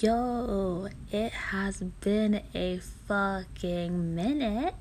Yo, 0.00 0.88
it 1.10 1.32
has 1.32 1.82
been 2.00 2.42
a 2.54 2.78
fucking 3.08 4.14
minute. 4.14 4.74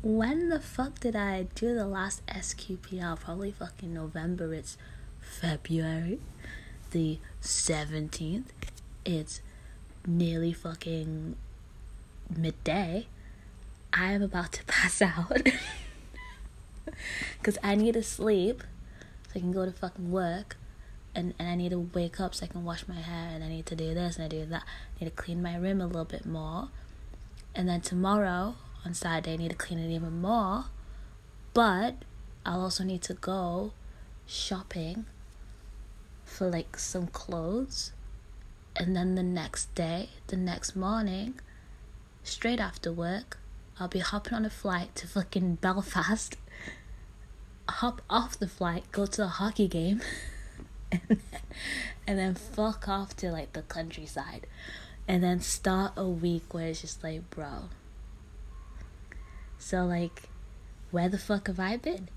When 0.00 0.48
the 0.48 0.60
fuck 0.60 1.00
did 1.00 1.16
I 1.16 1.48
do 1.56 1.74
the 1.74 1.86
last 1.86 2.24
SQPL? 2.26 3.18
Probably 3.18 3.50
fucking 3.50 3.92
November. 3.92 4.54
It's 4.54 4.78
February 5.20 6.20
the 6.92 7.18
17th. 7.42 8.44
It's 9.04 9.40
nearly 10.06 10.52
fucking 10.52 11.34
midday. 12.36 13.08
I 13.92 14.12
am 14.12 14.22
about 14.22 14.52
to 14.52 14.64
pass 14.66 15.02
out. 15.02 15.48
Because 17.38 17.58
I 17.62 17.74
need 17.74 17.94
to 17.94 18.02
sleep 18.02 18.62
so 19.26 19.32
I 19.36 19.38
can 19.40 19.52
go 19.52 19.64
to 19.64 19.70
fucking 19.70 20.10
work 20.10 20.56
and, 21.14 21.34
and 21.38 21.48
I 21.48 21.54
need 21.54 21.70
to 21.70 21.88
wake 21.92 22.20
up 22.20 22.34
so 22.34 22.44
I 22.44 22.48
can 22.48 22.64
wash 22.64 22.86
my 22.86 23.00
hair 23.00 23.30
and 23.34 23.42
I 23.42 23.48
need 23.48 23.66
to 23.66 23.76
do 23.76 23.94
this 23.94 24.16
and 24.16 24.24
I 24.24 24.28
do 24.28 24.44
that. 24.46 24.62
I 24.62 25.04
need 25.04 25.10
to 25.10 25.16
clean 25.16 25.42
my 25.42 25.56
room 25.56 25.80
a 25.80 25.86
little 25.86 26.04
bit 26.04 26.26
more. 26.26 26.68
And 27.54 27.68
then 27.68 27.80
tomorrow 27.80 28.54
on 28.84 28.94
Saturday 28.94 29.34
I 29.34 29.36
need 29.36 29.50
to 29.50 29.56
clean 29.56 29.78
it 29.78 29.92
even 29.92 30.20
more. 30.20 30.66
But 31.54 31.96
I'll 32.46 32.62
also 32.62 32.84
need 32.84 33.02
to 33.02 33.14
go 33.14 33.72
shopping 34.26 35.06
for 36.24 36.48
like 36.48 36.78
some 36.78 37.08
clothes. 37.08 37.92
And 38.76 38.94
then 38.94 39.16
the 39.16 39.22
next 39.22 39.74
day, 39.74 40.10
the 40.28 40.36
next 40.36 40.76
morning, 40.76 41.40
straight 42.22 42.60
after 42.60 42.92
work, 42.92 43.38
I'll 43.80 43.88
be 43.88 43.98
hopping 43.98 44.34
on 44.34 44.44
a 44.44 44.50
flight 44.50 44.94
to 44.96 45.08
fucking 45.08 45.56
Belfast. 45.56 46.36
Hop 47.68 48.02
off 48.08 48.38
the 48.38 48.48
flight, 48.48 48.84
go 48.92 49.06
to 49.06 49.24
a 49.24 49.28
hockey 49.28 49.66
game. 49.68 50.00
and 52.06 52.18
then, 52.18 52.34
fuck 52.34 52.88
off 52.88 53.16
to 53.16 53.30
like 53.30 53.52
the 53.52 53.62
countryside. 53.62 54.46
And 55.06 55.22
then 55.22 55.40
start 55.40 55.92
a 55.96 56.06
week 56.06 56.52
where 56.52 56.68
it's 56.68 56.82
just 56.82 57.02
like 57.02 57.28
bro. 57.30 57.70
So 59.58 59.84
like 59.84 60.28
where 60.90 61.08
the 61.08 61.18
fuck 61.18 61.46
have 61.48 61.60
i 61.60 61.76
been? 61.76 62.08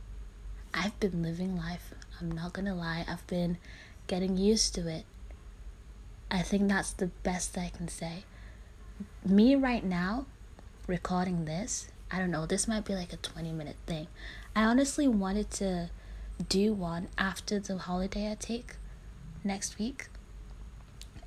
I've 0.74 0.98
been 1.00 1.22
living 1.22 1.58
life. 1.58 1.94
I'm 2.20 2.32
not 2.32 2.54
gonna 2.54 2.76
lie. 2.76 3.06
I've 3.08 3.26
been 3.28 3.58
getting 4.08 4.38
used 4.38 4.76
to 4.76 4.88
it. 4.88 5.06
I 6.30 6.42
think 6.42 6.70
that's 6.70 6.92
the 6.94 7.08
best 7.24 7.58
i 7.58 7.70
can 7.76 7.88
say. 7.88 8.24
Me 9.26 9.56
right 9.56 9.84
now 9.84 10.26
recording 10.88 11.46
this 11.46 11.88
i 12.12 12.18
don't 12.18 12.32
know 12.32 12.46
this 12.46 12.68
might 12.68 12.84
be 12.84 12.94
like 12.96 13.14
a 13.14 13.18
20 13.18 13.52
minute 13.52 13.78
thing. 13.86 14.08
I 14.56 14.64
honestly 14.64 15.08
wanted 15.08 15.50
to 15.52 15.90
do 16.42 16.74
one 16.74 17.08
after 17.18 17.60
the 17.60 17.78
holiday 17.78 18.32
I 18.32 18.36
take 18.36 18.76
next 19.44 19.80
week. 19.80 20.08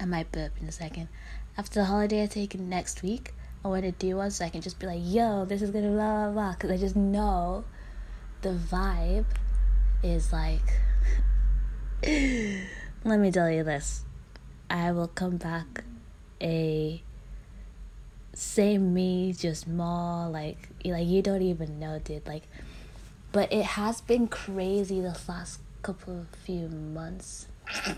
I 0.01 0.05
might 0.05 0.33
burp 0.33 0.53
in 0.61 0.69
a 0.69 0.73
second. 0.73 1.09
After 1.57 1.81
the 1.81 1.87
holiday 1.87 2.25
I 2.25 2.27
take 2.27 2.59
next 2.59 3.03
week, 3.03 3.33
I 3.65 3.69
want 3.69 3.85
to 3.85 3.93
do 3.93 4.17
one 4.17 4.31
so 4.31 4.45
I 4.45 4.49
can 4.49 4.61
just 4.61 4.79
be 4.79 4.87
like, 4.87 5.01
yo, 5.03 5.45
this 5.45 5.63
is 5.63 5.71
gonna 5.71 5.91
blah 5.91 6.25
blah 6.25 6.33
blah. 6.33 6.53
Because 6.53 6.71
I 6.71 6.77
just 6.77 6.97
know 6.97 7.65
the 8.43 8.51
vibe 8.51 9.27
is 10.03 10.33
like. 10.33 10.63
Let 13.05 13.21
me 13.21 13.31
tell 13.31 13.51
you 13.51 13.65
this. 13.65 14.05
I 14.69 14.93
will 14.93 15.09
come 15.09 15.37
back 15.37 15.85
a 16.43 17.03
same 18.35 18.93
me, 18.93 19.33
just 19.33 19.69
more 19.69 20.29
like 20.29 20.69
like 20.85 21.07
you 21.07 21.23
don't 21.23 21.43
even 21.43 21.79
know, 21.79 21.99
dude. 21.99 22.27
Like 22.27 22.45
but 23.35 23.53
it 23.53 23.65
has 23.65 24.01
been 24.01 24.29
crazy 24.29 25.01
the 25.01 25.19
last 25.27 25.59
couple 25.83 26.21
of 26.21 26.29
few 26.39 26.69
months. 26.69 27.49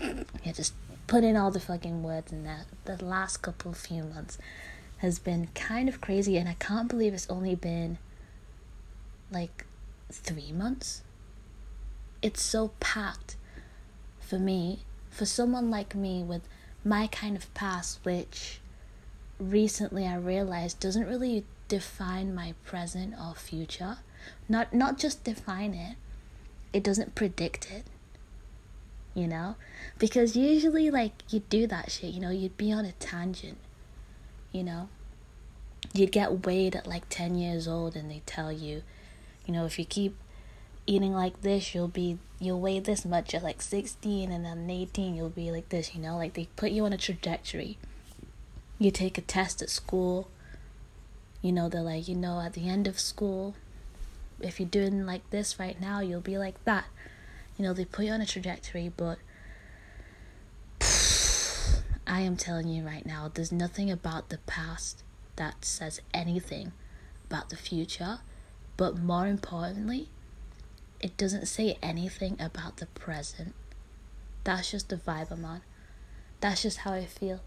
yeah, 0.43 0.51
just 0.51 0.73
put 1.05 1.23
in 1.23 1.37
all 1.37 1.51
the 1.51 1.59
fucking 1.59 2.01
words 2.01 2.31
in 2.31 2.43
that. 2.43 2.65
The 2.85 3.05
last 3.05 3.43
couple 3.43 3.69
of 3.69 3.77
few 3.77 4.03
months 4.03 4.39
has 4.97 5.19
been 5.19 5.49
kind 5.53 5.87
of 5.87 6.01
crazy, 6.01 6.37
and 6.37 6.49
I 6.49 6.55
can't 6.55 6.89
believe 6.89 7.13
it's 7.13 7.29
only 7.29 7.53
been 7.53 7.99
like 9.29 9.67
three 10.11 10.51
months. 10.51 11.03
It's 12.23 12.41
so 12.41 12.71
packed 12.79 13.35
for 14.19 14.39
me, 14.39 14.79
for 15.11 15.27
someone 15.27 15.69
like 15.69 15.93
me 15.93 16.23
with 16.23 16.41
my 16.83 17.05
kind 17.05 17.37
of 17.37 17.53
past, 17.53 17.99
which 18.01 18.59
recently 19.39 20.07
I 20.07 20.15
realized 20.15 20.79
doesn't 20.79 21.05
really 21.07 21.45
define 21.67 22.33
my 22.33 22.55
present 22.65 23.13
or 23.23 23.35
future 23.35 23.99
not 24.47 24.73
not 24.73 24.97
just 24.97 25.23
define 25.23 25.73
it 25.73 25.95
it 26.73 26.83
doesn't 26.83 27.15
predict 27.15 27.71
it 27.71 27.85
you 29.17 29.27
know? 29.27 29.55
Because 29.97 30.35
usually 30.35 30.91
like 30.91 31.23
you 31.29 31.39
do 31.49 31.65
that 31.67 31.91
shit 31.91 32.13
you 32.13 32.21
know? 32.21 32.29
You'd 32.29 32.55
be 32.55 32.71
on 32.71 32.85
a 32.85 32.91
tangent 32.93 33.57
you 34.51 34.63
know? 34.63 34.89
You'd 35.91 36.11
get 36.11 36.45
weighed 36.45 36.75
at 36.75 36.85
like 36.85 37.09
10 37.09 37.33
years 37.33 37.67
old 37.67 37.95
and 37.95 38.11
they 38.11 38.21
tell 38.27 38.51
you 38.51 38.83
you 39.45 39.53
know 39.53 39.65
if 39.65 39.79
you 39.79 39.85
keep 39.85 40.15
eating 40.85 41.13
like 41.13 41.41
this 41.41 41.73
you'll 41.73 41.87
be 41.87 42.19
you'll 42.39 42.61
weigh 42.61 42.79
this 42.79 43.05
much 43.05 43.33
at 43.33 43.41
like 43.41 43.61
16 43.61 44.31
and 44.31 44.45
then 44.45 44.69
18 44.69 45.15
you'll 45.15 45.29
be 45.29 45.51
like 45.51 45.69
this 45.69 45.95
you 45.95 46.01
know? 46.01 46.15
Like 46.15 46.35
they 46.35 46.47
put 46.55 46.69
you 46.69 46.85
on 46.85 46.93
a 46.93 46.97
trajectory. 46.97 47.79
You 48.77 48.91
take 48.91 49.17
a 49.17 49.21
test 49.21 49.63
at 49.63 49.71
school 49.71 50.29
you 51.41 51.51
know? 51.51 51.69
They're 51.69 51.81
like 51.81 52.07
you 52.07 52.15
know 52.15 52.39
at 52.39 52.53
the 52.53 52.69
end 52.69 52.87
of 52.87 52.99
school 52.99 53.55
if 54.39 54.59
you're 54.59 54.69
doing 54.69 55.05
like 55.05 55.29
this 55.29 55.59
right 55.59 55.79
now, 55.79 55.99
you'll 55.99 56.21
be 56.21 56.37
like 56.37 56.63
that. 56.65 56.85
You 57.57 57.65
know, 57.65 57.73
they 57.73 57.85
put 57.85 58.05
you 58.05 58.11
on 58.11 58.21
a 58.21 58.25
trajectory, 58.25 58.91
but 58.95 59.17
I 62.07 62.21
am 62.21 62.37
telling 62.37 62.67
you 62.67 62.85
right 62.85 63.05
now, 63.05 63.31
there's 63.33 63.51
nothing 63.51 63.89
about 63.89 64.29
the 64.29 64.37
past 64.39 65.03
that 65.35 65.65
says 65.65 66.01
anything 66.13 66.71
about 67.29 67.49
the 67.49 67.55
future, 67.55 68.19
but 68.75 68.97
more 68.97 69.27
importantly, 69.27 70.09
it 70.99 71.17
doesn't 71.17 71.47
say 71.47 71.77
anything 71.81 72.37
about 72.39 72.77
the 72.77 72.85
present. 72.87 73.53
That's 74.43 74.71
just 74.71 74.89
the 74.89 74.95
vibe 74.95 75.31
I'm 75.31 75.45
on. 75.45 75.61
That's 76.39 76.61
just 76.61 76.79
how 76.79 76.93
I 76.93 77.05
feel. 77.05 77.41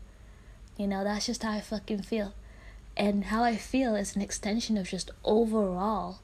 You 0.76 0.86
know, 0.86 1.04
that's 1.04 1.26
just 1.26 1.42
how 1.42 1.52
I 1.52 1.60
fucking 1.60 2.02
feel. 2.02 2.34
And 2.96 3.26
how 3.26 3.42
I 3.42 3.56
feel 3.56 3.94
is 3.94 4.16
an 4.16 4.22
extension 4.22 4.76
of 4.76 4.88
just 4.88 5.10
overall 5.24 6.20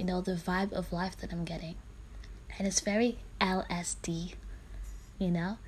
you 0.00 0.06
know, 0.06 0.22
the 0.22 0.32
vibe 0.32 0.72
of 0.72 0.94
life 0.94 1.18
that 1.18 1.30
I'm 1.30 1.44
getting. 1.44 1.74
And 2.58 2.66
it's 2.66 2.80
very 2.80 3.18
LSD, 3.38 4.32
you 5.18 5.30
know? 5.30 5.58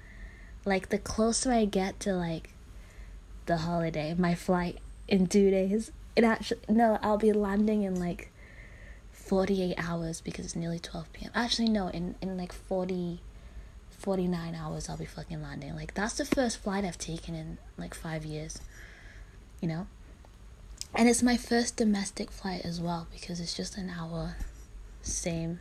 Like 0.64 0.88
the 0.88 0.96
closer 0.96 1.52
I 1.52 1.66
get 1.66 2.00
to 2.00 2.14
like 2.14 2.54
the 3.44 3.58
holiday, 3.58 4.14
my 4.16 4.34
flight 4.34 4.78
in 5.06 5.26
two 5.26 5.50
days, 5.50 5.92
it 6.16 6.24
actually, 6.24 6.60
no, 6.66 6.98
I'll 7.02 7.18
be 7.18 7.32
landing 7.34 7.82
in 7.82 8.00
like 8.00 8.32
48 9.12 9.74
hours 9.76 10.22
because 10.22 10.46
it's 10.46 10.56
nearly 10.56 10.78
12 10.78 11.12
p.m. 11.12 11.30
Actually, 11.34 11.68
no, 11.68 11.88
in, 11.88 12.14
in 12.22 12.38
like 12.38 12.54
40, 12.54 13.20
49 13.90 14.54
hours 14.54 14.88
I'll 14.88 14.96
be 14.96 15.04
fucking 15.04 15.42
landing. 15.42 15.76
Like, 15.76 15.92
that's 15.92 16.14
the 16.14 16.24
first 16.24 16.56
flight 16.56 16.86
I've 16.86 16.96
taken 16.96 17.34
in 17.34 17.58
like 17.76 17.92
five 17.92 18.24
years, 18.24 18.60
you 19.60 19.68
know? 19.68 19.88
And 20.94 21.08
it's 21.08 21.22
my 21.22 21.36
first 21.36 21.76
domestic 21.76 22.30
flight 22.30 22.62
as 22.64 22.80
well 22.80 23.06
because 23.10 23.40
it's 23.40 23.54
just 23.54 23.78
an 23.78 23.90
hour, 23.90 24.36
same 25.00 25.60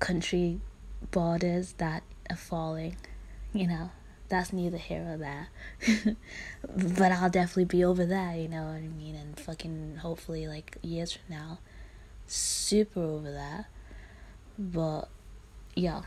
country 0.00 0.60
borders 1.10 1.74
that 1.74 2.02
are 2.30 2.36
falling, 2.36 2.96
you 3.52 3.66
know. 3.66 3.90
That's 4.28 4.50
neither 4.50 4.78
here 4.78 5.06
or 5.10 5.16
there. 5.18 5.48
but 6.74 7.12
I'll 7.12 7.28
definitely 7.28 7.66
be 7.66 7.84
over 7.84 8.06
there, 8.06 8.34
you 8.34 8.48
know 8.48 8.62
what 8.62 8.76
I 8.76 8.88
mean? 8.88 9.14
And 9.14 9.38
fucking 9.38 9.98
hopefully, 10.00 10.48
like, 10.48 10.78
years 10.80 11.12
from 11.12 11.22
now, 11.28 11.58
super 12.26 13.02
over 13.02 13.30
there. 13.30 13.66
But, 14.58 15.10
yeah. 15.74 16.00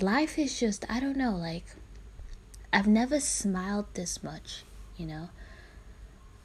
Life 0.00 0.38
is 0.38 0.60
just, 0.60 0.84
I 0.88 1.00
don't 1.00 1.16
know, 1.16 1.34
like, 1.34 1.64
I've 2.72 2.86
never 2.86 3.18
smiled 3.18 3.86
this 3.94 4.22
much 4.22 4.62
you 4.96 5.06
know? 5.06 5.28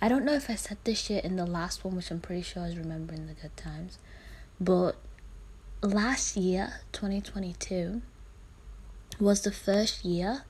I 0.01 0.09
don't 0.09 0.25
know 0.25 0.33
if 0.33 0.49
I 0.49 0.55
said 0.55 0.77
this 0.83 0.99
shit 0.99 1.23
in 1.23 1.35
the 1.35 1.45
last 1.45 1.85
one, 1.85 1.95
which 1.95 2.09
I'm 2.09 2.19
pretty 2.19 2.41
sure 2.41 2.63
I 2.63 2.67
was 2.67 2.77
remembering 2.77 3.27
the 3.27 3.33
good 3.33 3.55
times. 3.55 3.99
But 4.59 4.95
last 5.83 6.35
year, 6.35 6.81
2022, 6.91 8.01
was 9.19 9.41
the 9.41 9.51
first 9.51 10.03
year 10.03 10.43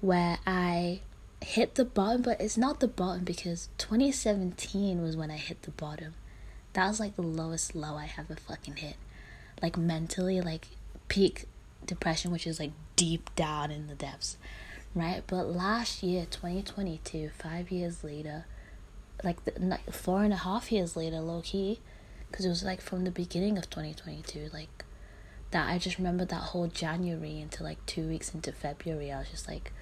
where 0.00 0.38
I 0.46 1.00
hit 1.42 1.74
the 1.74 1.84
bottom, 1.84 2.22
but 2.22 2.40
it's 2.40 2.56
not 2.56 2.80
the 2.80 2.88
bottom 2.88 3.24
because 3.24 3.68
2017 3.76 5.02
was 5.02 5.16
when 5.16 5.30
I 5.30 5.36
hit 5.36 5.62
the 5.62 5.72
bottom. 5.72 6.14
That 6.72 6.88
was 6.88 7.00
like 7.00 7.16
the 7.16 7.22
lowest 7.22 7.74
low 7.74 7.96
I 7.96 8.10
ever 8.18 8.36
fucking 8.36 8.76
hit. 8.76 8.96
Like 9.60 9.76
mentally, 9.76 10.40
like 10.40 10.68
peak 11.08 11.44
depression, 11.84 12.30
which 12.30 12.46
is 12.46 12.58
like 12.58 12.72
deep 12.96 13.34
down 13.34 13.70
in 13.70 13.88
the 13.88 13.94
depths 13.94 14.38
right? 14.94 15.22
But 15.26 15.48
last 15.48 16.02
year, 16.02 16.26
2022, 16.30 17.30
five 17.38 17.70
years 17.70 18.02
later, 18.02 18.44
like, 19.22 19.44
the, 19.44 19.52
like 19.58 19.92
four 19.92 20.22
and 20.22 20.32
a 20.32 20.38
half 20.38 20.72
years 20.72 20.96
later, 20.96 21.20
low 21.20 21.42
key, 21.42 21.80
because 22.30 22.44
it 22.44 22.48
was 22.48 22.64
like 22.64 22.80
from 22.80 23.04
the 23.04 23.10
beginning 23.10 23.58
of 23.58 23.68
2022, 23.68 24.50
like 24.52 24.84
that 25.50 25.68
I 25.68 25.78
just 25.78 25.98
remember 25.98 26.24
that 26.24 26.36
whole 26.36 26.68
January 26.68 27.40
into 27.40 27.62
like 27.62 27.84
two 27.86 28.08
weeks 28.08 28.34
into 28.34 28.52
February, 28.52 29.10
I 29.10 29.18
was 29.18 29.30
just 29.30 29.48
like 29.48 29.72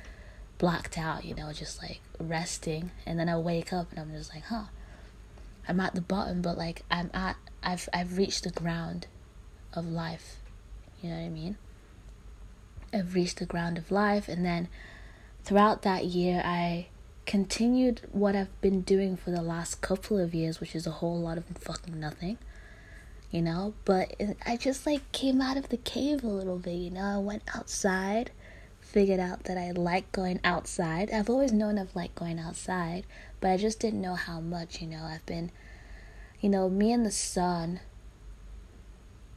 blacked 0.57 0.99
out, 0.99 1.25
you 1.25 1.35
know, 1.35 1.53
just 1.53 1.81
like 1.83 2.01
resting. 2.19 2.91
And 3.07 3.19
then 3.19 3.29
I 3.29 3.39
wake 3.39 3.73
up 3.73 3.91
and 3.91 4.01
I'm 4.01 4.13
just 4.13 4.35
like, 4.35 4.45
huh, 4.45 4.65
I'm 5.69 5.81
at 5.81 5.95
the 5.95 6.01
bottom, 6.01 6.43
but 6.43 6.57
like 6.57 6.83
I'm 6.91 7.11
at, 7.13 7.37
I've, 7.63 7.89
I've 7.93 8.17
reached 8.17 8.45
the 8.45 8.51
ground 8.51 9.07
of 9.75 9.87
life. 9.87 10.37
You 11.03 11.11
know 11.11 11.17
what 11.17 11.27
I 11.27 11.29
mean? 11.29 11.57
I've 12.93 13.15
reached 13.15 13.39
the 13.39 13.47
ground 13.47 13.77
of 13.77 13.91
life. 13.91 14.29
And 14.29 14.45
then 14.45 14.69
throughout 15.49 15.81
that 15.83 16.05
year, 16.05 16.43
I 16.45 16.89
continued 17.25 18.03
what 18.13 18.37
I've 18.37 18.61
been 18.61 18.83
doing 18.83 19.17
for 19.17 19.31
the 19.31 19.41
last 19.41 19.81
couple 19.81 20.19
of 20.19 20.35
years, 20.35 20.61
which 20.61 20.75
is 20.75 20.87
a 20.87 20.91
whole 20.91 21.19
lot 21.19 21.39
of 21.39 21.45
fucking 21.59 21.99
nothing 21.99 22.37
you 23.31 23.43
know? 23.43 23.75
But 23.85 24.15
i 24.47 24.57
just 24.57 24.87
like 24.87 25.11
came 25.13 25.41
out 25.41 25.57
of 25.57 25.69
the 25.69 25.77
cave 25.77 26.25
a 26.25 26.29
little 26.29 26.59
bit 26.59 26.75
you 26.75 26.91
know? 26.91 27.01
I 27.01 27.19
went 27.19 27.43
outside 27.55 28.31
figured 28.81 29.21
out 29.21 29.45
that 29.45 29.59
i 29.59 29.71
like 29.71 30.11
going 30.13 30.41
outside. 30.45 31.11
I've 31.11 31.29
always 31.29 31.53
known 31.53 31.79
i've 31.79 31.95
liked 31.95 32.15
going 32.15 32.39
outside 32.39 33.05
but 33.41 33.51
i 33.51 33.57
just 33.57 33.81
didn't 33.81 34.01
know 34.01 34.15
how 34.15 34.41
much 34.41 34.81
you 34.81 34.87
know? 34.87 35.03
I've 35.05 35.27
been 35.27 35.51
you 36.41 36.49
know 36.49 36.69
me 36.69 36.93
and 36.93 37.05
the 37.05 37.11
sun 37.11 37.81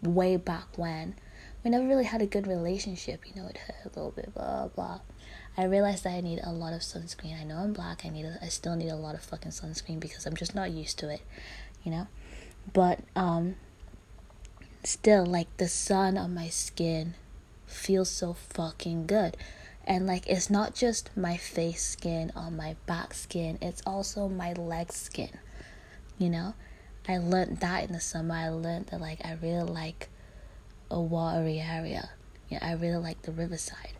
way 0.01 0.37
back 0.37 0.77
when 0.77 1.15
we 1.63 1.69
never 1.69 1.85
really 1.85 2.05
had 2.05 2.21
a 2.21 2.25
good 2.25 2.47
relationship 2.47 3.21
you 3.27 3.41
know? 3.41 3.47
It 3.47 3.57
hurt 3.57 3.85
a 3.85 3.99
little 3.99 4.11
bit 4.11 4.33
blah 4.33 4.67
blah 4.67 4.99
I 5.57 5.65
realized 5.65 6.05
that 6.05 6.13
I 6.13 6.21
need 6.21 6.39
a 6.43 6.51
lot 6.51 6.73
of 6.73 6.79
sunscreen. 6.79 7.39
I 7.39 7.43
know 7.43 7.57
I'm 7.57 7.73
black. 7.73 8.05
I 8.05 8.09
need. 8.09 8.25
A, 8.25 8.39
I 8.41 8.47
still 8.47 8.75
need 8.75 8.89
a 8.89 8.95
lot 8.95 9.15
of 9.15 9.21
fucking 9.21 9.51
sunscreen 9.51 9.99
because 9.99 10.25
I'm 10.25 10.35
just 10.35 10.55
not 10.55 10.71
used 10.71 10.97
to 10.99 11.09
it, 11.09 11.21
you 11.83 11.91
know. 11.91 12.07
But 12.71 12.99
um, 13.15 13.55
still 14.83 15.25
like 15.25 15.55
the 15.57 15.67
sun 15.67 16.17
on 16.17 16.33
my 16.33 16.47
skin 16.47 17.15
feels 17.65 18.09
so 18.09 18.33
fucking 18.33 19.07
good. 19.07 19.35
And 19.85 20.07
like 20.07 20.27
it's 20.27 20.49
not 20.49 20.75
just 20.75 21.15
my 21.17 21.37
face 21.37 21.83
skin 21.83 22.31
on 22.35 22.55
my 22.55 22.75
back 22.85 23.13
skin, 23.13 23.57
it's 23.61 23.81
also 23.85 24.29
my 24.29 24.53
leg 24.53 24.91
skin. 24.93 25.31
You 26.17 26.29
know? 26.29 26.53
I 27.07 27.17
learned 27.17 27.59
that 27.61 27.85
in 27.85 27.93
the 27.93 27.99
summer. 27.99 28.35
I 28.35 28.49
learned 28.49 28.87
that 28.87 29.01
like 29.01 29.25
I 29.25 29.33
really 29.41 29.63
like 29.63 30.09
a 30.89 31.01
watery 31.01 31.59
area. 31.59 32.11
Yeah, 32.47 32.59
I 32.61 32.73
really 32.73 33.01
like 33.01 33.23
the 33.23 33.31
riverside. 33.31 33.93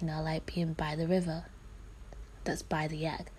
You 0.00 0.06
know, 0.06 0.22
like 0.22 0.46
being 0.54 0.72
by 0.74 0.96
the 0.96 1.06
river. 1.06 1.44
That's 2.44 2.62
by 2.62 2.86
the 2.88 3.06
egg. 3.06 3.30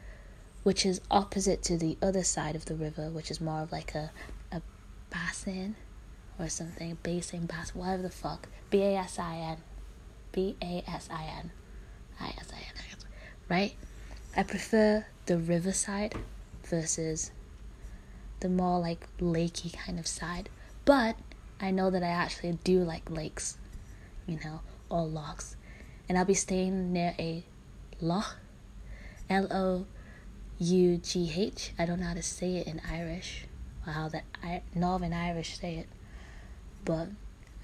Which 0.63 0.86
is 0.86 1.01
opposite 1.09 1.63
to 1.63 1.77
the 1.77 1.98
other 2.01 2.24
side 2.24 2.56
of 2.56 2.65
the 2.65 2.75
river, 2.75 3.09
which 3.09 3.31
is 3.31 3.39
more 3.39 3.62
of 3.62 3.71
like 3.71 3.95
a 3.95 4.12
a 4.51 4.62
basin 5.09 5.75
or 6.39 6.50
something. 6.50 6.98
Basin, 7.04 7.45
bass, 7.45 7.74
whatever 7.75 8.04
the 8.04 8.09
fuck. 8.09 8.48
B 8.69 8.81
A 8.81 8.98
S 8.98 9.19
I 9.19 9.36
N. 9.38 9.57
B 10.31 10.56
A 10.62 10.83
S 10.88 11.09
I 11.12 11.24
N. 11.24 11.51
I 12.19 12.27
S 12.38 12.50
I 12.54 12.57
N. 12.57 12.74
Right? 13.50 13.75
I 14.36 14.44
prefer 14.44 15.06
the 15.25 15.38
riverside 15.38 16.13
versus 16.63 17.31
the 18.39 18.50
more 18.50 18.80
like 18.80 19.07
lakey 19.19 19.74
kind 19.74 20.00
of 20.00 20.07
side. 20.07 20.50
But 20.86 21.15
I 21.59 21.71
know 21.71 21.89
that 21.89 22.04
I 22.04 22.07
actually 22.07 22.57
do 22.63 22.80
like 22.80 23.09
lakes, 23.09 23.57
you 24.25 24.39
know, 24.44 24.62
or 24.89 25.06
lochs. 25.06 25.56
And 26.09 26.18
I'll 26.18 26.25
be 26.25 26.33
staying 26.33 26.94
near 26.94 27.15
a 27.19 27.44
loch. 28.00 28.38
L 29.30 29.48
O 29.51 29.86
U 30.59 30.98
G 30.98 31.31
H. 31.36 31.74
I 31.77 31.86
don't 31.86 32.00
know 32.00 32.07
how 32.07 32.13
to 32.13 32.24
say 32.24 32.56
it 32.57 32.68
in 32.68 32.81
Irish 32.89 33.45
or 33.86 33.94
how 33.94 34.07
the 34.07 34.21
I- 34.42 34.62
Northern 34.74 35.12
Irish 35.13 35.59
say 35.59 35.75
it 35.75 35.88
but 36.88 37.09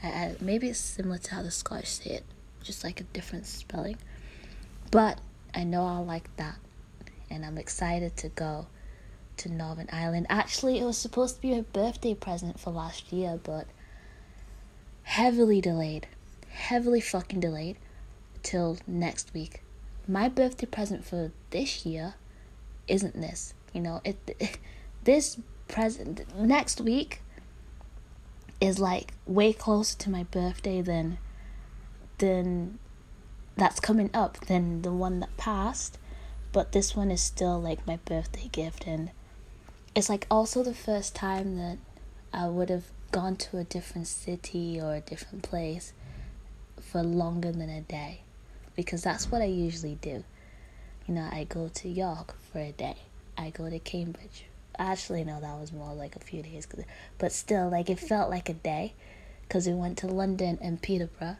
I, 0.03 0.07
I, 0.07 0.35
maybe 0.41 0.67
it's 0.67 0.79
similar 0.79 1.17
to 1.17 1.35
how 1.35 1.43
the 1.43 1.49
Scottish 1.49 1.89
say 1.89 2.11
it, 2.11 2.25
just 2.61 2.83
like 2.83 2.99
a 2.99 3.03
different 3.05 3.45
spelling. 3.45 3.97
But 4.91 5.19
I 5.55 5.63
know 5.63 5.85
I'll 5.85 6.03
like 6.03 6.35
that, 6.35 6.57
and 7.29 7.45
I'm 7.45 7.57
excited 7.57 8.17
to 8.17 8.27
go 8.27 8.67
to 9.37 9.49
Northern 9.49 9.87
Ireland. 9.93 10.27
Actually, 10.29 10.77
it 10.77 10.83
was 10.83 10.97
supposed 10.97 11.37
to 11.37 11.41
be 11.41 11.57
a 11.57 11.63
birthday 11.63 12.13
present 12.13 12.59
for 12.59 12.71
last 12.71 13.13
year, 13.13 13.39
but 13.41 13.65
heavily 15.03 15.61
delayed, 15.61 16.07
heavily 16.49 16.99
fucking 16.99 17.39
delayed 17.39 17.77
till 18.43 18.77
next 18.85 19.33
week. 19.33 19.63
My 20.07 20.29
birthday 20.29 20.65
present 20.65 21.05
for 21.05 21.31
this 21.49 21.85
year 21.85 22.15
isn't 22.87 23.19
this. 23.19 23.53
You 23.73 23.81
know, 23.81 24.01
it, 24.03 24.17
it 24.39 24.59
this 25.03 25.39
present 25.67 26.21
next 26.37 26.81
week 26.81 27.21
is 28.61 28.79
like 28.79 29.13
way 29.25 29.51
closer 29.53 29.97
to 29.97 30.09
my 30.09 30.23
birthday 30.23 30.81
than 30.81 31.17
than 32.19 32.77
that's 33.57 33.79
coming 33.79 34.09
up 34.13 34.37
than 34.45 34.81
the 34.83 34.91
one 34.91 35.19
that 35.19 35.35
passed 35.35 35.97
but 36.51 36.71
this 36.71 36.95
one 36.95 37.11
is 37.11 37.21
still 37.21 37.59
like 37.59 37.85
my 37.85 37.97
birthday 38.05 38.47
gift 38.51 38.85
and 38.85 39.11
it's 39.95 40.09
like 40.09 40.25
also 40.29 40.63
the 40.63 40.73
first 40.73 41.15
time 41.15 41.57
that 41.57 41.77
I 42.31 42.47
would 42.47 42.69
have 42.69 42.85
gone 43.11 43.35
to 43.37 43.57
a 43.57 43.63
different 43.63 44.07
city 44.07 44.79
or 44.79 44.95
a 44.95 45.01
different 45.01 45.43
place 45.43 45.93
for 46.79 47.03
longer 47.03 47.51
than 47.51 47.69
a 47.69 47.81
day 47.81 48.21
because 48.75 49.03
that's 49.03 49.31
what 49.31 49.41
I 49.41 49.45
usually 49.45 49.95
do. 49.95 50.23
You 51.07 51.13
know, 51.15 51.29
I 51.31 51.45
go 51.45 51.69
to 51.69 51.89
York 51.89 52.35
for 52.51 52.59
a 52.59 52.71
day. 52.71 52.97
I 53.37 53.49
go 53.49 53.69
to 53.69 53.79
Cambridge. 53.79 54.45
Actually 54.79 55.23
no 55.23 55.39
that 55.39 55.59
was 55.59 55.71
more 55.71 55.93
like 55.93 56.15
a 56.15 56.19
few 56.19 56.41
days 56.41 56.67
but 57.19 57.31
still 57.31 57.69
like 57.69 57.91
it 57.91 57.99
felt 57.99 58.31
like 58.31 58.49
a 58.49 58.53
day 58.53 58.93
because 59.43 59.67
we 59.67 59.73
went 59.73 59.99
to 59.99 60.07
london 60.07 60.57
and 60.63 60.81
peterborough 60.81 61.37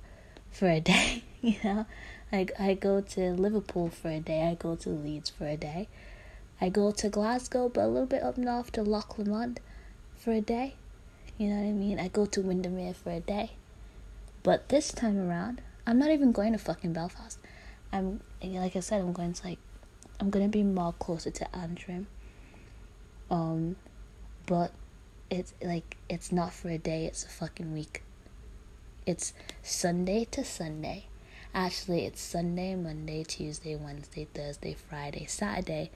for 0.52 0.70
a 0.70 0.80
day 0.94 1.24
you 1.44 1.58
know? 1.64 1.86
I, 2.32 2.48
I 2.58 2.74
go 2.74 3.02
to 3.02 3.32
liverpool 3.34 3.90
for 3.90 4.10
a 4.10 4.20
day. 4.20 4.48
I 4.48 4.56
go 4.56 4.76
to 4.78 4.90
leeds 4.90 5.30
for 5.30 5.46
a 5.46 5.58
day. 5.58 5.88
I 6.60 6.70
go 6.70 6.92
to 6.92 7.10
glasgow 7.10 7.70
but 7.70 7.82
a 7.82 7.88
little 7.88 8.08
bit 8.08 8.24
up 8.24 8.38
north 8.38 8.72
to 8.72 8.82
loch 8.82 9.20
lomond 9.20 9.60
for 10.16 10.32
a 10.32 10.42
day. 10.42 10.76
You 11.38 11.50
know 11.50 11.62
what 11.62 11.70
i 11.70 11.72
mean? 11.72 12.00
I 12.00 12.08
go 12.08 12.26
to 12.26 12.42
windermere 12.42 12.94
for 12.94 13.12
a 13.12 13.20
day. 13.20 13.52
But 14.42 14.70
this 14.70 14.92
time 14.92 15.20
around 15.20 15.62
i'm 15.86 16.00
not 16.00 16.12
even 16.12 16.32
going 16.32 16.52
to 16.54 16.60
fucking 16.60 16.94
belfast 16.94 17.40
i'm 17.92 18.20
like 18.42 18.76
i 18.76 18.80
said 18.80 19.02
i'm 19.02 19.14
going 19.14 19.34
to 19.34 19.48
like 19.48 19.60
i'm 20.20 20.30
gonna 20.30 20.48
be 20.48 20.64
more 20.64 20.94
closer 20.94 21.32
to 21.32 21.56
antrim 21.56 22.08
um, 23.34 23.78
but 24.46 24.72
it's 25.32 25.54
like 25.64 25.98
it's 26.08 26.32
not 26.32 26.54
for 26.54 26.70
a 26.70 26.78
day, 26.78 27.06
it's 27.06 27.24
a 27.24 27.30
fucking 27.30 27.74
week. 27.74 28.04
It's 29.08 29.34
Sunday 29.64 30.26
to 30.32 30.44
Sunday. 30.44 31.06
Actually, 31.56 32.06
it's 32.06 32.22
Sunday, 32.22 32.76
Monday, 32.76 33.24
Tuesday, 33.24 33.76
Wednesday, 33.76 34.28
Thursday, 34.34 34.76
Friday, 34.76 35.26
Saturday. 35.26 35.90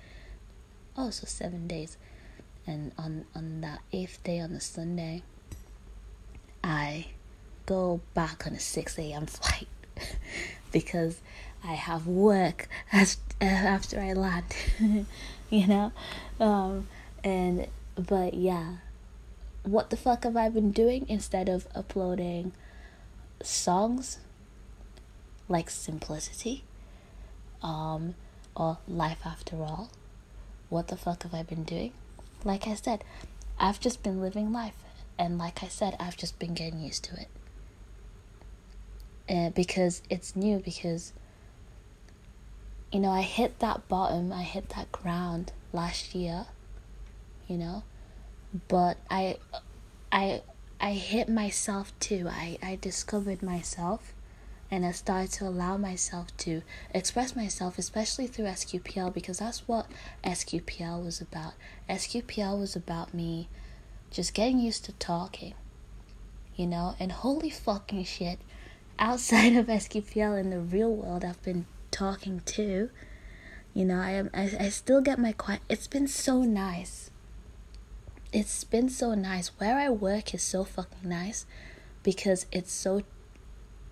Oh, 0.97 1.11
so 1.11 1.25
seven 1.27 1.67
days. 1.67 1.97
And 2.65 2.91
on 2.97 3.25
on 3.35 3.61
that 3.61 3.81
eighth 3.91 4.23
day 4.23 4.39
on 4.39 4.53
the 4.53 4.59
Sunday, 4.59 5.21
I 6.63 7.07
go 7.67 8.01
back 8.15 8.47
on 8.47 8.53
a 8.53 8.59
six 8.59 8.97
a.m. 8.97 9.25
flight 9.27 9.67
because 10.71 11.19
I 11.63 11.73
have 11.73 12.07
work 12.07 12.67
as 12.91 13.17
after 13.41 13.99
I 13.99 14.13
land. 14.13 14.55
you 15.49 15.67
know, 15.67 15.91
um, 16.39 16.87
and 17.23 17.67
but 17.95 18.33
yeah, 18.33 18.77
what 19.63 19.89
the 19.89 19.97
fuck 19.97 20.23
have 20.23 20.37
I 20.37 20.49
been 20.49 20.71
doing 20.71 21.05
instead 21.09 21.49
of 21.49 21.67
uploading 21.75 22.53
songs 23.43 24.19
like 25.49 25.69
Simplicity 25.69 26.63
um 27.61 28.15
or 28.55 28.77
Life 28.87 29.19
After 29.25 29.57
All? 29.57 29.89
What 30.69 30.87
the 30.89 30.97
fuck 30.97 31.23
have 31.23 31.33
I 31.33 31.43
been 31.43 31.63
doing? 31.63 31.93
Like 32.43 32.67
I 32.67 32.75
said, 32.75 33.03
I've 33.59 33.79
just 33.79 34.03
been 34.03 34.21
living 34.21 34.51
life 34.51 34.75
and 35.17 35.37
like 35.37 35.63
I 35.63 35.67
said, 35.67 35.95
I've 35.99 36.17
just 36.17 36.37
been 36.39 36.53
getting 36.53 36.81
used 36.81 37.03
to 37.05 37.13
it. 37.19 37.27
And 39.27 39.53
because 39.53 40.01
it's 40.09 40.35
new 40.35 40.59
because 40.59 41.13
you 42.91 43.01
know, 43.01 43.11
I 43.11 43.21
hit 43.21 43.59
that 43.59 43.87
bottom, 43.89 44.31
I 44.31 44.43
hit 44.43 44.69
that 44.69 44.91
ground 44.91 45.51
last 45.73 46.15
year 46.15 46.45
you 47.47 47.57
know 47.57 47.83
but 48.67 48.97
i 49.09 49.37
i 50.11 50.41
i 50.79 50.91
hit 50.93 51.29
myself 51.29 51.97
too 51.99 52.27
i 52.29 52.57
i 52.61 52.77
discovered 52.81 53.41
myself 53.41 54.13
and 54.69 54.85
I 54.85 54.91
started 54.91 55.31
to 55.33 55.47
allow 55.47 55.77
myself 55.77 56.35
to 56.39 56.61
express 56.93 57.37
myself, 57.37 57.77
especially 57.77 58.27
through 58.27 58.47
SQPL, 58.47 59.13
because 59.13 59.39
that's 59.39 59.65
what 59.65 59.87
SQPL 60.25 61.05
was 61.05 61.21
about. 61.21 61.53
SQPL 61.89 62.59
was 62.59 62.75
about 62.75 63.13
me 63.13 63.47
just 64.11 64.33
getting 64.33 64.59
used 64.59 64.83
to 64.83 64.91
talking, 64.91 65.53
you 66.57 66.67
know, 66.67 66.95
and 66.99 67.13
holy 67.13 67.49
fucking 67.49 68.03
shit, 68.03 68.39
outside 68.99 69.55
of 69.55 69.67
SQPL 69.67 70.39
in 70.39 70.49
the 70.49 70.59
real 70.59 70.93
world, 70.93 71.23
I've 71.23 71.41
been 71.43 71.65
talking 71.91 72.41
too. 72.45 72.89
You 73.73 73.85
know, 73.85 73.99
I 73.99 74.11
am 74.11 74.29
I, 74.33 74.51
I 74.59 74.69
still 74.69 75.01
get 75.01 75.19
my 75.19 75.31
quiet. 75.31 75.61
It's 75.69 75.87
been 75.87 76.07
so 76.07 76.41
nice 76.41 77.11
it's 78.31 78.63
been 78.63 78.89
so 78.89 79.13
nice. 79.13 79.47
Where 79.57 79.77
I 79.77 79.89
work 79.89 80.33
is 80.33 80.43
so 80.43 80.63
fucking 80.63 81.07
nice, 81.09 81.45
because 82.03 82.45
it's 82.51 82.71
so 82.71 83.03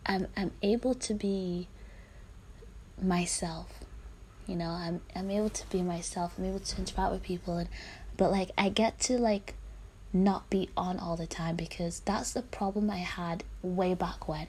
I'm 0.05 0.27
I'm 0.35 0.51
able 0.62 0.93
to 0.95 1.13
be 1.13 1.67
myself. 3.01 3.79
You 4.45 4.55
know, 4.55 4.69
I'm 4.69 5.01
I'm 5.15 5.31
able 5.31 5.50
to 5.50 5.69
be 5.69 5.81
myself. 5.81 6.33
I'm 6.38 6.45
able 6.45 6.59
to 6.59 6.77
interact 6.77 7.12
with 7.12 7.24
people 7.24 7.57
and 7.57 7.69
but 8.17 8.31
like 8.31 8.51
I 8.57 8.69
get 8.69 9.00
to 9.01 9.17
like 9.17 9.55
not 10.13 10.50
be 10.50 10.69
on 10.77 10.97
all 10.97 11.17
the 11.17 11.27
time 11.27 11.55
because 11.55 12.00
that's 12.01 12.31
the 12.31 12.41
problem 12.41 12.89
I 12.89 13.00
had 13.00 13.43
way 13.62 13.93
back 13.93 14.27
when 14.27 14.47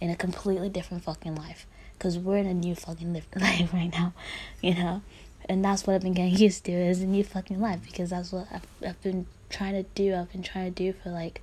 in 0.00 0.10
a 0.10 0.16
completely 0.16 0.68
different 0.68 1.04
fucking 1.04 1.34
life 1.34 1.66
because 1.94 2.18
we're 2.18 2.36
in 2.36 2.46
a 2.46 2.54
new 2.54 2.74
fucking 2.74 3.12
life 3.36 3.72
right 3.72 3.90
now, 3.92 4.12
you 4.60 4.74
know? 4.74 5.02
And 5.48 5.64
that's 5.64 5.86
what 5.86 5.94
I've 5.94 6.02
been 6.02 6.12
getting 6.12 6.36
used 6.36 6.64
to 6.64 6.72
is 6.72 7.00
a 7.00 7.06
new 7.06 7.24
fucking 7.24 7.60
life 7.60 7.80
because 7.84 8.10
that's 8.10 8.32
what 8.32 8.46
I've, 8.52 8.66
I've 8.86 9.02
been 9.02 9.26
trying 9.48 9.74
to 9.74 9.84
do. 9.94 10.14
I've 10.14 10.32
been 10.32 10.42
trying 10.42 10.72
to 10.72 10.92
do 10.92 10.92
for 10.92 11.10
like 11.10 11.42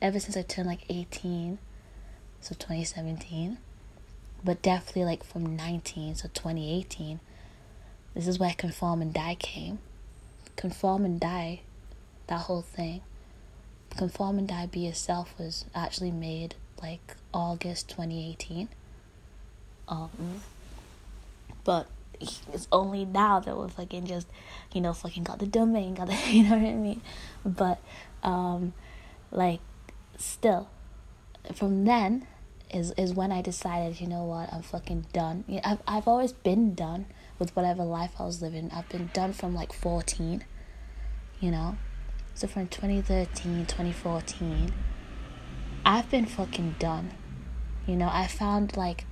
ever 0.00 0.20
since 0.20 0.36
I 0.36 0.42
turned 0.42 0.68
like 0.68 0.84
18, 0.88 1.58
so 2.40 2.54
2017, 2.54 3.58
but 4.44 4.62
definitely 4.62 5.04
like 5.04 5.24
from 5.24 5.56
19, 5.56 6.14
so 6.14 6.28
2018. 6.32 7.20
This 8.14 8.26
is 8.26 8.38
where 8.38 8.54
Conform 8.56 9.02
and 9.02 9.14
Die 9.14 9.36
came. 9.36 9.78
Conform 10.56 11.04
and 11.04 11.20
Die 11.20 11.60
that 12.30 12.42
whole 12.42 12.62
thing. 12.62 13.02
Conform 13.96 14.38
and 14.38 14.48
Die 14.48 14.66
Be 14.66 14.80
Yourself 14.80 15.34
was 15.38 15.64
actually 15.74 16.12
made 16.12 16.54
like 16.82 17.16
August 17.32 17.88
2018. 17.88 18.68
Um, 19.88 20.10
but 21.64 21.88
it's 22.20 22.68
only 22.70 23.04
now 23.04 23.40
that 23.40 23.56
we're 23.56 23.68
fucking 23.68 24.06
just, 24.06 24.26
you 24.72 24.80
know, 24.80 24.92
fucking 24.92 25.24
got 25.24 25.38
the 25.38 25.46
domain, 25.46 25.94
got 25.94 26.08
the, 26.08 26.16
you 26.30 26.44
know 26.44 26.56
what 26.56 26.68
I 26.68 26.74
mean? 26.74 27.02
But, 27.44 27.80
um, 28.22 28.72
like, 29.30 29.60
still, 30.16 30.68
from 31.54 31.84
then 31.84 32.26
is 32.72 32.92
is 32.92 33.12
when 33.12 33.32
I 33.32 33.42
decided, 33.42 34.00
you 34.00 34.06
know 34.06 34.24
what, 34.24 34.52
I'm 34.52 34.62
fucking 34.62 35.06
done. 35.12 35.44
I've 35.64 35.80
I've 35.86 36.06
always 36.06 36.32
been 36.32 36.74
done 36.74 37.06
with 37.38 37.54
whatever 37.56 37.84
life 37.84 38.12
I 38.18 38.24
was 38.24 38.40
living. 38.42 38.70
I've 38.72 38.88
been 38.88 39.10
done 39.12 39.32
from 39.32 39.54
like 39.54 39.72
14, 39.72 40.44
you 41.40 41.50
know. 41.50 41.76
So 42.34 42.46
from 42.46 42.68
2013, 42.68 43.66
2014, 43.66 44.72
I've 45.84 46.10
been 46.10 46.26
fucking 46.26 46.76
done. 46.78 47.12
You 47.86 47.96
know, 47.96 48.10
I 48.12 48.26
found 48.26 48.76
like 48.76 49.06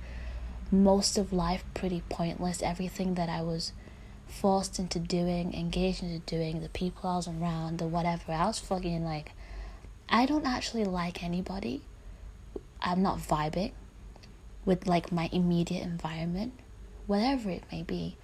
most 0.71 1.17
of 1.17 1.33
life 1.33 1.63
pretty 1.73 2.03
pointless. 2.09 2.61
Everything 2.61 3.15
that 3.15 3.29
I 3.29 3.41
was 3.41 3.73
forced 4.27 4.77
into 4.77 4.99
doing, 4.99 5.53
engaged 5.53 6.03
into 6.03 6.19
doing, 6.19 6.61
the 6.61 6.69
people 6.69 7.09
I 7.09 7.15
was 7.15 7.27
around, 7.27 7.79
the 7.79 7.87
whatever, 7.87 8.31
I 8.31 8.45
was 8.45 8.59
fucking 8.59 9.03
like, 9.03 9.31
I 10.07 10.25
don't 10.25 10.45
actually 10.45 10.85
like 10.85 11.23
anybody. 11.23 11.81
I'm 12.81 13.01
not 13.01 13.17
vibing 13.17 13.71
with 14.63 14.87
like 14.87 15.11
my 15.11 15.29
immediate 15.31 15.83
environment, 15.83 16.53
whatever 17.07 17.49
it 17.49 17.63
may 17.71 17.81
be. 17.81 18.17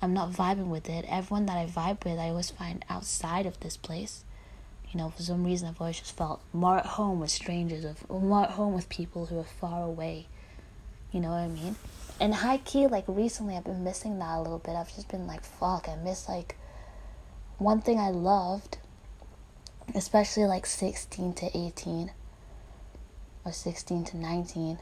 I'm 0.00 0.12
not 0.12 0.32
vibing 0.32 0.66
with 0.66 0.88
it. 0.88 1.04
Everyone 1.08 1.46
that 1.46 1.56
I 1.56 1.66
vibe 1.66 2.04
with, 2.04 2.18
I 2.18 2.30
always 2.30 2.50
find 2.50 2.84
outside 2.90 3.46
of 3.46 3.60
this 3.60 3.76
place 3.76 4.24
you 4.92 4.98
know, 4.98 5.08
for 5.08 5.22
some 5.22 5.44
reason 5.44 5.68
I've 5.68 5.80
always 5.80 5.98
just 5.98 6.16
felt 6.16 6.42
more 6.52 6.76
at 6.76 6.84
home 6.84 7.20
with 7.20 7.30
strangers, 7.30 7.86
or 8.08 8.20
more 8.20 8.44
at 8.44 8.50
home 8.50 8.74
with 8.74 8.88
people 8.90 9.26
who 9.26 9.38
are 9.38 9.44
far 9.44 9.82
away. 9.82 10.26
You 11.12 11.20
know 11.20 11.30
what 11.30 11.36
I 11.38 11.48
mean? 11.48 11.76
And 12.20 12.34
high 12.34 12.58
key, 12.58 12.86
like 12.86 13.04
recently, 13.06 13.56
I've 13.56 13.64
been 13.64 13.82
missing 13.82 14.18
that 14.18 14.36
a 14.36 14.42
little 14.42 14.58
bit. 14.58 14.76
I've 14.76 14.94
just 14.94 15.08
been 15.08 15.26
like, 15.26 15.44
fuck, 15.44 15.88
I 15.88 15.96
miss 15.96 16.28
like 16.28 16.56
one 17.58 17.80
thing 17.80 17.98
I 17.98 18.10
loved, 18.10 18.78
especially 19.94 20.44
like 20.44 20.66
16 20.66 21.34
to 21.34 21.56
18 21.56 22.12
or 23.44 23.52
16 23.52 24.04
to 24.04 24.16
19, 24.16 24.78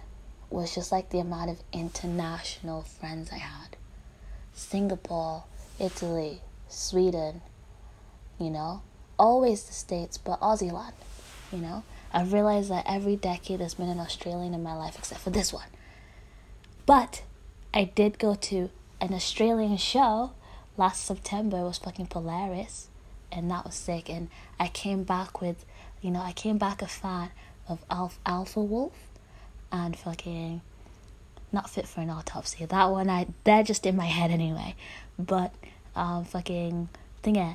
was 0.51 0.75
just 0.75 0.91
like 0.91 1.11
the 1.11 1.21
amount 1.21 1.51
of 1.51 1.63
international 1.73 2.83
friends 2.83 3.31
I 3.33 3.39
had. 3.39 3.77
Singapore, 4.53 5.45
Italy, 5.79 6.41
Sweden, 6.69 7.43
you 8.39 8.51
know? 8.51 8.83
Always 9.21 9.65
the 9.65 9.73
States, 9.73 10.19
but 10.19 10.41
Aussie 10.41 10.73
land. 10.73 10.95
You 11.53 11.59
know, 11.59 11.83
I've 12.13 12.33
realized 12.33 12.71
that 12.71 12.85
every 12.89 13.17
decade 13.17 13.61
there's 13.61 13.75
been 13.75 13.89
an 13.89 14.01
Australian 14.01 14.55
in 14.55 14.63
my 14.63 14.75
life 14.75 14.97
except 14.99 15.21
for 15.21 15.31
this 15.31 15.53
one. 15.53 15.69
But 16.87 17.23
I 17.75 17.85
did 17.85 18.19
go 18.19 18.35
to 18.35 18.71
an 19.01 19.13
Australian 19.13 19.77
show 19.77 20.33
last 20.77 21.05
September. 21.05 21.59
It 21.59 21.65
was 21.65 21.79
fucking 21.79 22.07
Polaris, 22.07 22.89
and 23.31 23.51
that 23.51 23.65
was 23.65 23.75
sick. 23.75 24.09
And 24.09 24.29
I 24.59 24.69
came 24.69 25.05
back 25.05 25.41
with, 25.41 25.65
you 26.01 26.11
know, 26.11 26.23
I 26.23 26.33
came 26.33 26.59
back 26.59 26.83
a 26.83 26.89
fan 26.89 27.31
of 27.69 27.85
Alf, 27.91 28.19
Alpha 28.27 28.61
Wolf 28.61 28.95
and 29.73 29.97
fucking 29.97 30.61
not 31.53 31.71
fit 31.71 31.87
for 31.87 32.01
an 32.01 32.11
autopsy. 32.11 32.65
That 32.65 32.87
one 32.87 33.09
I 33.09 33.29
they're 33.45 33.63
just 33.63 33.87
in 33.87 33.97
my 33.97 34.07
head 34.07 34.31
anyway. 34.31 34.75
But 35.19 35.55
um 35.95 36.25
fucking 36.25 36.89
thing 37.23 37.37
yeah 37.37 37.55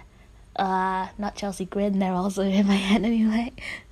uh, 0.56 1.08
not 1.18 1.36
Chelsea 1.36 1.66
Grin, 1.66 2.00
they're 2.00 2.14
also 2.14 2.42
in 2.44 2.68
my 2.68 2.76
head 2.76 3.04
anyway. 3.04 3.52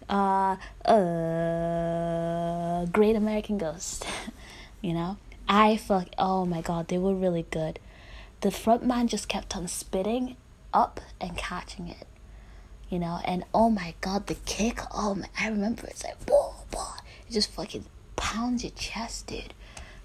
Uh, 0.10 0.58
uh, 0.86 2.86
Great 2.86 3.15
American 3.15 3.58
Ghost, 3.58 4.05
you 4.82 4.93
know? 4.93 5.17
I 5.48 5.77
fuck, 5.77 6.08
oh 6.17 6.46
my 6.46 6.62
god, 6.62 6.88
they 6.88 6.98
were 6.98 7.13
really 7.13 7.46
good. 7.51 7.79
The 8.41 8.51
front 8.51 8.86
man 8.86 9.08
just 9.08 9.27
kept 9.27 9.55
on 9.55 9.67
spitting 9.67 10.38
up 10.74 11.01
and 11.20 11.38
catching 11.38 11.88
it, 11.88 12.08
you 12.89 13.00
know? 13.00 13.20
And 13.25 13.43
oh 13.53 13.70
my 13.70 13.93
god, 14.01 14.27
the 14.27 14.36
kick, 14.36 14.79
oh 14.93 15.15
my, 15.15 15.27
I 15.39 15.50
remember 15.50 15.86
it's 15.88 16.03
like, 16.03 16.17
whoa, 16.29 16.53
whoa. 16.74 16.93
It 17.27 17.34
just 17.34 17.51
fucking 17.51 17.86
pounds 18.15 18.63
your 18.63 18.72
chest, 18.72 19.27
dude. 19.27 19.53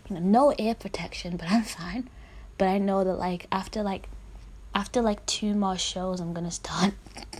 You 0.08 0.16
know, 0.16 0.22
no 0.22 0.54
ear 0.58 0.74
protection, 0.74 1.36
but 1.36 1.50
I'm 1.50 1.62
fine. 1.64 2.08
But 2.56 2.68
I 2.68 2.78
know 2.78 3.04
that, 3.04 3.14
like, 3.14 3.46
after, 3.52 3.82
like, 3.82 4.08
after 4.74 5.02
like 5.02 5.24
two 5.26 5.54
more 5.54 5.78
shows, 5.78 6.20
I'm 6.20 6.32
gonna 6.32 6.50
start 6.50 6.94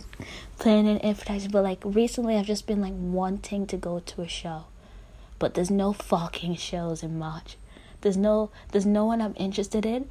planning 0.59 1.01
advertising. 1.01 1.51
But 1.51 1.63
like 1.63 1.81
recently, 1.83 2.35
I've 2.37 2.45
just 2.45 2.67
been 2.67 2.81
like 2.81 2.93
wanting 2.95 3.67
to 3.67 3.77
go 3.77 3.99
to 3.99 4.21
a 4.21 4.27
show, 4.27 4.65
but 5.37 5.53
there's 5.53 5.71
no 5.71 5.93
fucking 5.93 6.55
shows 6.55 7.03
in 7.03 7.17
March. 7.17 7.57
There's 8.01 8.17
no 8.17 8.49
there's 8.71 8.85
no 8.85 9.05
one 9.05 9.21
I'm 9.21 9.35
interested 9.37 9.85
in, 9.85 10.09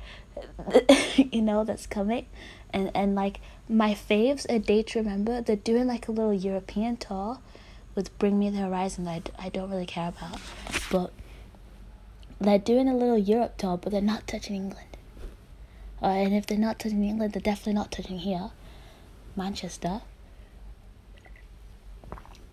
you 1.17 1.43
know, 1.43 1.65
that's 1.65 1.87
coming, 1.87 2.27
and 2.73 2.91
and 2.95 3.15
like 3.15 3.41
my 3.69 3.95
faves, 3.95 4.47
a 4.49 4.59
day 4.59 4.83
to 4.83 4.99
remember. 4.99 5.41
They're 5.41 5.57
doing 5.57 5.87
like 5.87 6.09
a 6.09 6.13
little 6.13 6.35
European 6.35 6.97
tour, 6.97 7.39
with 7.95 8.17
Bring 8.19 8.39
Me 8.39 8.49
the 8.51 8.59
Horizon. 8.59 9.05
That 9.05 9.31
I, 9.39 9.47
I 9.47 9.49
don't 9.49 9.71
really 9.71 9.87
care 9.87 10.09
about, 10.09 10.41
but 10.91 11.13
they're 12.41 12.59
doing 12.59 12.89
a 12.89 12.97
little 12.97 13.19
Europe 13.19 13.57
tour, 13.59 13.77
but 13.77 13.93
they're 13.93 14.01
not 14.01 14.27
touching 14.27 14.57
England. 14.57 14.88
Uh, 16.02 16.07
and 16.07 16.35
if 16.35 16.47
they're 16.47 16.59
not 16.59 16.78
touching 16.78 17.05
England, 17.05 17.33
they're 17.33 17.43
definitely 17.43 17.75
not 17.75 17.90
touching 17.90 18.19
here, 18.19 18.50
Manchester. 19.37 20.02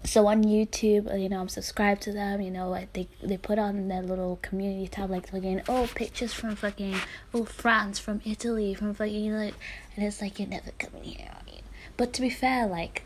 So 0.03 0.27
on 0.27 0.43
YouTube, 0.43 1.11
uh, 1.11 1.15
you 1.15 1.29
know, 1.29 1.41
I'm 1.41 1.49
subscribed 1.49 2.03
to 2.03 2.11
them. 2.11 2.41
You 2.41 2.51
know, 2.51 2.69
like 2.69 2.93
they 2.93 3.07
they 3.23 3.37
put 3.37 3.57
on 3.57 3.87
their 3.87 4.03
little 4.03 4.37
community 4.41 4.87
tab, 4.87 5.09
like 5.09 5.29
fucking 5.31 5.63
oh 5.67 5.89
pictures 5.93 6.33
from 6.33 6.55
fucking 6.55 6.95
oh 7.33 7.45
France, 7.45 7.99
from 7.99 8.21
Italy, 8.23 8.73
from 8.73 8.93
fucking 8.93 9.33
like, 9.33 9.55
and 9.95 10.05
it's 10.05 10.21
like 10.21 10.39
you're 10.39 10.47
never 10.47 10.71
coming 10.77 11.03
here. 11.03 11.31
But 11.97 12.13
to 12.13 12.21
be 12.21 12.29
fair, 12.29 12.67
like 12.67 13.03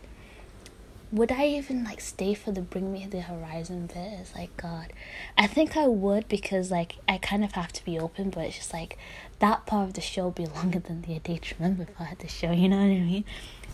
would 1.11 1.31
I 1.31 1.47
even 1.47 1.83
like 1.83 2.01
stay 2.01 2.35
for 2.35 2.51
the 2.51 2.61
Bring 2.61 2.93
Me 2.93 3.05
the 3.09 3.21
Horizon 3.21 3.87
bit? 3.87 4.19
It's 4.19 4.35
like 4.35 4.55
God, 4.57 4.93
I 5.37 5.47
think 5.47 5.75
I 5.75 5.87
would 5.87 6.27
because 6.27 6.69
like 6.69 6.97
I 7.07 7.17
kind 7.17 7.43
of 7.43 7.53
have 7.53 7.73
to 7.73 7.85
be 7.85 7.97
open, 7.97 8.29
but 8.29 8.45
it's 8.45 8.57
just 8.57 8.73
like 8.73 8.97
that 9.39 9.65
part 9.65 9.87
of 9.87 9.93
the 9.93 10.01
show 10.01 10.31
be 10.31 10.45
longer 10.45 10.79
than 10.79 11.01
the 11.01 11.19
Day 11.19 11.37
to 11.37 11.55
Remember 11.59 11.85
part 11.85 12.11
of 12.11 12.17
the 12.19 12.27
show. 12.27 12.51
You 12.51 12.69
know 12.69 12.77
what 12.77 12.83
I 12.83 12.99
mean? 12.99 13.25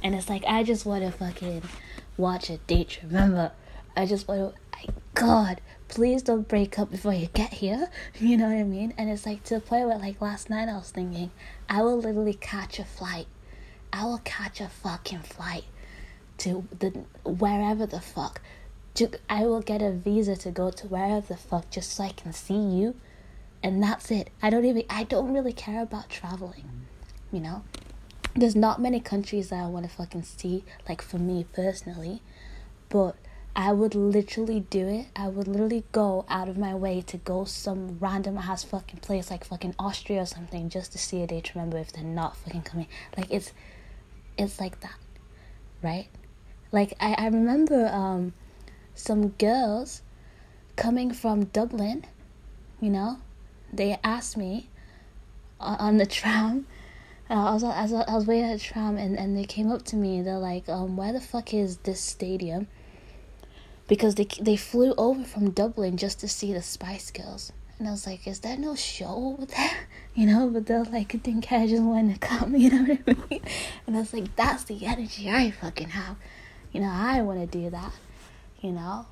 And 0.03 0.15
it's 0.15 0.29
like 0.29 0.43
I 0.47 0.63
just 0.63 0.85
want 0.85 1.03
to 1.03 1.11
fucking 1.11 1.63
watch 2.17 2.49
a 2.49 2.57
Day 2.57 2.83
to 2.83 3.07
Remember. 3.07 3.51
I 3.95 4.05
just 4.05 4.27
want 4.27 4.55
to. 4.55 4.61
God, 5.13 5.61
please 5.87 6.21
don't 6.21 6.47
break 6.47 6.77
up 6.77 6.91
before 6.91 7.13
you 7.13 7.27
get 7.27 7.53
here. 7.53 7.89
You 8.19 8.37
know 8.37 8.47
what 8.47 8.57
I 8.57 8.63
mean? 8.63 8.93
And 8.97 9.09
it's 9.09 9.25
like 9.25 9.43
to 9.45 9.55
the 9.55 9.61
point 9.61 9.87
where 9.87 9.97
like 9.97 10.21
last 10.21 10.49
night 10.49 10.69
I 10.69 10.75
was 10.75 10.91
thinking, 10.91 11.31
I 11.69 11.81
will 11.81 11.97
literally 11.97 12.33
catch 12.33 12.79
a 12.79 12.85
flight. 12.85 13.27
I 13.91 14.03
will 14.05 14.21
catch 14.23 14.59
a 14.59 14.67
fucking 14.67 15.21
flight 15.21 15.63
to 16.39 16.67
the 16.77 16.89
wherever 17.23 17.85
the 17.85 18.01
fuck. 18.01 18.41
To, 18.95 19.09
I 19.29 19.45
will 19.45 19.61
get 19.61 19.81
a 19.81 19.91
visa 19.91 20.35
to 20.37 20.51
go 20.51 20.71
to 20.71 20.87
wherever 20.87 21.25
the 21.25 21.37
fuck 21.37 21.69
just 21.69 21.91
so 21.93 22.03
I 22.03 22.09
can 22.09 22.31
see 22.31 22.53
you, 22.57 22.95
and 23.65 23.81
that's 23.81 24.11
it. 24.11 24.29
I 24.43 24.51
don't 24.51 24.63
even 24.63 24.83
I 24.91 25.05
don't 25.05 25.33
really 25.33 25.51
care 25.51 25.81
about 25.81 26.07
traveling, 26.07 26.85
you 27.31 27.39
know. 27.39 27.63
There's 28.35 28.55
not 28.55 28.79
many 28.79 28.99
countries 28.99 29.49
that 29.49 29.55
I 29.55 29.65
want 29.65 29.89
to 29.89 29.91
fucking 29.91 30.21
see, 30.21 30.63
like 30.87 31.01
for 31.01 31.17
me 31.17 31.47
personally, 31.51 32.21
but 32.89 33.15
I 33.55 33.71
would 33.71 33.95
literally 33.95 34.59
do 34.59 34.87
it. 34.87 35.07
I 35.15 35.29
would 35.29 35.47
literally 35.47 35.83
go 35.91 36.25
out 36.29 36.47
of 36.47 36.59
my 36.59 36.75
way 36.75 37.01
to 37.07 37.17
go 37.17 37.45
some 37.45 37.97
random 37.99 38.37
ass 38.37 38.63
fucking 38.63 38.99
place 38.99 39.31
like 39.31 39.43
fucking 39.43 39.73
Austria 39.79 40.21
or 40.21 40.25
something 40.27 40.69
just 40.69 40.91
to 40.91 40.99
see 40.99 41.23
a 41.23 41.27
day 41.27 41.41
to 41.41 41.51
remember 41.55 41.79
if 41.79 41.91
they're 41.91 42.03
not 42.03 42.37
fucking 42.37 42.61
coming. 42.61 42.87
Like 43.17 43.31
it's 43.31 43.51
it's 44.37 44.59
like 44.59 44.81
that. 44.81 44.99
Right? 45.81 46.09
Like 46.71 46.93
I, 46.99 47.15
I 47.17 47.25
remember 47.29 47.87
um 47.87 48.33
some 48.93 49.29
girls 49.29 50.03
coming 50.75 51.11
from 51.11 51.45
Dublin, 51.45 52.05
you 52.79 52.91
know, 52.91 53.17
they 53.77 53.97
asked 54.03 54.37
me 54.37 54.69
on 55.59 55.97
the 55.97 56.05
tram. 56.19 56.65
Uh, 57.29 57.33
I 57.33 57.53
was 57.53 57.63
I 57.63 57.81
was, 57.81 57.93
I 57.93 58.13
was 58.13 58.27
waiting 58.27 58.51
at 58.51 58.59
the 58.59 58.63
tram 58.63 58.97
and, 58.97 59.17
and 59.17 59.35
they 59.35 59.45
came 59.45 59.71
up 59.71 59.83
to 59.85 59.95
me. 59.95 60.21
They're 60.21 60.37
like, 60.37 60.69
um, 60.69 60.95
"Where 60.95 61.11
the 61.11 61.21
fuck 61.21 61.53
is 61.53 61.77
this 61.77 61.99
stadium?" 61.99 62.67
Because 63.87 64.15
they 64.15 64.27
they 64.39 64.57
flew 64.57 64.93
over 64.97 65.23
from 65.23 65.51
Dublin 65.51 65.97
just 65.97 66.19
to 66.19 66.27
see 66.27 66.53
the 66.53 66.61
Spice 66.61 67.09
Girls, 67.11 67.51
and 67.79 67.87
I 67.87 67.91
was 67.91 68.05
like, 68.05 68.27
"Is 68.27 68.41
there 68.41 68.57
no 68.57 68.75
show 68.75 69.35
over 69.37 69.45
there?" 69.45 69.71
You 70.15 70.27
know, 70.27 70.49
but 70.49 70.65
they're 70.65 70.85
like, 70.85 71.13
"I 71.13 71.17
think 71.17 71.51
I 71.51 71.67
just 71.67 71.83
want 71.83 72.13
to 72.13 72.19
come." 72.19 72.55
You 72.63 72.69
know 72.69 72.93
what 72.93 72.99
I 73.05 73.29
mean? 73.29 73.41
And 73.85 73.97
I 73.97 73.99
was 73.99 74.13
like, 74.13 74.35
"That's 74.35 74.63
the 74.63 74.85
energy 74.85 75.29
I 75.29 75.51
fucking 75.51 75.89
have." 75.89 76.15
You 76.71 76.81
know, 76.81 76.91
I 76.91 77.21
want 77.21 77.39
to 77.39 77.47
do 77.47 77.69
that. 77.69 77.91
You 78.61 78.71
know, 78.71 79.07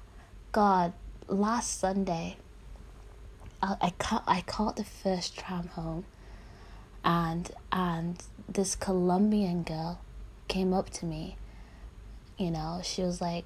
God, 0.51 0.93
last 1.27 1.79
Sunday, 1.79 2.38
I 3.63 3.77
I 3.82 3.89
caught 3.91 4.24
I 4.27 4.41
caught 4.41 4.75
the 4.75 4.84
first 4.84 5.38
tram 5.38 5.67
home, 5.70 6.05
and 7.03 7.50
and 7.72 8.22
this 8.48 8.75
Colombian 8.75 9.63
girl 9.63 10.00
came 10.48 10.74
up 10.74 10.89
to 10.91 11.05
me. 11.05 11.38
You 12.38 12.51
know, 12.51 12.82
she 12.84 13.01
was 13.03 13.22
like, 13.22 13.46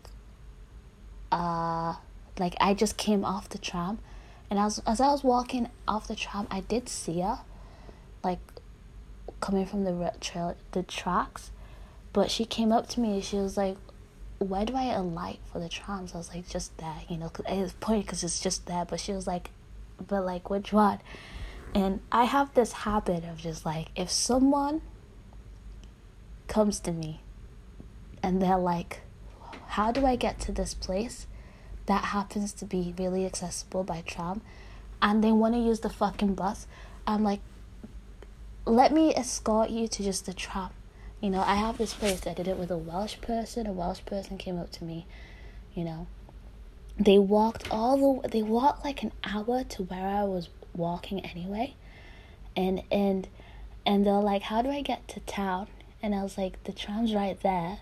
uh, 1.32 1.96
like 2.40 2.56
I 2.60 2.74
just 2.74 2.98
came 2.98 3.24
off 3.24 3.50
the 3.50 3.58
tram, 3.60 4.00
and 4.50 4.60
as 4.60 4.80
as 4.88 5.00
I 5.00 5.08
was 5.08 5.24
walking 5.24 5.70
off 5.88 6.08
the 6.08 6.16
tram, 6.16 6.48
I 6.50 6.62
did 6.62 6.90
see 6.90 7.22
her, 7.22 7.40
like, 8.24 8.40
coming 9.40 9.66
from 9.66 9.84
the 9.84 10.14
trail 10.20 10.56
the 10.72 10.84
tracks, 10.84 11.52
but 12.14 12.32
she 12.32 12.46
came 12.46 12.72
up 12.72 12.88
to 12.90 13.00
me 13.00 13.14
and 13.16 13.24
she 13.24 13.38
was 13.38 13.58
like, 13.58 13.78
where 14.40 14.66
do 14.66 14.76
I 14.76 14.86
alight 14.94 15.40
for 15.52 15.60
the 15.60 15.70
trams? 15.70 16.14
I 16.14 16.18
was 16.18 16.34
like, 16.34 16.48
just 16.50 16.78
there, 16.78 17.02
you 17.10 17.18
know, 17.18 17.30
cause 17.30 17.46
it's 17.48 17.74
point 17.74 18.06
because 18.06 18.24
it's 18.24 18.40
just 18.40 18.66
there. 18.68 18.86
But 18.86 19.00
she 19.00 19.12
was 19.12 19.28
like, 19.28 19.50
but 20.06 20.26
like 20.26 20.50
which 20.50 20.74
one? 20.74 21.00
And 21.74 22.00
I 22.12 22.26
have 22.26 22.54
this 22.54 22.72
habit 22.72 23.24
of 23.24 23.38
just 23.38 23.66
like, 23.66 23.88
if 23.96 24.10
someone 24.10 24.82
comes 26.48 26.80
to 26.82 26.92
me 26.92 27.22
and 28.24 28.42
they're 28.42 28.58
like, 28.58 29.02
how 29.68 29.92
do 29.92 30.06
I 30.06 30.16
get 30.16 30.40
to 30.42 30.52
this 30.52 30.74
place 30.74 31.28
that 31.86 32.06
happens 32.06 32.54
to 32.54 32.66
be 32.66 32.94
really 32.98 33.26
accessible 33.26 33.84
by 33.84 34.02
tram 34.02 34.42
and 35.02 35.24
they 35.24 35.32
want 35.32 35.54
to 35.54 35.60
use 35.60 35.82
the 35.82 35.90
fucking 35.90 36.36
bus, 36.36 36.68
I'm 37.06 37.24
like, 37.24 37.42
let 38.66 38.92
me 38.92 39.14
escort 39.14 39.70
you 39.70 39.88
to 39.88 40.04
just 40.04 40.26
the 40.26 40.34
tram. 40.34 40.70
You 41.22 41.30
know, 41.30 41.42
I 41.42 41.56
have 41.56 41.78
this 41.78 41.94
place. 41.94 42.26
I 42.28 42.34
did 42.34 42.48
it 42.48 42.58
with 42.58 42.70
a 42.70 42.78
Welsh 42.78 43.22
person. 43.22 43.66
A 43.66 43.72
Welsh 43.72 44.02
person 44.06 44.38
came 44.38 44.60
up 44.60 44.72
to 44.74 44.84
me, 44.84 45.08
you 45.74 45.84
know. 45.84 46.08
They 47.00 47.20
walked 47.20 47.70
all 47.72 48.22
the 48.22 48.30
they 48.30 48.42
walked 48.42 48.84
like 48.84 49.04
an 49.04 49.12
hour 49.24 49.64
to 49.64 49.84
where 49.84 50.08
I 50.08 50.24
was 50.24 50.50
walking 50.76 51.24
anyway. 51.26 51.76
And 52.56 52.84
and 52.92 53.28
and 53.86 54.06
they're 54.06 54.14
like, 54.16 54.44
"How 54.44 54.62
do 54.62 54.70
I 54.70 54.82
get 54.82 55.08
to 55.10 55.20
town?" 55.22 55.68
And 56.02 56.16
I 56.16 56.24
was 56.24 56.38
like, 56.38 56.64
"The 56.64 56.74
tram's 56.74 57.14
right 57.14 57.40
there." 57.42 57.80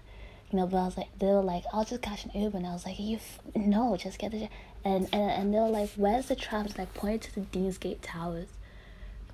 You 0.51 0.59
know, 0.59 0.67
but 0.67 0.77
I 0.77 0.85
was 0.85 0.97
like, 0.97 1.17
they 1.19 1.27
were 1.27 1.41
like, 1.41 1.63
"I'll 1.73 1.85
just 1.85 2.01
catch 2.01 2.25
an 2.25 2.31
Uber." 2.33 2.57
And 2.57 2.67
I 2.67 2.73
was 2.73 2.85
like, 2.85 2.99
"You 2.99 3.17
f- 3.17 3.39
no, 3.55 3.97
just 3.97 4.19
get 4.19 4.31
the." 4.31 4.49
And 4.83 5.07
and 5.13 5.31
and 5.31 5.53
they 5.53 5.59
were 5.59 5.69
like, 5.69 5.91
"Where's 5.95 6.27
the 6.27 6.35
tram?" 6.35 6.65
And 6.65 6.79
I 6.79 6.85
pointed 6.85 7.21
to 7.23 7.35
the 7.35 7.41
Deansgate 7.41 7.99
Towers. 8.01 8.49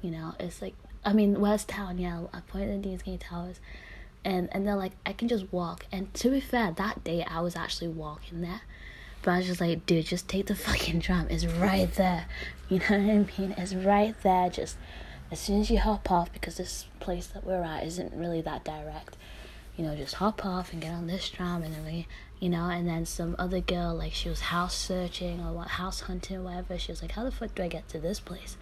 You 0.01 0.11
know, 0.11 0.35
it's 0.39 0.61
like 0.61 0.75
I 1.03 1.13
mean, 1.13 1.39
West 1.41 1.67
Town. 1.69 1.97
Yeah, 1.97 2.21
I 2.33 2.41
pointed 2.41 2.83
to 2.83 2.89
the 2.89 2.95
Deansgate 2.95 3.21
Towers 3.21 3.59
and 4.23 4.49
and 4.51 4.65
they're 4.67 4.75
like 4.75 4.93
I 5.05 5.13
can 5.13 5.27
just 5.27 5.51
walk. 5.51 5.85
And 5.91 6.13
to 6.15 6.29
be 6.29 6.39
fair, 6.39 6.71
that 6.71 7.03
day 7.03 7.23
I 7.23 7.41
was 7.41 7.55
actually 7.55 7.89
walking 7.89 8.41
there, 8.41 8.61
but 9.21 9.31
I 9.31 9.37
was 9.37 9.47
just 9.47 9.61
like, 9.61 9.85
dude, 9.85 10.05
just 10.05 10.27
take 10.27 10.47
the 10.47 10.55
fucking 10.67 11.01
tram. 11.01 11.27
It's 11.29 11.45
right 11.45 11.91
there. 11.93 12.25
You 12.69 12.79
know 12.79 12.85
what 12.85 12.99
I 12.99 13.41
mean? 13.41 13.55
It's 13.57 13.73
right 13.73 14.15
there. 14.23 14.49
Just 14.49 14.77
as 15.31 15.39
soon 15.39 15.61
as 15.61 15.69
you 15.69 15.79
hop 15.79 16.09
off, 16.11 16.31
because 16.33 16.57
this 16.57 16.85
place 16.99 17.27
that 17.27 17.45
we're 17.45 17.63
at 17.63 17.85
isn't 17.85 18.13
really 18.13 18.41
that 18.41 18.63
direct. 18.63 19.17
You 19.77 19.85
know, 19.85 19.95
just 19.95 20.15
hop 20.15 20.45
off 20.45 20.73
and 20.73 20.81
get 20.81 20.91
on 20.91 21.07
this 21.07 21.29
tram, 21.29 21.63
and 21.63 21.73
then 21.73 21.85
we, 21.85 22.07
you 22.39 22.49
know, 22.49 22.69
and 22.69 22.87
then 22.87 23.05
some 23.05 23.35
other 23.39 23.61
girl 23.61 23.95
like 23.95 24.13
she 24.13 24.29
was 24.29 24.41
house 24.41 24.75
searching 24.75 25.39
or 25.39 25.53
what 25.53 25.69
house 25.69 26.01
hunting 26.01 26.37
or 26.37 26.43
whatever. 26.43 26.77
She 26.77 26.91
was 26.91 27.01
like, 27.01 27.11
how 27.11 27.23
the 27.23 27.31
fuck 27.31 27.55
do 27.55 27.63
I 27.63 27.67
get 27.67 27.87
to 27.89 27.99
this 27.99 28.19
place? 28.19 28.57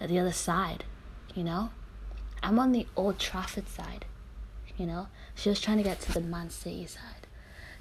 At 0.00 0.08
the 0.08 0.18
other 0.18 0.32
side, 0.32 0.84
you 1.34 1.44
know. 1.44 1.70
I'm 2.40 2.58
on 2.60 2.70
the 2.70 2.86
Old 2.94 3.18
Trafford 3.18 3.68
side 3.68 4.04
you 4.78 4.86
know. 4.86 5.08
She 5.34 5.50
was 5.50 5.60
trying 5.60 5.76
to 5.78 5.82
get 5.82 6.00
to 6.02 6.12
the 6.12 6.20
Man 6.20 6.48
City 6.48 6.86
side, 6.86 7.26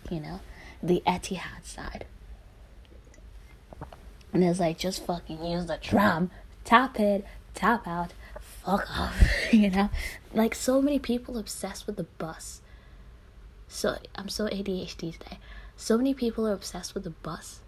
you 0.10 0.19
know, 0.19 0.41
the 0.81 1.01
Etihad 1.05 1.63
side. 1.63 2.05
And 4.33 4.43
it's 4.43 4.59
like, 4.59 4.77
just 4.77 5.05
fucking 5.05 5.43
use 5.43 5.65
the 5.65 5.77
tram, 5.77 6.29
tap 6.63 6.99
it, 6.99 7.25
tap 7.53 7.87
out, 7.87 8.13
fuck 8.39 8.87
off, 8.99 9.21
you 9.53 9.69
know? 9.69 9.89
Like, 10.33 10.53
so 10.53 10.81
many 10.81 10.99
people 10.99 11.37
obsessed 11.37 11.87
with 11.87 11.95
the 11.95 12.03
bus. 12.03 12.61
So, 13.67 13.97
I'm 14.15 14.29
so 14.29 14.45
ADHD 14.47 15.17
today. 15.17 15.39
So 15.75 15.97
many 15.97 16.13
people 16.13 16.47
are 16.47 16.53
obsessed 16.53 16.93
with 16.93 17.03
the 17.03 17.11
bus, 17.11 17.61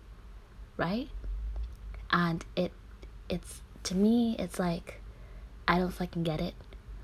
right? 0.78 1.10
And 2.12 2.44
it, 2.56 2.72
it's, 3.30 3.62
to 3.84 3.96
me, 3.96 4.36
it's 4.40 4.60
like, 4.60 5.02
I 5.68 5.78
don't 5.78 5.92
fucking 5.92 6.24
get 6.24 6.42
it 6.42 6.56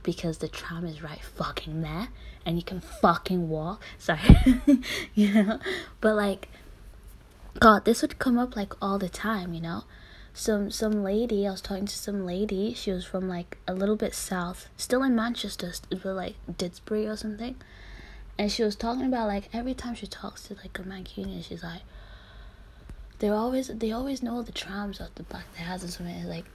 because 0.02 0.40
the 0.40 0.48
tram 0.48 0.86
is 0.86 1.02
right 1.02 1.22
fucking 1.22 1.82
there 1.82 2.10
and 2.46 2.58
you 2.58 2.64
can 2.64 2.80
fucking 2.80 3.50
walk. 3.50 3.82
Sorry. 3.98 4.20
you 5.16 5.34
know? 5.34 5.60
But 6.02 6.16
like 6.16 6.50
God, 7.60 7.86
this 7.86 8.02
would 8.02 8.20
come 8.20 8.38
up 8.38 8.56
like 8.56 8.74
all 8.82 9.00
the 9.00 9.10
time, 9.10 9.54
you 9.54 9.62
know? 9.62 9.86
Some 10.34 10.70
some 10.70 11.04
lady, 11.04 11.48
I 11.48 11.52
was 11.52 11.62
talking 11.62 11.86
to 11.86 11.96
some 11.98 12.26
lady, 12.26 12.74
she 12.74 12.92
was 12.92 13.06
from 13.06 13.30
like 13.30 13.58
a 13.68 13.74
little 13.74 13.96
bit 13.96 14.14
south, 14.14 14.68
still 14.76 15.02
in 15.04 15.16
Manchester, 15.16 15.72
but 15.90 16.04
like 16.14 16.36
Didsbury 16.52 17.10
or 17.10 17.16
something. 17.16 17.56
And 18.38 18.52
she 18.52 18.64
was 18.64 18.76
talking 18.76 19.06
about 19.06 19.28
like 19.28 19.50
every 19.54 19.74
time 19.74 19.96
she 19.96 20.08
talks 20.08 20.44
to 20.48 20.56
like 20.56 20.78
a 20.78 20.84
Mancunian, 20.84 21.46
she's 21.46 21.64
like, 21.64 21.84
they're 23.20 23.34
always 23.34 23.70
they 23.70 23.94
always 23.94 24.22
know 24.22 24.42
the 24.42 24.52
trams 24.52 25.00
at 25.00 25.16
the 25.16 25.24
back 25.24 25.46
of 25.48 25.58
their 25.58 25.68
house 25.68 25.86
or 25.86 25.88
something. 25.88 26.28
Like 26.28 26.46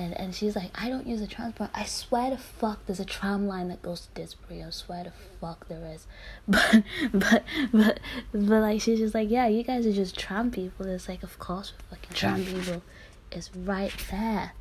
and 0.00 0.18
and 0.18 0.34
she's 0.34 0.56
like, 0.56 0.70
I 0.74 0.88
don't 0.88 1.06
use 1.06 1.20
a 1.20 1.26
transport. 1.26 1.70
I 1.74 1.84
swear 1.84 2.30
to 2.30 2.38
fuck, 2.38 2.86
there's 2.86 3.00
a 3.00 3.04
tram 3.04 3.46
line 3.46 3.68
that 3.68 3.82
goes 3.82 4.08
to 4.08 4.20
Didsbury. 4.20 4.66
I 4.66 4.70
swear 4.70 5.04
to 5.04 5.12
fuck, 5.40 5.68
there 5.68 5.84
is. 5.94 6.06
But 6.48 6.82
but 7.12 7.44
but 7.72 8.00
but 8.32 8.60
like 8.60 8.80
she's 8.80 8.98
just 8.98 9.14
like, 9.14 9.30
yeah, 9.30 9.46
you 9.46 9.62
guys 9.62 9.86
are 9.86 9.92
just 9.92 10.18
tram 10.18 10.50
people. 10.50 10.86
It's 10.86 11.08
like, 11.08 11.22
of 11.22 11.38
course, 11.38 11.72
we're 11.72 11.96
fucking 11.96 12.14
tram 12.14 12.44
people. 12.44 12.82
It's 13.30 13.54
right 13.54 13.92
there. 14.10 14.52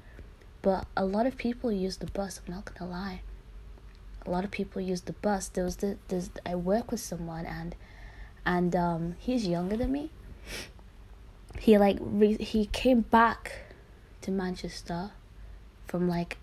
But 0.61 0.87
a 0.97 1.05
lot 1.05 1.25
of 1.25 1.37
people 1.37 1.71
use 1.71 1.97
the 1.97 2.07
bus. 2.07 2.41
I'm 2.45 2.53
not 2.53 2.73
gonna 2.73 2.91
lie. 2.91 3.21
A 4.25 4.29
lot 4.29 4.43
of 4.43 4.51
people 4.51 4.81
use 4.81 5.01
the 5.01 5.13
bus. 5.13 5.47
There 5.47 5.63
was 5.63 5.77
the 5.77 5.97
there's 6.09 6.29
I 6.45 6.55
work 6.55 6.91
with 6.91 6.99
someone 6.99 7.45
and 7.45 7.75
and 8.45 8.75
um 8.75 9.15
he's 9.19 9.47
younger 9.47 9.77
than 9.77 9.91
me. 9.93 10.11
He 11.57 11.77
like 11.77 11.97
re- 12.01 12.43
he 12.43 12.65
came 12.65 13.01
back 13.01 13.73
to 14.21 14.31
Manchester 14.31 15.11
from 15.89 16.07
like 16.07 16.37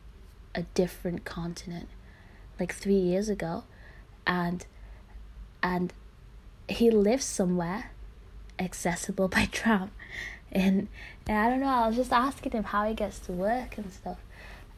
a 0.54 0.62
different 0.74 1.24
continent 1.24 1.88
like 2.58 2.74
3 2.74 2.94
years 2.94 3.28
ago 3.28 3.62
and 4.26 4.66
and 5.62 5.92
he 6.68 6.90
lives 6.90 7.24
somewhere 7.24 7.92
accessible 8.58 9.28
by 9.36 9.46
tram. 9.46 9.90
And, 10.52 10.88
and 11.26 11.38
I 11.38 11.50
don't 11.50 11.60
know 11.60 11.68
I 11.68 11.86
was 11.86 11.96
just 11.96 12.12
asking 12.12 12.52
him 12.52 12.64
how 12.64 12.88
he 12.88 12.94
gets 12.94 13.18
to 13.20 13.32
work 13.32 13.78
and 13.78 13.92
stuff. 13.92 14.18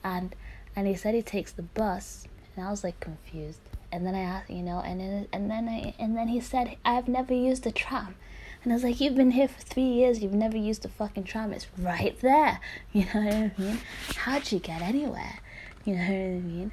And 0.05 0.35
and 0.77 0.87
he 0.87 0.95
said 0.95 1.15
he 1.15 1.23
takes 1.23 1.53
the 1.53 1.63
bus 1.63 2.27
and 2.55 2.67
I 2.67 2.71
was 2.71 2.85
like 2.85 3.01
confused. 3.01 3.61
And 3.91 4.05
then 4.07 4.15
I 4.15 4.21
asked 4.21 4.51
you 4.51 4.63
know 4.63 4.81
and 4.81 5.01
then 5.01 5.29
and 5.33 5.51
then 5.51 5.69
I 5.69 5.95
and 5.99 6.17
then 6.17 6.29
he 6.29 6.41
said 6.41 6.77
I've 6.85 7.09
never 7.09 7.35
used 7.35 7.65
the 7.65 7.73
tram 7.73 8.17
and 8.65 8.73
I 8.73 8.77
was 8.77 8.85
like, 8.85 9.01
You've 9.01 9.15
been 9.15 9.33
here 9.33 9.49
for 9.49 9.61
three 9.61 9.83
years, 9.83 10.21
you've 10.21 10.33
never 10.33 10.57
used 10.57 10.85
a 10.85 10.89
fucking 10.89 11.25
tram. 11.25 11.53
It's 11.53 11.67
right 11.79 12.19
there. 12.21 12.61
You 12.93 13.05
know 13.15 13.21
what 13.21 13.35
I 13.35 13.53
mean? 13.59 13.81
How'd 14.17 14.51
you 14.51 14.59
get 14.59 14.83
anywhere? 14.83 15.39
You 15.85 15.95
know 15.95 16.01
what 16.01 16.11
I 16.11 16.41
mean? 16.41 16.73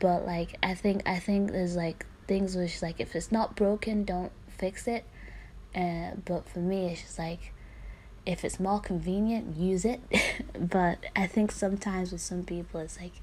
But 0.00 0.24
like 0.24 0.56
I 0.62 0.74
think 0.74 1.02
I 1.06 1.18
think 1.18 1.52
there's 1.52 1.76
like 1.76 2.06
things 2.26 2.56
which 2.56 2.80
like 2.82 3.00
if 3.00 3.14
it's 3.14 3.32
not 3.32 3.56
broken, 3.56 4.04
don't 4.04 4.32
fix 4.48 4.86
it. 4.86 5.04
Uh, 5.74 6.12
but 6.24 6.48
for 6.48 6.60
me 6.60 6.86
it's 6.86 7.02
just 7.02 7.18
like 7.18 7.52
if 8.24 8.44
it's 8.44 8.60
more 8.60 8.80
convenient, 8.80 9.56
use 9.56 9.84
it. 9.84 10.00
but 10.58 10.98
I 11.16 11.26
think 11.26 11.52
sometimes 11.52 12.12
with 12.12 12.20
some 12.20 12.44
people 12.44 12.80
it's 12.80 12.98
like 13.00 13.20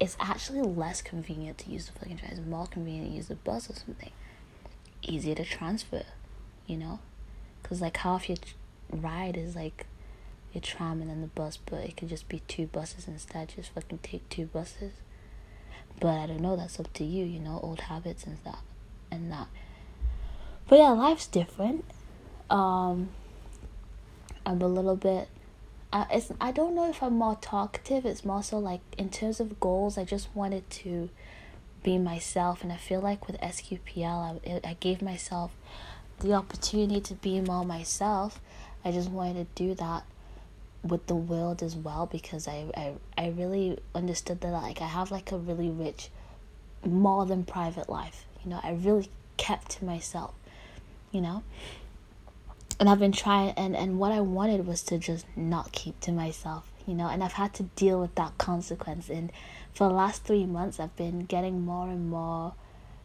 it's 0.00 0.16
actually 0.20 0.62
less 0.62 1.02
convenient 1.02 1.58
to 1.58 1.70
use 1.70 1.86
the 1.86 1.92
fucking 1.92 2.18
tram. 2.18 2.32
It's 2.32 2.40
more 2.40 2.66
convenient 2.66 3.10
to 3.10 3.16
use 3.16 3.28
the 3.28 3.34
bus 3.34 3.68
or 3.70 3.74
something. 3.74 4.12
Easier 5.02 5.34
to 5.34 5.44
transfer 5.44 6.04
you 6.68 6.76
know? 6.76 7.00
Because, 7.60 7.80
like, 7.80 7.96
half 7.96 8.28
your 8.28 8.38
ride 8.92 9.36
is, 9.36 9.56
like, 9.56 9.86
your 10.52 10.62
tram 10.62 11.00
and 11.00 11.10
then 11.10 11.20
the 11.20 11.26
bus, 11.26 11.56
but 11.56 11.80
it 11.80 11.96
could 11.96 12.08
just 12.08 12.28
be 12.28 12.40
two 12.46 12.66
buses 12.66 13.08
instead. 13.08 13.52
Just 13.56 13.70
fucking 13.70 13.98
take 14.02 14.28
two 14.28 14.46
buses. 14.46 14.92
But 16.00 16.18
I 16.18 16.26
don't 16.26 16.40
know, 16.40 16.56
that's 16.56 16.78
up 16.78 16.92
to 16.94 17.04
you, 17.04 17.24
you 17.24 17.40
know, 17.40 17.58
old 17.62 17.80
habits 17.80 18.24
and 18.24 18.38
that. 18.44 18.60
And 19.10 19.32
that. 19.32 19.48
But 20.68 20.78
yeah, 20.78 20.90
life's 20.90 21.26
different. 21.26 21.84
Um, 22.50 23.08
I'm 24.44 24.62
a 24.62 24.68
little 24.68 24.96
bit. 24.96 25.28
Uh, 25.92 26.04
it's 26.10 26.30
I 26.40 26.52
don't 26.52 26.74
know 26.74 26.88
if 26.88 27.02
I'm 27.02 27.14
more 27.14 27.38
talkative. 27.40 28.04
It's 28.04 28.24
more 28.24 28.42
so 28.42 28.58
like 28.58 28.80
in 28.98 29.08
terms 29.08 29.40
of 29.40 29.58
goals. 29.58 29.96
I 29.96 30.04
just 30.04 30.28
wanted 30.34 30.68
to 30.70 31.08
be 31.82 31.96
myself, 31.96 32.62
and 32.62 32.70
I 32.70 32.76
feel 32.76 33.00
like 33.00 33.26
with 33.26 33.40
SQPL, 33.40 34.40
I 34.46 34.68
I 34.68 34.76
gave 34.78 35.00
myself 35.00 35.52
the 36.20 36.34
opportunity 36.34 37.00
to 37.00 37.14
be 37.14 37.40
more 37.40 37.64
myself. 37.64 38.40
I 38.84 38.92
just 38.92 39.10
wanted 39.10 39.54
to 39.54 39.62
do 39.62 39.74
that 39.74 40.04
with 40.82 41.06
the 41.06 41.14
world 41.14 41.62
as 41.62 41.74
well 41.74 42.06
because 42.06 42.46
I, 42.46 42.66
I 42.76 42.92
I 43.16 43.28
really 43.28 43.78
understood 43.94 44.40
that 44.40 44.52
like 44.52 44.80
I 44.80 44.86
have 44.86 45.10
like 45.10 45.32
a 45.32 45.38
really 45.38 45.70
rich 45.70 46.10
more 46.84 47.26
than 47.26 47.44
private 47.44 47.88
life. 47.88 48.24
You 48.44 48.50
know, 48.50 48.60
I 48.62 48.72
really 48.72 49.10
kept 49.36 49.72
to 49.72 49.84
myself, 49.84 50.34
you 51.10 51.20
know? 51.20 51.42
And 52.80 52.88
I've 52.88 53.00
been 53.00 53.12
trying 53.12 53.50
and 53.56 53.76
and 53.76 53.98
what 53.98 54.12
I 54.12 54.20
wanted 54.20 54.66
was 54.66 54.82
to 54.84 54.98
just 54.98 55.26
not 55.36 55.72
keep 55.72 55.98
to 56.00 56.12
myself, 56.12 56.70
you 56.86 56.94
know, 56.94 57.08
and 57.08 57.24
I've 57.24 57.32
had 57.32 57.54
to 57.54 57.64
deal 57.64 58.00
with 58.00 58.14
that 58.14 58.38
consequence 58.38 59.08
and 59.08 59.32
for 59.74 59.88
the 59.88 59.94
last 59.94 60.24
3 60.24 60.46
months 60.46 60.80
I've 60.80 60.96
been 60.96 61.24
getting 61.24 61.64
more 61.64 61.88
and 61.88 62.08
more 62.08 62.54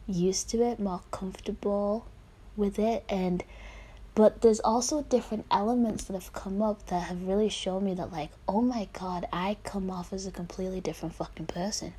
used 0.06 0.50
to 0.50 0.62
it, 0.62 0.78
more 0.78 1.02
comfortable 1.10 2.06
with 2.56 2.78
it 2.78 3.04
and 3.08 3.44
but 4.14 4.42
there's 4.42 4.60
also 4.60 5.02
different 5.02 5.44
elements 5.50 6.04
that 6.04 6.12
have 6.14 6.32
come 6.32 6.62
up 6.62 6.86
that 6.86 7.04
have 7.04 7.26
really 7.26 7.48
shown 7.48 7.84
me 7.84 7.94
that 7.94 8.12
like 8.12 8.30
oh 8.48 8.60
my 8.60 8.88
god 8.92 9.26
i 9.32 9.56
come 9.64 9.90
off 9.90 10.12
as 10.12 10.26
a 10.26 10.30
completely 10.30 10.80
different 10.80 11.14
fucking 11.14 11.46
person 11.46 11.92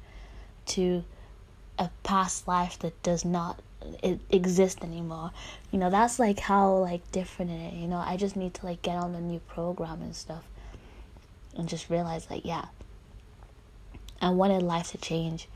to 0.66 1.04
a 1.78 1.90
past 2.04 2.48
life 2.48 2.80
that 2.80 3.02
does 3.04 3.26
not 3.26 3.62
exist 4.30 4.84
anymore. 4.84 5.32
You 5.72 5.80
know 5.80 5.90
that's 5.90 6.20
like 6.20 6.40
how 6.40 6.78
like 6.78 7.12
different 7.12 7.52
it 7.52 7.74
is 7.74 7.82
you 7.82 7.88
know? 7.88 7.98
I 7.98 8.18
just 8.18 8.36
need 8.36 8.54
to 8.56 8.66
like 8.66 8.82
get 8.82 8.98
on 8.98 9.14
the 9.14 9.22
new 9.22 9.40
program 9.40 10.02
and 10.02 10.16
stuff 10.16 10.44
and 11.58 11.70
just 11.70 11.90
realize 11.90 12.30
like 12.30 12.46
yeah 12.46 12.66
i 14.22 14.30
wanted 14.30 14.64
life 14.64 14.92
to 14.92 14.98
change. 14.98 15.48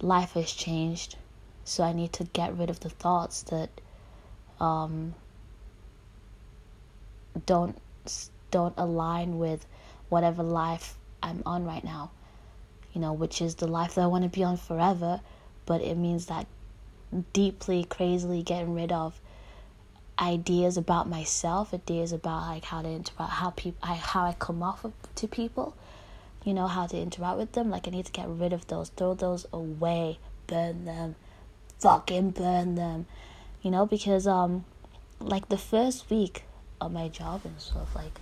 Life 0.00 0.32
has 0.32 0.52
changed 0.52 1.16
so 1.64 1.84
i 1.84 1.92
need 1.92 2.12
to 2.14 2.24
get 2.24 2.56
rid 2.56 2.70
of 2.70 2.80
the 2.80 2.90
thoughts 2.90 3.42
that 3.44 3.70
um 4.60 5.14
don't 7.46 7.80
don't 8.50 8.74
align 8.76 9.38
with 9.38 9.66
whatever 10.08 10.42
life 10.42 10.96
I'm 11.22 11.42
on 11.46 11.64
right 11.64 11.84
now. 11.84 12.10
You 12.92 13.00
know, 13.00 13.12
which 13.12 13.40
is 13.40 13.54
the 13.56 13.68
life 13.68 13.94
that 13.94 14.02
I 14.02 14.06
want 14.06 14.24
to 14.24 14.30
be 14.30 14.42
on 14.42 14.56
forever, 14.56 15.20
but 15.64 15.80
it 15.80 15.96
means 15.96 16.26
that 16.26 16.46
deeply 17.32 17.84
crazily 17.84 18.42
getting 18.42 18.74
rid 18.74 18.90
of 18.92 19.20
ideas 20.18 20.76
about 20.76 21.08
myself, 21.08 21.72
ideas 21.72 22.12
about 22.12 22.48
like 22.48 22.64
how 22.64 22.82
to 22.82 22.88
interact, 22.88 23.32
how 23.32 23.50
people, 23.50 23.86
how 23.86 24.26
I 24.26 24.34
come 24.38 24.62
off 24.62 24.84
to 25.14 25.28
people, 25.28 25.76
you 26.44 26.52
know, 26.52 26.66
how 26.66 26.86
to 26.88 26.98
interact 26.98 27.38
with 27.38 27.52
them. 27.52 27.70
Like 27.70 27.86
I 27.86 27.90
need 27.90 28.06
to 28.06 28.12
get 28.12 28.28
rid 28.28 28.52
of 28.52 28.66
those, 28.66 28.90
throw 28.90 29.14
those 29.14 29.46
away, 29.52 30.18
burn 30.46 30.84
them, 30.84 31.14
fucking 31.78 32.30
burn 32.30 32.74
them, 32.74 33.06
you 33.62 33.70
know, 33.70 33.86
because 33.86 34.26
um, 34.26 34.64
like 35.20 35.48
the 35.48 35.58
first 35.58 36.08
week 36.10 36.44
of 36.80 36.92
my 36.92 37.08
job 37.08 37.42
and 37.44 37.60
stuff 37.60 37.94
like 37.94 38.20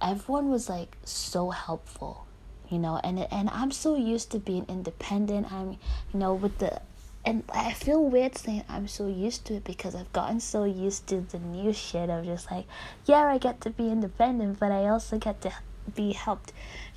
everyone 0.00 0.50
was 0.50 0.68
like 0.68 0.96
so 1.04 1.50
helpful 1.50 2.28
you 2.70 2.78
know 2.78 3.00
and 3.02 3.18
and 3.30 3.48
I'm 3.50 3.70
so 3.70 3.96
used 3.96 4.30
to 4.32 4.38
being 4.38 4.66
independent. 4.68 5.50
I'm 5.52 5.72
you 6.12 6.20
know 6.20 6.34
with 6.34 6.58
the 6.58 6.80
and 7.24 7.42
I 7.52 7.72
feel 7.72 8.02
weird 8.04 8.36
saying 8.36 8.64
I'm 8.68 8.88
so 8.88 9.08
used 9.08 9.44
to 9.46 9.54
it 9.54 9.64
because 9.64 9.94
I've 9.94 10.12
gotten 10.12 10.40
so 10.40 10.64
used 10.64 11.06
to 11.08 11.20
the 11.20 11.38
new 11.38 11.72
shit 11.72 12.10
of 12.10 12.24
just 12.24 12.50
like 12.50 12.66
yeah 13.06 13.24
I 13.24 13.38
get 13.38 13.60
to 13.62 13.70
be 13.70 13.88
independent 13.88 14.58
but 14.60 14.70
I 14.70 14.86
also 14.88 15.18
get 15.18 15.40
to 15.42 15.52
be 15.94 16.12
helped 16.12 16.52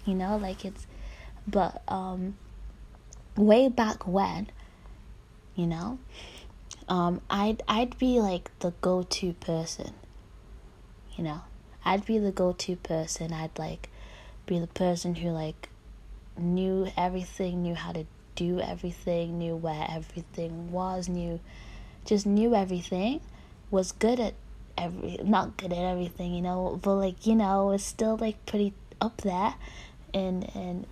you 0.06 0.13
know 0.13 0.38
like 0.38 0.65
it's 0.65 0.86
but 1.48 1.82
um 1.88 2.38
way 3.36 3.70
back 3.70 4.06
when 4.06 4.50
you 5.56 5.65
know 5.67 6.00
um 6.91 7.21
I'd 7.30 7.63
I'd 7.67 7.97
be 7.97 8.19
like 8.19 8.51
the 8.60 8.73
go-to 8.82 9.34
person 9.34 9.93
you 11.17 11.23
know? 11.23 11.41
I'd 11.84 12.06
be 12.06 12.17
the 12.19 12.32
go-to 12.32 12.75
person. 12.75 13.34
I'd 13.34 13.58
like 13.58 13.89
be 14.45 14.60
the 14.60 14.67
person 14.67 15.15
who 15.15 15.30
like 15.30 15.69
knew 16.38 16.91
everything 16.97 17.62
knew 17.62 17.75
how 17.75 17.91
to 17.91 18.06
do 18.36 18.60
everything 18.60 19.38
knew 19.38 19.56
where 19.56 19.86
everything 19.89 20.71
was 20.71 21.08
knew 21.08 21.39
just 22.06 22.25
knew 22.25 22.56
everything 22.56 23.21
was 23.69 23.91
good 23.91 24.19
at 24.19 24.34
every 24.77 25.19
not 25.23 25.58
good 25.58 25.71
at 25.71 25.84
everything 25.84 26.34
you 26.34 26.41
know 26.41 26.80
but 26.82 26.95
like 26.95 27.27
you 27.27 27.36
know 27.36 27.67
was 27.67 27.84
still 27.84 28.17
like 28.17 28.43
pretty 28.45 28.73
up 28.99 29.21
there 29.21 29.54
and 30.13 30.49
and 30.56 30.88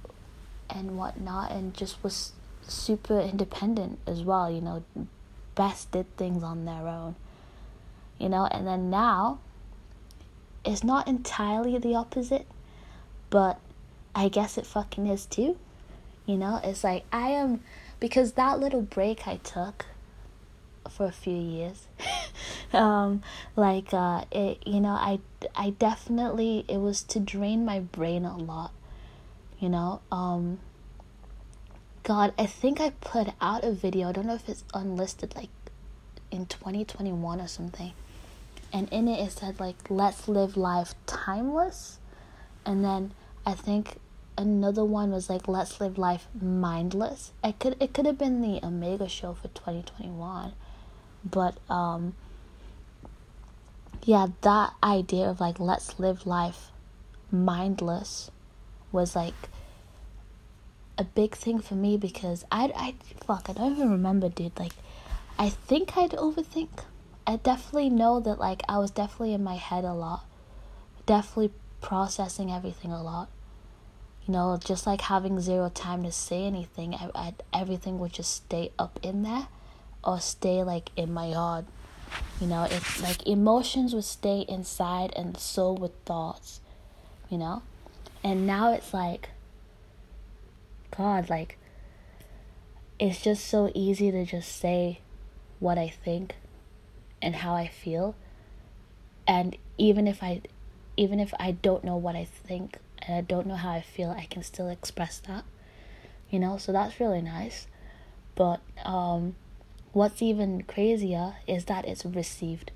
and 0.70 0.98
whatnot 0.98 1.52
and 1.52 1.74
just 1.74 2.04
was 2.04 2.34
super 2.62 3.20
independent 3.20 3.98
as 4.06 4.22
well 4.22 4.52
you 4.52 4.62
know 4.62 4.84
best 5.62 5.92
did 5.92 6.08
things 6.18 6.42
on 6.44 6.66
their 6.66 6.88
own 6.88 7.16
you 8.18 8.30
know 8.30 8.46
and 8.46 8.66
then 8.66 8.90
now 8.90 9.40
it's 10.66 10.84
not 10.84 11.08
entirely 11.08 11.78
the 11.78 11.96
opposite, 11.96 12.48
but 13.30 13.60
I 14.14 14.30
guess 14.30 14.58
it 14.58 14.66
fucking 14.66 15.08
is 15.08 15.26
too. 15.26 15.58
You 16.26 16.38
know, 16.38 16.60
it's 16.64 16.84
like 16.84 17.06
I 17.12 17.30
am 17.30 17.62
because 18.00 18.34
that 18.34 18.60
little 18.60 18.82
break 18.82 19.28
I 19.28 19.38
took 19.38 19.86
for 20.90 21.06
a 21.06 21.12
few 21.12 21.36
years 21.36 21.86
um 22.74 23.22
like 23.56 23.94
uh 23.94 24.24
it 24.32 24.58
you 24.66 24.80
know 24.80 24.90
I 24.90 25.20
I 25.56 25.72
definitely 25.72 26.66
it 26.68 26.78
was 26.78 27.04
to 27.04 27.20
drain 27.20 27.64
my 27.64 27.80
brain 27.80 28.26
a 28.26 28.36
lot 28.36 28.72
you 29.60 29.70
know 29.70 30.02
um 30.12 30.58
god 32.04 32.34
I 32.38 32.46
think 32.46 32.80
I 32.80 32.92
put 32.92 33.30
out 33.42 33.64
a 33.64 33.72
video 33.72 34.10
I 34.10 34.12
don't 34.12 34.26
know 34.26 34.36
if 34.36 34.50
it's 34.50 34.64
unlisted 34.74 35.36
like 35.36 35.50
in 36.32 36.46
2021 36.46 37.42
or 37.42 37.48
something. 37.48 37.94
And 38.72 38.88
in 38.90 39.08
it 39.08 39.20
it 39.20 39.32
said 39.32 39.60
like 39.60 39.90
let's 39.90 40.28
live 40.28 40.56
life 40.58 40.94
timeless. 41.06 42.00
And 42.66 42.84
then 42.84 43.14
i 43.46 43.54
think 43.54 43.98
another 44.38 44.86
one 44.86 45.12
was 45.12 45.30
like 45.30 45.48
let's 45.48 45.80
live 45.82 45.98
life 45.98 46.28
mindless. 46.40 47.32
It 47.44 47.60
could 47.60 47.76
it 47.80 47.94
could 47.94 48.06
have 48.06 48.18
been 48.18 48.42
the 48.42 48.60
omega 48.64 49.10
show 49.10 49.34
for 49.34 49.48
2021 49.50 50.54
but 51.24 51.58
um 51.70 52.16
yeah 54.04 54.28
that 54.42 54.74
idea 54.84 55.30
of 55.30 55.40
like 55.40 55.60
let's 55.60 56.00
live 56.00 56.26
life 56.26 56.72
mindless 57.32 58.32
was 58.92 59.16
like 59.16 59.50
a 61.00 61.04
big 61.04 61.34
thing 61.34 61.60
for 61.60 61.74
me 61.76 61.98
because 61.98 62.46
I 62.52 62.72
I 62.76 62.94
fuck 63.26 63.50
I 63.50 63.54
don't 63.54 63.72
even 63.72 63.92
remember 63.92 64.30
dude 64.30 64.60
like 64.60 64.74
I 65.40 65.50
think 65.50 65.98
I'd 65.98 66.12
overthink 66.12 66.84
I 67.30 67.36
definitely 67.36 67.92
know 67.92 68.20
that 68.22 68.40
like 68.40 68.64
I 68.68 68.80
was 68.80 68.90
definitely 68.90 69.36
in 69.36 69.44
my 69.44 69.54
head 69.54 69.84
a 69.84 69.94
lot. 69.94 70.26
Definitely 71.06 71.52
processing 71.80 72.52
everything 72.52 72.92
a 72.92 73.04
lot. 73.04 73.30
You 74.26 74.34
know, 74.34 74.58
just 74.58 74.88
like 74.88 75.02
having 75.02 75.40
zero 75.40 75.70
time 75.70 76.02
to 76.06 76.12
say 76.12 76.46
anything, 76.46 76.96
I, 76.96 77.12
I 77.14 77.34
everything 77.54 78.00
would 78.00 78.14
just 78.14 78.34
stay 78.34 78.72
up 78.80 79.00
in 79.04 79.22
there 79.22 79.48
or 80.04 80.20
stay 80.20 80.64
like 80.64 80.90
in 80.96 81.14
my 81.14 81.32
heart. 81.32 81.66
You 82.42 82.48
know, 82.48 82.64
it's 82.64 83.00
like 83.00 83.28
emotions 83.28 83.94
would 83.94 84.06
stay 84.06 84.44
inside 84.50 85.14
and 85.16 85.38
so 85.38 85.74
would 85.74 86.04
thoughts. 86.06 86.62
You 87.30 87.38
know? 87.38 87.62
And 88.24 88.48
now 88.48 88.74
it's 88.74 88.92
like 88.92 89.30
God, 90.96 91.30
like 91.30 91.58
it's 93.00 93.22
just 93.22 93.46
so 93.46 93.72
easy 93.74 94.12
to 94.12 94.26
just 94.26 94.58
say 94.58 95.00
what 95.60 95.78
I 95.78 95.88
think 95.88 96.36
and 97.22 97.38
how 97.38 97.56
I 97.56 97.68
feel. 97.68 98.16
And 99.28 99.58
even 99.78 100.08
if 100.08 100.22
I 100.22 100.42
even 100.98 101.20
if 101.20 101.34
I 101.40 101.52
don't 101.52 101.84
know 101.84 101.96
what 101.96 102.16
I 102.16 102.26
think 102.26 102.78
and 103.02 103.16
I 103.16 103.22
don't 103.22 103.48
know 103.48 103.56
how 103.56 103.72
I 103.72 103.82
feel, 103.82 104.10
I 104.12 104.26
can 104.26 104.44
still 104.44 104.68
express 104.68 105.20
that. 105.28 105.46
You 106.30 106.40
know, 106.40 106.58
so 106.58 106.72
that's 106.72 107.00
really 107.00 107.22
nice. 107.22 107.68
But 108.36 108.60
um 108.84 109.36
what's 109.94 110.22
even 110.22 110.64
crazier 110.64 111.36
is 111.48 111.66
that 111.66 111.86
it's 111.86 112.06
received. 112.06 112.72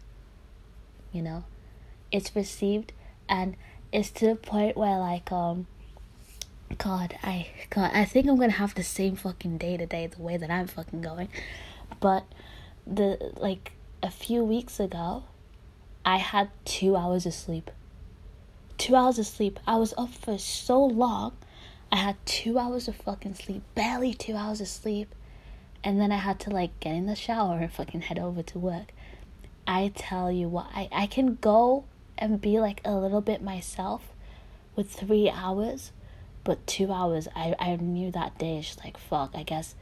You 1.11 1.21
know? 1.21 1.43
It's 2.11 2.35
received 2.35 2.93
and 3.27 3.55
it's 3.91 4.09
to 4.11 4.27
the 4.27 4.35
point 4.35 4.77
where 4.77 4.97
like 4.99 5.31
um 5.31 5.67
God, 6.73 7.17
I 7.23 7.47
God, 7.69 7.91
I 7.93 8.05
think 8.05 8.27
I'm 8.27 8.37
gonna 8.37 8.51
have 8.53 8.75
the 8.75 8.83
same 8.83 9.15
fucking 9.15 9.57
day 9.57 9.77
today 9.77 10.07
the 10.07 10.21
way 10.21 10.37
that 10.37 10.49
I'm 10.49 10.67
fucking 10.67 11.01
going. 11.01 11.29
But 11.99 12.25
the 12.85 13.31
like 13.37 13.73
a 14.01 14.11
few 14.11 14.43
weeks 14.43 14.79
ago, 14.79 15.23
I 16.05 16.17
had 16.17 16.49
two 16.65 16.95
hours 16.95 17.25
of 17.25 17.33
sleep. 17.33 17.71
Two 18.77 18.95
hours 18.95 19.19
of 19.19 19.25
sleep. 19.25 19.59
I 19.65 19.77
was 19.77 19.93
up 19.97 20.09
for 20.09 20.37
so 20.37 20.83
long. 20.83 21.33
I 21.91 21.97
had 21.97 22.17
two 22.25 22.57
hours 22.57 22.87
of 22.87 22.95
fucking 22.95 23.35
sleep, 23.35 23.61
barely 23.75 24.13
two 24.13 24.35
hours 24.35 24.59
of 24.59 24.67
sleep. 24.67 25.13
And 25.83 25.99
then 26.01 26.11
I 26.11 26.17
had 26.17 26.39
to 26.41 26.49
like 26.49 26.79
get 26.79 26.95
in 26.95 27.05
the 27.05 27.15
shower 27.15 27.57
and 27.57 27.71
fucking 27.71 28.01
head 28.01 28.19
over 28.19 28.41
to 28.41 28.59
work. 28.59 28.91
I 29.67 29.91
tell 29.95 30.31
you 30.31 30.49
what, 30.49 30.67
I, 30.73 30.89
I 30.91 31.07
can 31.07 31.35
go 31.35 31.85
and 32.17 32.41
be 32.41 32.59
like 32.59 32.81
a 32.83 32.95
little 32.95 33.21
bit 33.21 33.41
myself 33.41 34.09
with 34.75 34.91
three 34.91 35.29
hours, 35.29 35.91
but 36.43 36.65
two 36.67 36.91
hours, 36.91 37.27
I, 37.35 37.55
I 37.59 37.75
knew 37.77 38.11
that 38.11 38.37
day, 38.37 38.57
it's 38.57 38.77
like, 38.83 38.97
fuck, 38.97 39.31
I 39.33 39.43
guess, 39.43 39.75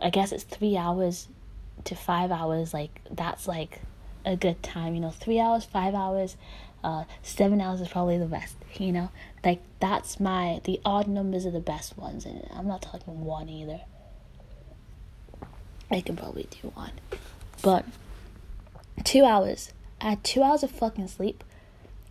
I 0.00 0.10
guess 0.10 0.32
it's 0.32 0.44
three 0.44 0.76
hours 0.76 1.28
to 1.84 1.94
five 1.94 2.30
hours, 2.30 2.74
like, 2.74 3.00
that's 3.10 3.48
like 3.48 3.80
a 4.24 4.36
good 4.36 4.62
time, 4.62 4.94
you 4.94 5.00
know, 5.00 5.10
three 5.10 5.40
hours, 5.40 5.64
five 5.64 5.94
hours, 5.94 6.36
uh, 6.82 7.04
seven 7.22 7.60
hours 7.60 7.80
is 7.80 7.88
probably 7.88 8.18
the 8.18 8.26
best, 8.26 8.56
you 8.74 8.92
know, 8.92 9.10
like, 9.44 9.62
that's 9.80 10.20
my, 10.20 10.60
the 10.64 10.80
odd 10.84 11.06
numbers 11.08 11.46
are 11.46 11.50
the 11.50 11.60
best 11.60 11.96
ones, 11.96 12.26
and 12.26 12.46
I'm 12.54 12.66
not 12.66 12.82
talking 12.82 13.24
one 13.24 13.48
either. 13.48 13.80
I 15.90 16.00
can 16.00 16.16
probably 16.16 16.48
do 16.62 16.68
one. 16.68 16.92
But 17.62 17.84
two 19.04 19.24
hours. 19.24 19.72
I 20.00 20.10
had 20.10 20.24
two 20.24 20.42
hours 20.42 20.62
of 20.62 20.70
fucking 20.70 21.08
sleep. 21.08 21.44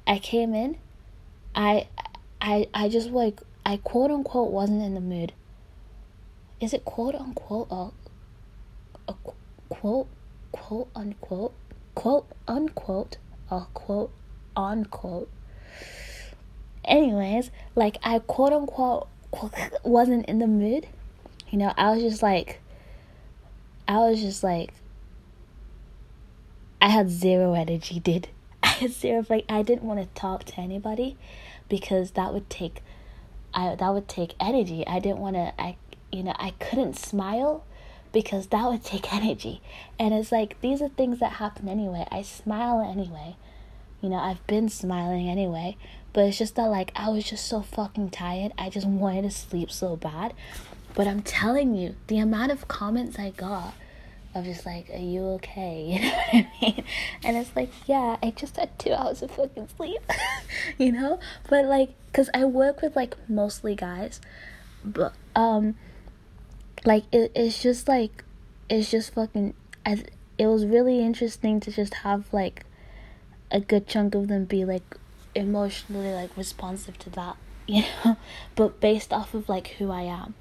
I 0.08 0.20
came 0.20 0.54
in. 0.54 0.78
I 1.56 1.88
I 2.43 2.67
I 2.73 2.89
just 2.89 3.10
like 3.10 3.39
I 3.65 3.77
quote 3.77 4.12
unquote 4.12 4.51
wasn't 4.51 4.84
in 4.84 4.95
the 4.95 5.01
mood. 5.01 5.32
Is 6.60 6.73
it 6.73 6.84
quote 6.84 7.15
unquote 7.15 7.67
or 7.71 7.93
a 9.08 9.13
quote 9.69 10.08
quote 10.51 10.89
unquote 10.93 11.53
quote 11.95 12.27
unquote 12.45 13.17
or 13.49 13.67
quote 13.73 14.12
unquote. 14.58 15.29
Anyways, 16.84 17.49
like 17.75 17.97
I 18.03 18.19
quote 18.19 18.51
unquote 18.51 19.08
wasn't 19.84 20.25
in 20.25 20.39
the 20.39 20.47
mood. 20.47 20.88
You 21.49 21.60
know, 21.60 21.73
I 21.77 21.91
was 21.91 22.03
just 22.03 22.21
like 22.21 22.60
I 23.88 23.99
was 23.99 24.19
just 24.19 24.43
like 24.43 24.73
I 26.82 26.89
had 26.89 27.10
zero 27.10 27.53
energy, 27.53 28.01
dude. 28.01 28.27
I 28.63 28.67
had 28.67 28.91
zero 28.91 29.25
like 29.29 29.45
I 29.47 29.62
didn't 29.62 29.84
want 29.84 30.01
to 30.01 30.19
talk 30.19 30.43
to 30.43 30.60
anybody 30.60 31.15
because 31.74 32.12
that 32.12 32.32
would 32.32 32.48
take 32.52 32.84
I 33.52 33.74
that 33.74 33.90
would 33.92 34.08
take 34.08 34.36
energy. 34.40 34.86
I 34.86 35.00
didn't 35.00 35.18
want 35.18 35.36
to 35.38 35.60
I 35.60 35.76
you 36.12 36.22
know, 36.22 36.36
I 36.38 36.52
couldn't 36.60 36.96
smile 36.96 37.66
because 38.12 38.46
that 38.48 38.70
would 38.70 38.84
take 38.94 39.12
energy. 39.12 39.60
And 39.98 40.14
it's 40.14 40.32
like 40.32 40.62
these 40.62 40.84
are 40.84 40.90
things 40.90 41.18
that 41.20 41.34
happen 41.34 41.68
anyway. 41.68 42.06
I 42.12 42.22
smile 42.22 42.88
anyway. 42.88 43.38
You 44.02 44.10
know, 44.10 44.18
I've 44.18 44.46
been 44.46 44.70
smiling 44.70 45.28
anyway, 45.28 45.76
but 46.12 46.26
it's 46.26 46.38
just 46.38 46.58
that 46.58 46.68
like 46.68 46.92
I 46.96 47.10
was 47.10 47.24
just 47.24 47.48
so 47.48 47.64
fucking 47.64 48.12
tired. 48.12 48.52
I 48.56 48.70
just 48.70 48.86
wanted 48.86 49.24
to 49.24 49.32
sleep 49.32 49.72
so 49.72 49.96
bad. 49.96 50.36
But 50.94 51.08
I'm 51.08 51.24
telling 51.24 51.74
you, 51.74 51.96
the 52.06 52.20
amount 52.20 52.52
of 52.52 52.68
comments 52.68 53.18
I 53.18 53.32
got 53.32 53.74
of 54.36 54.46
just 54.46 54.65
like, 54.65 54.89
are 54.89 54.98
you 54.98 55.24
okay? 55.36 55.84
You 55.93 56.02
know 56.02 56.12
what 56.12 56.34
I 56.34 56.48
mean? 56.62 56.84
And 57.24 57.38
it's 57.38 57.56
like, 57.56 57.72
yeah, 57.86 58.17
I 58.22 58.32
just 58.32 58.58
had 58.58 58.78
two 58.80 58.93
hours 58.93 59.22
of 59.22 59.32
fucking 59.32 59.69
sleep, 59.78 60.02
you 60.78 60.91
know? 60.91 61.19
But 61.50 61.65
like, 61.65 61.93
cause 62.13 62.30
I 62.34 62.46
work 62.46 62.82
with 62.82 62.96
like 62.96 63.15
mostly 63.30 63.76
guys, 63.76 64.22
but 64.84 65.13
um, 65.36 65.76
like 66.86 67.04
it, 67.12 67.32
it's 67.36 67.62
just 67.62 67.88
like, 67.88 68.24
it's 68.69 68.89
just 68.89 69.13
fucking. 69.13 69.54
I, 69.86 70.04
it 70.38 70.48
was 70.48 70.65
really 70.65 71.00
interesting 71.00 71.60
to 71.60 71.72
just 71.72 71.93
have 71.96 72.26
like 72.32 72.65
a 73.52 73.60
good 73.60 73.88
chunk 73.88 74.15
of 74.15 74.30
them 74.30 74.46
be 74.46 74.65
like 74.65 74.98
emotionally 75.36 76.13
like 76.13 76.36
responsive 76.36 76.98
to 77.00 77.10
that, 77.12 77.38
you 77.67 77.84
know, 78.04 78.17
but 78.56 78.80
based 78.80 79.13
off 79.13 79.34
of 79.34 79.48
like 79.48 79.67
who 79.80 79.91
I 79.91 80.02
am 80.04 80.34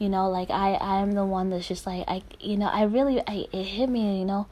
you 0.00 0.08
know 0.08 0.28
like 0.28 0.50
i 0.50 0.74
i'm 0.76 1.12
the 1.12 1.24
one 1.24 1.50
that's 1.50 1.68
just 1.68 1.86
like 1.86 2.04
i 2.08 2.22
you 2.40 2.56
know 2.56 2.66
i 2.66 2.82
really 2.82 3.20
I, 3.26 3.46
it 3.52 3.64
hit 3.64 3.88
me 3.88 4.18
you 4.18 4.24
know 4.24 4.46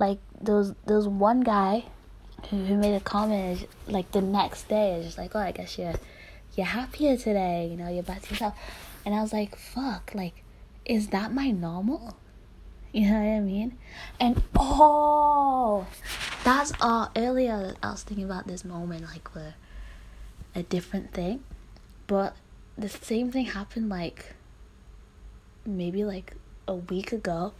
like 0.00 0.18
there's 0.40 0.72
there's 0.86 1.06
one 1.06 1.42
guy 1.42 1.84
who, 2.48 2.64
who 2.64 2.76
made 2.76 2.94
a 2.94 3.00
comment 3.00 3.66
like 3.86 4.10
the 4.12 4.22
next 4.22 4.68
day 4.68 4.94
it's 4.94 5.06
just 5.06 5.18
like 5.18 5.36
oh 5.36 5.38
i 5.38 5.52
guess 5.52 5.78
you're 5.78 5.94
you're 6.56 6.66
happier 6.66 7.16
today 7.16 7.68
you 7.70 7.76
know 7.76 7.88
you're 7.88 8.02
back 8.02 8.22
to 8.22 8.30
yourself. 8.30 8.54
And 9.04 9.14
i 9.14 9.20
was 9.20 9.32
like 9.32 9.54
fuck 9.56 10.12
like 10.14 10.42
is 10.86 11.08
that 11.08 11.32
my 11.32 11.50
normal? 11.50 12.16
You 12.92 13.08
know 13.08 13.20
what 13.20 13.36
i 13.36 13.40
mean? 13.40 13.78
And 14.18 14.42
oh 14.58 15.86
that's 16.42 16.72
uh 16.80 17.08
earlier 17.14 17.74
i 17.82 17.90
was 17.90 18.02
thinking 18.02 18.24
about 18.24 18.46
this 18.46 18.64
moment 18.64 19.04
like 19.04 19.32
where 19.34 19.54
a 20.54 20.62
different 20.62 21.12
thing. 21.12 21.44
But 22.06 22.34
the 22.76 22.88
same 22.88 23.30
thing 23.30 23.44
happened 23.44 23.88
like 23.90 24.34
maybe 25.76 26.04
like 26.04 26.34
a 26.66 26.74
week 26.74 27.12
ago, 27.12 27.52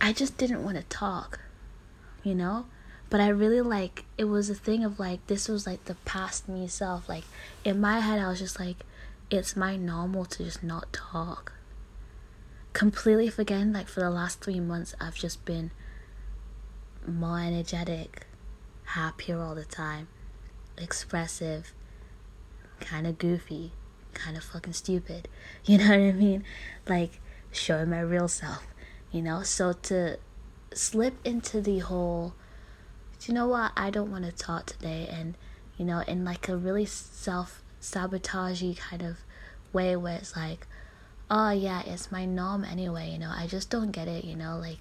I 0.00 0.12
just 0.12 0.36
didn't 0.36 0.64
want 0.64 0.76
to 0.76 0.82
talk, 0.84 1.40
you 2.22 2.34
know? 2.34 2.66
But 3.08 3.20
I 3.20 3.28
really 3.28 3.60
like 3.60 4.04
it 4.18 4.24
was 4.24 4.50
a 4.50 4.54
thing 4.54 4.84
of 4.84 4.98
like 4.98 5.24
this 5.26 5.48
was 5.48 5.66
like 5.66 5.84
the 5.84 5.94
past 6.04 6.48
me 6.48 6.66
self. 6.66 7.08
Like 7.08 7.24
in 7.64 7.80
my 7.80 8.00
head 8.00 8.18
I 8.18 8.28
was 8.28 8.40
just 8.40 8.58
like 8.58 8.78
it's 9.30 9.56
my 9.56 9.76
normal 9.76 10.24
to 10.24 10.44
just 10.44 10.62
not 10.62 10.92
talk. 10.92 11.52
Completely 12.72 13.28
forgetting 13.28 13.72
like 13.72 13.88
for 13.88 14.00
the 14.00 14.10
last 14.10 14.42
3 14.42 14.60
months 14.60 14.94
I've 15.00 15.14
just 15.14 15.44
been 15.44 15.70
more 17.06 17.38
energetic, 17.38 18.26
happier 18.84 19.40
all 19.40 19.54
the 19.54 19.64
time, 19.64 20.08
expressive, 20.76 21.72
kind 22.80 23.06
of 23.06 23.18
goofy, 23.18 23.72
kind 24.16 24.36
of 24.36 24.44
fucking 24.44 24.72
stupid. 24.72 25.28
You 25.64 25.78
know 25.78 25.88
what 25.88 25.98
I 25.98 26.12
mean? 26.12 26.44
Like 26.88 27.20
showing 27.50 27.90
my 27.90 28.00
real 28.00 28.28
self, 28.28 28.66
you 29.10 29.20
know? 29.20 29.42
So 29.42 29.72
to 29.72 30.18
slip 30.72 31.14
into 31.24 31.60
the 31.60 31.80
whole, 31.80 32.34
you 33.24 33.34
know 33.34 33.48
what? 33.48 33.72
I 33.76 33.90
don't 33.90 34.12
want 34.12 34.24
to 34.24 34.32
talk 34.32 34.66
today. 34.66 35.08
And, 35.10 35.36
you 35.76 35.84
know, 35.84 36.00
in 36.06 36.24
like 36.24 36.48
a 36.48 36.56
really 36.56 36.86
self 36.86 37.62
sabotagey 37.80 38.76
kind 38.76 39.02
of 39.02 39.18
way 39.72 39.96
where 39.96 40.16
it's 40.16 40.36
like, 40.36 40.68
oh 41.28 41.50
yeah, 41.50 41.82
it's 41.84 42.12
my 42.12 42.24
norm 42.24 42.64
anyway, 42.64 43.10
you 43.10 43.18
know? 43.18 43.32
I 43.36 43.48
just 43.48 43.68
don't 43.68 43.90
get 43.90 44.06
it, 44.06 44.24
you 44.24 44.36
know? 44.36 44.58
Like, 44.58 44.78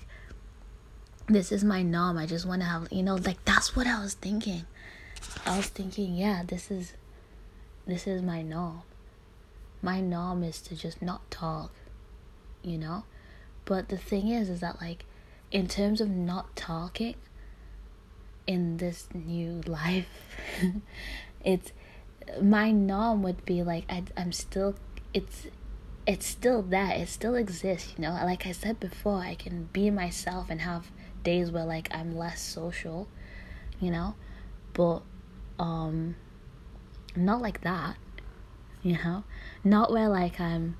this 1.27 1.51
is 1.51 1.63
my 1.63 1.81
norm. 1.81 2.17
I 2.17 2.27
just 2.27 2.45
want 2.45 2.61
to 2.61 2.67
have, 2.67 2.87
you 2.91 3.01
know, 3.01 3.15
like 3.15 3.43
that's 3.45 3.75
what 3.75 3.87
I 3.87 3.99
was 4.01 4.13
thinking. 4.13 4.65
I 5.47 5.57
was 5.57 5.67
thinking, 5.67 6.15
yeah, 6.15 6.43
this 6.45 6.69
is 6.69 6.93
this 7.87 8.05
is 8.05 8.21
my 8.21 8.43
norm 8.43 8.83
my 9.85 10.01
norm 10.01 10.43
is 10.43 10.59
to 10.61 10.75
just 10.75 10.99
not 10.99 11.29
talk, 11.29 11.71
you 12.63 12.77
know? 12.77 13.03
But 13.65 13.89
the 13.89 13.97
thing 13.97 14.29
is, 14.29 14.49
is 14.49 14.59
that 14.61 14.81
like, 14.81 15.05
in 15.51 15.67
terms 15.67 16.01
of 16.01 16.09
not 16.09 16.55
talking 16.55 17.15
in 18.47 18.77
this 18.77 19.07
new 19.13 19.61
life, 19.67 20.09
it's 21.43 21.71
my 22.41 22.71
norm 22.71 23.21
would 23.21 23.45
be 23.45 23.61
like 23.61 23.85
I, 23.87 24.03
I'm 24.17 24.31
still 24.31 24.75
it's 25.13 25.45
it's 26.07 26.25
still 26.25 26.63
there 26.63 26.91
it 26.95 27.07
still 27.07 27.35
exists 27.35 27.93
you 27.95 28.01
know? 28.01 28.11
Like 28.11 28.47
I 28.47 28.51
said 28.51 28.79
before 28.79 29.19
I 29.19 29.35
can 29.35 29.69
be 29.71 29.91
myself 29.91 30.49
and 30.49 30.61
have 30.61 30.91
days 31.23 31.51
where 31.51 31.65
like 31.65 31.87
I'm 31.93 32.17
less 32.17 32.41
social 32.41 33.07
you 33.79 33.91
know? 33.91 34.15
But 34.73 35.01
um 35.59 36.15
not 37.15 37.41
like 37.41 37.61
that 37.61 37.95
you 38.83 38.97
know 39.03 39.23
not 39.65 39.91
where 39.91 40.07
like 40.07 40.39
I'm 40.39 40.77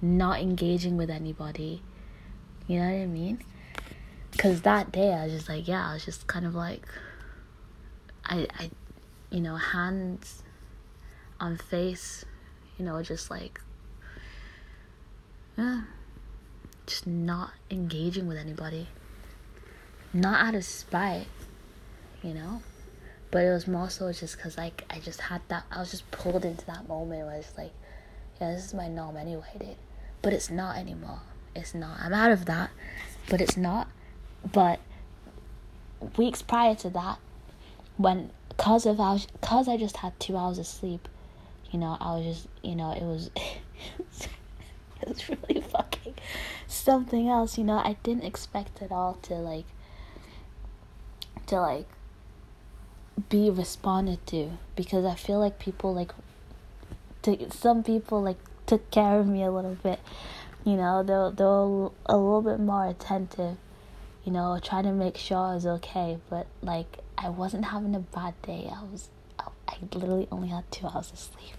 not 0.00 0.40
engaging 0.40 0.96
with 0.96 1.10
anybody. 1.10 1.82
You 2.66 2.78
know 2.78 2.86
what 2.86 3.02
I 3.02 3.06
mean? 3.06 3.44
Because 4.30 4.62
that 4.62 4.90
day 4.92 5.12
I 5.12 5.24
was 5.24 5.32
just 5.32 5.48
like 5.48 5.68
yeah 5.68 5.90
I 5.90 5.94
was 5.94 6.04
just 6.04 6.26
kind 6.26 6.46
of 6.46 6.54
like 6.54 6.86
I 8.24 8.46
I 8.58 8.70
you 9.30 9.40
know 9.40 9.56
hands 9.56 10.42
on 11.40 11.58
face 11.58 12.24
you 12.78 12.84
know 12.84 13.02
just 13.02 13.30
like 13.30 13.60
yeah 15.58 15.82
just 16.86 17.06
not 17.06 17.50
engaging 17.70 18.26
with 18.26 18.38
anybody. 18.38 18.88
Not 20.12 20.46
out 20.46 20.54
of 20.54 20.64
spite 20.64 21.26
you 22.24 22.34
know? 22.34 22.62
But 23.30 23.44
it 23.44 23.50
was 23.50 23.66
more 23.66 23.90
so 23.90 24.12
just 24.12 24.36
because 24.36 24.56
like 24.56 24.84
I 24.90 24.98
just 24.98 25.20
had 25.20 25.42
that 25.48 25.64
I 25.70 25.80
was 25.80 25.90
just 25.90 26.10
pulled 26.10 26.44
into 26.44 26.64
that 26.66 26.88
moment 26.88 27.26
where 27.26 27.36
it's 27.36 27.56
like 27.58 27.72
yeah 28.44 28.54
this 28.54 28.66
is 28.66 28.74
my 28.74 28.88
norm 28.88 29.16
anyway 29.16 29.44
dude. 29.58 29.76
But 30.22 30.32
it's 30.32 30.50
not 30.50 30.76
anymore. 30.76 31.20
It's 31.54 31.74
not. 31.74 31.98
I'm 32.00 32.12
out 32.12 32.32
of 32.32 32.46
that. 32.46 32.70
But 33.28 33.40
it's 33.40 33.56
not. 33.56 33.88
But 34.50 34.80
weeks 36.16 36.42
prior 36.42 36.74
to 36.76 36.90
that 36.90 37.18
when 37.96 38.30
cause 38.56 38.86
of 38.86 39.00
I 39.00 39.20
cause 39.40 39.68
I 39.68 39.76
just 39.76 39.98
had 39.98 40.18
two 40.20 40.36
hours 40.36 40.58
of 40.58 40.66
sleep 40.66 41.08
you 41.70 41.78
know 41.78 41.96
I 41.98 42.16
was 42.16 42.24
just 42.26 42.48
you 42.62 42.76
know 42.76 42.92
it 42.92 43.02
was 43.02 43.30
it 43.36 45.08
was 45.08 45.28
really 45.28 45.60
fucking 45.62 46.14
something 46.66 47.28
else 47.28 47.56
you 47.58 47.64
know. 47.64 47.78
I 47.78 47.96
didn't 48.02 48.24
expect 48.24 48.82
at 48.82 48.92
all 48.92 49.14
to 49.22 49.34
like 49.34 49.66
to 51.46 51.60
like 51.60 51.88
be 53.28 53.48
responded 53.50 54.26
to 54.26 54.50
because 54.76 55.04
I 55.04 55.14
feel 55.14 55.38
like 55.38 55.58
people 55.58 55.94
like 55.94 56.12
to, 57.24 57.50
some 57.50 57.82
people 57.82 58.22
like 58.22 58.38
took 58.66 58.90
care 58.90 59.18
of 59.18 59.26
me 59.26 59.42
a 59.42 59.50
little 59.50 59.76
bit. 59.82 60.00
You 60.64 60.76
know, 60.76 61.02
they're 61.02 61.30
they're 61.30 61.46
a 62.06 62.16
little 62.16 62.42
bit 62.42 62.60
more 62.60 62.86
attentive. 62.86 63.56
you 64.24 64.32
know, 64.32 64.58
trying 64.62 64.84
to 64.84 64.92
make 64.92 65.16
sure 65.18 65.36
I 65.38 65.54
was 65.54 65.66
okay. 65.66 66.18
But 66.30 66.46
like, 66.62 66.98
I 67.18 67.28
wasn't 67.28 67.66
having 67.66 67.94
a 67.94 68.00
bad 68.00 68.34
day. 68.42 68.70
I 68.74 68.82
was, 68.84 69.08
I 69.38 69.76
literally 69.92 70.28
only 70.32 70.48
had 70.48 70.70
two 70.70 70.86
hours 70.86 71.12
of 71.12 71.18
sleep. 71.18 71.56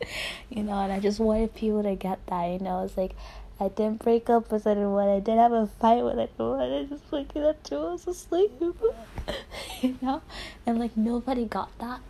you 0.50 0.62
know, 0.62 0.74
and 0.80 0.92
I 0.92 1.00
just 1.00 1.18
wanted 1.20 1.54
people 1.54 1.82
to 1.82 1.94
get 1.96 2.24
that. 2.26 2.44
You 2.46 2.58
know, 2.60 2.84
it's 2.84 2.96
like 2.96 3.14
I 3.60 3.68
didn't 3.68 4.02
break 4.02 4.28
up 4.30 4.50
with 4.50 4.66
anyone. 4.66 5.08
I 5.08 5.20
didn't 5.20 5.38
have 5.38 5.52
a 5.52 5.66
fight 5.66 6.02
with 6.04 6.18
anyone. 6.18 6.60
I 6.60 6.84
just 6.84 7.04
fucking 7.04 7.42
had 7.42 7.62
two 7.64 7.78
hours 7.78 8.06
of 8.06 8.16
sleep. 8.16 8.52
you 9.80 9.96
know, 10.02 10.22
and 10.66 10.78
like 10.78 10.96
nobody 10.96 11.44
got 11.44 11.76
that, 11.78 12.00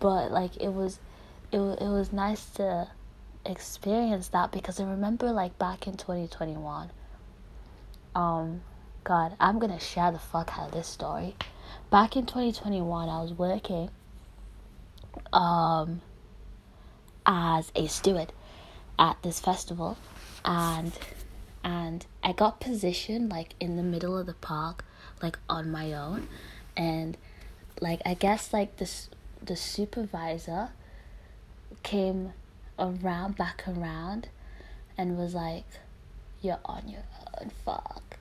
but 0.00 0.30
like 0.30 0.56
it 0.56 0.72
was, 0.72 0.98
it 1.52 1.58
it 1.58 1.88
was 1.88 2.12
nice 2.12 2.46
to 2.50 2.88
experience 3.44 4.28
that 4.28 4.50
because 4.52 4.80
I 4.80 4.84
remember 4.84 5.30
like 5.32 5.58
back 5.58 5.86
in 5.86 5.96
twenty 5.96 6.26
twenty 6.28 6.56
one 6.56 6.90
um 8.14 8.62
god 9.04 9.36
i'm 9.38 9.58
gonna 9.58 9.78
share 9.78 10.10
the 10.10 10.18
fuck 10.18 10.58
out 10.58 10.68
of 10.68 10.72
this 10.72 10.88
story. 10.88 11.36
Back 11.90 12.16
in 12.16 12.26
2021 12.26 13.08
i 13.08 13.22
was 13.22 13.32
working 13.32 13.90
um 15.32 16.00
as 17.24 17.70
a 17.76 17.86
steward 17.86 18.32
at 18.98 19.16
this 19.22 19.38
festival 19.40 19.96
and 20.44 20.92
and 21.62 22.06
i 22.22 22.32
got 22.32 22.60
positioned 22.60 23.30
like 23.30 23.54
in 23.60 23.76
the 23.76 23.82
middle 23.82 24.16
of 24.18 24.26
the 24.26 24.34
park 24.34 24.84
like 25.22 25.38
on 25.48 25.70
my 25.70 25.92
own 25.92 26.28
and 26.76 27.16
like 27.80 28.00
i 28.06 28.14
guess 28.14 28.52
like 28.52 28.76
this 28.76 29.08
the 29.42 29.56
supervisor 29.56 30.70
came 31.82 32.32
around 32.78 33.36
back 33.36 33.64
around 33.66 34.28
and 34.98 35.16
was 35.16 35.34
like 35.34 35.64
you're 36.42 36.60
on 36.64 36.88
your 36.88 37.04
own 37.40 37.50
fuck 37.64 38.18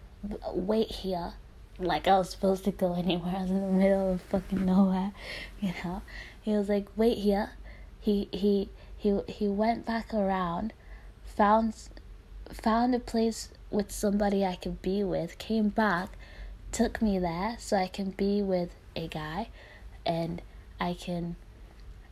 wait 0.54 0.90
here 0.92 1.34
like 1.80 2.08
I 2.08 2.18
was 2.18 2.30
supposed 2.30 2.64
to 2.66 2.72
go 2.72 2.96
anywhere. 2.96 3.36
I 3.36 3.42
was 3.42 3.52
in 3.52 3.62
the 3.62 3.68
middle 3.68 4.14
of 4.14 4.22
fucking 4.22 4.66
nowhere, 4.66 5.12
you 5.60 5.74
know. 5.84 6.02
He 6.42 6.54
was 6.54 6.70
like, 6.70 6.88
"Wait 6.96 7.18
here." 7.18 7.52
He 8.00 8.30
he 8.32 8.70
he 8.98 9.20
he 9.28 9.48
went 9.48 9.86
back 9.86 10.14
around, 10.14 10.74
found 11.26 11.76
found 12.52 12.96
a 12.96 13.00
place 13.00 13.50
with 13.72 13.92
somebody 13.92 14.46
I 14.46 14.56
could 14.56 14.82
be 14.82 15.04
with. 15.04 15.38
Came 15.38 15.70
back, 15.70 16.18
took 16.72 17.02
me 17.02 17.20
there 17.20 17.58
so 17.60 17.78
I 17.78 17.88
can 17.88 18.12
be 18.12 18.42
with 18.42 18.70
a 18.96 19.08
guy, 19.08 19.50
and 20.06 20.42
I 20.80 20.94
can 20.94 21.36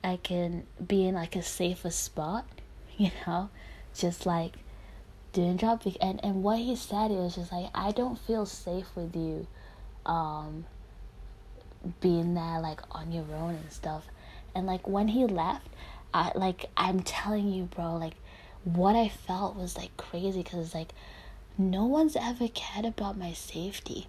I 0.03 0.17
can 0.17 0.65
be 0.85 1.05
in 1.07 1.15
like 1.15 1.35
a 1.35 1.43
safer 1.43 1.89
spot, 1.89 2.45
you 2.97 3.11
know, 3.25 3.49
just 3.95 4.25
like 4.25 4.55
doing 5.33 5.57
job 5.57 5.81
and 5.99 6.23
and 6.23 6.43
what 6.43 6.59
he 6.59 6.75
said 6.75 7.09
it 7.09 7.15
was 7.15 7.35
just 7.35 7.51
like 7.51 7.69
I 7.73 7.91
don't 7.91 8.19
feel 8.19 8.45
safe 8.45 8.85
with 8.95 9.15
you 9.15 9.47
um 10.05 10.65
being 11.99 12.35
there 12.35 12.59
like 12.61 12.81
on 12.91 13.11
your 13.11 13.25
own 13.35 13.55
and 13.55 13.71
stuff. 13.71 14.05
And 14.55 14.67
like 14.67 14.87
when 14.87 15.09
he 15.09 15.25
left 15.25 15.67
I 16.13 16.31
like 16.35 16.67
I'm 16.77 17.01
telling 17.01 17.51
you 17.51 17.63
bro 17.63 17.95
like 17.95 18.13
what 18.63 18.95
I 18.95 19.09
felt 19.09 19.55
was 19.55 19.75
like 19.75 19.97
crazy 19.97 20.43
cuz 20.43 20.59
it's 20.59 20.75
like 20.75 20.93
no 21.57 21.85
one's 21.85 22.15
ever 22.15 22.47
cared 22.47 22.85
about 22.85 23.17
my 23.17 23.33
safety. 23.33 24.07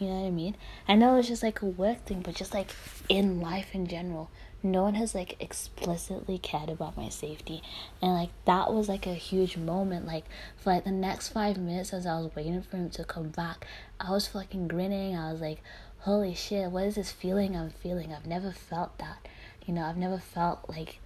You 0.00 0.08
know 0.08 0.20
what 0.20 0.26
I 0.26 0.30
mean? 0.30 0.56
I 0.86 0.94
know 0.94 1.16
it's 1.16 1.28
just 1.28 1.42
like 1.42 1.62
a 1.62 1.66
work 1.66 2.04
thing 2.04 2.20
but 2.20 2.34
just 2.34 2.52
like 2.52 2.74
in 3.08 3.40
life 3.40 3.74
in 3.74 3.86
general 3.86 4.28
no 4.62 4.82
one 4.82 4.94
has 4.94 5.14
like 5.14 5.36
explicitly 5.40 6.38
cared 6.38 6.68
about 6.68 6.96
my 6.96 7.08
safety. 7.08 7.62
And 8.02 8.12
like 8.14 8.30
that 8.44 8.72
was 8.72 8.88
like 8.88 9.06
a 9.06 9.14
huge 9.14 9.56
moment. 9.56 10.06
Like 10.06 10.24
for 10.56 10.72
like 10.72 10.84
the 10.84 10.90
next 10.90 11.28
five 11.28 11.56
minutes 11.56 11.92
as 11.92 12.06
i 12.06 12.18
was 12.18 12.34
waiting 12.34 12.62
for 12.62 12.76
him 12.76 12.90
to 12.90 13.04
come 13.04 13.28
back 13.28 13.66
i 14.00 14.10
was 14.10 14.26
fucking 14.28 14.68
grinning. 14.68 15.16
I 15.16 15.32
was 15.32 15.40
like 15.40 15.62
holy 16.00 16.34
shit 16.34 16.70
what 16.70 16.84
is 16.84 16.94
this 16.94 17.12
feeling 17.12 17.56
i'm 17.56 17.70
feeling? 17.70 18.12
I've 18.12 18.26
never 18.26 18.52
felt 18.52 18.98
that. 18.98 19.26
You 19.66 19.74
know 19.74 19.82
i've 19.82 19.96
never 19.96 20.18
felt 20.18 20.68
like 20.68 21.00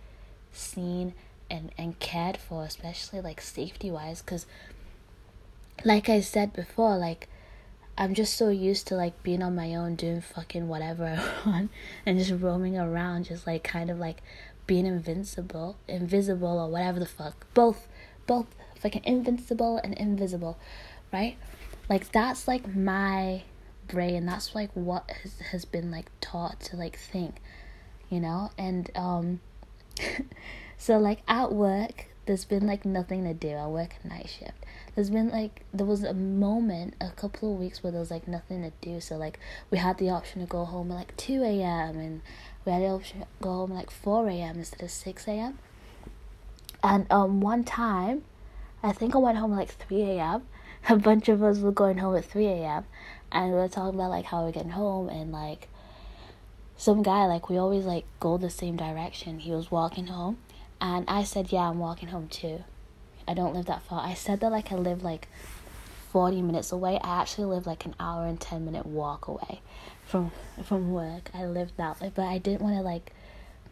seen 0.52 1.14
and 1.50 1.72
and 1.76 1.98
cared 1.98 2.36
for 2.36 2.64
especially 2.64 3.20
like 3.20 3.40
safety 3.40 3.90
wise 3.90 4.22
because 4.22 4.46
like 5.84 6.08
i 6.08 6.20
said 6.20 6.52
before 6.52 6.96
like 6.96 7.28
I'm 8.02 8.14
just 8.14 8.34
so 8.34 8.48
used 8.48 8.88
to 8.88 8.96
like 8.96 9.22
being 9.22 9.44
on 9.44 9.54
my 9.54 9.76
own 9.76 9.94
doing 9.94 10.20
fucking 10.20 10.66
whatever 10.66 11.04
I 11.46 11.48
want 11.48 11.70
and 12.04 12.18
just 12.18 12.32
roaming 12.32 12.76
around 12.76 13.26
just 13.26 13.46
like 13.46 13.62
kind 13.62 13.90
of 13.90 13.98
like 14.00 14.24
being 14.66 14.86
invincible 14.86 15.76
invisible 15.86 16.58
or 16.58 16.68
whatever 16.68 16.98
the 16.98 17.06
fuck. 17.06 17.46
Both 17.54 17.86
both 18.26 18.46
fucking 18.80 19.04
invincible 19.04 19.80
and 19.84 19.94
invisible 19.94 20.58
right? 21.12 21.36
Like 21.88 22.10
that's 22.10 22.48
like 22.48 22.74
my 22.74 23.44
brain. 23.86 24.26
That's 24.26 24.52
like 24.52 24.72
what 24.74 25.08
has, 25.22 25.38
has 25.52 25.64
been 25.64 25.92
like 25.92 26.10
taught 26.20 26.58
to 26.62 26.76
like 26.76 26.98
think 26.98 27.36
you 28.10 28.18
know? 28.18 28.50
And 28.58 28.90
um 28.96 29.40
so 30.76 30.98
like 30.98 31.20
at 31.28 31.52
work 31.52 32.06
there's 32.26 32.44
been 32.44 32.66
like 32.66 32.84
nothing 32.84 33.22
to 33.22 33.32
do. 33.32 33.50
I 33.50 33.68
work 33.68 34.04
night 34.04 34.28
shift 34.28 34.61
there's 34.94 35.10
been 35.10 35.30
like 35.30 35.64
there 35.72 35.86
was 35.86 36.02
a 36.02 36.14
moment 36.14 36.94
a 37.00 37.10
couple 37.10 37.52
of 37.52 37.60
weeks 37.60 37.82
where 37.82 37.90
there 37.90 38.00
was 38.00 38.10
like 38.10 38.28
nothing 38.28 38.62
to 38.62 38.72
do. 38.80 39.00
So 39.00 39.16
like 39.16 39.38
we 39.70 39.78
had 39.78 39.98
the 39.98 40.10
option 40.10 40.40
to 40.40 40.46
go 40.46 40.64
home 40.64 40.90
at 40.90 40.94
like 40.94 41.16
2 41.16 41.42
a.m 41.42 41.98
and 41.98 42.20
we 42.64 42.72
had 42.72 42.82
the 42.82 42.88
option 42.88 43.20
to 43.20 43.26
go 43.40 43.50
home 43.50 43.72
at 43.72 43.76
like 43.76 43.90
4 43.90 44.28
a.m 44.28 44.58
instead 44.58 44.82
of 44.82 44.90
6 44.90 45.28
a.m 45.28 45.58
and 46.82 47.10
um 47.10 47.40
one 47.40 47.64
time 47.64 48.22
i 48.82 48.92
think 48.92 49.14
i 49.14 49.18
went 49.18 49.38
home 49.38 49.52
at 49.52 49.56
like 49.56 49.70
3 49.70 50.02
a.m 50.02 50.42
a 50.88 50.96
bunch 50.96 51.28
of 51.28 51.42
us 51.42 51.58
were 51.58 51.72
going 51.72 51.98
home 51.98 52.16
at 52.16 52.24
3 52.24 52.46
a.m 52.46 52.84
and 53.30 53.50
we 53.50 53.54
were 53.56 53.68
talking 53.68 53.98
about 53.98 54.10
like 54.10 54.26
how 54.26 54.44
we're 54.44 54.52
getting 54.52 54.70
home 54.70 55.08
and 55.08 55.32
like 55.32 55.68
some 56.76 57.02
guy 57.02 57.26
like 57.26 57.48
we 57.48 57.56
always 57.56 57.84
like 57.84 58.04
go 58.18 58.36
the 58.36 58.50
same 58.50 58.76
direction. 58.76 59.38
He 59.38 59.52
was 59.52 59.70
walking 59.70 60.08
home 60.08 60.38
and 60.82 61.04
i 61.08 61.22
said 61.22 61.52
yeah 61.52 61.70
i'm 61.70 61.78
walking 61.78 62.08
home 62.08 62.26
too 62.28 62.64
I 63.32 63.34
don't 63.34 63.54
live 63.54 63.64
that 63.64 63.80
far. 63.84 64.06
I 64.06 64.12
said 64.12 64.40
that 64.40 64.52
like 64.52 64.72
I 64.72 64.74
live 64.74 65.02
like 65.02 65.26
40 66.10 66.42
minutes 66.42 66.70
away. 66.70 67.00
I 67.02 67.22
actually 67.22 67.46
live 67.46 67.66
like 67.66 67.86
an 67.86 67.94
hour 67.98 68.26
and 68.26 68.38
10 68.38 68.62
minute 68.62 68.84
walk 68.84 69.26
away 69.26 69.62
from 70.04 70.32
from 70.62 70.92
work. 70.92 71.30
I 71.32 71.46
live 71.46 71.72
that 71.78 71.98
way, 71.98 72.12
but 72.14 72.26
I 72.26 72.36
didn't 72.36 72.60
want 72.60 72.76
to 72.76 72.82
like 72.82 73.14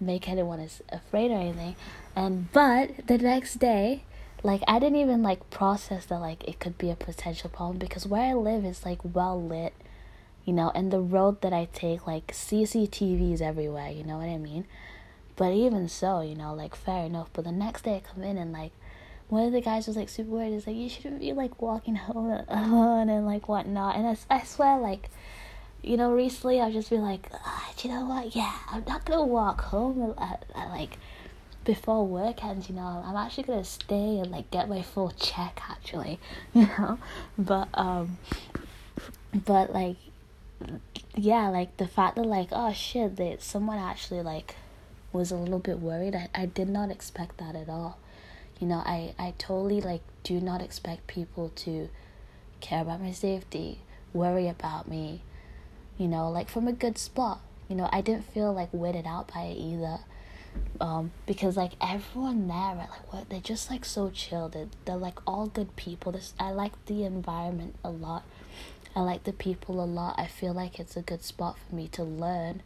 make 0.00 0.30
anyone 0.30 0.60
as 0.60 0.80
afraid 0.88 1.30
or 1.30 1.34
anything. 1.34 1.76
And 2.16 2.50
but 2.52 3.06
the 3.06 3.18
next 3.18 3.56
day, 3.56 4.04
like 4.42 4.62
I 4.66 4.78
didn't 4.78 4.96
even 4.96 5.22
like 5.22 5.50
process 5.50 6.06
that 6.06 6.20
like 6.20 6.42
it 6.48 6.58
could 6.58 6.78
be 6.78 6.88
a 6.88 6.96
potential 6.96 7.50
problem 7.50 7.76
because 7.76 8.06
where 8.06 8.30
I 8.30 8.32
live 8.32 8.64
is 8.64 8.86
like 8.86 9.00
well 9.04 9.38
lit, 9.38 9.74
you 10.46 10.54
know, 10.54 10.72
and 10.74 10.90
the 10.90 11.00
road 11.00 11.42
that 11.42 11.52
I 11.52 11.68
take 11.74 12.06
like 12.06 12.28
CCTVs 12.28 13.42
everywhere, 13.42 13.90
you 13.90 14.04
know 14.04 14.16
what 14.16 14.30
I 14.30 14.38
mean? 14.38 14.64
But 15.36 15.52
even 15.52 15.86
so, 15.86 16.22
you 16.22 16.34
know, 16.34 16.54
like 16.54 16.74
fair 16.74 17.04
enough. 17.04 17.28
But 17.34 17.44
the 17.44 17.52
next 17.52 17.82
day 17.82 17.96
I 17.96 18.00
come 18.00 18.22
in 18.22 18.38
and 18.38 18.52
like 18.52 18.72
one 19.30 19.44
of 19.44 19.52
the 19.52 19.60
guys 19.60 19.86
was 19.86 19.96
like 19.96 20.08
super 20.08 20.30
worried. 20.30 20.52
He's 20.52 20.66
like, 20.66 20.76
you 20.76 20.88
shouldn't 20.88 21.20
be 21.20 21.32
like 21.32 21.62
walking 21.62 21.94
home 21.96 22.44
alone 22.48 23.08
and 23.08 23.24
like 23.24 23.48
whatnot. 23.48 23.96
And 23.96 24.06
I, 24.06 24.16
I 24.28 24.42
swear, 24.42 24.78
like, 24.78 25.08
you 25.82 25.96
know, 25.96 26.12
recently 26.12 26.60
I've 26.60 26.72
just 26.72 26.90
been 26.90 27.02
like, 27.02 27.30
oh, 27.32 27.72
you 27.82 27.90
know 27.90 28.04
what? 28.04 28.34
Yeah, 28.34 28.52
I'm 28.68 28.84
not 28.86 29.04
gonna 29.04 29.24
walk 29.24 29.60
home 29.62 30.14
at, 30.18 30.44
at 30.54 30.68
like 30.70 30.98
before 31.64 32.06
work 32.06 32.44
ends. 32.44 32.68
You 32.68 32.74
know, 32.74 33.02
I'm 33.06 33.16
actually 33.16 33.44
gonna 33.44 33.64
stay 33.64 34.18
and 34.18 34.30
like 34.30 34.50
get 34.50 34.68
my 34.68 34.82
full 34.82 35.10
check. 35.12 35.62
Actually, 35.70 36.18
you 36.54 36.66
know, 36.66 36.98
but 37.38 37.68
um, 37.74 38.18
but 39.32 39.72
like, 39.72 39.96
yeah, 41.14 41.48
like 41.48 41.76
the 41.76 41.86
fact 41.86 42.16
that 42.16 42.26
like, 42.26 42.48
oh 42.50 42.72
shit, 42.72 43.16
that 43.16 43.42
someone 43.42 43.78
actually 43.78 44.22
like 44.22 44.56
was 45.12 45.30
a 45.30 45.36
little 45.36 45.60
bit 45.60 45.78
worried. 45.78 46.16
I 46.16 46.28
I 46.34 46.46
did 46.46 46.68
not 46.68 46.90
expect 46.90 47.38
that 47.38 47.54
at 47.54 47.68
all 47.68 47.96
you 48.60 48.66
know 48.66 48.82
i 48.86 49.14
i 49.18 49.34
totally 49.38 49.80
like 49.80 50.02
do 50.22 50.40
not 50.40 50.62
expect 50.62 51.06
people 51.08 51.50
to 51.56 51.88
care 52.60 52.82
about 52.82 53.00
my 53.00 53.10
safety 53.10 53.80
worry 54.12 54.46
about 54.48 54.86
me 54.86 55.22
you 56.00 56.08
know 56.08 56.30
like 56.30 56.48
from 56.48 56.66
a 56.66 56.72
good 56.72 56.96
spot. 56.96 57.40
You 57.68 57.76
know 57.76 57.88
i 57.92 58.00
didn't 58.00 58.24
feel 58.32 58.52
like 58.52 58.72
weirded 58.72 59.06
out 59.06 59.32
by 59.32 59.42
it 59.42 59.58
either. 59.58 59.98
Um 60.80 61.12
because 61.26 61.56
like 61.56 61.72
everyone 61.80 62.48
there 62.48 62.74
like 62.74 63.12
what 63.12 63.28
they're 63.28 63.40
just 63.40 63.70
like 63.70 63.84
so 63.84 64.10
chill. 64.10 64.48
They're, 64.48 64.68
they're 64.84 64.96
like 64.96 65.18
all 65.26 65.46
good 65.46 65.76
people. 65.76 66.10
This 66.12 66.34
i 66.40 66.50
like 66.50 66.72
the 66.86 67.04
environment 67.04 67.76
a 67.84 67.90
lot. 67.90 68.24
I 68.96 69.00
like 69.02 69.22
the 69.24 69.32
people 69.32 69.82
a 69.82 69.86
lot. 69.86 70.16
I 70.18 70.26
feel 70.26 70.52
like 70.52 70.80
it's 70.80 70.96
a 70.96 71.02
good 71.02 71.22
spot 71.22 71.56
for 71.58 71.74
me 71.76 71.86
to 71.88 72.02
learn 72.02 72.62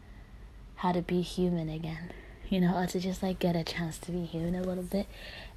how 0.77 0.93
to 0.93 1.03
be 1.03 1.21
human 1.21 1.68
again. 1.68 2.11
You 2.49 2.61
know, 2.61 2.77
or 2.77 2.87
to 2.87 3.01
just 3.01 3.23
like 3.23 3.39
get 3.41 3.57
a 3.57 3.64
chance 3.64 3.99
to 3.99 4.12
be 4.12 4.25
human 4.25 4.55
a 4.55 4.62
little 4.62 4.85
bit. 4.85 5.07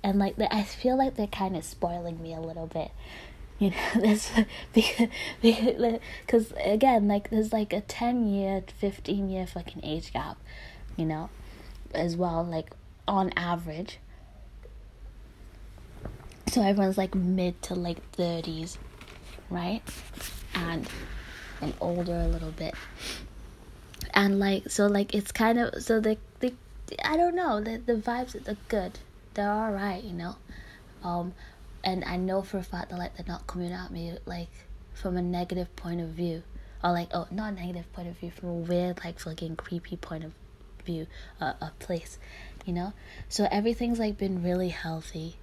And 0.08 0.20
like 0.20 0.36
I 0.40 0.64
feel 0.64 0.98
like 0.98 1.18
they're 1.18 1.28
kind 1.28 1.58
of 1.58 1.66
spoiling 1.66 2.22
me 2.22 2.34
a 2.34 2.40
little 2.40 2.68
bit. 2.68 2.92
You 3.60 3.72
know, 3.72 4.02
this 4.02 4.32
because 5.42 6.00
because 6.28 6.54
again, 6.64 7.08
like 7.08 7.32
there's 7.32 7.52
like 7.52 7.74
a 7.74 7.82
ten 7.82 8.28
year, 8.28 8.64
fifteen 8.78 9.30
year 9.30 9.48
fucking 9.48 9.84
age 9.84 10.14
gap, 10.14 10.38
you 10.96 11.06
know, 11.06 11.32
as 11.92 12.16
well. 12.16 12.44
Like 12.44 12.70
on 13.08 13.34
average. 13.36 13.98
So 16.52 16.62
everyone's 16.62 17.00
like 17.00 17.16
mid 17.16 17.60
to 17.64 17.74
like 17.74 18.08
thirties, 18.12 18.78
right? 19.50 19.82
and 20.54 20.88
I'm 21.64 21.74
older 21.82 22.14
a 22.14 22.28
little 22.28 22.52
bit. 22.52 22.76
And 24.14 24.40
like 24.40 24.70
so 24.70 24.86
like 24.86 25.16
it's 25.16 25.32
kind 25.32 25.58
of 25.58 25.82
so 25.82 26.00
the 26.00 26.18
the 26.42 26.54
I 27.04 27.18
don't 27.18 27.34
know, 27.34 27.60
the 27.60 27.82
the 27.84 27.96
vibes 27.96 28.36
are 28.48 28.58
good. 28.68 29.00
They're 29.38 29.52
alright, 29.52 30.04
you 30.04 30.14
know. 30.14 30.36
Um 31.04 31.34
and 31.84 32.04
I 32.04 32.18
know 32.18 32.42
for 32.42 32.58
a 32.58 32.64
fact 32.64 32.90
that 32.90 32.98
like 32.98 33.16
they're 33.16 33.26
not 33.28 33.46
coming 33.46 33.72
at 33.72 33.92
me 33.92 34.18
like 34.26 34.50
from 34.96 35.16
a 35.16 35.22
negative 35.22 35.74
point 35.76 36.02
of 36.02 36.10
view. 36.10 36.42
Or 36.84 36.92
like 36.92 37.10
oh 37.14 37.28
not 37.30 37.54
negative 37.54 37.92
point 37.94 38.08
of 38.08 38.18
view, 38.18 38.32
from 38.32 38.50
a 38.50 38.54
weird 38.54 39.00
like 39.04 39.20
fucking 39.20 39.56
creepy 39.56 39.96
point 39.96 40.24
of 40.24 40.34
view 40.84 41.06
uh, 41.40 41.54
a 41.62 41.72
place, 41.78 42.18
you 42.66 42.74
know? 42.74 42.94
So 43.30 43.48
everything's 43.52 44.00
like 44.00 44.18
been 44.18 44.42
really 44.42 44.70
healthy. 44.70 45.36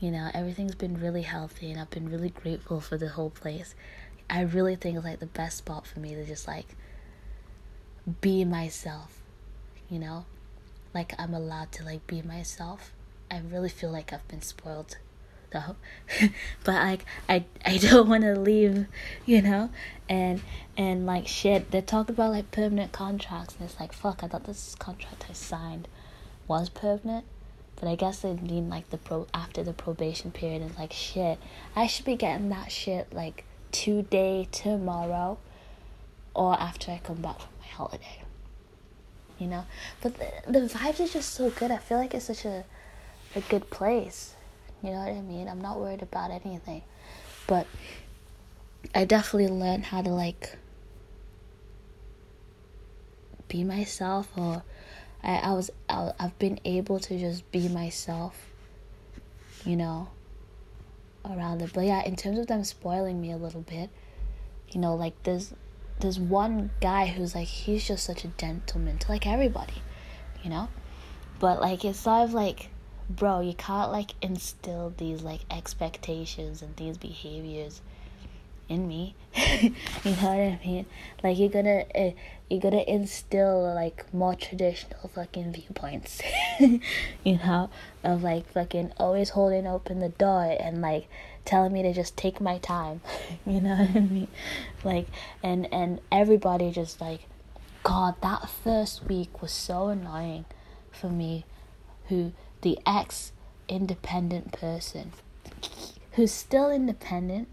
You 0.00 0.10
know, 0.10 0.28
everything's 0.34 0.74
been 0.74 1.00
really 1.00 1.22
healthy 1.22 1.70
and 1.70 1.80
I've 1.80 1.90
been 1.90 2.10
really 2.10 2.30
grateful 2.30 2.80
for 2.80 2.98
the 2.98 3.08
whole 3.08 3.30
place. 3.30 3.76
I 4.28 4.40
really 4.40 4.74
think 4.74 4.96
it's 4.96 5.04
like 5.04 5.20
the 5.20 5.26
best 5.26 5.58
spot 5.58 5.86
for 5.86 6.00
me 6.00 6.16
to 6.16 6.24
just 6.24 6.48
like 6.48 6.66
be 8.20 8.44
myself, 8.44 9.22
you 9.88 10.00
know? 10.00 10.24
Like 10.92 11.14
I'm 11.18 11.34
allowed 11.34 11.70
to 11.72 11.84
like 11.84 12.06
be 12.08 12.22
myself. 12.22 12.92
I 13.30 13.40
really 13.40 13.68
feel 13.68 13.90
like 13.90 14.12
I've 14.12 14.26
been 14.28 14.42
spoiled 14.42 14.96
though. 15.50 15.76
but 16.64 16.74
like 16.74 17.04
I 17.28 17.44
I 17.64 17.78
don't 17.78 18.08
want 18.10 18.22
to 18.24 18.38
leave, 18.38 18.86
you 19.24 19.42
know? 19.42 19.70
And 20.08 20.42
and 20.76 21.06
like 21.06 21.26
shit, 21.26 21.70
they 21.70 21.80
talk 21.80 22.08
about 22.08 22.32
like 22.32 22.50
permanent 22.50 22.92
contracts 22.92 23.56
and 23.58 23.68
it's 23.68 23.80
like 23.80 23.92
fuck, 23.92 24.22
I 24.22 24.28
thought 24.28 24.44
this 24.44 24.74
contract 24.78 25.26
I 25.28 25.32
signed 25.32 25.88
was 26.48 26.68
permanent. 26.68 27.24
But 27.76 27.88
I 27.88 27.94
guess 27.94 28.20
they 28.20 28.32
mean 28.32 28.70
like 28.70 28.88
the 28.90 28.96
pro 28.96 29.26
after 29.34 29.62
the 29.62 29.74
probation 29.74 30.30
period 30.30 30.62
and 30.62 30.76
like 30.78 30.92
shit. 30.92 31.38
I 31.74 31.86
should 31.86 32.06
be 32.06 32.16
getting 32.16 32.48
that 32.48 32.72
shit 32.72 33.12
like 33.12 33.44
today, 33.72 34.48
tomorrow, 34.50 35.38
or 36.34 36.58
after 36.58 36.90
I 36.90 37.00
come 37.02 37.20
back 37.20 37.40
from 37.40 37.50
my 37.60 37.66
holiday. 37.66 38.22
You 39.38 39.48
know? 39.48 39.66
But 40.00 40.14
the, 40.18 40.30
the 40.50 40.60
vibes 40.60 41.00
are 41.00 41.12
just 41.12 41.34
so 41.34 41.50
good. 41.50 41.70
I 41.70 41.76
feel 41.76 41.98
like 41.98 42.14
it's 42.14 42.26
such 42.26 42.46
a, 42.46 42.64
a 43.36 43.40
good 43.42 43.70
place. 43.70 44.34
You 44.82 44.90
know 44.90 44.98
what 44.98 45.08
I 45.08 45.20
mean? 45.20 45.48
I'm 45.48 45.60
not 45.60 45.78
worried 45.78 46.02
about 46.02 46.30
anything. 46.30 46.82
But 47.46 47.66
I 48.94 49.04
definitely 49.04 49.48
learned 49.48 49.84
how 49.84 50.02
to 50.02 50.10
like 50.10 50.56
be 53.48 53.62
myself 53.62 54.28
or 54.36 54.62
I, 55.22 55.36
I 55.36 55.52
was 55.52 55.70
I, 55.88 56.12
I've 56.18 56.38
been 56.38 56.58
able 56.64 56.98
to 57.00 57.18
just 57.18 57.48
be 57.52 57.68
myself 57.68 58.52
you 59.64 59.76
know 59.76 60.08
around 61.24 61.62
it 61.62 61.70
but 61.72 61.84
yeah 61.84 62.04
in 62.04 62.16
terms 62.16 62.38
of 62.38 62.48
them 62.48 62.64
spoiling 62.64 63.20
me 63.20 63.30
a 63.32 63.36
little 63.36 63.60
bit 63.62 63.90
you 64.70 64.80
know 64.80 64.94
like 64.94 65.20
there's 65.22 65.54
there's 66.00 66.18
one 66.18 66.70
guy 66.80 67.06
who's 67.06 67.34
like 67.34 67.46
he's 67.46 67.86
just 67.86 68.04
such 68.04 68.24
a 68.24 68.28
gentleman 68.28 68.98
to 68.98 69.08
like 69.10 69.26
everybody 69.26 69.82
you 70.42 70.50
know 70.50 70.68
but 71.38 71.60
like 71.60 71.84
it's 71.84 72.00
sort 72.00 72.24
of 72.24 72.34
like 72.34 72.68
bro 73.08 73.40
you 73.40 73.54
can't 73.54 73.92
like 73.92 74.12
instill 74.20 74.92
these 74.96 75.22
like 75.22 75.40
expectations 75.50 76.62
and 76.62 76.76
these 76.76 76.98
behaviors 76.98 77.80
in 78.68 78.88
me. 78.88 79.14
You 80.04 80.12
know 80.12 80.28
what 80.28 80.38
i 80.38 80.60
mean? 80.64 80.86
Like 81.22 81.38
you're 81.38 81.48
gonna 81.48 81.84
uh, 81.94 82.10
you're 82.48 82.60
gonna 82.60 82.84
instill 82.86 83.74
like 83.74 84.12
more 84.14 84.34
traditional 84.34 85.08
fucking 85.14 85.52
viewpoints. 85.52 86.20
You 87.24 87.38
know? 87.38 87.70
Of 88.04 88.22
like 88.22 88.50
fucking 88.52 88.92
always 88.98 89.30
holding 89.30 89.66
open 89.66 89.98
the 90.00 90.10
door 90.10 90.56
and 90.60 90.80
like 90.80 91.08
telling 91.44 91.72
me 91.72 91.82
to 91.82 91.92
just 91.92 92.16
take 92.16 92.40
my 92.40 92.58
time. 92.58 93.00
You 93.46 93.60
know 93.60 93.76
what 93.76 93.96
i 93.96 94.00
mean? 94.00 94.28
Like 94.84 95.06
and 95.42 95.72
and 95.72 96.00
everybody 96.10 96.70
just 96.70 97.00
like 97.00 97.22
god 97.82 98.14
that 98.20 98.48
first 98.50 99.04
week 99.04 99.40
was 99.40 99.52
so 99.52 99.88
annoying 99.88 100.44
for 100.90 101.08
me 101.08 101.44
who 102.08 102.32
the 102.62 102.78
ex 102.86 103.32
independent 103.68 104.52
person 104.52 105.12
who's 106.12 106.32
still 106.32 106.70
independent 106.70 107.48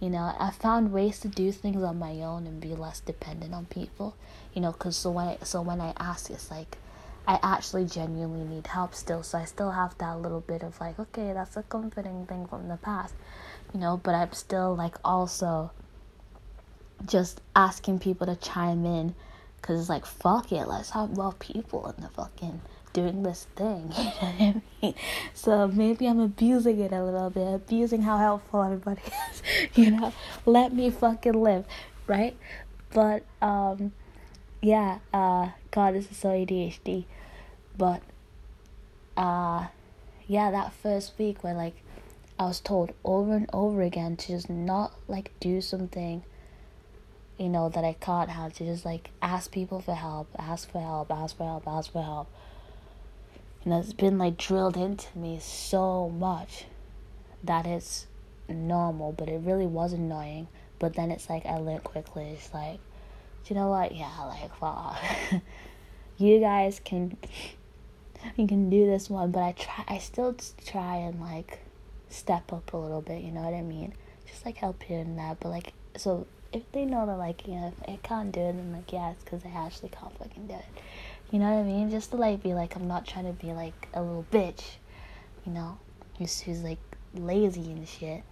you 0.00 0.08
know, 0.08 0.34
I 0.38 0.50
found 0.50 0.92
ways 0.92 1.20
to 1.20 1.28
do 1.28 1.52
things 1.52 1.82
on 1.82 1.98
my 1.98 2.22
own 2.22 2.46
and 2.46 2.58
be 2.58 2.74
less 2.74 3.00
dependent 3.00 3.52
on 3.52 3.66
people. 3.66 4.16
You 4.54 4.62
know, 4.62 4.72
cause 4.72 4.96
so 4.96 5.10
when 5.10 5.28
I, 5.28 5.38
so 5.42 5.60
when 5.60 5.80
I 5.80 5.92
ask, 5.98 6.30
it's 6.30 6.50
like 6.50 6.78
I 7.28 7.38
actually 7.42 7.84
genuinely 7.84 8.46
need 8.46 8.66
help 8.66 8.94
still. 8.94 9.22
So 9.22 9.36
I 9.36 9.44
still 9.44 9.72
have 9.72 9.96
that 9.98 10.18
little 10.20 10.40
bit 10.40 10.62
of 10.62 10.80
like, 10.80 10.98
okay, 10.98 11.34
that's 11.34 11.56
a 11.58 11.62
comforting 11.62 12.24
thing 12.24 12.46
from 12.46 12.68
the 12.68 12.78
past, 12.78 13.14
you 13.74 13.80
know. 13.80 14.00
But 14.02 14.14
I'm 14.14 14.32
still 14.32 14.74
like 14.74 14.96
also 15.04 15.70
just 17.04 17.42
asking 17.54 17.98
people 17.98 18.26
to 18.26 18.36
chime 18.36 18.86
in, 18.86 19.14
cause 19.60 19.80
it's 19.80 19.88
like 19.90 20.06
fuck 20.06 20.50
it, 20.50 20.66
let's 20.66 20.90
have 20.90 21.10
more 21.10 21.34
people 21.34 21.94
in 21.94 22.02
the 22.02 22.08
fucking 22.08 22.62
doing 22.92 23.22
this 23.22 23.46
thing. 23.56 23.92
You 24.00 24.04
know 24.04 24.10
what 24.10 24.40
I 24.40 24.62
mean? 24.82 24.94
So 25.34 25.68
maybe 25.68 26.06
I'm 26.06 26.20
abusing 26.20 26.80
it 26.80 26.92
a 26.92 27.02
little 27.02 27.30
bit, 27.30 27.54
abusing 27.54 28.02
how 28.02 28.18
helpful 28.18 28.62
everybody 28.62 29.02
is. 29.32 29.42
You 29.74 29.92
know, 29.92 30.12
let 30.46 30.72
me 30.72 30.90
fucking 30.90 31.40
live, 31.40 31.64
right? 32.06 32.36
But 32.92 33.24
um, 33.40 33.92
yeah. 34.60 34.98
Uh, 35.12 35.50
God, 35.70 35.94
this 35.94 36.10
is 36.10 36.16
so 36.16 36.28
ADHD. 36.30 37.04
But 37.76 38.02
uh, 39.16 39.66
yeah, 40.26 40.50
that 40.50 40.72
first 40.72 41.12
week 41.18 41.44
when 41.44 41.56
like 41.56 41.74
I 42.38 42.44
was 42.44 42.60
told 42.60 42.92
over 43.04 43.34
and 43.34 43.48
over 43.52 43.82
again 43.82 44.16
to 44.16 44.26
just 44.28 44.50
not 44.50 44.92
like 45.08 45.32
do 45.40 45.60
something 45.60 46.24
you 47.38 47.48
know, 47.48 47.70
that 47.70 47.84
I 47.84 47.94
can't 47.94 48.28
have 48.28 48.52
to 48.54 48.66
just 48.66 48.84
like 48.84 49.08
ask 49.22 49.50
people 49.50 49.80
for 49.80 49.94
help, 49.94 50.28
ask 50.38 50.70
for 50.70 50.78
help, 50.78 51.10
ask 51.10 51.38
for 51.38 51.44
help, 51.44 51.66
ask 51.66 51.90
for 51.90 52.02
help 52.02 52.28
and 53.64 53.74
it's 53.74 53.92
been 53.92 54.18
like 54.18 54.36
drilled 54.36 54.76
into 54.76 55.06
me 55.18 55.38
so 55.40 56.08
much 56.08 56.64
that 57.44 57.66
it's 57.66 58.06
normal, 58.48 59.12
but 59.12 59.28
it 59.28 59.40
really 59.44 59.66
was 59.66 59.92
annoying. 59.92 60.48
But 60.78 60.94
then 60.94 61.10
it's 61.10 61.28
like 61.28 61.44
I 61.44 61.58
learned 61.58 61.84
quickly. 61.84 62.30
It's 62.30 62.52
like, 62.54 62.80
you 63.46 63.56
know 63.56 63.68
what? 63.68 63.94
Yeah, 63.94 64.10
like 64.24 64.62
wow, 64.62 64.96
you 66.18 66.40
guys 66.40 66.80
can 66.84 67.16
you 68.36 68.46
can 68.46 68.70
do 68.70 68.86
this 68.86 69.10
one, 69.10 69.30
but 69.30 69.42
I 69.42 69.52
try. 69.52 69.84
I 69.88 69.98
still 69.98 70.34
try 70.64 70.96
and 70.96 71.20
like 71.20 71.60
step 72.08 72.52
up 72.52 72.72
a 72.72 72.76
little 72.76 73.02
bit. 73.02 73.22
You 73.22 73.32
know 73.32 73.42
what 73.42 73.54
I 73.54 73.62
mean? 73.62 73.94
Just 74.26 74.46
like 74.46 74.56
help 74.56 74.88
you 74.88 74.96
in 74.96 75.16
that. 75.16 75.40
But 75.40 75.50
like 75.50 75.72
so 75.96 76.26
if 76.52 76.70
they 76.72 76.84
know 76.84 77.06
that 77.06 77.16
like 77.16 77.46
you 77.46 77.54
know 77.54 77.72
if 77.76 77.88
I 77.88 77.98
can't 78.02 78.32
do 78.32 78.40
it, 78.40 78.56
then 78.56 78.72
like 78.72 78.92
yeah, 78.92 79.10
it's 79.10 79.24
because 79.24 79.42
I 79.44 79.50
actually 79.50 79.90
can't 79.90 80.16
fucking 80.18 80.46
do 80.46 80.54
it. 80.54 80.64
You 81.30 81.38
know 81.38 81.50
what 81.50 81.60
I 81.60 81.62
mean? 81.62 81.90
Just 81.90 82.10
to 82.10 82.16
like 82.16 82.42
be 82.42 82.54
like 82.54 82.74
I'm 82.74 82.88
not 82.88 83.06
trying 83.06 83.26
to 83.26 83.32
be 83.32 83.52
like 83.52 83.88
a 83.94 84.02
little 84.02 84.26
bitch, 84.32 84.62
you 85.46 85.52
know, 85.52 85.78
who's 86.18 86.40
who's 86.40 86.62
like 86.62 86.78
lazy 87.14 87.70
and 87.70 87.88
shit, 87.88 88.24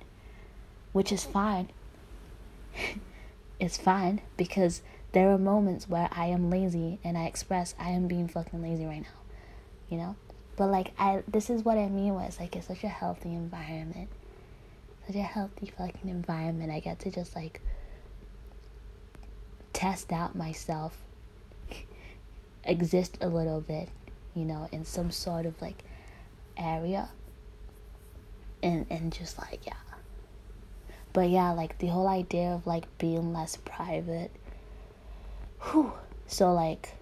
which 0.93 1.13
is 1.13 1.25
fine. 1.25 1.69
it's 3.61 3.77
fine 3.79 4.21
because 4.37 4.83
there 5.13 5.31
are 5.31 5.39
moments 5.39 5.89
where 5.89 6.09
I 6.13 6.27
am 6.27 6.51
lazy 6.51 6.99
and 7.05 7.17
I 7.17 7.25
express 7.27 7.75
I 7.79 7.91
am 7.91 8.09
being 8.09 8.27
fucking 8.27 8.61
lazy 8.61 8.85
right 8.85 9.03
now, 9.03 9.21
you 9.89 9.97
know. 9.97 10.17
But 10.57 10.67
like 10.67 10.93
I, 10.99 11.23
this 11.29 11.51
is 11.51 11.65
what 11.65 11.79
I 11.79 11.89
mean 11.89 12.15
Was 12.15 12.41
like 12.41 12.57
it's 12.57 12.67
such 12.67 12.83
a 12.83 12.89
healthy 12.89 13.33
environment, 13.33 14.09
such 15.07 15.15
a 15.15 15.23
healthy 15.23 15.73
fucking 15.79 16.11
environment. 16.11 16.73
I 16.73 16.81
get 16.81 16.99
to 17.01 17.13
just 17.13 17.37
like 17.37 17.61
test 19.73 20.13
out 20.13 20.35
myself 20.35 20.99
exist 22.69 23.19
a 23.21 23.29
little 23.29 23.61
bit, 23.61 23.89
you 24.35 24.45
know, 24.45 24.69
in 24.71 24.85
some 24.85 25.11
sort 25.11 25.47
of 25.47 25.61
like 25.61 25.83
area. 26.57 27.09
And 28.63 28.87
and 28.91 29.13
just 29.13 29.39
like 29.39 29.67
yeah. 29.67 29.75
But 31.13 31.31
yeah, 31.31 31.51
like 31.53 31.79
the 31.79 31.89
whole 31.89 32.09
idea 32.09 32.51
of 32.51 32.67
like 32.67 32.85
being 32.99 33.33
less 33.33 33.57
private. 33.57 34.31
Whew. 35.71 35.93
So 36.27 36.53
like 36.53 36.95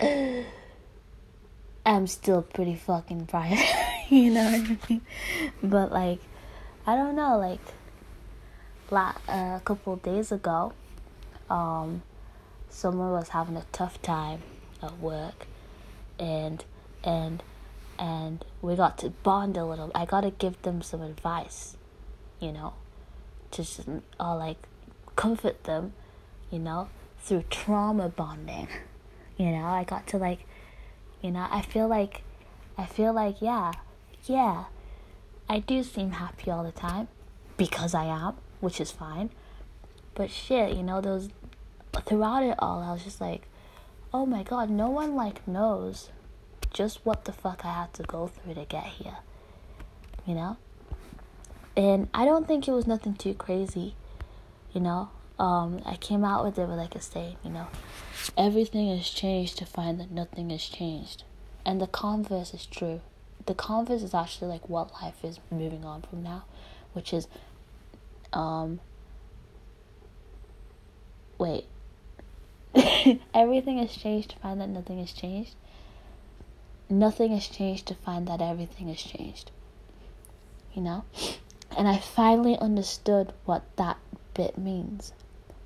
I'm 1.84 2.06
still 2.06 2.42
pretty 2.42 2.76
fucking 2.76 3.26
private, 3.26 3.64
you 4.10 4.30
know 4.30 4.44
what 4.44 4.54
I 4.54 4.78
mean? 4.88 5.02
But 5.62 5.90
like 5.92 6.20
I 6.86 6.96
don't 6.96 7.16
know, 7.16 7.36
like 7.38 7.60
la- 8.90 9.14
uh, 9.28 9.56
a 9.56 9.62
couple 9.64 9.96
days 9.96 10.32
ago, 10.32 10.72
um, 11.50 12.02
someone 12.70 13.10
was 13.10 13.30
having 13.30 13.56
a 13.56 13.64
tough 13.72 14.00
time 14.02 14.40
at 14.82 14.98
work 14.98 15.46
and 16.18 16.64
and 17.04 17.42
and 17.98 18.44
we 18.62 18.76
got 18.76 18.96
to 18.98 19.10
bond 19.10 19.56
a 19.56 19.64
little. 19.64 19.90
I 19.92 20.04
got 20.04 20.20
to 20.20 20.30
give 20.30 20.60
them 20.62 20.82
some 20.82 21.02
advice 21.02 21.76
you 22.40 22.52
know 22.52 22.74
just 23.50 23.80
or 24.20 24.36
like 24.36 24.58
comfort 25.16 25.64
them 25.64 25.92
you 26.50 26.58
know 26.58 26.88
through 27.20 27.44
trauma 27.50 28.08
bonding 28.08 28.68
you 29.36 29.50
know. 29.50 29.64
I 29.64 29.84
got 29.84 30.06
to 30.08 30.18
like 30.18 30.40
you 31.22 31.32
know 31.32 31.48
i 31.50 31.60
feel 31.62 31.88
like 31.88 32.22
i 32.76 32.86
feel 32.86 33.12
like 33.12 33.42
yeah 33.42 33.72
yeah 34.26 34.66
i 35.48 35.58
do 35.58 35.82
seem 35.82 36.12
happy 36.12 36.48
all 36.48 36.62
the 36.62 36.70
time 36.70 37.08
because 37.56 37.92
i 37.92 38.04
am 38.04 38.36
which 38.60 38.80
is 38.80 38.90
fine. 38.90 39.30
But 40.14 40.30
shit, 40.30 40.76
you 40.76 40.82
know, 40.82 41.00
those 41.00 41.28
throughout 42.04 42.42
it 42.42 42.56
all, 42.58 42.82
I 42.82 42.92
was 42.92 43.04
just 43.04 43.20
like, 43.20 43.48
oh 44.12 44.26
my 44.26 44.42
god, 44.42 44.70
no 44.70 44.88
one 44.88 45.14
like 45.14 45.46
knows 45.46 46.10
just 46.72 47.04
what 47.04 47.24
the 47.24 47.32
fuck 47.32 47.64
I 47.64 47.72
had 47.72 47.94
to 47.94 48.02
go 48.02 48.28
through 48.28 48.54
to 48.54 48.64
get 48.64 48.84
here. 48.84 49.18
You 50.26 50.34
know? 50.34 50.56
And 51.76 52.08
I 52.12 52.24
don't 52.24 52.46
think 52.46 52.66
it 52.66 52.72
was 52.72 52.86
nothing 52.86 53.14
too 53.14 53.34
crazy, 53.34 53.94
you 54.72 54.80
know? 54.80 55.10
Um, 55.38 55.80
I 55.86 55.94
came 55.96 56.24
out 56.24 56.44
with 56.44 56.58
it 56.58 56.68
with 56.68 56.76
like 56.76 56.96
a 56.96 57.00
saying, 57.00 57.36
you 57.44 57.50
know, 57.50 57.68
everything 58.36 58.94
has 58.96 59.08
changed 59.08 59.58
to 59.58 59.66
find 59.66 60.00
that 60.00 60.10
nothing 60.10 60.50
has 60.50 60.64
changed. 60.64 61.22
And 61.64 61.80
the 61.80 61.86
converse 61.86 62.52
is 62.52 62.66
true. 62.66 63.00
The 63.46 63.54
converse 63.54 64.02
is 64.02 64.14
actually 64.14 64.48
like 64.48 64.68
what 64.68 64.92
life 65.00 65.24
is 65.24 65.38
moving 65.50 65.84
on 65.84 66.02
from 66.02 66.24
now, 66.24 66.44
which 66.92 67.12
is, 67.12 67.28
um, 68.32 68.80
wait, 71.38 71.66
everything 73.34 73.78
has 73.78 73.94
changed 73.96 74.30
to 74.30 74.36
find 74.36 74.60
that 74.60 74.68
nothing 74.68 74.98
has 74.98 75.12
changed. 75.12 75.54
Nothing 76.90 77.32
has 77.32 77.46
changed 77.46 77.86
to 77.86 77.94
find 77.94 78.26
that 78.28 78.40
everything 78.40 78.88
has 78.88 79.00
changed. 79.00 79.50
You 80.74 80.82
know? 80.82 81.04
And 81.76 81.86
I 81.86 81.98
finally 81.98 82.58
understood 82.58 83.32
what 83.44 83.64
that 83.76 83.98
bit 84.34 84.56
means. 84.58 85.12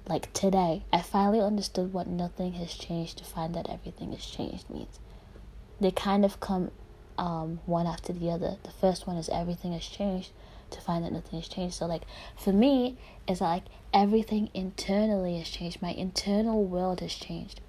Like 0.09 0.33
today, 0.33 0.83
I 0.93 1.01
finally 1.01 1.41
understood 1.41 1.93
what 1.93 2.07
nothing 2.07 2.55
has 2.55 2.75
changed 2.75 3.19
to 3.19 3.25
find 3.25 3.55
that 3.55 3.71
everything 3.71 4.13
has 4.13 4.25
changed 4.25 4.69
means. 4.69 4.99
They 5.81 5.91
kind 5.91 6.25
of 6.25 6.41
come 6.41 6.71
um, 7.19 7.61
one 7.67 7.87
after 7.87 8.13
the 8.13 8.31
other. 8.31 8.57
The 8.63 8.71
first 8.71 9.07
one 9.07 9.17
is 9.17 9.29
everything 9.29 9.73
has 9.73 9.85
changed 9.85 10.31
to 10.71 10.81
find 10.81 11.05
that 11.05 11.13
nothing 11.13 11.39
has 11.39 11.49
changed. 11.49 11.75
So 11.75 11.87
like 11.87 12.03
for 12.37 12.53
me, 12.53 12.99
it's 13.29 13.41
like 13.41 13.65
everything 13.93 14.51
internally 14.55 15.39
has 15.39 15.49
changed. 15.49 15.83
My 15.83 15.93
internal 15.93 16.65
world 16.65 17.01
has 17.01 17.15
changed. 17.15 17.61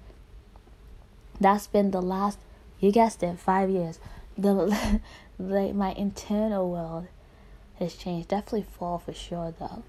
That's 1.40 1.66
been 1.66 1.90
the 1.90 2.02
last 2.02 2.38
you 2.80 2.92
guessed 2.92 3.22
it, 3.22 3.38
five 3.38 3.70
years. 3.70 3.98
The 4.36 4.52
like 5.38 5.74
my 5.74 5.92
internal 5.92 6.70
world 6.70 7.06
has 7.78 7.94
changed. 7.94 8.28
Definitely 8.28 8.66
four 8.78 8.98
for 8.98 9.12
sure 9.12 9.54
though. 9.58 9.82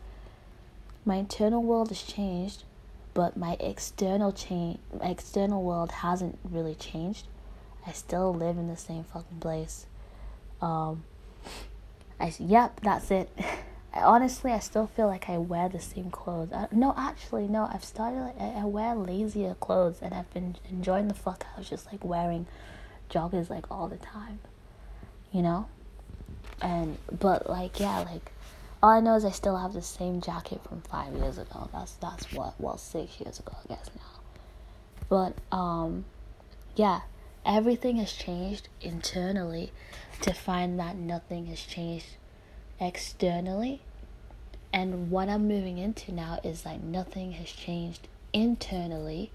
My 1.04 1.16
internal 1.16 1.62
world 1.62 1.90
has 1.90 2.02
changed, 2.02 2.64
but 3.14 3.38
my 3.38 3.58
external 3.60 4.32
change 4.32 4.80
my 5.00 5.08
external 5.08 5.64
world 5.64 5.92
hasn't 5.92 6.40
really 6.44 6.76
changed. 6.76 7.28
I 7.86 7.92
still 7.92 8.34
live 8.34 8.58
in 8.58 8.68
the 8.68 8.78
same 8.78 9.04
fucking 9.04 9.40
place. 9.40 9.86
Um 10.62 11.04
I 12.20 12.34
yep, 12.40 12.82
that's 12.82 13.12
it. 13.12 13.30
I, 13.96 14.02
honestly, 14.02 14.52
I 14.52 14.60
still 14.60 14.88
feel 14.88 15.08
like 15.08 15.30
I 15.30 15.38
wear 15.38 15.70
the 15.70 15.80
same 15.80 16.12
clothes. 16.12 16.52
I, 16.54 16.68
no, 16.72 16.94
actually, 16.98 17.48
no. 17.48 17.70
I've 17.72 17.84
started. 17.86 18.20
Like, 18.20 18.40
I, 18.40 18.62
I 18.62 18.66
wear 18.66 18.96
lazier 18.96 19.56
clothes, 19.56 20.00
and 20.02 20.14
I've 20.14 20.32
been 20.34 20.58
enjoying 20.70 21.08
the 21.08 21.14
fuck 21.14 21.46
out 21.52 21.60
of 21.60 21.70
just 21.70 21.92
like 21.92 22.04
wearing 22.04 22.46
joggers 23.10 23.50
like 23.50 23.72
all 23.72 23.88
the 23.88 23.98
time. 23.98 24.40
You 25.32 25.42
know, 25.42 25.68
and 26.62 26.98
but 27.20 27.50
like 27.50 27.80
yeah, 27.80 28.00
like 28.00 28.32
all 28.84 28.92
I 28.92 29.00
know 29.00 29.16
is 29.16 29.26
I 29.26 29.32
still 29.32 29.58
have 29.58 29.74
the 29.74 29.82
same 29.82 30.22
jacket 30.22 30.62
from 30.68 30.82
five 30.82 31.14
years 31.14 31.38
ago. 31.38 31.70
That's 31.74 31.94
that's 31.94 32.32
what 32.34 32.54
well 32.60 32.78
six 32.78 33.20
years 33.20 33.40
ago 33.40 33.56
I 33.64 33.74
guess 33.74 33.90
now. 33.96 34.22
But 35.10 35.36
um, 35.56 36.06
yeah, 36.76 37.02
everything 37.46 37.98
has 37.98 38.12
changed 38.12 38.70
internally 38.82 39.72
to 40.22 40.34
find 40.34 40.80
that 40.80 40.96
nothing 40.96 41.48
has 41.48 41.62
changed 41.62 42.06
externally. 42.80 43.82
And 44.74 45.10
what 45.10 45.30
I'm 45.30 45.48
moving 45.48 45.78
into 45.78 46.12
now 46.12 46.40
is 46.44 46.66
like 46.66 46.82
nothing 46.82 47.34
has 47.34 47.50
changed 47.52 48.08
internally 48.34 49.32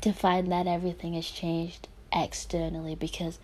to 0.00 0.12
find 0.12 0.50
that 0.50 0.66
everything 0.66 1.14
has 1.14 1.26
changed 1.26 1.88
externally 2.12 2.94
because 2.94 3.38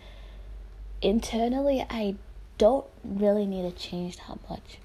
internally 1.01 1.85
I 1.89 2.15
don't 2.57 2.85
really 3.03 3.45
need 3.45 3.63
to 3.63 3.77
change 3.77 4.17
that 4.17 4.37
much. 4.49 4.79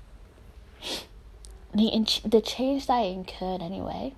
The, 1.75 1.89
in- 1.89 2.07
the 2.25 2.41
change 2.41 2.87
that 2.87 2.95
I 2.95 3.03
incurred 3.03 3.63
anyway. 3.63 4.15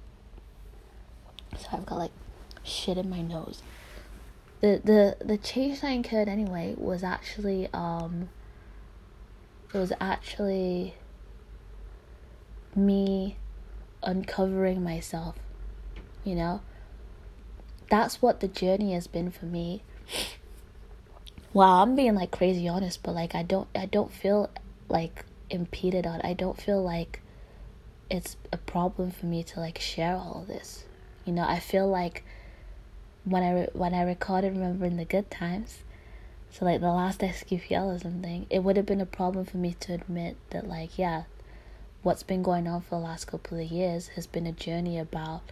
So 1.56 1.66
I've 1.72 1.86
got 1.86 1.98
like 1.98 2.12
shit 2.62 2.96
in 2.98 3.10
my 3.10 3.22
nose 3.22 3.62
the 4.60 4.80
the 4.84 5.24
the 5.24 5.38
change 5.38 5.82
I 5.82 5.90
incurred 5.90 6.28
anyway 6.28 6.74
was 6.76 7.02
actually 7.02 7.68
um 7.72 8.28
it 9.72 9.78
was 9.78 9.92
actually 10.00 10.94
me 12.74 13.36
uncovering 14.02 14.82
myself 14.82 15.36
you 16.24 16.34
know? 16.34 16.60
That's 17.88 18.22
what 18.22 18.40
the 18.40 18.48
journey 18.48 18.92
has 18.92 19.06
been 19.06 19.30
for 19.30 19.46
me. 19.46 19.82
Wow 21.52 21.82
i'm 21.82 21.96
being 21.96 22.14
like 22.14 22.30
crazy 22.30 22.68
honest 22.68 23.02
but 23.02 23.12
like 23.12 23.34
i 23.34 23.42
don't 23.42 23.66
i 23.74 23.84
don't 23.84 24.12
feel 24.12 24.50
like 24.88 25.24
impeded 25.50 26.06
on 26.06 26.20
i 26.22 26.32
don't 26.32 26.60
feel 26.60 26.80
like 26.80 27.22
it's 28.08 28.36
a 28.52 28.56
problem 28.56 29.10
for 29.10 29.26
me 29.26 29.42
to 29.42 29.58
like 29.58 29.80
share 29.80 30.14
all 30.14 30.44
this. 30.46 30.84
You 31.24 31.32
know 31.32 31.42
i 31.42 31.58
feel 31.58 31.88
like 31.88 32.24
when 33.24 33.42
I 33.42 33.52
re- 33.52 33.68
when 33.72 33.94
I 33.94 34.02
recorded 34.02 34.52
remembering 34.52 34.96
the 34.96 35.04
good 35.04 35.30
times, 35.30 35.78
so 36.52 36.64
like 36.64 36.80
the 36.80 36.88
last 36.88 37.22
or 37.22 37.98
something, 37.98 38.46
it 38.50 38.60
would 38.60 38.76
have 38.76 38.86
been 38.86 39.00
a 39.00 39.06
problem 39.06 39.44
for 39.44 39.56
me 39.56 39.74
to 39.80 39.94
admit 39.94 40.36
that 40.50 40.66
like 40.66 40.98
yeah, 40.98 41.24
what's 42.02 42.22
been 42.22 42.42
going 42.42 42.66
on 42.66 42.80
for 42.80 42.90
the 42.90 43.04
last 43.04 43.26
couple 43.26 43.58
of 43.58 43.70
years 43.70 44.08
has 44.08 44.26
been 44.26 44.46
a 44.46 44.52
journey 44.52 44.98
about 44.98 45.42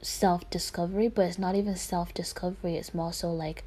self 0.00 0.48
discovery, 0.50 1.08
but 1.08 1.26
it's 1.26 1.38
not 1.38 1.54
even 1.54 1.76
self 1.76 2.14
discovery. 2.14 2.76
It's 2.76 2.94
more 2.94 3.12
so 3.12 3.32
like 3.32 3.64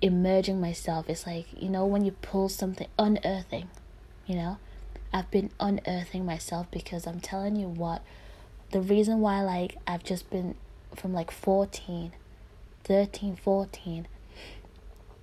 emerging 0.00 0.60
myself. 0.60 1.08
It's 1.08 1.26
like 1.26 1.46
you 1.60 1.68
know 1.68 1.84
when 1.86 2.04
you 2.04 2.12
pull 2.12 2.48
something 2.48 2.88
unearthing, 2.98 3.68
you 4.26 4.36
know. 4.36 4.58
I've 5.12 5.30
been 5.30 5.50
unearthing 5.58 6.26
myself 6.26 6.70
because 6.70 7.06
I'm 7.06 7.20
telling 7.20 7.56
you 7.56 7.68
what 7.68 8.02
the 8.70 8.80
reason 8.80 9.20
why 9.20 9.40
like 9.42 9.76
I've 9.86 10.04
just 10.04 10.28
been 10.30 10.56
from 10.94 11.14
like 11.14 11.30
14, 11.30 12.12
13, 12.84 13.36
14, 13.36 14.08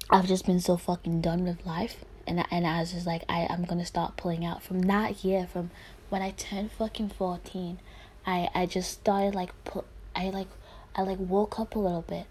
I've 0.10 0.28
just 0.28 0.45
been 0.45 0.60
so 0.60 0.78
fucking 0.78 1.22
done 1.22 1.43
with 1.43 1.66
life. 1.66 2.06
And, 2.26 2.45
and 2.51 2.66
I 2.66 2.80
was 2.80 2.93
just 2.93 3.06
like, 3.06 3.24
I, 3.28 3.47
I'm 3.49 3.66
gonna 3.66 3.86
start 3.86 4.18
pulling 4.18 4.45
out. 4.45 4.64
From 4.64 4.84
that 4.84 5.24
year, 5.24 5.47
from 5.51 5.72
when 6.10 6.22
I 6.22 6.32
turned 6.32 6.72
fucking 6.72 7.10
14, 7.10 7.80
I, 8.26 8.49
I 8.54 8.66
just 8.66 8.91
started 8.91 9.36
like, 9.36 9.51
put, 9.66 9.86
I 10.16 10.30
like, 10.30 10.47
I 10.95 11.01
like 11.01 11.20
woke 11.20 11.60
up 11.60 11.76
a 11.76 11.80
little 11.80 12.04
bit. 12.04 12.26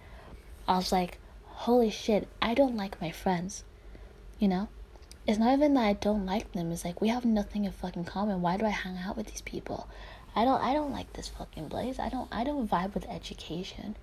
I 0.67 0.77
was 0.77 0.93
like, 0.93 1.19
holy 1.45 1.91
shit, 1.91 2.29
I 2.41 2.55
don't 2.55 2.77
like 2.77 3.01
my 3.01 3.11
friends. 3.11 3.65
You 4.39 4.49
know? 4.49 4.69
It's 5.25 5.39
not 5.39 5.53
even 5.53 5.75
that 5.75 5.85
I 5.85 5.93
don't 5.93 6.27
like 6.27 6.51
them. 6.53 6.73
It's 6.73 6.85
like 6.85 7.01
we 7.01 7.09
have 7.09 7.25
nothing 7.25 7.65
in 7.65 7.71
fucking 7.73 8.07
common. 8.07 8.43
Why 8.43 8.57
do 8.57 8.67
I 8.67 8.71
hang 8.71 8.99
out 8.99 9.17
with 9.17 9.29
these 9.29 9.41
people? 9.41 9.89
I 10.35 10.45
don't 10.45 10.61
I 10.61 10.73
don't 10.73 10.91
like 10.91 11.13
this 11.13 11.29
fucking 11.29 11.69
place. 11.69 12.01
I 12.01 12.09
don't 12.09 12.29
I 12.33 12.43
don't 12.43 12.69
vibe 12.69 12.95
with 12.95 13.09
education. 13.09 13.95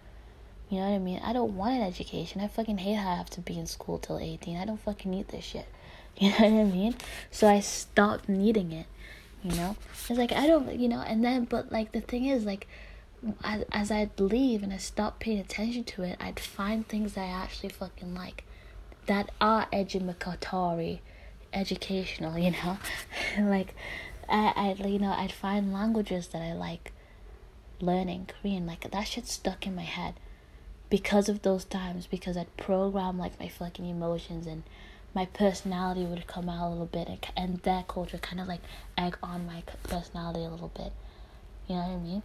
You 0.69 0.77
know 0.77 0.89
what 0.89 0.95
I 0.95 0.99
mean? 0.99 1.19
I 1.23 1.33
don't 1.33 1.55
want 1.55 1.75
an 1.75 1.81
education. 1.81 2.41
I 2.41 2.47
fucking 2.47 2.77
hate 2.77 2.95
how 2.95 3.11
I 3.11 3.15
have 3.15 3.29
to 3.31 3.41
be 3.41 3.57
in 3.57 3.65
school 3.65 3.97
till 3.97 4.19
18. 4.19 4.55
I 4.55 4.65
don't 4.65 4.79
fucking 4.79 5.09
need 5.09 5.29
this 5.29 5.45
shit. 5.45 5.67
You 6.19 6.31
know 6.31 6.35
what 6.35 6.61
I 6.61 6.63
mean? 6.65 6.95
So 7.31 7.47
I 7.47 7.61
stopped 7.61 8.27
needing 8.27 8.73
it. 8.73 8.87
You 9.41 9.55
know? 9.55 9.77
It's 9.93 10.09
like 10.09 10.33
I 10.33 10.47
don't, 10.47 10.77
you 10.77 10.89
know, 10.89 10.99
and 10.99 11.23
then 11.23 11.45
but 11.45 11.71
like 11.71 11.93
the 11.93 12.01
thing 12.01 12.25
is 12.25 12.43
like 12.43 12.67
as, 13.43 13.63
as 13.71 13.89
I'd 13.89 14.19
leave 14.19 14.61
and 14.61 14.73
I 14.73 14.77
stopped 14.77 15.21
paying 15.21 15.39
attention 15.39 15.85
to 15.85 16.03
it, 16.03 16.17
I'd 16.19 16.39
find 16.39 16.85
things 16.85 17.15
I 17.15 17.25
actually 17.25 17.69
fucking 17.69 18.13
like 18.15 18.43
that 19.05 19.31
are 19.39 19.67
educatory, 19.71 21.01
educational, 21.53 22.37
you 22.37 22.51
know? 22.51 22.77
like 23.39 23.75
I, 24.27 24.75
I 24.81 24.87
you 24.87 24.99
know 24.99 25.13
I'd 25.13 25.31
find 25.31 25.71
languages 25.71 26.27
that 26.29 26.41
I 26.41 26.53
like 26.53 26.91
learning 27.79 28.27
Korean 28.27 28.67
like 28.67 28.89
that 28.91 29.03
shit 29.03 29.25
stuck 29.25 29.65
in 29.65 29.73
my 29.73 29.83
head 29.83 30.15
because 30.89 31.29
of 31.29 31.41
those 31.41 31.65
times 31.65 32.07
because 32.07 32.37
I'd 32.37 32.55
program 32.57 33.17
like 33.17 33.39
my 33.39 33.47
fucking 33.47 33.85
emotions 33.85 34.47
and 34.47 34.63
my 35.13 35.25
personality 35.25 36.05
would 36.05 36.27
come 36.27 36.49
out 36.49 36.67
a 36.67 36.69
little 36.69 36.85
bit 36.85 37.07
and, 37.07 37.25
and 37.35 37.57
that 37.59 37.87
culture 37.87 38.17
kind 38.17 38.39
of 38.39 38.47
like 38.47 38.61
egg 38.97 39.17
on 39.21 39.45
my 39.45 39.63
personality 39.83 40.43
a 40.43 40.49
little 40.49 40.71
bit. 40.75 40.91
You 41.67 41.75
know 41.75 41.81
what 41.81 41.91
I 41.91 41.97
mean? 41.97 42.23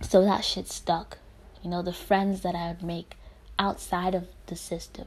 So 0.00 0.24
that 0.24 0.44
shit 0.44 0.68
stuck. 0.68 1.18
You 1.62 1.70
know 1.70 1.82
the 1.82 1.92
friends 1.92 2.40
that 2.40 2.54
I 2.54 2.68
would 2.68 2.82
make 2.82 3.14
outside 3.58 4.14
of 4.14 4.26
the 4.46 4.56
system 4.56 5.06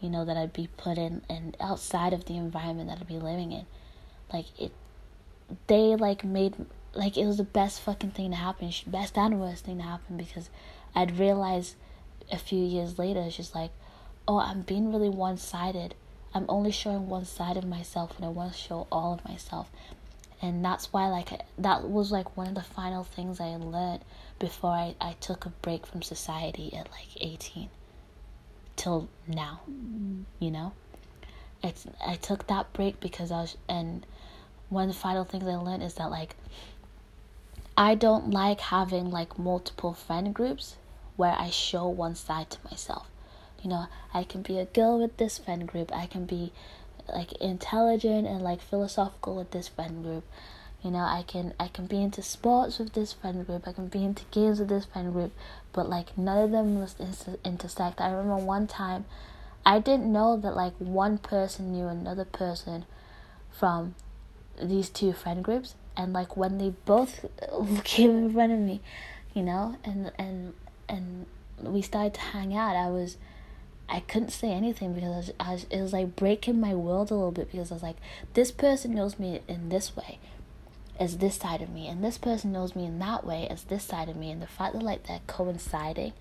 you 0.00 0.08
know 0.08 0.24
that 0.24 0.36
I'd 0.36 0.52
be 0.52 0.68
put 0.76 0.96
in 0.96 1.22
and 1.28 1.56
outside 1.60 2.12
of 2.12 2.26
the 2.26 2.36
environment 2.36 2.88
that 2.88 2.98
I'd 3.00 3.08
be 3.08 3.18
living 3.18 3.52
in. 3.52 3.66
Like 4.32 4.46
it 4.58 4.72
they 5.66 5.96
like 5.96 6.24
made 6.24 6.54
like 6.94 7.16
it 7.16 7.26
was 7.26 7.38
the 7.38 7.44
best 7.44 7.80
fucking 7.80 8.12
thing 8.12 8.30
to 8.30 8.36
happen, 8.36 8.72
best 8.86 9.16
and 9.16 9.40
worst 9.40 9.64
thing 9.64 9.78
to 9.78 9.84
happen 9.84 10.16
because 10.16 10.50
I'd 10.94 11.18
realize 11.18 11.76
a 12.30 12.38
few 12.38 12.62
years 12.64 12.98
later 12.98 13.30
she's 13.30 13.54
like, 13.54 13.70
oh, 14.26 14.38
I'm 14.38 14.62
being 14.62 14.92
really 14.92 15.08
one 15.08 15.36
sided. 15.38 15.94
I'm 16.34 16.46
only 16.48 16.70
showing 16.70 17.08
one 17.08 17.24
side 17.24 17.56
of 17.56 17.64
myself 17.64 18.18
when 18.18 18.28
I 18.28 18.32
want 18.32 18.52
to 18.52 18.58
show 18.58 18.86
all 18.92 19.14
of 19.14 19.24
myself. 19.24 19.70
and 20.40 20.64
that's 20.64 20.92
why 20.92 21.08
like 21.08 21.30
that 21.58 21.88
was 21.88 22.12
like 22.12 22.36
one 22.36 22.46
of 22.48 22.54
the 22.54 22.62
final 22.62 23.04
things 23.04 23.40
I 23.40 23.56
learned 23.56 24.04
before 24.38 24.70
I, 24.70 24.94
I 25.00 25.14
took 25.20 25.46
a 25.46 25.50
break 25.62 25.86
from 25.86 26.02
society 26.02 26.72
at 26.74 26.90
like 26.90 27.08
18 27.20 27.68
till 28.76 29.08
now 29.26 29.60
mm-hmm. 29.68 30.22
you 30.38 30.50
know 30.50 30.72
it's 31.62 31.86
I 32.06 32.14
took 32.14 32.46
that 32.46 32.72
break 32.72 33.00
because 33.00 33.32
I 33.32 33.40
was 33.40 33.56
and 33.68 34.06
one 34.68 34.88
of 34.88 34.94
the 34.94 35.00
final 35.00 35.24
things 35.24 35.44
I 35.44 35.56
learned 35.56 35.82
is 35.82 35.94
that 35.94 36.10
like 36.10 36.36
I 37.78 37.94
don't 37.94 38.32
like 38.32 38.58
having 38.58 39.08
like 39.08 39.38
multiple 39.38 39.94
friend 39.94 40.34
groups 40.34 40.74
where 41.14 41.36
I 41.38 41.50
show 41.50 41.86
one 41.86 42.16
side 42.16 42.50
to 42.50 42.58
myself. 42.68 43.08
You 43.62 43.70
know, 43.70 43.86
I 44.12 44.24
can 44.24 44.42
be 44.42 44.58
a 44.58 44.64
girl 44.64 44.98
with 45.00 45.16
this 45.16 45.38
friend 45.38 45.64
group. 45.64 45.94
I 45.94 46.06
can 46.06 46.24
be 46.24 46.52
like 47.08 47.30
intelligent 47.34 48.26
and 48.26 48.42
like 48.42 48.60
philosophical 48.62 49.36
with 49.36 49.52
this 49.52 49.68
friend 49.68 50.02
group. 50.02 50.24
You 50.82 50.90
know, 50.90 51.04
I 51.04 51.22
can 51.24 51.54
I 51.60 51.68
can 51.68 51.86
be 51.86 52.02
into 52.02 52.20
sports 52.20 52.80
with 52.80 52.94
this 52.94 53.12
friend 53.12 53.46
group. 53.46 53.68
I 53.68 53.72
can 53.72 53.86
be 53.86 54.04
into 54.04 54.24
games 54.32 54.58
with 54.58 54.70
this 54.70 54.86
friend 54.86 55.12
group, 55.12 55.30
but 55.72 55.88
like 55.88 56.18
none 56.18 56.42
of 56.42 56.50
them 56.50 56.84
inter- 56.98 57.38
intersect. 57.44 58.00
I 58.00 58.10
remember 58.10 58.44
one 58.44 58.66
time, 58.66 59.04
I 59.64 59.78
didn't 59.78 60.12
know 60.12 60.36
that 60.36 60.56
like 60.56 60.74
one 60.78 61.16
person 61.18 61.70
knew 61.70 61.86
another 61.86 62.24
person 62.24 62.86
from 63.52 63.94
these 64.60 64.88
two 64.88 65.12
friend 65.12 65.44
groups, 65.44 65.76
and 65.98 66.14
like 66.14 66.36
when 66.36 66.56
they 66.56 66.70
both 66.86 67.26
came 67.84 68.16
in 68.16 68.32
front 68.32 68.52
of 68.52 68.58
me, 68.60 68.80
you 69.34 69.42
know, 69.42 69.76
and 69.84 70.10
and 70.18 70.54
and 70.88 71.26
we 71.60 71.82
started 71.82 72.14
to 72.14 72.20
hang 72.20 72.54
out, 72.56 72.76
I 72.76 72.88
was 72.88 73.18
I 73.88 74.00
couldn't 74.00 74.30
say 74.30 74.50
anything 74.50 74.92
because 74.92 75.10
I 75.10 75.16
was, 75.16 75.32
I 75.40 75.52
was, 75.52 75.66
it 75.70 75.80
was 75.80 75.92
like 75.92 76.14
breaking 76.14 76.60
my 76.60 76.74
world 76.74 77.10
a 77.10 77.14
little 77.14 77.32
bit 77.32 77.50
because 77.50 77.70
I 77.70 77.74
was 77.74 77.82
like, 77.82 77.96
this 78.34 78.50
person 78.52 78.94
knows 78.94 79.18
me 79.18 79.40
in 79.48 79.70
this 79.70 79.96
way, 79.96 80.18
as 81.00 81.18
this 81.18 81.36
side 81.36 81.62
of 81.62 81.70
me, 81.70 81.88
and 81.88 82.04
this 82.04 82.18
person 82.18 82.52
knows 82.52 82.76
me 82.76 82.84
in 82.84 82.98
that 82.98 83.24
way 83.24 83.46
as 83.48 83.64
this 83.64 83.84
side 83.84 84.08
of 84.08 84.16
me, 84.16 84.30
and 84.30 84.42
the 84.42 84.46
fact 84.46 84.74
that 84.74 84.82
like 84.82 85.06
they're 85.06 85.20
coinciding, 85.26 86.12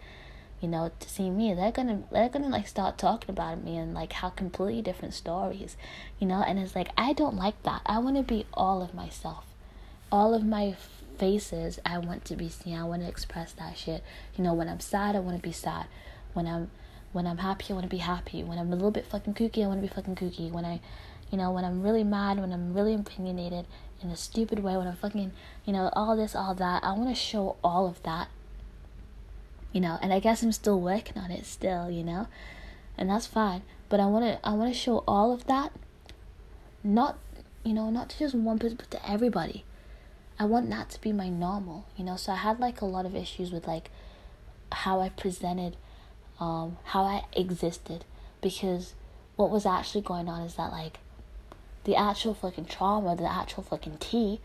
you 0.61 0.69
know, 0.69 0.91
to 0.99 1.09
see 1.09 1.30
me, 1.30 1.53
they're 1.53 1.71
gonna 1.71 2.03
they're 2.11 2.30
gonna 2.30 2.47
like 2.47 2.67
start 2.67 2.97
talking 2.97 3.30
about 3.30 3.63
me 3.63 3.78
and 3.78 3.93
like 3.93 4.13
how 4.13 4.30
completely 4.30 4.82
different 4.82 5.13
stories, 5.13 5.75
you 6.19 6.28
know, 6.28 6.41
and 6.41 6.57
it's 6.59 6.75
like 6.75 6.89
I 6.97 7.11
don't 7.11 7.36
like 7.36 7.61
that. 7.63 7.82
I 7.86 7.99
want 7.99 8.15
to 8.15 8.23
be 8.23 8.45
all 8.53 8.82
of 8.82 8.93
myself, 8.93 9.43
all 10.12 10.34
of 10.34 10.43
my 10.43 10.76
faces. 11.18 11.80
I 11.86 11.97
want 11.97 12.26
to 12.26 12.36
be 12.36 12.49
seen. 12.49 12.78
I 12.78 12.84
want 12.84 13.01
to 13.01 13.08
express 13.08 13.53
that 13.53 13.78
shit. 13.78 14.03
You 14.36 14.43
know, 14.43 14.53
when 14.53 14.70
I'm 14.70 14.80
sad, 14.80 15.16
I 15.16 15.20
want 15.20 15.38
to 15.38 15.41
be 15.41 15.51
sad. 15.51 15.88
When 16.34 16.47
I'm 16.47 16.70
when 17.14 17.26
I'm 17.26 17.39
happy, 17.39 17.66
I 17.70 17.74
want 17.74 17.86
to 17.86 17.89
be 17.89 17.97
happy. 17.97 18.43
When 18.43 18.60
I'm 18.60 18.72
a 18.72 18.76
little 18.76 18.91
bit 18.91 19.05
fucking 19.05 19.34
kooky, 19.34 19.64
I 19.64 19.68
want 19.68 19.82
to 19.82 19.88
be 19.88 19.93
fucking 19.93 20.16
kooky. 20.16 20.51
When 20.51 20.66
I, 20.66 20.82
you 21.32 21.38
know, 21.38 21.51
when 21.51 21.66
I'm 21.66 21.82
really 21.82 22.03
mad, 22.03 22.39
when 22.39 22.53
I'm 22.53 22.74
really 22.74 22.93
opinionated 22.93 23.66
in 24.01 24.10
a 24.10 24.16
stupid 24.16 24.60
way, 24.60 24.78
when 24.78 24.88
I'm 24.88 24.95
fucking, 24.95 25.32
you 25.66 25.74
know, 25.74 25.89
all 25.93 26.16
this, 26.16 26.36
all 26.36 26.53
that, 26.55 26.84
I 26.84 26.91
want 26.91 27.10
to 27.10 27.16
show 27.16 27.55
all 27.64 27.88
of 27.88 28.03
that. 28.03 28.28
You 29.72 29.82
know, 29.82 29.97
and 30.01 30.14
I 30.14 30.20
guess 30.20 30.43
I'm 30.43 30.51
still 30.51 30.80
working 30.80 31.18
on 31.18 31.32
it 31.32 31.45
still, 31.45 31.89
you 31.89 32.03
know, 32.03 32.28
and 32.97 33.10
that's 33.10 33.28
fine. 33.28 33.64
But 33.89 33.99
I 33.99 34.05
want 34.05 34.26
to, 34.26 34.47
I 34.47 34.53
want 34.53 34.74
to 34.74 34.78
show 34.78 35.03
all 35.08 35.34
of 35.34 35.45
that, 35.47 35.72
not, 36.84 37.18
you 37.64 37.74
know, 37.74 37.89
not 37.89 38.10
to 38.10 38.20
just 38.20 38.36
one 38.36 38.60
person, 38.60 38.78
but 38.78 38.91
to 38.91 39.10
everybody. 39.10 39.64
I 40.40 40.46
want 40.46 40.70
that 40.70 40.90
to 40.92 41.02
be 41.02 41.12
my 41.12 41.30
normal, 41.30 41.86
you 41.96 42.04
know. 42.04 42.16
So 42.16 42.32
I 42.32 42.36
had 42.36 42.60
like 42.60 42.82
a 42.82 42.86
lot 42.86 43.06
of 43.06 43.16
issues 43.16 43.52
with 43.52 43.68
like 43.68 43.90
how 44.72 45.00
I 45.02 45.10
presented 45.10 45.78
um, 46.40 46.78
how 46.86 47.04
I 47.04 47.24
existed 47.34 48.06
because 48.42 48.94
what 49.36 49.50
was 49.50 49.66
actually 49.66 50.02
going 50.02 50.30
on 50.30 50.42
is 50.42 50.56
that 50.56 50.72
like 50.72 51.00
the 51.86 51.96
actual 51.96 52.34
fucking 52.34 52.66
trauma, 52.66 53.16
the 53.16 53.32
actual 53.32 53.64
fucking 53.64 53.98
tea 54.00 54.40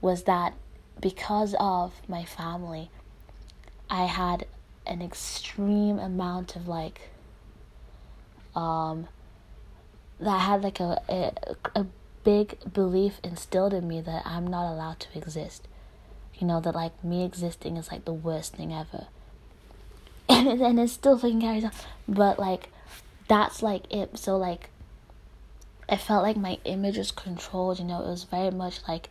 was 0.00 0.24
that 0.24 0.54
because 1.00 1.54
of 1.58 1.92
my 2.08 2.24
family, 2.24 2.90
I 3.90 4.06
had 4.06 4.46
an 4.86 5.02
extreme 5.02 5.98
amount 5.98 6.56
of 6.56 6.68
like 6.68 7.10
um 8.54 9.08
that 10.20 10.38
had 10.38 10.62
like 10.62 10.78
a, 10.78 11.02
a 11.08 11.80
a 11.80 11.86
big 12.24 12.72
belief 12.72 13.20
instilled 13.22 13.74
in 13.74 13.86
me 13.86 14.00
that 14.00 14.22
I'm 14.26 14.46
not 14.46 14.72
allowed 14.72 15.00
to 15.00 15.18
exist. 15.18 15.68
You 16.34 16.46
know, 16.46 16.60
that 16.60 16.74
like 16.74 17.04
me 17.04 17.24
existing 17.24 17.76
is 17.76 17.90
like 17.92 18.04
the 18.04 18.12
worst 18.12 18.56
thing 18.56 18.72
ever 18.72 19.06
and 20.28 20.60
then 20.60 20.78
it 20.78 20.88
still 20.88 21.18
fucking 21.18 21.40
carries 21.40 21.64
on. 21.64 21.72
But 22.08 22.38
like, 22.38 22.70
that's 23.28 23.62
like 23.62 23.92
it. 23.92 24.18
So 24.18 24.36
like, 24.36 24.70
I 25.88 25.96
felt 25.96 26.22
like 26.22 26.36
my 26.36 26.58
image 26.64 26.96
was 26.96 27.12
controlled. 27.12 27.78
You 27.78 27.84
know, 27.84 28.02
it 28.02 28.08
was 28.08 28.24
very 28.24 28.50
much 28.50 28.80
like 28.88 29.10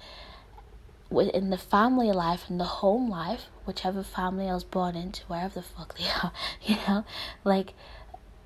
within 1.11 1.51
the 1.51 1.57
family 1.57 2.11
life 2.11 2.45
and 2.49 2.59
the 2.59 2.65
home 2.65 3.09
life, 3.09 3.45
whichever 3.65 4.01
family 4.01 4.49
I 4.49 4.55
was 4.55 4.63
born 4.63 4.95
into, 4.95 5.23
wherever 5.27 5.53
the 5.53 5.61
fuck 5.61 5.95
they 5.97 6.05
are. 6.23 6.31
You 6.63 6.77
know, 6.87 7.05
like 7.43 7.73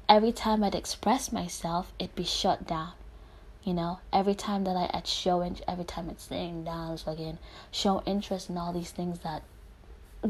every 0.09 0.33
time 0.33 0.63
I'd 0.63 0.75
express 0.75 1.31
myself, 1.31 1.93
it'd 1.99 2.15
be 2.15 2.25
shut 2.25 2.67
down. 2.67 2.91
You 3.67 3.73
know, 3.73 3.99
every 4.13 4.33
time 4.33 4.63
that 4.63 4.77
I, 4.77 4.89
I'd 4.93 5.05
show, 5.05 5.41
in, 5.41 5.57
every 5.67 5.83
time 5.83 6.09
I'd 6.09 6.21
sitting 6.21 6.63
down, 6.63 6.97
fucking 6.97 7.37
show 7.69 8.01
interest 8.05 8.49
in 8.49 8.57
all 8.57 8.71
these 8.71 8.91
things 8.91 9.19
that 9.25 9.43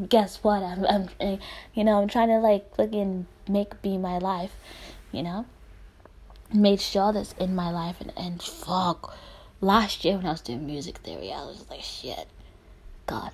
guess 0.10 0.44
what? 0.44 0.64
I'm, 0.64 0.84
I'm, 1.20 1.40
you 1.76 1.84
know, 1.84 2.02
I'm 2.02 2.08
trying 2.08 2.30
to 2.30 2.40
like 2.40 2.76
fucking 2.76 3.28
make 3.48 3.80
be 3.84 4.00
my 4.00 4.18
life, 4.18 4.54
you 5.12 5.22
know. 5.22 5.46
Made 6.52 6.82
sure 6.82 7.14
that's 7.14 7.34
in 7.34 7.54
my 7.54 7.70
life, 7.70 8.02
and 8.02 8.12
and 8.18 8.42
fuck, 8.42 9.16
last 9.62 10.04
year 10.04 10.18
when 10.18 10.26
I 10.26 10.32
was 10.32 10.42
doing 10.42 10.66
music 10.66 10.98
theory, 10.98 11.32
I 11.32 11.46
was 11.46 11.64
like, 11.70 11.84
shit, 11.84 12.28
God, 13.06 13.34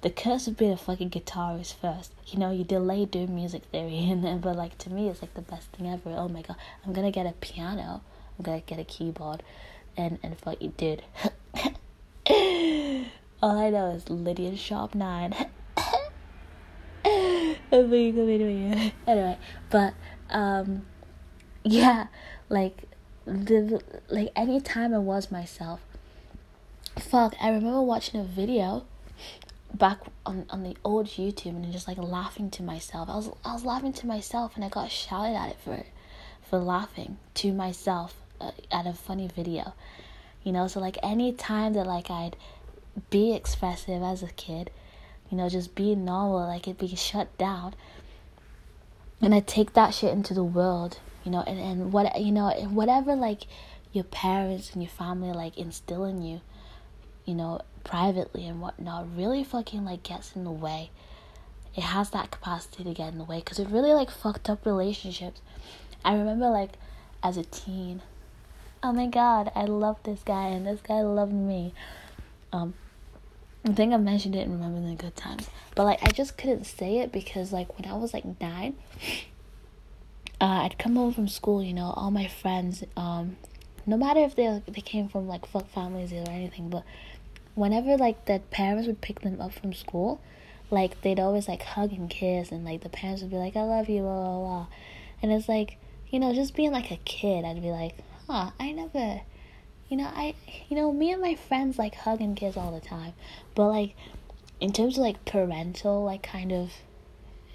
the 0.00 0.08
curse 0.08 0.46
of 0.46 0.56
being 0.56 0.72
a 0.72 0.78
fucking 0.78 1.10
guitarist 1.10 1.74
first. 1.74 2.12
You 2.26 2.38
know, 2.38 2.52
you 2.52 2.64
delay 2.64 3.04
doing 3.04 3.34
music 3.34 3.64
theory, 3.64 3.98
and 4.10 4.24
then, 4.24 4.38
but 4.38 4.56
like 4.56 4.78
to 4.78 4.90
me, 4.90 5.10
it's 5.10 5.20
like 5.20 5.34
the 5.34 5.42
best 5.42 5.72
thing 5.72 5.86
ever. 5.86 6.16
Oh 6.16 6.30
my 6.30 6.40
god, 6.40 6.56
I'm 6.86 6.94
gonna 6.94 7.10
get 7.10 7.26
a 7.26 7.32
piano. 7.32 8.00
I'm 8.38 8.44
gonna 8.44 8.60
get 8.60 8.78
a 8.78 8.84
keyboard, 8.84 9.42
and 9.96 10.18
and 10.22 10.38
fuck 10.38 10.60
you, 10.60 10.72
dude. 10.76 11.02
All 13.42 13.58
I 13.58 13.70
know 13.70 13.90
is 13.90 14.08
Lydian 14.10 14.56
Sharp 14.56 14.94
Nine. 14.94 15.34
anyway, 19.06 19.38
but 19.70 19.94
um, 20.30 20.86
yeah, 21.62 22.06
like 22.48 22.84
the 23.24 23.82
like 24.08 24.32
anytime 24.36 24.94
I 24.94 24.98
was 24.98 25.30
myself. 25.30 25.80
Fuck, 26.98 27.34
I 27.40 27.48
remember 27.48 27.82
watching 27.82 28.20
a 28.20 28.24
video 28.24 28.86
back 29.74 30.00
on, 30.24 30.46
on 30.48 30.62
the 30.62 30.76
old 30.84 31.06
YouTube 31.06 31.56
and 31.56 31.70
just 31.72 31.86
like 31.86 31.98
laughing 31.98 32.50
to 32.52 32.62
myself. 32.62 33.08
I 33.08 33.16
was 33.16 33.30
I 33.44 33.52
was 33.52 33.64
laughing 33.64 33.92
to 33.94 34.06
myself 34.06 34.56
and 34.56 34.64
I 34.64 34.68
got 34.68 34.90
shouted 34.90 35.36
at 35.36 35.50
it 35.50 35.56
for 35.62 35.84
for 36.48 36.58
laughing 36.58 37.18
to 37.34 37.52
myself 37.52 38.14
Uh, 38.40 38.50
at 38.70 38.86
a 38.86 38.92
funny 38.92 39.28
video. 39.28 39.72
You 40.44 40.52
know, 40.52 40.68
so 40.68 40.78
like 40.78 40.98
any 41.02 41.32
time 41.32 41.72
that 41.72 41.86
like 41.86 42.10
I'd 42.10 42.36
be 43.10 43.34
expressive 43.34 44.02
as 44.02 44.22
a 44.22 44.28
kid, 44.28 44.70
you 45.30 45.36
know, 45.36 45.48
just 45.48 45.74
be 45.74 45.94
normal, 45.94 46.46
like 46.46 46.68
it 46.68 46.78
be 46.78 46.94
shut 46.94 47.36
down. 47.38 47.74
And 49.20 49.34
I 49.34 49.40
take 49.40 49.72
that 49.72 49.94
shit 49.94 50.12
into 50.12 50.34
the 50.34 50.44
world, 50.44 50.98
you 51.24 51.30
know, 51.30 51.40
and, 51.46 51.58
and 51.58 51.92
what 51.92 52.20
you 52.20 52.30
know, 52.30 52.50
whatever 52.68 53.16
like 53.16 53.46
your 53.92 54.04
parents 54.04 54.72
and 54.72 54.82
your 54.82 54.90
family 54.90 55.32
like 55.32 55.56
instill 55.56 56.04
in 56.04 56.20
you, 56.22 56.42
you 57.24 57.34
know, 57.34 57.60
privately 57.84 58.46
and 58.46 58.60
whatnot, 58.60 59.06
really 59.16 59.42
fucking 59.42 59.84
like 59.84 60.02
gets 60.02 60.36
in 60.36 60.44
the 60.44 60.50
way. 60.50 60.90
It 61.74 61.82
has 61.82 62.10
that 62.10 62.30
capacity 62.30 62.84
to 62.84 62.94
get 62.94 63.12
in 63.12 63.18
the 63.18 63.24
way 63.24 63.38
because 63.38 63.58
it 63.58 63.68
really 63.68 63.92
like 63.92 64.10
fucked 64.10 64.48
up 64.50 64.66
relationships. 64.66 65.40
I 66.04 66.14
remember 66.14 66.48
like 66.50 66.72
as 67.22 67.36
a 67.36 67.44
teen, 67.44 68.02
oh 68.86 68.92
my 68.92 69.06
god, 69.06 69.50
I 69.56 69.64
love 69.64 70.00
this 70.04 70.20
guy 70.24 70.46
and 70.46 70.64
this 70.64 70.80
guy 70.80 71.00
loved 71.00 71.32
me. 71.32 71.74
Um, 72.52 72.74
I 73.64 73.72
think 73.72 73.92
I 73.92 73.96
mentioned 73.96 74.36
it 74.36 74.46
in 74.46 74.52
Remember 74.52 74.80
the 74.80 74.94
Good 74.94 75.16
Times. 75.16 75.50
But 75.74 75.84
like 75.84 75.98
I 76.04 76.12
just 76.12 76.38
couldn't 76.38 76.66
say 76.66 76.98
it 76.98 77.10
because 77.10 77.52
like 77.52 77.76
when 77.76 77.90
I 77.90 77.96
was 77.96 78.14
like 78.14 78.24
nine, 78.40 78.76
uh, 80.40 80.62
I'd 80.62 80.78
come 80.78 80.94
home 80.94 81.12
from 81.12 81.26
school, 81.26 81.64
you 81.64 81.74
know, 81.74 81.92
all 81.96 82.12
my 82.12 82.28
friends, 82.28 82.84
um, 82.96 83.36
no 83.86 83.96
matter 83.96 84.20
if 84.20 84.36
they 84.36 84.62
they 84.68 84.82
came 84.82 85.08
from 85.08 85.26
like 85.26 85.46
fuck 85.46 85.68
families 85.68 86.12
or 86.12 86.30
anything, 86.30 86.70
but 86.70 86.84
whenever 87.56 87.96
like 87.96 88.26
the 88.26 88.40
parents 88.52 88.86
would 88.86 89.00
pick 89.00 89.22
them 89.22 89.40
up 89.40 89.52
from 89.52 89.72
school, 89.72 90.20
like 90.70 91.00
they'd 91.02 91.18
always 91.18 91.48
like 91.48 91.62
hug 91.62 91.90
and 91.90 92.08
kiss 92.08 92.52
and 92.52 92.64
like 92.64 92.82
the 92.82 92.88
parents 92.88 93.22
would 93.22 93.32
be 93.32 93.36
like, 93.36 93.56
I 93.56 93.62
love 93.62 93.88
you, 93.88 94.02
blah 94.02 94.14
blah 94.14 94.38
blah. 94.38 94.66
And 95.24 95.32
it's 95.32 95.48
like, 95.48 95.76
you 96.08 96.20
know, 96.20 96.32
just 96.32 96.54
being 96.54 96.70
like 96.70 96.92
a 96.92 96.98
kid, 96.98 97.44
I'd 97.44 97.60
be 97.60 97.72
like, 97.72 97.96
huh, 98.26 98.50
I 98.58 98.72
never 98.72 99.22
you 99.88 99.96
know, 99.96 100.10
I, 100.12 100.34
you 100.68 100.76
know, 100.76 100.92
me 100.92 101.12
and 101.12 101.22
my 101.22 101.34
friends 101.34 101.78
like 101.78 101.94
hug 101.94 102.20
and 102.20 102.36
kiss 102.36 102.56
all 102.56 102.72
the 102.72 102.80
time, 102.80 103.14
but 103.54 103.68
like, 103.68 103.94
in 104.60 104.72
terms 104.72 104.96
of 104.96 105.02
like 105.02 105.24
parental, 105.24 106.04
like 106.04 106.22
kind 106.22 106.52
of 106.52 106.72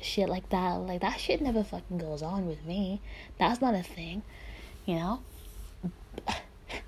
shit 0.02 0.30
like 0.30 0.50
that, 0.50 0.76
like 0.76 1.02
that 1.02 1.20
shit 1.20 1.42
never 1.42 1.64
fucking 1.64 1.98
goes 1.98 2.22
on 2.22 2.48
with 2.48 2.64
me. 2.66 3.02
That's 3.38 3.60
not 3.62 3.76
a 3.76 3.84
thing, 3.84 4.24
you 4.86 4.96
know. 4.96 5.22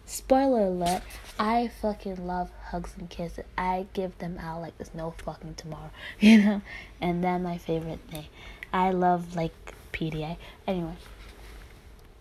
spoiler 0.05 0.67
alert, 0.67 1.01
I 1.38 1.69
fucking 1.81 2.25
love 2.25 2.49
hugs 2.67 2.93
and 2.97 3.09
kisses. 3.09 3.43
I 3.57 3.88
give 3.93 4.17
them 4.19 4.38
out 4.39 4.61
like 4.61 4.77
there's 4.77 4.93
no 4.93 5.13
fucking 5.25 5.55
tomorrow, 5.55 5.91
you 6.19 6.41
know? 6.41 6.61
And 7.01 7.23
then 7.23 7.43
my 7.43 7.57
favorite 7.57 7.99
thing. 8.09 8.27
I 8.71 8.91
love 8.91 9.36
like 9.36 9.53
PDA. 9.91 10.38
Anyway. 10.67 10.95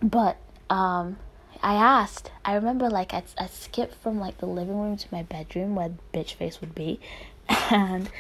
But 0.03 0.39
um 0.69 1.19
I 1.63 1.75
asked. 1.75 2.31
I 2.45 2.55
remember 2.55 2.91
like 2.91 3.15
I 3.15 3.23
I 3.39 3.47
skipped 3.47 3.95
from 3.95 4.19
like 4.19 4.39
the 4.39 4.47
living 4.47 4.79
room 4.79 4.97
to 4.97 5.09
my 5.13 5.23
bedroom 5.23 5.75
where 5.75 5.93
bitch 6.13 6.35
face 6.35 6.61
would 6.61 6.75
be. 6.75 7.01
And 7.71 8.11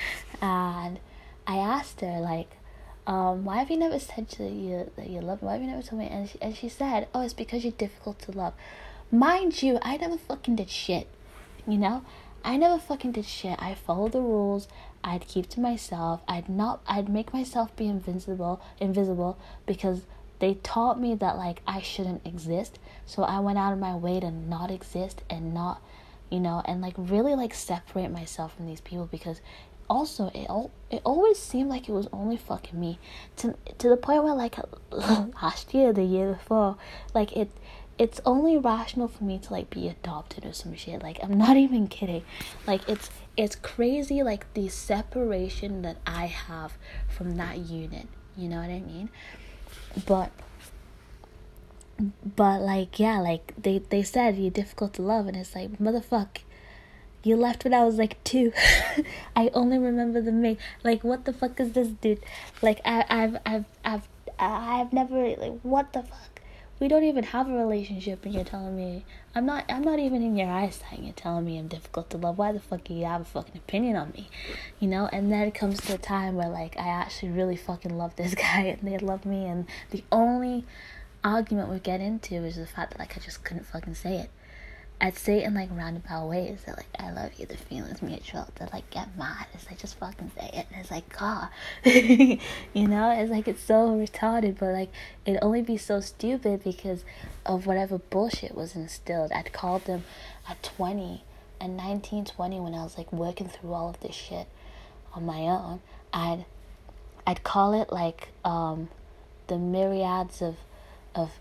and 0.41 0.99
I 1.47 1.57
asked 1.57 2.01
her 2.01 2.21
like 2.21 2.57
um, 3.07 3.45
why 3.45 3.59
have 3.59 3.71
you 3.71 3.77
never 3.77 3.99
said 3.99 4.29
to 4.31 4.49
you 4.49 4.91
that 4.97 5.09
you 5.11 5.21
love 5.21 5.43
me? 5.43 5.47
Why 5.47 5.55
have 5.55 5.63
you 5.63 5.69
never 5.69 5.83
told 5.83 6.01
me? 6.01 6.09
And 6.09 6.29
she, 6.29 6.39
and 6.41 6.55
she 6.57 6.69
said, 6.69 7.09
oh, 7.13 7.23
it's 7.23 7.35
because 7.35 7.65
you're 7.65 7.73
difficult 7.73 8.21
to 8.21 8.33
love. 8.33 8.55
Mind 9.11 9.61
you, 9.63 9.79
I 9.83 9.97
never 9.97 10.17
fucking 10.17 10.57
did 10.57 10.71
shit. 10.71 11.09
You 11.67 11.79
know, 11.79 12.05
I 12.45 12.57
never 12.57 12.79
fucking 12.79 13.13
did 13.13 13.25
shit. 13.25 13.61
I 13.61 13.75
followed 13.75 14.13
the 14.13 14.21
rules. 14.21 14.69
I'd 15.03 15.27
keep 15.27 15.49
to 15.51 15.61
myself. 15.61 16.21
I'd 16.29 16.49
not. 16.49 16.81
I'd 16.87 17.09
make 17.09 17.33
myself 17.33 17.75
be 17.75 17.87
invincible, 17.87 18.61
invisible, 18.79 19.37
because 19.67 20.03
they 20.43 20.55
taught 20.55 20.99
me 20.99 21.15
that 21.15 21.37
like 21.37 21.63
I 21.69 21.81
shouldn't 21.81 22.27
exist. 22.27 22.81
So 23.07 23.23
I 23.23 23.39
went 23.39 23.59
out 23.59 23.73
of 23.73 23.79
my 23.79 23.95
way 23.95 24.19
to 24.19 24.33
not 24.33 24.73
exist 24.73 25.23
and 25.31 25.55
not, 25.55 25.81
you 26.31 26.41
know, 26.41 26.63
and 26.65 26.81
like 26.81 26.95
really 26.97 27.37
like 27.37 27.55
separate 27.55 28.11
myself 28.11 28.57
from 28.57 28.67
these 28.67 28.81
people 28.81 29.09
because 29.09 29.41
also 29.89 30.33
it 30.35 30.51
all 30.51 30.73
it 30.91 31.01
always 31.05 31.39
seemed 31.39 31.71
like 31.71 31.89
it 31.89 31.93
was 31.93 32.09
only 32.13 32.37
fucking 32.37 32.79
me. 32.79 32.99
To 33.37 33.55
to 33.79 33.89
the 33.89 33.97
point 33.97 34.25
where 34.25 34.35
like 34.35 34.57
last 34.91 35.73
year 35.73 35.93
the 35.93 36.03
year 36.03 36.33
before 36.33 36.77
like 37.15 37.37
it 37.37 37.53
it's 37.97 38.21
only 38.27 38.59
rational 38.59 39.07
for 39.07 39.23
me 39.23 39.39
to 39.39 39.53
like 39.53 39.71
be 39.71 39.87
adopted 39.87 40.45
or 40.45 40.53
some 40.53 40.75
shit. 40.75 41.05
Like 41.05 41.21
i'm 41.23 41.39
not 41.39 41.57
even 41.67 41.87
kidding. 41.87 42.25
Like 42.67 42.89
it's 42.89 43.11
it's 43.37 43.55
crazy 43.55 44.25
like 44.25 44.53
the 44.55 44.67
separation 44.69 45.83
that 45.83 45.99
i 46.05 46.27
have 46.27 46.73
from 47.09 47.37
that 47.37 47.59
unit. 47.59 48.09
You 48.37 48.49
know 48.49 48.57
what 48.57 48.71
i 48.71 48.81
mean 48.81 49.09
but 50.07 50.31
but 52.37 52.61
like 52.61 52.99
yeah 52.99 53.21
like 53.21 53.53
they 53.57 53.79
they 53.79 54.03
said 54.03 54.37
you're 54.37 54.51
difficult 54.51 54.95
to 54.95 55.03
love 55.03 55.27
and 55.27 55.37
it's 55.37 55.55
like 55.55 55.79
motherfuck 55.79 56.39
you 57.25 57.37
left 57.37 57.65
when 57.65 57.75
I 57.75 57.85
was 57.85 57.97
like 57.97 58.23
two. 58.25 58.53
I 59.37 59.51
only 59.55 59.79
remember 59.79 60.21
the 60.21 60.33
main. 60.33 60.59
Like, 60.83 61.05
what 61.05 61.25
the 61.25 61.33
fuck 61.33 61.61
is 61.61 61.73
this, 61.73 61.89
dude? 61.89 62.21
Like, 62.61 62.81
I, 62.85 63.05
I've, 63.09 63.37
I've, 63.47 63.65
I've, 63.85 64.09
I've 64.39 64.93
never 64.93 65.29
like, 65.37 65.61
what 65.63 65.93
the 65.93 66.03
fuck? 66.03 66.32
We 66.83 66.89
don't 66.89 67.05
even 67.05 67.23
have 67.23 67.49
a 67.49 67.53
relationship, 67.53 68.25
and 68.25 68.35
you're 68.35 68.43
telling 68.43 68.75
me 68.75 69.05
I'm 69.37 69.47
not. 69.47 69.67
I'm 69.69 69.83
not 69.83 70.01
even 70.01 70.21
in 70.21 70.37
your 70.37 70.51
eyesight. 70.51 70.99
You're 70.99 71.13
telling 71.13 71.45
me 71.45 71.57
I'm 71.57 71.69
difficult 71.69 72.11
to 72.11 72.17
love. 72.17 72.39
Why 72.39 72.51
the 72.51 72.59
fuck 72.59 72.83
do 72.83 72.93
you 72.93 73.05
have 73.05 73.21
a 73.21 73.25
fucking 73.25 73.57
opinion 73.57 73.95
on 73.95 74.11
me? 74.11 74.29
You 74.81 74.89
know. 74.89 75.09
And 75.13 75.31
then 75.31 75.47
it 75.47 75.55
comes 75.55 75.81
to 75.83 75.95
a 75.95 75.99
time 75.99 76.35
where 76.35 76.49
like 76.49 76.77
I 76.77 76.89
actually 76.89 77.29
really 77.29 77.55
fucking 77.55 77.97
love 77.97 78.17
this 78.17 78.35
guy, 78.49 78.63
and 78.63 78.81
they 78.83 78.99
love 78.99 79.25
me, 79.25 79.45
and 79.45 79.67
the 79.93 80.03
only 80.11 80.65
argument 81.23 81.69
we 81.69 81.79
get 81.79 82.01
into 82.01 82.35
is 82.35 82.57
the 82.57 82.67
fact 82.67 82.91
that 82.91 82.99
like 82.99 83.17
I 83.17 83.21
just 83.21 83.45
couldn't 83.45 83.67
fucking 83.67 83.95
say 83.95 84.17
it. 84.17 84.31
I'd 85.05 85.19
say 85.19 85.43
in 85.43 85.55
like 85.55 85.69
roundabout 85.73 86.29
ways 86.29 86.61
that 86.65 86.77
like 86.77 86.87
I 86.97 87.11
love 87.11 87.33
you, 87.37 87.45
the 87.45 87.57
feelings 87.57 88.01
mutual, 88.01 88.47
to 88.55 88.69
like 88.73 88.89
get 88.91 89.19
mad. 89.19 89.47
It's 89.53 89.67
like 89.67 89.79
just 89.81 89.99
fucking 89.99 90.31
say 90.39 90.49
it. 90.55 90.67
And 90.71 90.81
it's 90.81 90.93
like 90.93 91.19
God, 91.19 91.49
you 91.85 92.87
know, 92.87 93.11
it's 93.11 93.29
like 93.29 93.49
it's 93.49 93.65
so 93.65 93.89
retarded, 93.91 94.61
but 94.61 94.73
like 94.73 94.91
it'd 95.27 95.43
only 95.43 95.61
be 95.61 95.77
so 95.77 95.99
stupid 96.01 96.63
because 96.63 97.05
of 97.45 97.67
whatever 97.67 97.99
bullshit 97.99 98.55
was 98.55 98.77
instilled. 98.77 99.33
I'd 99.33 99.53
called 99.53 99.87
them 99.87 100.05
at 100.49 100.63
twenty 100.63 101.25
and 101.61 101.77
nineteen, 101.77 102.25
twenty 102.25 102.61
when 102.61 102.73
I 102.73 102.85
was 102.85 102.97
like 102.97 103.13
working 103.13 103.49
through 103.49 103.73
all 103.73 103.91
of 103.91 103.99
this 103.99 104.15
shit 104.15 104.47
on 105.15 105.27
my 105.27 105.41
own. 105.41 105.81
I'd 106.13 106.45
I'd 107.27 107.43
call 107.43 107.75
it 107.75 107.93
like 107.93 108.29
um 108.45 108.89
the 109.49 109.59
myriads 109.59 110.41
of 110.41 110.59
of 111.13 111.33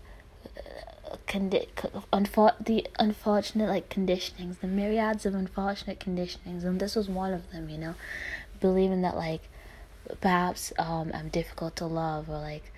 condi- 1.26 1.68
unfor- 2.12 2.64
the 2.64 2.86
unfortunate 2.98 3.68
like 3.68 3.88
conditionings, 3.88 4.60
the 4.60 4.66
myriads 4.66 5.26
of 5.26 5.34
unfortunate 5.34 6.00
conditionings, 6.00 6.64
and 6.64 6.80
this 6.80 6.96
was 6.96 7.08
one 7.08 7.32
of 7.32 7.50
them. 7.50 7.68
You 7.68 7.78
know, 7.78 7.94
believing 8.60 9.02
that 9.02 9.16
like 9.16 9.42
perhaps 10.20 10.72
um 10.78 11.10
I'm 11.14 11.28
difficult 11.28 11.76
to 11.76 11.86
love 11.86 12.28
or 12.28 12.38
like 12.38 12.72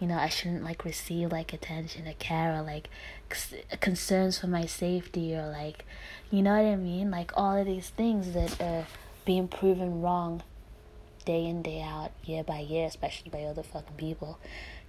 you 0.00 0.06
know 0.06 0.16
I 0.16 0.28
shouldn't 0.28 0.64
like 0.64 0.84
receive 0.84 1.32
like 1.32 1.52
attention 1.52 2.06
or 2.06 2.14
care 2.14 2.54
or 2.54 2.62
like 2.62 2.88
c- 3.32 3.62
concerns 3.80 4.38
for 4.38 4.46
my 4.46 4.66
safety 4.66 5.34
or 5.34 5.46
like 5.48 5.84
you 6.30 6.42
know 6.42 6.56
what 6.56 6.70
I 6.70 6.76
mean? 6.76 7.10
Like 7.10 7.32
all 7.36 7.56
of 7.56 7.66
these 7.66 7.90
things 7.90 8.32
that 8.32 8.60
are 8.60 8.86
being 9.24 9.48
proven 9.48 10.00
wrong 10.02 10.42
day 11.24 11.44
in 11.44 11.62
day 11.62 11.82
out 11.82 12.10
year 12.24 12.42
by 12.42 12.60
year 12.60 12.86
especially 12.86 13.30
by 13.30 13.42
other 13.42 13.62
fucking 13.62 13.96
people. 13.96 14.38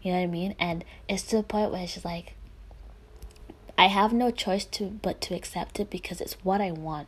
You 0.02 0.12
know 0.12 0.20
what 0.20 0.24
I 0.24 0.28
mean? 0.28 0.56
And 0.60 0.86
it's 1.08 1.24
to 1.24 1.38
the 1.38 1.44
point 1.44 1.72
where 1.72 1.86
just 1.86 2.06
like 2.06 2.34
I 3.80 3.88
have 3.88 4.12
no 4.12 4.30
choice 4.30 4.66
to 4.66 4.88
but 4.88 5.22
to 5.22 5.34
accept 5.34 5.80
it 5.80 5.90
because 5.90 6.20
it's 6.20 6.34
what 6.44 6.60
I 6.60 6.70
want. 6.70 7.08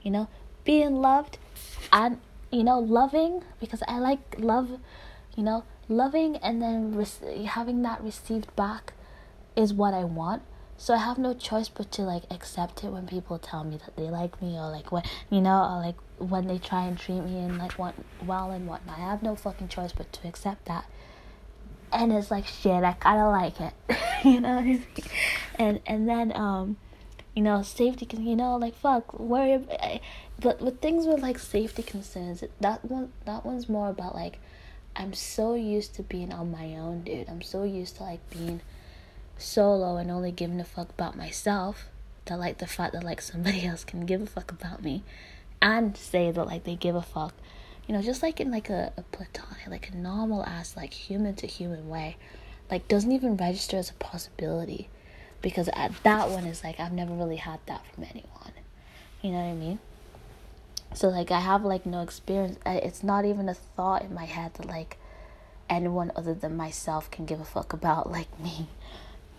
You 0.00 0.12
know, 0.12 0.28
being 0.62 0.94
loved 0.94 1.38
and 1.92 2.20
you 2.52 2.62
know 2.62 2.78
loving 2.78 3.42
because 3.58 3.82
I 3.88 3.98
like 3.98 4.36
love, 4.38 4.78
you 5.34 5.42
know, 5.42 5.64
loving 5.88 6.36
and 6.36 6.62
then 6.62 6.94
re- 6.94 7.46
having 7.46 7.82
that 7.82 8.00
received 8.00 8.54
back 8.54 8.92
is 9.56 9.74
what 9.74 9.92
I 9.92 10.04
want. 10.04 10.44
So 10.76 10.94
I 10.94 10.98
have 10.98 11.18
no 11.18 11.34
choice 11.34 11.68
but 11.68 11.90
to 11.90 12.02
like 12.02 12.22
accept 12.30 12.84
it 12.84 12.92
when 12.92 13.08
people 13.08 13.40
tell 13.40 13.64
me 13.64 13.76
that 13.78 13.96
they 13.96 14.08
like 14.08 14.40
me 14.40 14.56
or 14.56 14.70
like 14.70 14.92
when 14.92 15.02
you 15.30 15.40
know 15.40 15.64
or 15.64 15.80
like 15.80 15.96
when 16.18 16.46
they 16.46 16.58
try 16.58 16.84
and 16.84 16.96
treat 16.96 17.22
me 17.24 17.38
and 17.40 17.58
like 17.58 17.76
want 17.76 18.06
well 18.24 18.52
and 18.52 18.68
whatnot. 18.68 18.98
I 18.98 19.00
have 19.00 19.24
no 19.24 19.34
fucking 19.34 19.66
choice 19.66 19.90
but 19.90 20.12
to 20.12 20.28
accept 20.28 20.66
that 20.66 20.84
and 21.94 22.12
it's 22.12 22.30
like 22.30 22.46
shit 22.46 22.84
i 22.84 22.92
kind 22.92 23.20
of 23.20 23.32
like 23.32 23.60
it. 23.60 23.74
You 24.24 24.40
know 24.40 24.58
I 24.58 24.80
and 25.58 25.80
and 25.86 26.08
then 26.08 26.32
um 26.34 26.78
you 27.34 27.42
know 27.42 27.62
safety 27.62 28.06
can 28.06 28.26
you 28.26 28.36
know 28.36 28.56
like 28.56 28.74
fuck 28.74 29.18
worry 29.18 29.62
but 30.40 30.60
with 30.62 30.80
things 30.80 31.06
with 31.06 31.20
like 31.20 31.38
safety 31.38 31.82
concerns 31.82 32.42
that 32.60 32.84
one 32.84 33.12
that 33.26 33.44
one's 33.44 33.68
more 33.68 33.90
about 33.90 34.14
like 34.14 34.38
i'm 34.96 35.12
so 35.12 35.54
used 35.54 35.94
to 35.96 36.02
being 36.02 36.32
on 36.32 36.50
my 36.50 36.76
own 36.76 37.02
dude. 37.02 37.28
I'm 37.28 37.42
so 37.42 37.64
used 37.64 37.96
to 37.96 38.04
like 38.04 38.30
being 38.30 38.60
solo 39.36 39.96
and 39.96 40.10
only 40.10 40.32
giving 40.32 40.60
a 40.60 40.64
fuck 40.64 40.90
about 40.90 41.16
myself 41.16 41.88
that 42.26 42.38
like 42.38 42.58
the 42.58 42.66
fact 42.66 42.92
that 42.94 43.04
like 43.04 43.20
somebody 43.20 43.66
else 43.66 43.84
can 43.84 44.06
give 44.06 44.22
a 44.22 44.26
fuck 44.26 44.52
about 44.52 44.82
me 44.82 45.02
and 45.60 45.96
say 45.96 46.30
that 46.30 46.46
like 46.46 46.64
they 46.64 46.76
give 46.76 46.94
a 46.94 47.02
fuck 47.02 47.34
you 47.86 47.94
know, 47.94 48.02
just 48.02 48.22
like 48.22 48.40
in 48.40 48.50
like 48.50 48.70
a, 48.70 48.92
a 48.96 49.02
platonic, 49.02 49.66
like 49.68 49.90
a 49.90 49.96
normal 49.96 50.44
ass, 50.44 50.76
like 50.76 50.92
human 50.92 51.34
to 51.36 51.46
human 51.46 51.88
way, 51.88 52.16
like 52.70 52.88
doesn't 52.88 53.12
even 53.12 53.36
register 53.36 53.76
as 53.76 53.90
a 53.90 53.94
possibility 53.94 54.88
because 55.42 55.68
at 55.74 55.92
that 56.02 56.30
one 56.30 56.44
is 56.44 56.64
like 56.64 56.80
I've 56.80 56.92
never 56.92 57.12
really 57.12 57.36
had 57.36 57.60
that 57.66 57.84
from 57.86 58.04
anyone. 58.04 58.52
You 59.20 59.32
know 59.32 59.38
what 59.38 59.50
I 59.50 59.54
mean? 59.54 59.78
So 60.94 61.08
like 61.08 61.30
I 61.30 61.40
have 61.40 61.64
like 61.64 61.84
no 61.84 62.00
experience. 62.00 62.58
It's 62.64 63.02
not 63.02 63.26
even 63.26 63.48
a 63.48 63.54
thought 63.54 64.02
in 64.02 64.14
my 64.14 64.24
head 64.24 64.54
that 64.54 64.66
like 64.66 64.96
anyone 65.68 66.12
other 66.16 66.34
than 66.34 66.56
myself 66.56 67.10
can 67.10 67.26
give 67.26 67.40
a 67.40 67.44
fuck 67.44 67.74
about 67.74 68.10
like 68.10 68.40
me. 68.42 68.68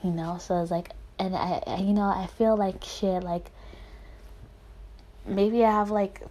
You 0.03 0.11
know? 0.11 0.37
So 0.39 0.61
it's 0.61 0.69
like 0.69 0.91
and 1.17 1.35
I 1.35 1.79
you 1.79 1.93
know, 1.93 2.03
I 2.03 2.27
feel 2.37 2.55
like 2.55 2.83
shit 2.83 3.23
like 3.23 3.49
maybe 5.25 5.65
I 5.65 5.71
have 5.71 5.89
like 5.89 6.21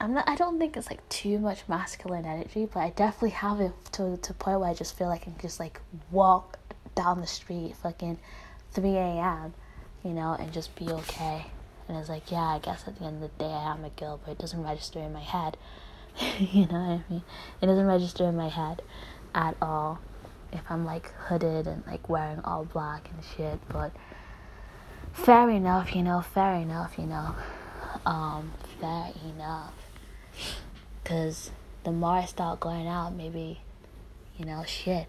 I'm 0.00 0.14
not. 0.14 0.28
I 0.28 0.36
don't 0.36 0.58
think 0.58 0.76
it's 0.76 0.88
like 0.88 1.06
too 1.08 1.38
much 1.38 1.64
masculine 1.68 2.24
energy, 2.24 2.68
but 2.72 2.80
I 2.80 2.90
definitely 2.90 3.30
have 3.30 3.60
it 3.60 3.72
to 3.92 4.16
to 4.16 4.34
point 4.34 4.60
where 4.60 4.70
I 4.70 4.74
just 4.74 4.96
feel 4.96 5.08
like 5.08 5.22
I 5.22 5.24
can 5.24 5.36
just 5.40 5.58
like 5.58 5.80
walk 6.10 6.58
down 6.94 7.20
the 7.20 7.26
street, 7.26 7.74
fucking, 7.82 8.18
three 8.72 8.96
a.m. 8.96 9.54
You 10.04 10.12
know, 10.12 10.36
and 10.38 10.52
just 10.52 10.74
be 10.76 10.88
okay. 10.88 11.46
And 11.88 11.96
it's 11.96 12.08
like, 12.08 12.30
yeah, 12.30 12.44
I 12.44 12.58
guess 12.58 12.84
at 12.86 12.98
the 12.98 13.06
end 13.06 13.22
of 13.22 13.30
the 13.36 13.44
day 13.44 13.50
I 13.50 13.72
am 13.72 13.84
a 13.84 13.90
girl, 13.90 14.20
but 14.24 14.32
it 14.32 14.38
doesn't 14.38 14.62
register 14.62 15.00
in 15.00 15.12
my 15.12 15.22
head. 15.22 15.56
you 16.38 16.66
know 16.66 16.78
what 16.78 17.00
I 17.00 17.02
mean? 17.10 17.22
It 17.60 17.66
doesn't 17.66 17.86
register 17.86 18.24
in 18.24 18.36
my 18.36 18.48
head 18.48 18.82
at 19.34 19.56
all. 19.60 19.98
If 20.52 20.60
I'm 20.70 20.84
like 20.84 21.12
hooded 21.14 21.66
and 21.66 21.82
like 21.86 22.08
wearing 22.08 22.40
all 22.44 22.64
black 22.64 23.10
and 23.12 23.24
shit, 23.36 23.58
but 23.68 23.92
fair 25.12 25.50
enough, 25.50 25.94
you 25.94 26.02
know, 26.02 26.20
fair 26.20 26.54
enough, 26.54 26.98
you 26.98 27.06
know. 27.06 27.34
Um, 28.06 28.52
fair 28.80 29.12
enough. 29.34 29.74
Cause 31.04 31.50
the 31.84 31.90
more 31.92 32.12
I 32.12 32.24
start 32.26 32.60
going 32.60 32.86
out, 32.86 33.14
maybe, 33.14 33.60
you 34.36 34.44
know, 34.44 34.64
shit. 34.66 35.06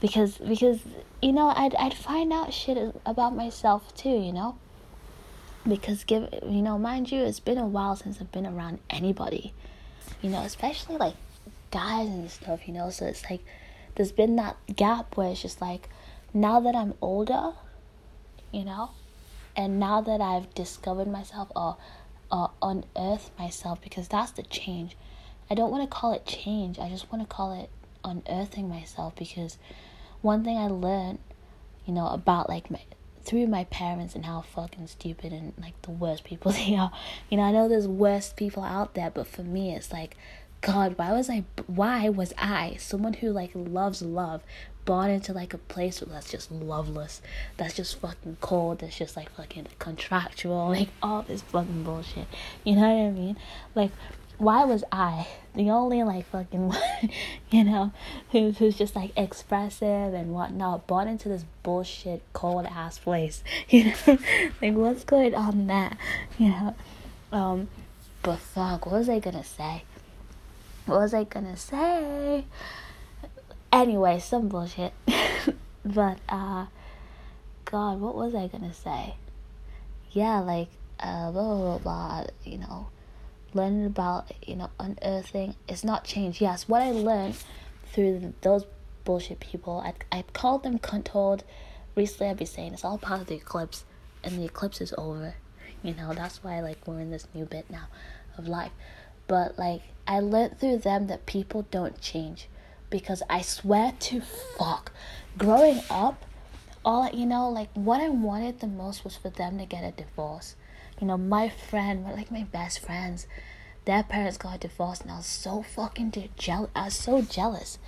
Because 0.00 0.38
because 0.38 0.80
you 1.22 1.32
know 1.32 1.52
I'd 1.56 1.74
I'd 1.76 1.94
find 1.94 2.32
out 2.32 2.52
shit 2.52 2.94
about 3.06 3.34
myself 3.34 3.94
too, 3.94 4.10
you 4.10 4.32
know. 4.32 4.58
Because 5.66 6.04
give 6.04 6.28
you 6.42 6.62
know, 6.62 6.78
mind 6.78 7.10
you, 7.10 7.22
it's 7.22 7.40
been 7.40 7.58
a 7.58 7.66
while 7.66 7.96
since 7.96 8.20
I've 8.20 8.32
been 8.32 8.46
around 8.46 8.78
anybody, 8.90 9.54
you 10.20 10.30
know, 10.30 10.40
especially 10.40 10.96
like 10.96 11.14
guys 11.70 12.08
and 12.08 12.30
stuff, 12.30 12.66
you 12.66 12.74
know. 12.74 12.90
So 12.90 13.06
it's 13.06 13.28
like 13.30 13.42
there's 13.94 14.12
been 14.12 14.36
that 14.36 14.56
gap 14.74 15.16
where 15.16 15.30
it's 15.30 15.42
just 15.42 15.60
like 15.60 15.88
now 16.34 16.60
that 16.60 16.74
I'm 16.74 16.94
older, 17.00 17.52
you 18.52 18.64
know, 18.64 18.90
and 19.56 19.80
now 19.80 20.02
that 20.02 20.20
I've 20.20 20.52
discovered 20.54 21.08
myself 21.08 21.50
or, 21.56 21.76
Uh, 22.30 22.48
or 22.62 22.82
unearthed 22.96 23.30
myself, 23.38 23.80
because 23.80 24.08
that's 24.08 24.32
the 24.32 24.42
change. 24.42 24.96
I 25.50 25.54
don't 25.54 25.70
want 25.70 25.88
to 25.88 25.94
call 25.94 26.12
it 26.12 26.26
change. 26.26 26.78
I 26.78 26.88
just 26.88 27.10
want 27.12 27.22
to 27.22 27.34
call 27.34 27.60
it 27.60 27.70
unearthing 28.04 28.68
myself 28.68 29.14
because 29.16 29.58
one 30.22 30.44
thing 30.44 30.56
I 30.56 30.66
learned, 30.66 31.18
you 31.84 31.92
know, 31.92 32.08
about 32.08 32.48
like 32.48 32.70
my 32.70 32.80
through 33.26 33.48
my 33.48 33.64
parents 33.64 34.14
and 34.14 34.24
how 34.24 34.40
fucking 34.40 34.86
stupid 34.86 35.32
and 35.32 35.52
like 35.60 35.80
the 35.82 35.90
worst 35.90 36.24
people 36.24 36.52
they 36.52 36.76
are. 36.76 36.92
You 37.28 37.36
know, 37.36 37.42
I 37.42 37.52
know 37.52 37.68
there's 37.68 37.88
worst 37.88 38.36
people 38.36 38.62
out 38.62 38.94
there, 38.94 39.10
but 39.10 39.26
for 39.26 39.42
me, 39.42 39.74
it's 39.74 39.92
like, 39.92 40.16
God, 40.60 40.96
why 40.96 41.12
was 41.12 41.28
I? 41.28 41.44
Why 41.66 42.08
was 42.08 42.32
I 42.38 42.76
someone 42.78 43.14
who 43.14 43.30
like 43.30 43.50
loves 43.54 44.00
love, 44.00 44.42
born 44.86 45.10
into 45.10 45.34
like 45.34 45.52
a 45.52 45.58
place 45.58 46.02
that's 46.06 46.30
just 46.30 46.50
loveless, 46.50 47.20
that's 47.58 47.74
just 47.74 48.00
fucking 48.00 48.38
cold, 48.40 48.78
that's 48.78 48.96
just 48.96 49.16
like 49.16 49.30
fucking 49.32 49.66
contractual, 49.78 50.68
like 50.70 50.88
all 51.02 51.22
this 51.22 51.42
fucking 51.42 51.82
bullshit. 51.82 52.26
You 52.64 52.76
know 52.76 52.88
what 52.88 53.08
I 53.08 53.10
mean? 53.10 53.36
Like 53.74 53.90
why 54.38 54.64
was 54.64 54.84
I 54.92 55.26
the 55.54 55.70
only 55.70 56.02
like 56.02 56.26
fucking 56.26 56.68
one, 56.68 57.10
you 57.50 57.64
know, 57.64 57.92
who's 58.32 58.58
who's 58.58 58.76
just 58.76 58.94
like 58.94 59.12
expressive 59.16 60.14
and 60.14 60.32
whatnot, 60.32 60.86
born 60.86 61.08
into 61.08 61.28
this 61.28 61.44
bullshit 61.62 62.22
cold 62.32 62.66
ass 62.66 62.98
place, 62.98 63.42
you 63.68 63.84
know, 63.84 64.18
like 64.60 64.74
what's 64.74 65.04
going 65.04 65.34
on 65.34 65.66
there, 65.66 65.96
you 66.38 66.48
know, 66.48 66.74
um, 67.32 67.68
but 68.22 68.38
fuck, 68.38 68.86
what 68.86 68.96
was 68.96 69.08
I 69.08 69.18
gonna 69.18 69.44
say? 69.44 69.84
What 70.84 71.00
was 71.00 71.14
I 71.14 71.24
gonna 71.24 71.56
say? 71.56 72.44
Anyway, 73.72 74.18
some 74.18 74.48
bullshit, 74.48 74.92
but 75.84 76.18
uh, 76.28 76.66
God, 77.64 78.00
what 78.00 78.14
was 78.14 78.34
I 78.34 78.46
gonna 78.46 78.72
say? 78.72 79.16
Yeah, 80.12 80.40
like 80.40 80.68
uh, 81.00 81.30
blah 81.30 81.42
blah 81.42 81.78
blah, 81.78 81.78
blah 81.78 82.24
you 82.44 82.58
know. 82.58 82.88
Learning 83.54 83.86
about 83.86 84.30
you 84.46 84.56
know 84.56 84.68
unearthing 84.78 85.54
it's 85.66 85.82
not 85.82 86.04
change 86.04 86.42
yes 86.42 86.68
what 86.68 86.82
i 86.82 86.90
learned 86.90 87.36
through 87.86 88.34
those 88.42 88.66
bullshit 89.04 89.40
people 89.40 89.80
i 89.80 89.94
i 90.14 90.22
called 90.34 90.62
them 90.62 90.78
controlled 90.78 91.42
recently 91.94 92.28
i've 92.28 92.36
been 92.36 92.46
saying 92.46 92.74
it's 92.74 92.84
all 92.84 92.98
part 92.98 93.22
of 93.22 93.28
the 93.28 93.34
eclipse 93.36 93.84
and 94.26 94.38
the 94.38 94.44
eclipse 94.44 94.80
is 94.80 94.92
over. 94.98 95.34
You 95.82 95.94
know 95.94 96.12
that's 96.12 96.42
why 96.42 96.60
like 96.60 96.86
we're 96.86 97.00
in 97.00 97.10
this 97.10 97.28
new 97.32 97.44
bit 97.44 97.70
now 97.70 97.86
of 98.36 98.48
life. 98.48 98.72
But 99.28 99.58
like 99.58 99.82
i 100.06 100.20
learned 100.20 100.58
through 100.58 100.78
them 100.78 101.06
that 101.06 101.26
people 101.26 101.66
don't 101.70 102.00
change 102.00 102.48
because 102.90 103.22
i 103.28 103.40
swear 103.40 103.92
to 103.98 104.20
fuck 104.58 104.92
growing 105.36 105.80
up 105.90 106.24
all 106.84 107.10
you 107.12 107.26
know 107.26 107.48
like 107.48 107.68
what 107.74 108.00
i 108.00 108.08
wanted 108.08 108.60
the 108.60 108.66
most 108.66 109.04
was 109.04 109.16
for 109.16 109.30
them 109.30 109.58
to 109.58 109.66
get 109.66 109.82
a 109.84 109.90
divorce 109.92 110.56
you 111.00 111.06
know, 111.06 111.18
my 111.18 111.50
friend, 111.50 112.04
like 112.04 112.30
my 112.30 112.44
best 112.44 112.80
friends, 112.80 113.26
their 113.84 114.02
parents 114.02 114.38
got 114.38 114.60
divorced, 114.60 115.02
and 115.02 115.10
I 115.10 115.18
was 115.18 115.26
so 115.26 115.62
fucking 115.62 116.30
jealous. 116.36 116.70
I 116.74 116.84
was 116.84 116.94
so 116.94 117.20
jealous. 117.20 117.78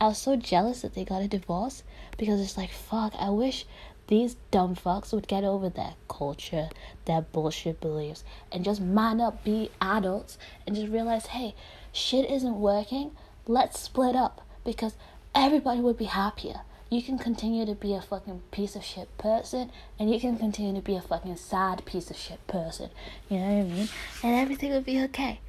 I 0.00 0.08
was 0.08 0.18
so 0.18 0.36
jealous 0.36 0.80
that 0.82 0.94
they 0.94 1.04
got 1.04 1.22
a 1.22 1.28
divorce 1.28 1.82
because 2.16 2.40
it's 2.40 2.56
like, 2.56 2.70
fuck, 2.70 3.12
I 3.18 3.30
wish 3.30 3.66
these 4.06 4.36
dumb 4.50 4.74
fucks 4.76 5.12
would 5.12 5.28
get 5.28 5.44
over 5.44 5.68
their 5.68 5.94
culture, 6.08 6.70
their 7.04 7.20
bullshit 7.20 7.80
beliefs, 7.80 8.24
and 8.50 8.64
just 8.64 8.80
man 8.80 9.20
up, 9.20 9.44
be 9.44 9.70
adults, 9.80 10.38
and 10.66 10.74
just 10.74 10.90
realize, 10.90 11.26
hey, 11.26 11.54
shit 11.92 12.28
isn't 12.30 12.58
working. 12.58 13.12
Let's 13.46 13.78
split 13.78 14.16
up 14.16 14.43
because 14.64 14.94
everybody 15.34 15.80
would 15.80 15.98
be 15.98 16.04
happier 16.04 16.60
you 16.94 17.02
can 17.02 17.18
continue 17.18 17.66
to 17.66 17.74
be 17.74 17.92
a 17.92 18.00
fucking 18.00 18.40
piece 18.52 18.76
of 18.76 18.84
shit 18.84 19.16
person 19.18 19.70
and 19.98 20.12
you 20.12 20.20
can 20.20 20.36
continue 20.36 20.74
to 20.74 20.80
be 20.80 20.94
a 20.94 21.00
fucking 21.00 21.36
sad 21.36 21.84
piece 21.84 22.08
of 22.10 22.16
shit 22.16 22.46
person. 22.46 22.90
You 23.28 23.38
know 23.38 23.44
what 23.46 23.52
I 23.52 23.62
mean? 23.64 23.88
And 24.22 24.34
everything 24.36 24.70
would 24.72 24.84
be 24.84 25.02
okay. 25.04 25.40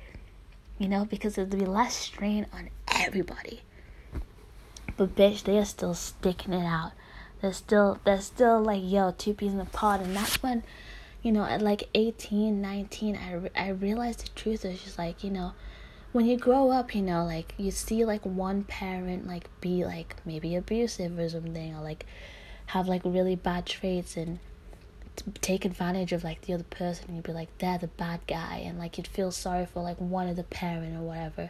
You 0.79 0.87
know, 0.87 1.05
because 1.05 1.35
there'd 1.35 1.51
be 1.51 1.65
less 1.65 1.95
strain 1.95 2.47
on 2.51 2.69
everybody. 2.87 3.61
But 4.97 5.15
bitch, 5.15 5.43
they 5.43 5.59
are 5.59 5.65
still 5.65 5.93
sticking 5.93 6.53
it 6.53 6.65
out. 6.65 6.93
They're 7.41 7.53
still 7.53 7.99
they're 8.05 8.21
still 8.21 8.61
like 8.61 8.81
yo, 8.83 9.13
two 9.15 9.33
peas 9.33 9.53
in 9.53 9.59
a 9.59 9.65
pod 9.65 10.01
and 10.01 10.15
that's 10.15 10.41
when 10.41 10.63
you 11.21 11.31
know, 11.31 11.43
at 11.43 11.61
like 11.61 11.89
18, 11.95 12.61
19, 12.61 13.17
I, 13.17 13.33
re- 13.33 13.49
I 13.55 13.69
realized 13.69 14.23
the 14.23 14.29
truth 14.39 14.63
is 14.63 14.83
just 14.83 14.99
like, 14.99 15.23
you 15.23 15.31
know, 15.31 15.53
when 16.15 16.25
you 16.25 16.37
grow 16.37 16.71
up, 16.71 16.95
you 16.95 17.01
know, 17.01 17.25
like 17.25 17.53
you 17.57 17.69
see 17.71 18.05
like 18.05 18.25
one 18.25 18.63
parent 18.63 19.27
like 19.27 19.49
be 19.59 19.83
like 19.83 20.15
maybe 20.25 20.55
abusive 20.55 21.19
or 21.19 21.27
something, 21.27 21.75
or 21.75 21.81
like 21.81 22.05
have 22.67 22.87
like 22.87 23.01
really 23.03 23.35
bad 23.35 23.65
traits 23.65 24.15
and 24.15 24.39
take 25.41 25.65
advantage 25.65 26.13
of 26.13 26.23
like 26.23 26.39
the 26.43 26.53
other 26.53 26.63
person 26.63 27.03
and 27.07 27.17
you'd 27.17 27.25
be 27.25 27.33
like 27.33 27.49
they're 27.57 27.77
the 27.77 27.87
bad 27.87 28.21
guy 28.27 28.63
and 28.65 28.79
like 28.79 28.97
you'd 28.97 29.07
feel 29.07 29.29
sorry 29.29 29.65
for 29.65 29.83
like 29.83 29.97
one 29.97 30.29
of 30.29 30.37
the 30.37 30.43
parent 30.43 30.95
or 30.95 31.01
whatever. 31.01 31.49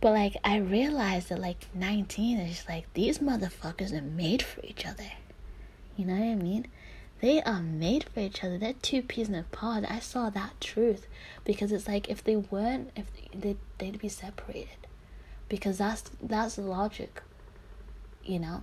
But 0.00 0.12
like 0.12 0.36
i 0.44 0.58
realized 0.58 1.30
that 1.30 1.40
like 1.40 1.66
19 1.74 2.38
is 2.38 2.64
like 2.68 2.92
these 2.94 3.18
motherfuckers 3.18 3.92
are 3.92 4.02
made 4.02 4.40
for 4.40 4.64
each 4.64 4.86
other. 4.86 5.10
You 5.96 6.06
know 6.06 6.14
what 6.14 6.22
i 6.22 6.36
mean 6.36 6.68
they 7.20 7.42
are 7.42 7.60
made 7.60 8.04
for 8.04 8.20
each 8.20 8.44
other. 8.44 8.58
They're 8.58 8.74
two 8.74 9.02
peas 9.02 9.28
in 9.28 9.34
a 9.34 9.42
pod. 9.42 9.84
I 9.88 9.98
saw 9.98 10.30
that 10.30 10.60
truth 10.60 11.06
because 11.44 11.72
it's 11.72 11.88
like 11.88 12.08
if 12.08 12.22
they 12.22 12.36
weren't, 12.36 12.90
if 12.94 13.06
they 13.34 13.56
they'd 13.78 13.98
be 13.98 14.08
separated, 14.08 14.86
because 15.48 15.78
that's 15.78 16.04
that's 16.22 16.56
the 16.56 16.62
logic. 16.62 17.22
You 18.24 18.38
know. 18.38 18.62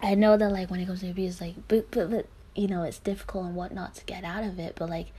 I 0.00 0.14
know 0.14 0.36
that 0.36 0.50
like 0.50 0.70
when 0.70 0.80
it 0.80 0.86
comes 0.86 1.00
to 1.00 1.10
abuse, 1.10 1.40
like 1.40 1.54
but 1.68 1.90
but, 1.90 2.10
but 2.10 2.26
you 2.54 2.66
know 2.66 2.82
it's 2.82 2.98
difficult 2.98 3.46
and 3.46 3.54
whatnot 3.54 3.94
to 3.96 4.04
get 4.04 4.24
out 4.24 4.44
of 4.44 4.58
it. 4.58 4.74
But 4.76 4.90
like 4.90 5.12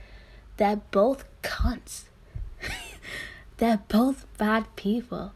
they're 0.58 0.80
both 0.90 1.24
cunts. 1.42 2.04
they're 3.56 3.82
both 3.88 4.26
bad 4.36 4.74
people. 4.76 5.32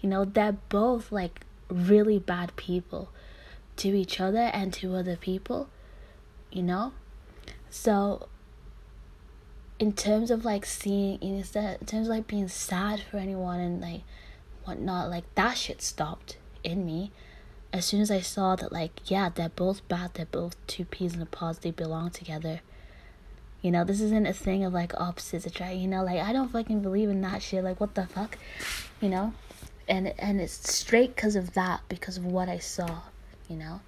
You 0.00 0.08
know 0.08 0.24
they're 0.24 0.58
both 0.68 1.12
like 1.12 1.42
really 1.68 2.18
bad 2.18 2.56
people 2.56 3.10
to 3.76 3.88
each 3.96 4.20
other 4.20 4.50
and 4.52 4.72
to 4.74 4.96
other 4.96 5.16
people 5.16 5.68
you 6.52 6.62
know? 6.62 6.92
So 7.70 8.28
in 9.78 9.92
terms 9.94 10.30
of 10.30 10.44
like 10.44 10.66
seeing 10.66 11.20
instead 11.22 11.80
in 11.80 11.86
terms 11.86 12.06
of 12.06 12.10
like 12.10 12.26
being 12.26 12.48
sad 12.48 13.00
for 13.00 13.16
anyone 13.16 13.60
and 13.60 13.80
like 13.80 14.02
whatnot, 14.64 15.08
like 15.10 15.24
that 15.34 15.56
shit 15.56 15.80
stopped 15.82 16.36
in 16.62 16.84
me. 16.84 17.10
As 17.72 17.84
soon 17.86 18.00
as 18.00 18.10
I 18.10 18.20
saw 18.20 18.56
that 18.56 18.72
like, 18.72 19.10
yeah, 19.10 19.28
they're 19.28 19.48
both 19.48 19.86
bad, 19.88 20.14
they're 20.14 20.26
both 20.26 20.54
two 20.66 20.84
peas 20.84 21.14
in 21.14 21.22
a 21.22 21.26
pod, 21.26 21.58
they 21.62 21.70
belong 21.70 22.10
together. 22.10 22.60
You 23.62 23.70
know, 23.70 23.84
this 23.84 24.00
isn't 24.00 24.26
a 24.26 24.32
thing 24.32 24.64
of 24.64 24.72
like 24.72 24.92
oh, 24.96 25.04
opposites 25.04 25.46
attract. 25.46 25.76
You 25.76 25.88
know, 25.88 26.04
like 26.04 26.18
I 26.18 26.32
don't 26.32 26.50
fucking 26.50 26.80
believe 26.80 27.08
in 27.08 27.20
that 27.22 27.42
shit. 27.42 27.64
Like, 27.64 27.80
what 27.80 27.94
the 27.94 28.06
fuck, 28.06 28.38
you 29.00 29.08
know? 29.08 29.32
And 29.88 30.14
and 30.18 30.40
it's 30.40 30.70
straight 30.70 31.14
because 31.14 31.36
of 31.36 31.54
that, 31.54 31.80
because 31.88 32.16
of 32.16 32.24
what 32.24 32.48
I 32.48 32.58
saw. 32.58 33.00
You 33.48 33.56
know, 33.56 33.80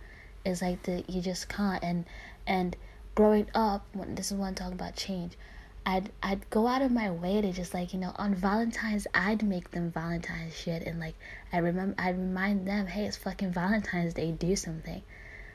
it's 0.44 0.62
like 0.62 0.82
that 0.84 1.08
you 1.08 1.20
just 1.20 1.48
can't. 1.48 1.82
And 1.82 2.04
and 2.46 2.76
growing 3.14 3.48
up, 3.54 3.86
this 3.94 4.32
is 4.32 4.38
what 4.38 4.46
I'm 4.46 4.54
talking 4.54 4.74
about 4.74 4.96
change, 4.96 5.36
I'd 5.84 6.10
I'd 6.22 6.48
go 6.50 6.68
out 6.68 6.82
of 6.82 6.92
my 6.92 7.10
way 7.10 7.40
to 7.40 7.52
just 7.52 7.74
like 7.74 7.92
you 7.92 7.98
know 7.98 8.12
on 8.16 8.34
Valentine's 8.34 9.06
I'd 9.14 9.42
make 9.42 9.72
them 9.72 9.90
Valentine's 9.90 10.56
shit 10.56 10.84
and 10.84 11.00
like 11.00 11.16
I 11.52 11.58
remember 11.58 11.96
I'd 11.98 12.18
remind 12.18 12.68
them 12.68 12.86
hey 12.86 13.04
it's 13.04 13.16
fucking 13.16 13.52
Valentine's 13.52 14.14
Day 14.14 14.30
do 14.30 14.54
something, 14.54 15.02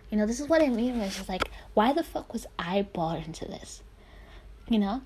you 0.10 0.18
know 0.18 0.26
this 0.26 0.42
is 0.42 0.50
what 0.50 0.62
I 0.62 0.68
mean 0.68 0.98
when 0.98 1.08
it's 1.08 1.16
just 1.16 1.30
like 1.30 1.50
why 1.74 1.94
the 1.94 2.04
fuck 2.04 2.34
was 2.34 2.46
I 2.60 2.82
bought 2.82 3.26
into 3.26 3.46
this, 3.46 3.82
you 4.68 4.80
know, 4.80 5.02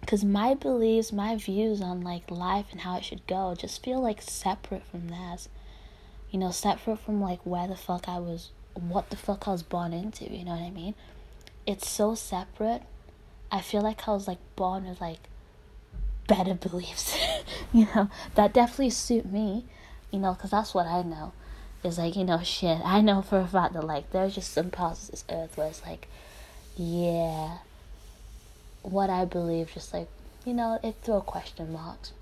because 0.00 0.24
my 0.24 0.54
beliefs 0.54 1.12
my 1.12 1.36
views 1.36 1.82
on 1.82 2.00
like 2.00 2.30
life 2.30 2.66
and 2.72 2.80
how 2.80 2.96
it 2.96 3.04
should 3.04 3.26
go 3.26 3.54
just 3.54 3.84
feel 3.84 4.00
like 4.00 4.22
separate 4.22 4.86
from 4.86 5.08
theirs, 5.08 5.50
you 6.30 6.38
know 6.38 6.50
separate 6.50 7.00
from 7.00 7.20
like 7.20 7.40
where 7.44 7.68
the 7.68 7.76
fuck 7.76 8.08
I 8.08 8.18
was 8.18 8.50
what 8.74 9.10
the 9.10 9.16
fuck 9.16 9.46
I 9.46 9.52
was 9.52 9.62
born 9.62 9.92
into, 9.92 10.24
you 10.24 10.44
know 10.44 10.52
what 10.52 10.62
I 10.62 10.70
mean? 10.70 10.94
It's 11.66 11.88
so 11.88 12.14
separate. 12.14 12.82
I 13.50 13.60
feel 13.60 13.82
like 13.82 14.08
I 14.08 14.12
was 14.12 14.26
like 14.26 14.38
born 14.56 14.88
with 14.88 15.00
like 15.00 15.20
better 16.26 16.54
beliefs, 16.68 17.16
you 17.72 17.86
know, 17.94 18.10
that 18.34 18.52
definitely 18.52 18.90
suit 18.90 19.30
me, 19.30 19.64
you 20.10 20.18
know, 20.18 20.34
because 20.34 20.50
that's 20.50 20.74
what 20.74 20.86
I 20.86 21.02
know. 21.02 21.32
Is 21.84 21.98
like, 21.98 22.14
you 22.14 22.24
know, 22.24 22.40
shit. 22.42 22.80
I 22.84 23.00
know 23.00 23.22
for 23.22 23.40
a 23.40 23.46
fact 23.46 23.74
that 23.74 23.84
like 23.84 24.10
there's 24.12 24.36
just 24.36 24.52
some 24.52 24.70
parts 24.70 25.04
of 25.04 25.10
this 25.10 25.24
earth 25.28 25.56
where 25.56 25.66
it's 25.66 25.84
like, 25.84 26.06
yeah, 26.76 27.58
what 28.82 29.10
I 29.10 29.24
believe 29.24 29.72
just 29.74 29.92
like, 29.92 30.08
you 30.44 30.54
know, 30.54 30.78
it 30.82 30.96
throw 31.02 31.20
question 31.20 31.72
marks. 31.72 32.12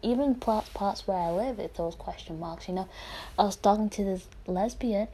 Even 0.00 0.34
parts 0.34 1.06
where 1.06 1.18
I 1.18 1.30
live, 1.30 1.58
it 1.58 1.74
throws 1.74 1.94
question 1.94 2.40
marks, 2.40 2.68
you 2.68 2.74
know. 2.74 2.88
I 3.38 3.44
was 3.44 3.54
talking 3.54 3.88
to 3.90 4.02
this 4.02 4.26
lesbian 4.46 5.08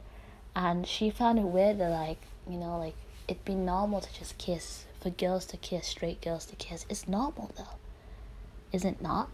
and 0.59 0.85
she 0.85 1.09
found 1.09 1.39
it 1.39 1.45
weird 1.45 1.79
that 1.79 1.89
like 1.89 2.21
you 2.47 2.57
know 2.57 2.77
like 2.77 2.95
it'd 3.27 3.45
be 3.45 3.55
normal 3.55 4.01
to 4.01 4.13
just 4.13 4.37
kiss 4.37 4.85
for 4.99 5.09
girls 5.09 5.45
to 5.45 5.57
kiss 5.57 5.87
straight 5.87 6.21
girls 6.21 6.45
to 6.45 6.55
kiss 6.57 6.85
it's 6.89 7.07
normal 7.07 7.51
though 7.57 7.77
is 8.71 8.83
it 8.83 9.01
not 9.01 9.29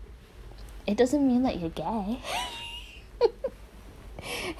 it 0.86 0.96
doesn't 0.96 1.28
mean 1.28 1.42
that 1.44 1.60
you're 1.60 1.70
gay 1.70 2.20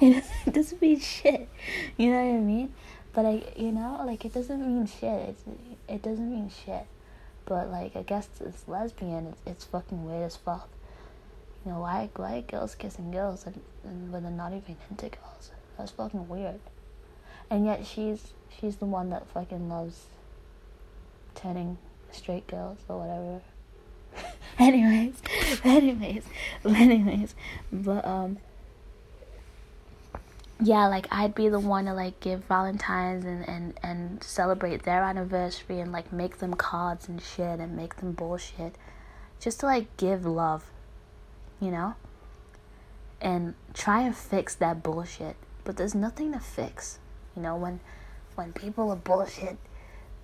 it 0.00 0.24
doesn't 0.52 0.82
mean 0.82 0.98
shit 0.98 1.48
you 1.96 2.10
know 2.10 2.24
what 2.24 2.36
i 2.36 2.40
mean 2.40 2.72
but 3.16 3.24
I, 3.24 3.42
you 3.56 3.72
know, 3.72 4.02
like 4.04 4.26
it 4.26 4.34
doesn't 4.34 4.60
mean 4.60 4.86
shit. 4.86 5.30
It's, 5.30 5.42
it 5.88 6.02
doesn't 6.02 6.30
mean 6.30 6.50
shit. 6.50 6.86
But 7.46 7.70
like, 7.70 7.96
I 7.96 8.02
guess 8.02 8.28
it's 8.44 8.68
lesbian. 8.68 9.28
It's, 9.28 9.40
it's 9.46 9.64
fucking 9.64 10.04
weird 10.04 10.24
as 10.24 10.36
fuck. 10.36 10.68
You 11.64 11.72
know, 11.72 11.80
why 11.80 12.10
why 12.14 12.44
girls 12.46 12.74
kissing 12.74 13.10
girls 13.10 13.46
and, 13.46 13.58
and 13.84 14.12
when 14.12 14.22
they're 14.22 14.30
not 14.30 14.52
even 14.52 14.76
into 14.90 15.08
girls? 15.08 15.50
That's 15.76 15.90
fucking 15.92 16.28
weird. 16.28 16.60
And 17.50 17.64
yet 17.64 17.86
she's 17.86 18.32
she's 18.58 18.76
the 18.76 18.86
one 18.86 19.10
that 19.10 19.28
fucking 19.28 19.68
loves 19.68 20.06
turning 21.34 21.78
straight 22.10 22.46
girls 22.46 22.78
or 22.88 22.98
whatever. 23.00 23.40
anyways, 24.58 25.20
anyways, 25.64 26.24
anyways, 26.64 27.34
but 27.70 28.04
um 28.06 28.38
yeah, 30.60 30.86
like 30.86 31.06
I'd 31.10 31.34
be 31.34 31.48
the 31.48 31.60
one 31.60 31.84
to 31.84 31.92
like 31.92 32.18
give 32.20 32.44
Valentine's 32.44 33.24
and, 33.24 33.46
and, 33.46 33.78
and 33.82 34.22
celebrate 34.22 34.84
their 34.84 35.02
anniversary 35.02 35.80
and 35.80 35.92
like 35.92 36.12
make 36.12 36.38
them 36.38 36.54
cards 36.54 37.08
and 37.08 37.20
shit 37.20 37.60
and 37.60 37.76
make 37.76 37.96
them 37.96 38.12
bullshit. 38.12 38.76
Just 39.38 39.60
to 39.60 39.66
like 39.66 39.94
give 39.98 40.24
love, 40.24 40.64
you 41.60 41.70
know? 41.70 41.94
And 43.20 43.54
try 43.74 44.02
and 44.02 44.16
fix 44.16 44.54
that 44.54 44.82
bullshit. 44.82 45.36
But 45.66 45.76
there's 45.76 45.94
nothing 45.94 46.32
to 46.32 46.40
fix. 46.40 46.98
You 47.36 47.42
know, 47.42 47.56
when 47.56 47.80
when 48.36 48.54
people 48.54 48.90
are 48.90 48.96
bullshit, 48.96 49.58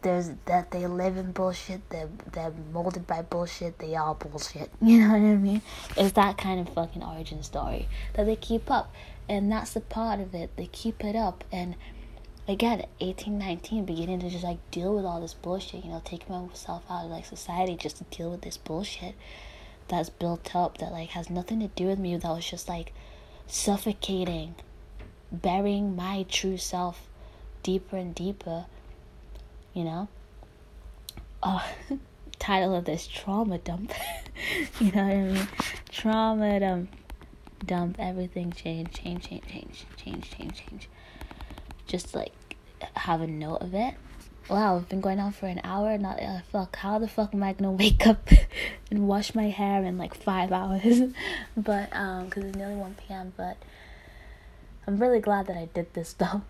there's 0.00 0.30
that 0.46 0.70
they 0.70 0.86
live 0.86 1.18
in 1.18 1.32
bullshit, 1.32 1.82
they're 1.90 2.08
they're 2.32 2.54
molded 2.72 3.06
by 3.06 3.20
bullshit, 3.20 3.78
they 3.78 3.94
are 3.94 4.14
bullshit. 4.14 4.70
You 4.80 5.00
know 5.00 5.12
what 5.12 5.16
I 5.16 5.36
mean? 5.36 5.62
It's 5.98 6.12
that 6.12 6.38
kind 6.38 6.66
of 6.66 6.72
fucking 6.72 7.02
origin 7.02 7.42
story 7.42 7.88
that 8.14 8.24
they 8.24 8.36
keep 8.36 8.70
up 8.70 8.94
and 9.28 9.50
that's 9.50 9.72
the 9.72 9.80
part 9.80 10.20
of 10.20 10.34
it 10.34 10.50
they 10.56 10.66
keep 10.66 11.04
it 11.04 11.16
up 11.16 11.44
and 11.52 11.74
again 12.48 12.84
18 13.00 13.38
19 13.38 13.84
beginning 13.84 14.20
to 14.20 14.28
just 14.28 14.44
like 14.44 14.58
deal 14.70 14.94
with 14.94 15.04
all 15.04 15.20
this 15.20 15.34
bullshit 15.34 15.84
you 15.84 15.90
know 15.90 16.02
taking 16.04 16.34
myself 16.48 16.82
out 16.90 17.04
of 17.04 17.10
like 17.10 17.24
society 17.24 17.76
just 17.76 17.98
to 17.98 18.04
deal 18.16 18.30
with 18.30 18.42
this 18.42 18.56
bullshit 18.56 19.14
that's 19.88 20.10
built 20.10 20.54
up 20.54 20.78
that 20.78 20.92
like 20.92 21.10
has 21.10 21.30
nothing 21.30 21.60
to 21.60 21.68
do 21.68 21.86
with 21.86 21.98
me 21.98 22.16
that 22.16 22.28
was 22.28 22.48
just 22.48 22.68
like 22.68 22.92
suffocating 23.46 24.54
burying 25.32 25.96
my 25.96 26.24
true 26.28 26.56
self 26.56 27.08
deeper 27.62 27.96
and 27.96 28.14
deeper 28.14 28.66
you 29.72 29.84
know 29.84 30.08
oh 31.42 31.64
title 32.38 32.74
of 32.74 32.84
this 32.84 33.06
trauma 33.06 33.56
dump 33.58 33.92
you 34.80 34.92
know 34.92 35.04
what 35.04 35.12
i 35.12 35.22
mean 35.22 35.48
trauma 35.90 36.60
dump 36.60 36.90
dump 37.66 37.96
everything, 37.98 38.52
change, 38.52 38.92
change, 38.92 39.26
change, 39.26 39.46
change, 39.48 39.86
change, 39.96 40.30
change, 40.30 40.54
change. 40.54 40.88
Just 41.86 42.14
like 42.14 42.32
have 42.94 43.20
a 43.20 43.26
note 43.26 43.56
of 43.56 43.74
it. 43.74 43.94
Wow, 44.48 44.76
I've 44.76 44.88
been 44.88 45.00
going 45.00 45.20
on 45.20 45.32
for 45.32 45.46
an 45.46 45.60
hour. 45.62 45.90
and 45.90 46.02
Not 46.02 46.20
uh, 46.20 46.40
fuck. 46.50 46.76
How 46.76 46.98
the 46.98 47.08
fuck 47.08 47.34
am 47.34 47.42
I 47.42 47.52
gonna 47.52 47.72
wake 47.84 48.06
up 48.06 48.28
and 48.90 49.06
wash 49.06 49.34
my 49.34 49.50
hair 49.50 49.82
in 49.84 49.98
like 49.98 50.14
five 50.14 50.52
hours? 50.52 51.02
but 51.56 51.94
um, 51.94 52.28
cause 52.30 52.44
it's 52.44 52.56
nearly 52.56 52.74
one 52.74 52.94
p.m. 52.94 53.32
But 53.36 53.56
I'm 54.86 54.98
really 54.98 55.20
glad 55.20 55.46
that 55.46 55.56
I 55.56 55.68
did 55.72 55.94
this 55.94 56.12
though. 56.18 56.42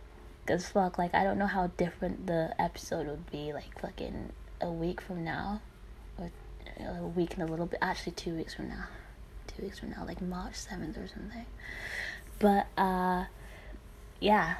Cause 0.46 0.66
fuck, 0.66 0.98
like 0.98 1.14
I 1.14 1.22
don't 1.22 1.38
know 1.38 1.46
how 1.46 1.68
different 1.76 2.26
the 2.26 2.54
episode 2.58 3.06
would 3.06 3.30
be 3.30 3.52
like 3.52 3.80
fucking 3.80 4.32
a 4.60 4.70
week 4.70 5.00
from 5.00 5.24
now, 5.24 5.60
or 6.18 6.30
a 6.80 7.06
week 7.06 7.34
and 7.34 7.42
a 7.42 7.46
little 7.46 7.66
bit. 7.66 7.78
Actually, 7.80 8.12
two 8.12 8.34
weeks 8.34 8.54
from 8.54 8.68
now 8.68 8.86
two 9.56 9.62
weeks 9.62 9.78
from 9.78 9.90
now, 9.90 10.04
like 10.06 10.20
March 10.20 10.54
7th 10.54 11.02
or 11.02 11.08
something. 11.08 11.46
But, 12.38 12.66
uh, 12.76 13.24
yeah. 14.20 14.56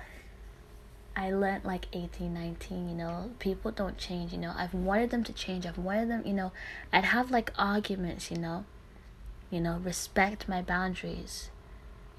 I 1.15 1.31
learned 1.31 1.65
like 1.65 1.89
18, 1.93 2.33
19, 2.33 2.89
you 2.89 2.95
know, 2.95 3.31
people 3.39 3.71
don't 3.71 3.99
change, 3.99 4.33
you 4.33 4.39
know. 4.39 4.55
I've 4.57 4.73
wanted 4.73 5.11
them 5.11 5.25
to 5.25 5.33
change. 5.33 5.67
I've 5.67 5.77
wanted 5.77 6.09
them, 6.09 6.23
you 6.25 6.33
know, 6.33 6.53
I'd 6.91 7.05
have 7.05 7.31
like 7.31 7.53
arguments, 7.59 8.31
you 8.31 8.39
know. 8.39 8.65
You 9.51 9.61
know, 9.61 9.79
respect 9.85 10.49
my 10.49 10.63
boundaries. 10.63 11.51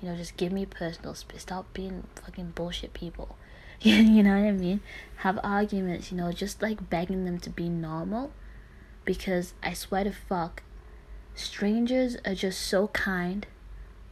You 0.04 0.10
know, 0.10 0.18
just 0.18 0.36
give 0.36 0.52
me 0.52 0.66
personal 0.66 1.16
space. 1.16 1.44
Stop 1.44 1.74
being 1.74 2.04
fucking 2.16 2.52
bullshit 2.56 2.94
people. 2.94 3.38
you 3.80 4.22
know 4.22 4.38
what 4.38 4.48
I 4.48 4.52
mean? 4.52 4.82
Have 5.18 5.40
arguments, 5.42 6.12
you 6.12 6.18
know, 6.18 6.34
just 6.34 6.62
like 6.62 6.90
begging 6.90 7.24
them 7.24 7.40
to 7.40 7.50
be 7.50 7.70
normal. 7.70 8.34
Because 9.06 9.54
I 9.64 9.72
swear 9.72 10.04
to 10.04 10.12
fuck, 10.12 10.62
strangers 11.36 12.18
are 12.26 12.36
just 12.36 12.60
so 12.60 12.90
kind 12.90 13.48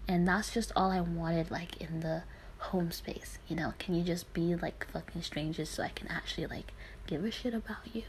and 0.07 0.25
that's 0.25 0.53
just 0.53 0.71
all 0.77 0.91
I 0.91 1.01
wanted 1.01 1.51
like 1.51 1.81
in 1.81 1.99
the 1.99 2.23
home 2.57 2.91
space, 2.91 3.37
you 3.49 3.57
know. 3.57 3.73
Can 3.77 3.93
you 3.93 4.03
just 4.03 4.33
be 4.33 4.55
like 4.55 4.87
fucking 4.93 5.23
strangers 5.23 5.69
so 5.69 5.83
I 5.83 5.89
can 5.89 6.07
actually 6.07 6.47
like 6.47 6.71
give 7.05 7.25
a 7.25 7.31
shit 7.31 7.53
about 7.53 7.93
you 7.93 8.03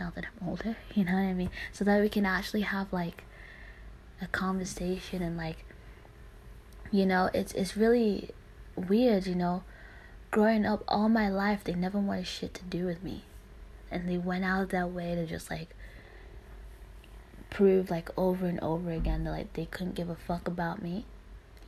now 0.00 0.10
that 0.16 0.24
I'm 0.24 0.48
older, 0.48 0.76
you 0.96 1.04
know 1.04 1.12
what 1.12 1.20
I 1.20 1.32
mean? 1.32 1.50
So 1.72 1.84
that 1.84 2.00
we 2.00 2.08
can 2.08 2.26
actually 2.26 2.62
have 2.62 2.92
like 2.92 3.22
a 4.20 4.26
conversation 4.26 5.22
and 5.22 5.36
like 5.36 5.64
you 6.90 7.06
know, 7.06 7.30
it's 7.32 7.52
it's 7.52 7.76
really 7.76 8.30
weird, 8.76 9.26
you 9.26 9.34
know. 9.34 9.62
Growing 10.30 10.64
up 10.64 10.84
all 10.86 11.08
my 11.08 11.28
life 11.28 11.64
they 11.64 11.74
never 11.74 11.98
wanted 11.98 12.26
shit 12.26 12.54
to 12.54 12.64
do 12.64 12.86
with 12.86 13.02
me. 13.02 13.24
And 13.90 14.08
they 14.08 14.18
went 14.18 14.44
out 14.44 14.62
of 14.62 14.68
their 14.70 14.86
way 14.86 15.14
to 15.14 15.26
just 15.26 15.50
like 15.50 15.70
prove 17.50 17.90
like 17.90 18.10
over 18.16 18.46
and 18.46 18.60
over 18.60 18.92
again 18.92 19.24
that 19.24 19.30
like 19.32 19.52
they 19.54 19.64
couldn't 19.66 19.96
give 19.96 20.08
a 20.08 20.14
fuck 20.14 20.46
about 20.46 20.80
me 20.80 21.04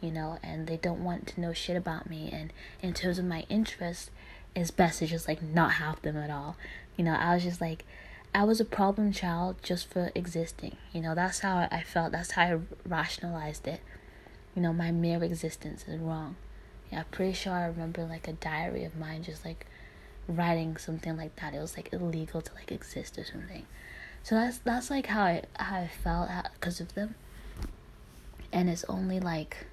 you 0.01 0.13
know 0.13 0.39
and 0.43 0.69
they 0.69 0.77
don't 0.77 1.03
want 1.03 1.27
to 1.27 1.41
know 1.41 1.53
shit 1.53 1.77
about 1.77 2.09
me. 2.09 2.31
And 2.33 2.53
in 2.83 2.95
terms 2.95 3.19
of 3.19 3.25
my 3.25 3.45
interests 3.49 4.11
it's 4.55 4.71
best 4.71 4.99
to 4.99 5.07
just 5.07 5.27
like 5.27 5.43
not 5.43 5.73
have 5.73 6.03
them 6.03 6.17
at 6.17 6.31
all. 6.31 6.57
You 6.97 7.05
know 7.05 7.15
i 7.15 7.35
was 7.35 7.45
just 7.45 7.61
like 7.61 7.85
i 8.35 8.45
was 8.45 8.61
a 8.61 8.65
problem 8.65 9.13
child 9.13 9.57
just 9.63 9.89
for 9.91 10.11
existing. 10.15 10.77
You 10.93 11.01
know 11.01 11.15
that's 11.15 11.41
how 11.41 11.69
i 11.71 11.83
felt. 11.83 12.13
That's 12.13 12.33
how 12.33 12.43
i 12.43 12.59
rationalized 12.87 13.67
it 13.67 13.81
you 14.55 14.63
know 14.63 14.73
my 14.73 14.91
mere 14.91 15.23
existence 15.23 15.85
is 15.89 15.99
wrong. 15.99 16.37
Yeah 16.91 17.05
pretty 17.11 17.33
sure 17.33 17.55
i 17.55 17.65
remember 17.65 18.05
like 18.05 18.29
a 18.29 18.35
diary 18.35 18.85
of 18.85 18.97
mine 18.97 19.23
just 19.23 19.45
like 19.45 19.67
writing 20.29 20.77
something 20.77 21.17
like 21.17 21.37
that. 21.37 21.55
It 21.55 21.61
was 21.61 21.77
like 21.77 21.93
illegal 21.93 22.41
to 22.41 22.55
like 22.55 22.71
exist 22.71 23.19
or 23.19 23.25
something. 23.25 23.67
So 24.23 24.35
that's 24.37 24.59
that's 24.59 24.91
like 24.91 25.07
how 25.07 25.23
I 25.25 25.43
how 25.55 25.77
I 25.81 25.89
felt 25.89 26.29
because 26.55 26.81
of 26.81 26.95
them. 26.95 27.15
And 28.53 28.69
it's 28.69 28.85
only 28.89 29.19
like 29.19 29.67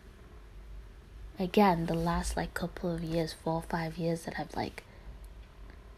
again 1.38 1.86
the 1.86 1.94
last 1.94 2.36
like 2.36 2.54
couple 2.54 2.94
of 2.94 3.04
years, 3.04 3.34
four 3.34 3.56
or 3.56 3.62
five 3.62 3.98
years 3.98 4.24
that 4.24 4.36
I've 4.40 4.56
like 4.56 4.84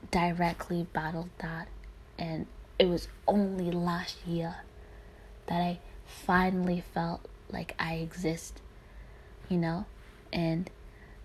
directly 0.10 0.88
battled 0.92 1.30
that. 1.40 1.68
And 2.18 2.48
it 2.78 2.88
was 2.88 3.08
only 3.28 3.72
last 3.72 4.18
year 4.28 4.58
that 5.48 5.62
I 5.62 5.80
finally 6.06 6.84
felt 6.94 7.22
like 7.52 7.76
I 7.80 7.96
exist, 7.96 8.60
you 9.52 9.58
know? 9.58 9.86
And 10.32 10.70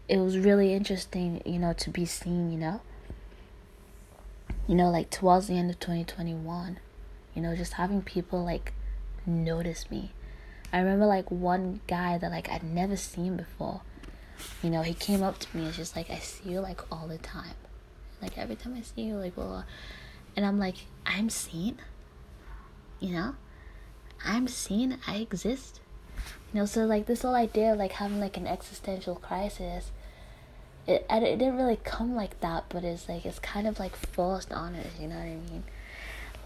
it 0.08 0.18
was 0.18 0.36
really 0.36 0.74
interesting, 0.74 1.40
you 1.46 1.58
know, 1.58 1.72
to 1.74 1.90
be 1.90 2.04
seen, 2.04 2.52
you 2.52 2.58
know? 2.58 2.80
You 4.66 4.74
know, 4.74 4.90
like 4.90 5.10
towards 5.10 5.46
the 5.46 5.56
end 5.56 5.70
of 5.70 5.78
2021, 5.78 6.78
you 7.34 7.42
know, 7.42 7.54
just 7.54 7.74
having 7.74 8.02
people 8.02 8.44
like 8.44 8.72
notice 9.24 9.90
me. 9.90 10.10
I 10.72 10.80
remember 10.80 11.06
like 11.06 11.30
one 11.30 11.80
guy 11.86 12.18
that 12.18 12.30
like 12.30 12.50
I'd 12.50 12.64
never 12.64 12.96
seen 12.96 13.36
before. 13.36 13.82
You 14.62 14.70
know, 14.70 14.82
he 14.82 14.92
came 14.92 15.22
up 15.22 15.38
to 15.38 15.56
me 15.56 15.64
and 15.66 15.72
just 15.72 15.94
like 15.94 16.10
I 16.10 16.18
see 16.18 16.50
you 16.50 16.60
like 16.60 16.80
all 16.90 17.06
the 17.06 17.18
time. 17.18 17.54
Like 18.20 18.36
every 18.36 18.56
time 18.56 18.74
I 18.76 18.82
see 18.82 19.02
you 19.02 19.14
like 19.14 19.36
blah, 19.36 19.64
and 20.34 20.44
I'm 20.44 20.58
like, 20.58 20.76
I'm 21.04 21.30
seen. 21.30 21.78
You 22.98 23.12
know? 23.12 23.36
I'm 24.24 24.48
seen, 24.48 24.98
I 25.06 25.16
exist. 25.16 25.80
You 26.56 26.62
know, 26.62 26.66
so 26.66 26.86
like 26.86 27.04
this 27.04 27.20
whole 27.20 27.34
idea 27.34 27.74
of 27.74 27.78
like 27.78 27.92
having 27.92 28.18
like 28.18 28.38
an 28.38 28.46
existential 28.46 29.14
crisis 29.14 29.90
it, 30.86 31.04
it 31.10 31.38
didn't 31.38 31.58
really 31.58 31.78
come 31.84 32.16
like 32.16 32.40
that, 32.40 32.64
but 32.70 32.82
it's 32.82 33.10
like 33.10 33.26
it's 33.26 33.38
kind 33.38 33.66
of 33.66 33.78
like 33.78 33.94
forced 33.94 34.50
on 34.52 34.74
us, 34.74 34.86
you 34.98 35.06
know 35.06 35.16
what 35.16 35.24
I 35.24 35.34
mean? 35.34 35.64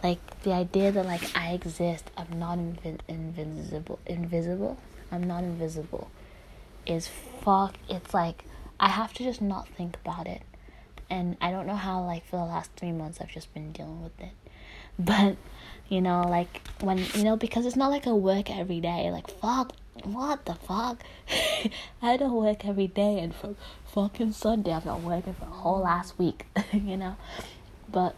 like 0.03 0.41
the 0.43 0.53
idea 0.53 0.93
that 0.93 1.07
like 1.07 1.37
I 1.37 1.53
exist, 1.53 2.11
I'm 2.17 2.39
not 2.39 2.59
invi- 2.59 2.99
invisible. 3.07 3.99
Invisible. 4.07 4.79
I'm 5.13 5.25
not 5.25 5.45
invisible. 5.45 6.11
Is 6.87 7.09
fuck. 7.43 7.77
It's 7.89 8.15
like 8.15 8.45
I 8.79 8.89
have 8.89 9.13
to 9.15 9.23
just 9.23 9.41
not 9.41 9.69
think 9.69 9.97
about 10.05 10.27
it, 10.27 10.43
and 11.09 11.37
I 11.41 11.51
don't 11.51 11.67
know 11.67 11.77
how. 11.77 12.05
Like 12.05 12.27
for 12.27 12.37
the 12.37 12.45
last 12.45 12.71
three 12.77 12.93
months, 12.93 13.21
I've 13.21 13.31
just 13.31 13.53
been 13.55 13.73
dealing 13.73 14.03
with 14.03 14.19
it, 14.21 14.33
but 14.99 15.37
you 15.89 16.01
know, 16.01 16.23
like 16.23 16.63
when 16.81 16.99
you 17.15 17.25
know, 17.25 17.37
because 17.37 17.67
it's 17.67 17.77
not 17.77 17.91
like 17.91 18.07
I 18.07 18.13
work 18.13 18.51
every 18.51 18.81
day. 18.81 19.11
Like 19.11 19.31
fuck, 19.31 19.75
what 20.05 20.45
the 20.45 20.55
fuck? 20.55 21.03
I 22.03 22.17
don't 22.17 22.33
work 22.33 22.65
every 22.65 22.87
day, 22.87 23.19
and 23.19 23.35
from 23.35 23.57
fucking 23.93 24.33
Sunday, 24.33 24.73
I've 24.73 24.87
not 24.87 25.03
working 25.03 25.35
for 25.35 25.45
whole 25.47 25.81
last 25.81 26.19
week. 26.19 26.47
you 26.73 26.97
know, 26.97 27.17
but 27.91 28.15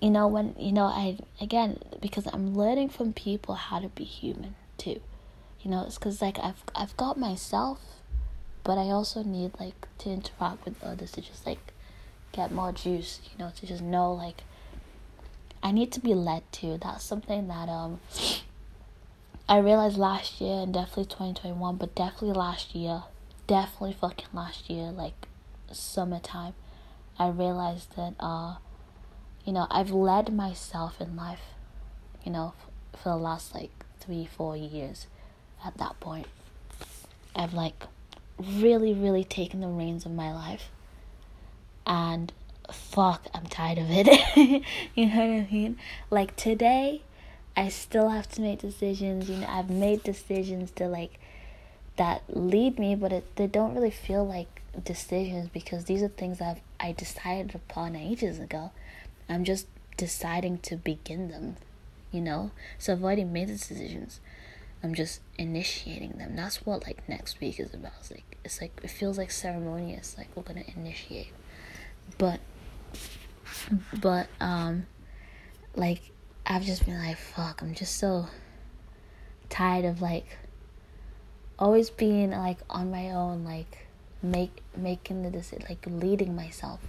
you 0.00 0.10
know 0.10 0.28
when 0.28 0.54
you 0.58 0.72
know 0.72 0.84
i 0.84 1.16
again 1.40 1.78
because 2.02 2.26
i'm 2.34 2.54
learning 2.54 2.86
from 2.86 3.14
people 3.14 3.54
how 3.54 3.78
to 3.78 3.88
be 3.88 4.04
human 4.04 4.54
too 4.76 5.00
you 5.62 5.70
know 5.70 5.84
it's 5.86 5.96
because 5.96 6.20
like 6.20 6.38
i've 6.38 6.62
i've 6.74 6.94
got 6.98 7.18
myself 7.18 7.80
but 8.62 8.76
i 8.76 8.90
also 8.90 9.22
need 9.22 9.50
like 9.58 9.88
to 9.96 10.10
interact 10.10 10.66
with 10.66 10.84
others 10.84 11.12
to 11.12 11.22
just 11.22 11.46
like 11.46 11.72
get 12.36 12.52
more 12.52 12.70
juice, 12.70 13.20
you 13.24 13.38
know, 13.42 13.50
to 13.56 13.66
just 13.66 13.82
know 13.82 14.12
like 14.12 14.42
I 15.62 15.72
need 15.72 15.90
to 15.92 16.00
be 16.00 16.14
led 16.14 16.42
to. 16.52 16.78
That's 16.78 17.02
something 17.02 17.48
that 17.48 17.68
um 17.68 18.00
I 19.48 19.58
realized 19.58 19.96
last 19.96 20.40
year 20.40 20.62
and 20.62 20.74
definitely 20.74 21.04
2021, 21.04 21.76
but 21.76 21.94
definitely 21.94 22.32
last 22.32 22.74
year, 22.74 23.04
definitely 23.46 23.92
fucking 23.92 24.26
last 24.32 24.68
year, 24.68 24.90
like 24.90 25.28
summertime, 25.70 26.54
I 27.18 27.28
realized 27.28 27.94
that 27.96 28.14
uh 28.20 28.56
you 29.44 29.52
know, 29.52 29.68
I've 29.70 29.92
led 29.92 30.34
myself 30.34 31.00
in 31.00 31.14
life, 31.14 31.54
you 32.24 32.32
know, 32.32 32.54
f- 32.58 33.00
for 33.00 33.10
the 33.10 33.16
last 33.16 33.54
like 33.54 33.70
3 34.00 34.26
4 34.26 34.56
years 34.56 35.06
at 35.64 35.76
that 35.78 36.00
point. 36.00 36.26
I've 37.34 37.54
like 37.54 37.84
really 38.38 38.92
really 38.94 39.24
taken 39.24 39.60
the 39.60 39.68
reins 39.68 40.04
of 40.04 40.12
my 40.12 40.32
life 40.34 40.70
and 41.86 42.32
fuck, 42.72 43.26
I'm 43.32 43.46
tired 43.46 43.78
of 43.78 43.86
it. 43.90 44.06
you 44.94 45.06
know 45.06 45.16
what 45.16 45.46
I 45.46 45.48
mean? 45.50 45.78
Like 46.10 46.34
today, 46.36 47.02
I 47.56 47.68
still 47.70 48.10
have 48.10 48.28
to 48.32 48.42
make 48.42 48.60
decisions. 48.60 49.30
You 49.30 49.38
know, 49.38 49.46
I've 49.48 49.70
made 49.70 50.02
decisions 50.02 50.70
to 50.72 50.86
like 50.86 51.18
that 51.96 52.22
lead 52.28 52.78
me, 52.78 52.94
but 52.94 53.12
it, 53.12 53.36
they 53.36 53.46
don't 53.46 53.74
really 53.74 53.90
feel 53.90 54.26
like 54.26 54.62
decisions 54.84 55.48
because 55.48 55.86
these 55.86 56.02
are 56.02 56.08
things 56.08 56.40
I've 56.40 56.60
I 56.78 56.92
decided 56.92 57.54
upon 57.54 57.96
ages 57.96 58.38
ago. 58.38 58.72
I'm 59.28 59.44
just 59.44 59.66
deciding 59.96 60.58
to 60.58 60.76
begin 60.76 61.30
them, 61.30 61.56
you 62.12 62.20
know. 62.20 62.50
So 62.78 62.92
I've 62.92 63.02
already 63.02 63.24
made 63.24 63.48
the 63.48 63.54
decisions. 63.54 64.20
I'm 64.82 64.94
just 64.94 65.20
initiating 65.38 66.12
them. 66.12 66.36
That's 66.36 66.66
what 66.66 66.86
like 66.86 67.08
next 67.08 67.40
week 67.40 67.58
is 67.58 67.72
about. 67.72 67.92
It's 68.00 68.10
like 68.10 68.38
it's 68.44 68.60
like 68.60 68.80
it 68.82 68.90
feels 68.90 69.16
like 69.16 69.30
ceremonious. 69.30 70.16
Like 70.18 70.28
we're 70.34 70.42
gonna 70.42 70.64
initiate, 70.76 71.32
but 72.18 72.40
but 73.98 74.28
um 74.40 74.86
like 75.74 76.12
I've 76.48 76.62
just 76.62 76.86
been 76.86 76.96
like 76.98 77.16
fuck 77.16 77.60
I'm 77.60 77.74
just 77.74 77.96
so 77.96 78.28
tired 79.48 79.84
of 79.84 80.00
like 80.00 80.38
always 81.58 81.90
being 81.90 82.30
like 82.30 82.58
on 82.70 82.90
my 82.92 83.10
own 83.10 83.44
like 83.44 83.88
make 84.22 84.62
making 84.76 85.22
the 85.24 85.30
decision 85.30 85.66
like 85.68 85.84
leading 85.86 86.36
myself. 86.36 86.80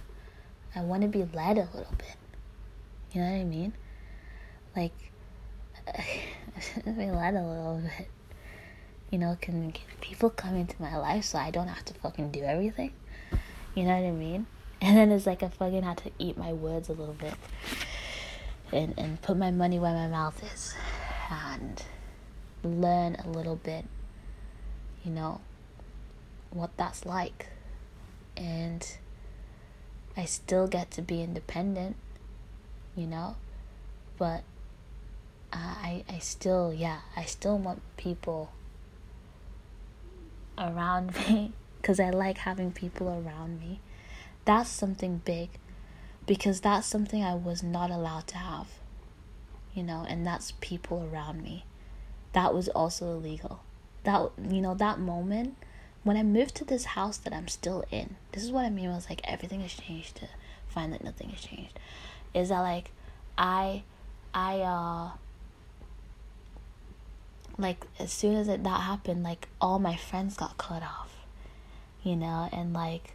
I 0.76 0.82
want 0.82 1.02
to 1.02 1.08
be 1.08 1.26
led 1.34 1.58
a 1.58 1.68
little 1.74 1.94
bit. 1.98 2.14
You 3.12 3.20
know 3.20 3.30
what 3.30 3.40
I 3.40 3.44
mean? 3.44 3.72
Like 4.76 4.92
be 6.84 7.10
led 7.10 7.34
a 7.34 7.42
little 7.42 7.82
bit. 7.82 8.08
You 9.10 9.18
know 9.18 9.36
can, 9.40 9.72
people 10.00 10.30
come 10.30 10.54
into 10.54 10.80
my 10.80 10.96
life 10.98 11.24
so 11.24 11.38
I 11.38 11.50
don't 11.50 11.68
have 11.68 11.84
to 11.86 11.94
fucking 11.94 12.30
do 12.30 12.42
everything? 12.44 12.92
You 13.74 13.84
know 13.84 13.96
what 13.96 14.06
I 14.06 14.12
mean? 14.12 14.46
And 14.80 14.96
then 14.96 15.10
it's 15.10 15.26
like 15.26 15.42
I 15.42 15.48
fucking 15.48 15.82
had 15.82 15.96
to 15.98 16.12
eat 16.20 16.38
my 16.38 16.52
words 16.52 16.88
a 16.88 16.92
little 16.92 17.14
bit 17.14 17.34
and, 18.72 18.94
and 18.98 19.20
put 19.22 19.36
my 19.36 19.50
money 19.50 19.78
where 19.78 19.92
my 19.92 20.06
mouth 20.06 20.42
is 20.52 20.74
and 21.30 21.82
learn 22.62 23.16
a 23.16 23.28
little 23.28 23.56
bit, 23.56 23.84
you 25.04 25.10
know, 25.10 25.40
what 26.50 26.76
that's 26.76 27.04
like. 27.06 27.48
And 28.36 28.86
I 30.16 30.24
still 30.24 30.66
get 30.66 30.90
to 30.92 31.02
be 31.02 31.22
independent, 31.22 31.96
you 32.96 33.06
know, 33.06 33.36
but 34.16 34.42
uh, 35.52 35.56
I, 35.56 36.04
I 36.08 36.18
still, 36.18 36.72
yeah, 36.72 37.00
I 37.16 37.24
still 37.24 37.58
want 37.58 37.82
people 37.96 38.52
around 40.56 41.14
me 41.28 41.52
because 41.80 42.00
I 42.00 42.10
like 42.10 42.38
having 42.38 42.72
people 42.72 43.08
around 43.08 43.60
me 43.60 43.80
that's 44.48 44.70
something 44.70 45.20
big 45.26 45.50
because 46.28 46.60
that's 46.60 46.86
something 46.86 47.24
I 47.24 47.34
was 47.34 47.62
not 47.62 47.90
allowed 47.90 48.28
to 48.28 48.36
have. 48.36 48.68
You 49.74 49.82
know, 49.82 50.04
and 50.08 50.26
that's 50.26 50.52
people 50.60 51.08
around 51.12 51.42
me. 51.42 51.64
That 52.34 52.54
was 52.54 52.68
also 52.68 53.10
illegal. 53.16 53.60
That 54.04 54.30
you 54.48 54.60
know, 54.60 54.74
that 54.74 55.00
moment 55.00 55.56
when 56.04 56.16
I 56.16 56.22
moved 56.22 56.54
to 56.56 56.64
this 56.64 56.84
house 56.84 57.16
that 57.18 57.32
I'm 57.32 57.48
still 57.48 57.84
in. 57.90 58.16
This 58.32 58.44
is 58.44 58.52
what 58.52 58.64
I 58.64 58.70
mean 58.70 58.90
was 58.90 59.08
like 59.08 59.20
everything 59.24 59.62
has 59.62 59.74
changed 59.74 60.16
to 60.16 60.28
find 60.68 60.92
that 60.92 61.02
nothing 61.02 61.30
has 61.30 61.40
changed. 61.40 61.78
Is 62.34 62.50
that 62.50 62.60
like 62.60 62.90
I 63.36 63.82
I 64.34 64.60
uh 64.60 65.10
like 67.56 67.86
as 67.98 68.12
soon 68.12 68.36
as 68.36 68.48
it, 68.48 68.62
that 68.62 68.82
happened 68.82 69.22
like 69.22 69.48
all 69.60 69.78
my 69.78 69.96
friends 69.96 70.36
got 70.36 70.56
cut 70.58 70.82
off 70.82 71.26
you 72.04 72.14
know 72.14 72.48
and 72.52 72.72
like 72.72 73.14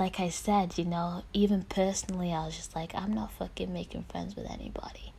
like 0.00 0.18
I 0.18 0.30
said, 0.30 0.78
you 0.78 0.86
know, 0.86 1.22
even 1.34 1.64
personally, 1.64 2.32
I 2.32 2.46
was 2.46 2.56
just 2.56 2.74
like, 2.74 2.94
I'm 2.94 3.12
not 3.12 3.32
fucking 3.32 3.72
making 3.72 4.04
friends 4.04 4.34
with 4.34 4.50
anybody. 4.50 5.12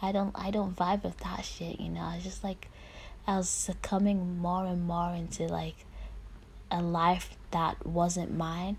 I 0.00 0.12
don't, 0.12 0.32
I 0.38 0.52
don't 0.52 0.76
vibe 0.76 1.02
with 1.02 1.18
that 1.18 1.44
shit, 1.44 1.80
you 1.80 1.90
know. 1.90 2.02
I 2.02 2.14
was 2.14 2.24
just 2.24 2.44
like, 2.44 2.68
I 3.26 3.36
was 3.36 3.48
succumbing 3.48 4.38
more 4.38 4.64
and 4.64 4.84
more 4.84 5.12
into 5.12 5.48
like 5.48 5.74
a 6.70 6.80
life 6.80 7.30
that 7.50 7.84
wasn't 7.84 8.34
mine, 8.34 8.78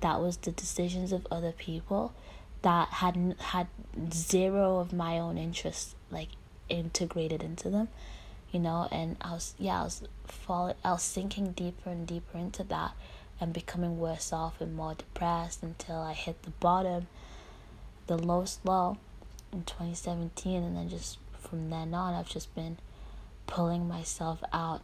that 0.00 0.20
was 0.20 0.36
the 0.38 0.52
decisions 0.52 1.12
of 1.12 1.26
other 1.30 1.52
people, 1.52 2.14
that 2.62 2.88
had 2.88 3.34
had 3.38 3.66
zero 4.12 4.78
of 4.78 4.92
my 4.92 5.18
own 5.18 5.36
interests 5.36 5.94
like 6.10 6.30
integrated 6.68 7.42
into 7.42 7.68
them, 7.68 7.88
you 8.52 8.60
know. 8.60 8.88
And 8.92 9.16
I 9.20 9.32
was, 9.32 9.54
yeah, 9.58 9.80
I 9.80 9.84
was 9.84 10.02
falling, 10.24 10.76
I 10.84 10.92
was 10.92 11.02
sinking 11.02 11.52
deeper 11.52 11.90
and 11.90 12.06
deeper 12.06 12.38
into 12.38 12.62
that 12.64 12.92
and 13.40 13.52
becoming 13.52 13.98
worse 13.98 14.32
off 14.32 14.60
and 14.60 14.74
more 14.74 14.94
depressed 14.94 15.62
until 15.62 15.98
I 15.98 16.12
hit 16.12 16.42
the 16.42 16.50
bottom, 16.50 17.08
the 18.06 18.16
lowest 18.16 18.64
low 18.64 18.98
in 19.52 19.64
2017. 19.64 20.62
And 20.62 20.76
then 20.76 20.88
just 20.88 21.18
from 21.40 21.70
then 21.70 21.94
on, 21.94 22.14
I've 22.14 22.28
just 22.28 22.54
been 22.54 22.78
pulling 23.46 23.88
myself 23.88 24.42
out, 24.52 24.82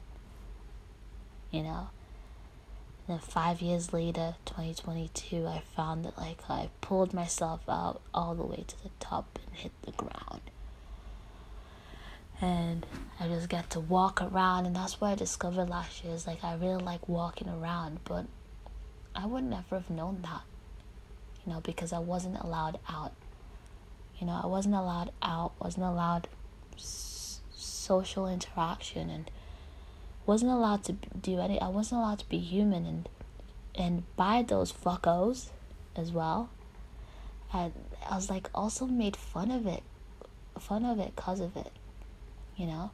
you 1.51 1.62
know. 1.62 1.90
And 3.07 3.18
then 3.18 3.26
five 3.26 3.61
years 3.61 3.92
later, 3.92 4.36
2022, 4.44 5.46
I 5.46 5.62
found 5.74 6.05
that 6.05 6.18
like 6.18 6.38
I 6.48 6.70
pulled 6.80 7.12
myself 7.14 7.61
out 7.68 8.01
all 8.12 8.34
the 8.34 8.44
way 8.44 8.64
to 8.66 8.82
the 8.82 8.90
top 9.01 9.38
and 9.46 9.57
hit 9.57 9.72
the 9.82 9.92
ground. 9.92 10.42
And 12.42 12.86
I 13.18 13.28
just 13.28 13.51
get 13.51 13.68
to 13.70 13.80
walk 13.80 14.22
around, 14.22 14.64
and 14.64 14.74
that's 14.74 14.98
what 14.98 15.09
I 15.09 15.14
discovered 15.14 15.68
last 15.68 16.03
year. 16.03 16.14
Is 16.14 16.26
like 16.26 16.42
I 16.42 16.55
really 16.55 16.82
like 16.82 17.07
walking 17.07 17.48
around, 17.48 18.01
but 18.05 18.26
I 19.14 19.26
would 19.26 19.44
never 19.44 19.76
have 19.76 19.90
known 19.90 20.22
that, 20.22 20.42
you 21.45 21.53
know, 21.53 21.61
because 21.61 21.92
I 21.92 21.99
wasn't 21.99 22.38
allowed 22.41 22.78
out. 22.88 23.12
You 24.18 24.26
know, 24.26 24.41
I 24.42 24.46
wasn't 24.46 24.74
allowed 24.74 25.12
out, 25.22 25.53
wasn't 25.61 25.87
allowed 25.87 26.28
s- 26.76 27.41
social 27.54 28.28
interaction, 28.28 29.11
and 29.11 29.30
wasn't 30.26 30.53
allowed 30.53 30.84
to 30.84 30.92
do 30.92 31.41
any. 31.41 31.61
I 31.61 31.68
wasn't 31.68 32.00
allowed 32.00 32.18
to 32.20 32.28
be 32.28 32.38
human, 32.38 32.87
and 32.87 33.08
and 33.74 34.04
by 34.16 34.42
those 34.42 34.72
fuckos 34.72 35.49
as 35.96 36.12
well. 36.12 36.50
And 37.53 37.72
I 38.08 38.14
was 38.14 38.30
like 38.30 38.49
also 38.54 38.87
made 38.87 39.16
fun 39.16 39.50
of 39.50 39.66
it, 39.66 39.82
fun 40.58 40.84
of 40.84 40.99
it 41.00 41.16
cause 41.16 41.41
of 41.41 41.57
it, 41.57 41.72
you 42.57 42.66
know. 42.66 42.91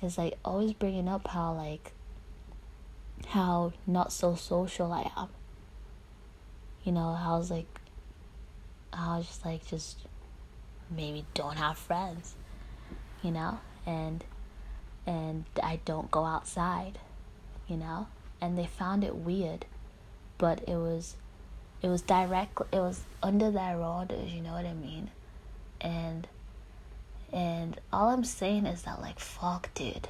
It's 0.00 0.18
like 0.18 0.36
always 0.44 0.72
bringing 0.72 1.08
up 1.08 1.28
how 1.28 1.52
like 1.52 1.92
how 3.26 3.72
not 3.86 4.12
so 4.12 4.34
social 4.34 4.92
I 4.92 5.10
am. 5.16 5.28
You 6.84 6.92
know, 6.92 7.16
I 7.18 7.36
was 7.36 7.50
like, 7.50 7.80
I 8.92 9.18
was 9.18 9.26
just 9.26 9.44
like, 9.44 9.66
just 9.66 9.98
maybe 10.90 11.24
don't 11.34 11.56
have 11.56 11.78
friends, 11.78 12.34
you 13.22 13.30
know, 13.30 13.60
and 13.86 14.24
and 15.06 15.44
I 15.62 15.80
don't 15.84 16.10
go 16.10 16.24
outside, 16.24 16.98
you 17.68 17.76
know, 17.76 18.06
and 18.40 18.56
they 18.56 18.66
found 18.66 19.02
it 19.02 19.16
weird, 19.16 19.66
but 20.38 20.60
it 20.68 20.76
was, 20.76 21.16
it 21.82 21.88
was 21.88 22.02
direct, 22.02 22.60
it 22.72 22.78
was 22.78 23.00
under 23.22 23.50
their 23.50 23.78
orders, 23.78 24.32
you 24.32 24.42
know 24.42 24.52
what 24.52 24.66
I 24.66 24.74
mean, 24.74 25.10
and 25.80 26.28
and 27.32 27.80
all 27.92 28.10
I'm 28.10 28.24
saying 28.24 28.66
is 28.66 28.82
that 28.82 29.00
like 29.00 29.18
fuck, 29.18 29.72
dude 29.74 30.08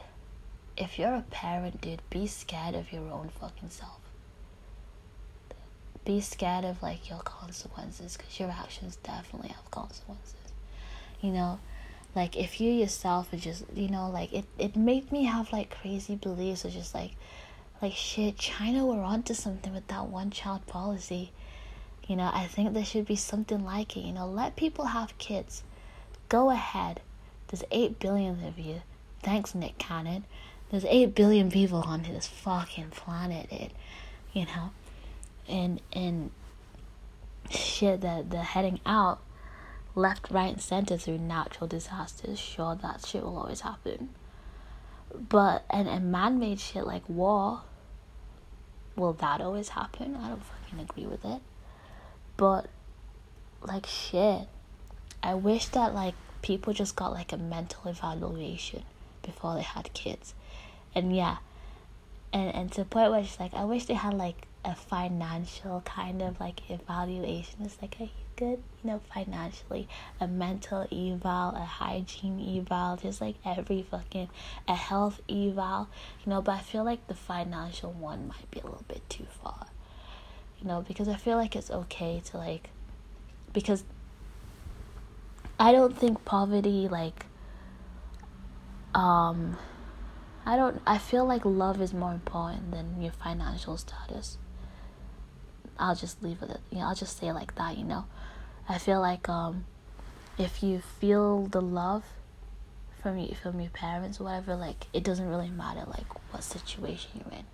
if 0.77 0.99
you're 0.99 1.15
a 1.15 1.25
parent, 1.31 1.81
dude, 1.81 2.03
be 2.11 2.27
scared 2.27 2.75
of 2.75 2.93
your 2.93 3.11
own 3.11 3.29
fucking 3.29 3.71
self. 3.71 4.01
Be 6.05 6.21
scared 6.21 6.65
of 6.65 6.83
like 6.83 7.09
your 7.09 7.21
consequences 7.21 8.17
because 8.17 8.41
your 8.41 8.51
actions 8.51 8.97
definitely 8.97 9.51
have 9.51 9.71
consequences. 9.71 10.35
You 11.21 11.31
know, 11.33 11.61
like 12.17 12.37
if 12.37 12.61
you 12.61 12.73
yourself 12.73 13.33
are 13.33 13.37
just, 13.37 13.65
you 13.75 13.89
know, 13.89 14.11
like 14.11 14.33
it, 14.33 14.45
it 14.59 14.75
made 14.75 15.13
me 15.13 15.25
have 15.25 15.53
like 15.53 15.71
crazy 15.81 16.17
beliefs 16.17 16.65
of 16.65 16.73
just 16.73 16.95
like, 16.95 17.13
like 17.81 17.93
shit, 17.93 18.39
China 18.39 18.87
were 18.87 19.03
onto 19.03 19.35
something 19.35 19.73
with 19.73 19.87
that 19.89 20.07
one 20.07 20.31
child 20.31 20.67
policy. 20.67 21.33
You 22.09 22.17
know, 22.17 22.31
I 22.33 22.47
think 22.47 22.73
there 22.73 22.85
should 22.85 23.07
be 23.07 23.17
something 23.17 23.65
like 23.65 23.97
it. 23.97 24.01
You 24.01 24.13
know, 24.13 24.27
let 24.27 24.57
people 24.57 24.87
have 24.87 25.17
kids. 25.19 25.63
Go 26.29 26.51
ahead. 26.51 27.01
There's 27.49 27.63
8 27.71 28.01
billion 28.01 28.45
of 28.45 28.59
you. 28.59 28.83
Thanks, 29.23 29.55
Nick 29.55 29.79
Cannon 29.79 30.25
there's 30.73 30.85
8 30.85 31.15
billion 31.15 31.51
people 31.51 31.79
on 31.79 32.03
this 32.03 32.27
fucking 32.27 32.91
planet 32.91 33.73
you 34.33 34.47
know 34.47 34.71
and 35.49 35.81
and 35.93 36.33
shit 37.51 38.01
that 38.01 38.31
they're 38.31 38.43
heading 38.43 38.81
out 38.85 39.21
left, 39.95 40.31
right, 40.31 40.53
and 40.53 40.61
center 40.61 40.97
through 40.97 41.19
natural 41.19 41.67
disasters. 41.67 42.39
Sure, 42.39 42.75
that 42.75 43.05
shit 43.07 43.23
will 43.23 43.37
always 43.37 43.61
happen. 43.61 44.11
But 45.15 45.65
and, 45.71 45.89
and 45.89 46.11
man 46.11 46.39
made 46.39 46.61
shit 46.61 46.87
like 46.87 47.07
war, 47.09 47.63
will 48.97 49.13
that 49.15 49.41
always 49.41 49.71
happen? 49.71 50.17
I 50.17 50.29
don't 50.31 50.43
fucking 50.43 50.81
agree 50.81 51.07
with 51.07 51.25
it. 51.25 51.41
But 52.37 52.69
like 53.63 53.87
shit. 53.87 54.49
I 55.23 55.35
wish 55.35 55.67
that 55.69 55.95
like 55.95 56.15
people 56.41 56.73
just 56.73 56.97
got 56.97 57.13
like 57.13 57.33
a 57.33 57.37
mental 57.37 57.91
evaluation 57.91 58.83
before 59.23 59.55
they 59.55 59.63
had 59.63 59.93
kids. 59.93 60.35
And 60.95 61.15
yeah. 61.15 61.39
And 62.33 62.55
and 62.55 62.73
to 62.73 62.81
the 62.81 62.87
point 62.87 63.11
where 63.11 63.23
she's 63.23 63.41
like 63.41 63.55
I 63.55 63.65
wish 63.65 63.87
they 63.87 63.95
had 63.95 64.15
like 64.15 64.47
a 64.65 64.75
financial 64.75 65.81
kind 65.85 66.23
of 66.23 66.39
like 66.39 66.71
evaluation. 66.71 67.63
It's 67.63 67.81
like, 67.83 67.97
are 67.99 68.05
you 68.05 68.11
good? 68.37 68.63
You 68.83 68.91
know, 68.91 69.01
financially, 69.13 69.89
a 70.21 70.29
mental 70.29 70.87
eval, 70.93 71.55
a 71.57 71.65
hygiene 71.65 72.59
eval, 72.59 72.97
just 72.97 73.21
like 73.21 73.37
every 73.45 73.83
fucking 73.83 74.29
a 74.69 74.75
health 74.75 75.21
eval. 75.29 75.89
You 76.25 76.31
know, 76.31 76.43
but 76.43 76.53
I 76.53 76.61
feel 76.61 76.85
like 76.85 77.07
the 77.09 77.15
financial 77.15 77.93
one 77.93 78.29
might 78.29 78.51
be 78.51 78.61
a 78.61 78.65
little 78.65 78.85
bit 78.87 79.09
too 79.09 79.27
far. 79.43 79.67
You 80.61 80.69
know, 80.69 80.85
because 80.87 81.09
I 81.09 81.17
feel 81.17 81.37
like 81.37 81.57
it's 81.57 81.71
okay 81.71 82.23
to 82.27 82.37
like 82.37 82.71
because 83.53 83.85
I 85.59 85.73
don't 85.73 85.97
think 85.97 86.25
poverty 86.25 86.89
like 86.89 87.27
um 88.95 89.57
I 90.45 90.57
don't 90.57 90.83
I 90.87 90.99
feel 90.99 91.25
like 91.25 91.45
love 91.45 91.81
is 91.81 91.95
more 91.95 92.13
important 92.13 92.73
than 92.73 93.01
your 93.01 93.13
financial 93.13 93.77
status. 93.77 94.39
I'll 95.79 95.95
just 95.95 96.23
leave 96.23 96.43
it. 96.43 96.61
You 96.71 96.79
know, 96.79 96.87
I'll 96.87 96.95
just 96.95 97.19
say 97.19 97.33
like 97.33 97.55
that. 97.55 97.79
You 97.79 97.85
know, 97.85 98.07
I 98.69 98.79
feel 98.79 99.01
like 99.01 99.29
um, 99.29 99.65
if 100.39 100.63
you 100.63 100.81
feel 101.01 101.47
the 101.47 101.61
love 101.61 102.05
from 103.01 103.19
you 103.19 103.35
from 103.35 103.61
your 103.61 103.71
parents 103.71 104.21
or 104.21 104.25
whatever, 104.25 104.55
like 104.57 104.87
it 104.93 105.05
doesn't 105.05 105.29
really 105.29 105.51
matter 105.51 105.85
like 105.87 106.33
what 106.33 106.43
situation 106.43 107.11
you're 107.15 107.39
in. 107.39 107.47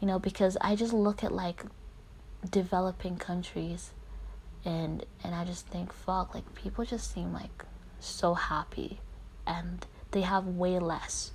You 0.00 0.06
know, 0.06 0.18
because 0.18 0.56
I 0.60 0.76
just 0.76 0.92
look 0.92 1.22
at 1.22 1.32
like 1.32 1.64
developing 2.50 3.16
countries, 3.16 3.92
and 4.64 5.04
and 5.24 5.34
I 5.34 5.44
just 5.44 5.66
think, 5.66 5.92
fuck, 5.92 6.34
like 6.34 6.54
people 6.54 6.84
just 6.84 7.12
seem 7.12 7.32
like 7.32 7.64
so 7.98 8.34
happy, 8.34 9.00
and 9.46 9.86
they 10.10 10.22
have 10.22 10.46
way 10.46 10.78
less. 10.78 11.32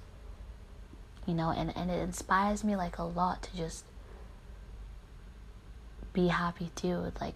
You 1.25 1.33
know, 1.33 1.49
and 1.49 1.75
and 1.75 1.89
it 1.89 1.99
inspires 1.99 2.63
me 2.63 2.75
like 2.75 2.97
a 2.97 3.03
lot 3.03 3.43
to 3.43 3.55
just 3.55 3.85
be 6.15 6.29
happy 6.29 6.71
too 6.75 7.11
like 7.19 7.35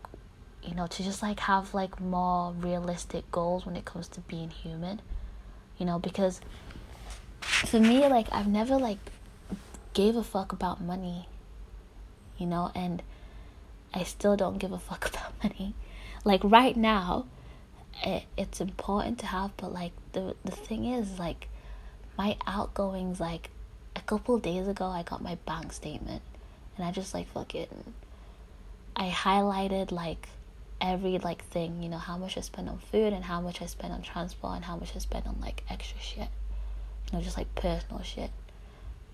you 0.64 0.74
know 0.74 0.88
to 0.88 1.03
just 1.03 1.22
like 1.22 1.41
have 1.41 1.74
like 1.74 1.99
more 1.99 2.53
realistic 2.53 3.30
goals 3.30 3.66
when 3.66 3.76
it 3.76 3.84
comes 3.84 4.07
to 4.07 4.22
being 4.22 4.49
human 4.49 5.02
you 5.78 5.86
know 5.86 5.99
because 5.99 6.40
for 7.41 7.80
me 7.80 8.07
like 8.07 8.28
i've 8.32 8.48
never 8.48 8.78
like 8.78 9.11
gave 9.94 10.16
a 10.16 10.24
fuck 10.24 10.53
about 10.53 10.82
money 10.82 11.28
you 12.38 12.45
know 12.45 12.72
and 12.74 13.03
i 13.94 14.02
still 14.02 14.38
don't 14.38 14.60
give 14.60 14.72
a 14.72 14.80
fuck 14.80 15.10
about 15.14 15.34
money 15.44 15.74
like 16.24 16.41
right 16.44 16.78
now 16.78 17.26
it, 18.04 18.24
it's 18.38 18.62
important 18.62 19.20
to 19.20 19.26
have 19.26 19.56
but 19.58 19.74
like 19.74 19.92
the 20.14 20.36
the 20.46 20.52
thing 20.52 20.86
is 20.86 21.20
like 21.20 21.48
my 22.18 22.38
outgoings 22.48 23.20
like 23.20 23.50
a 23.96 24.02
couple 24.02 24.38
days 24.40 24.68
ago 24.68 24.86
i 24.86 25.04
got 25.04 25.22
my 25.22 25.36
bank 25.46 25.74
statement 25.74 26.22
and 26.78 26.86
i 26.86 26.92
just 26.92 27.14
like 27.14 27.28
fucking 27.30 27.94
I 29.00 29.10
highlighted 29.10 29.94
like 29.94 30.28
every 30.82 31.20
like 31.20 31.46
thing, 31.46 31.82
you 31.82 31.88
know, 31.88 31.98
how 31.98 32.18
much 32.18 32.38
I 32.38 32.42
spend 32.42 32.68
on 32.68 32.80
food 32.80 33.14
and 33.14 33.24
how 33.24 33.40
much 33.40 33.62
I 33.62 33.66
spend 33.66 33.94
on 33.94 34.02
transport 34.02 34.58
and 34.58 34.66
how 34.66 34.76
much 34.76 34.94
I 34.94 35.00
spend 35.00 35.26
on 35.26 35.38
like 35.40 35.64
extra 35.70 36.00
shit. 36.02 36.28
You 37.08 37.18
know, 37.18 37.22
just 37.24 37.38
like 37.38 37.54
personal 37.56 38.04
shit. 38.04 38.30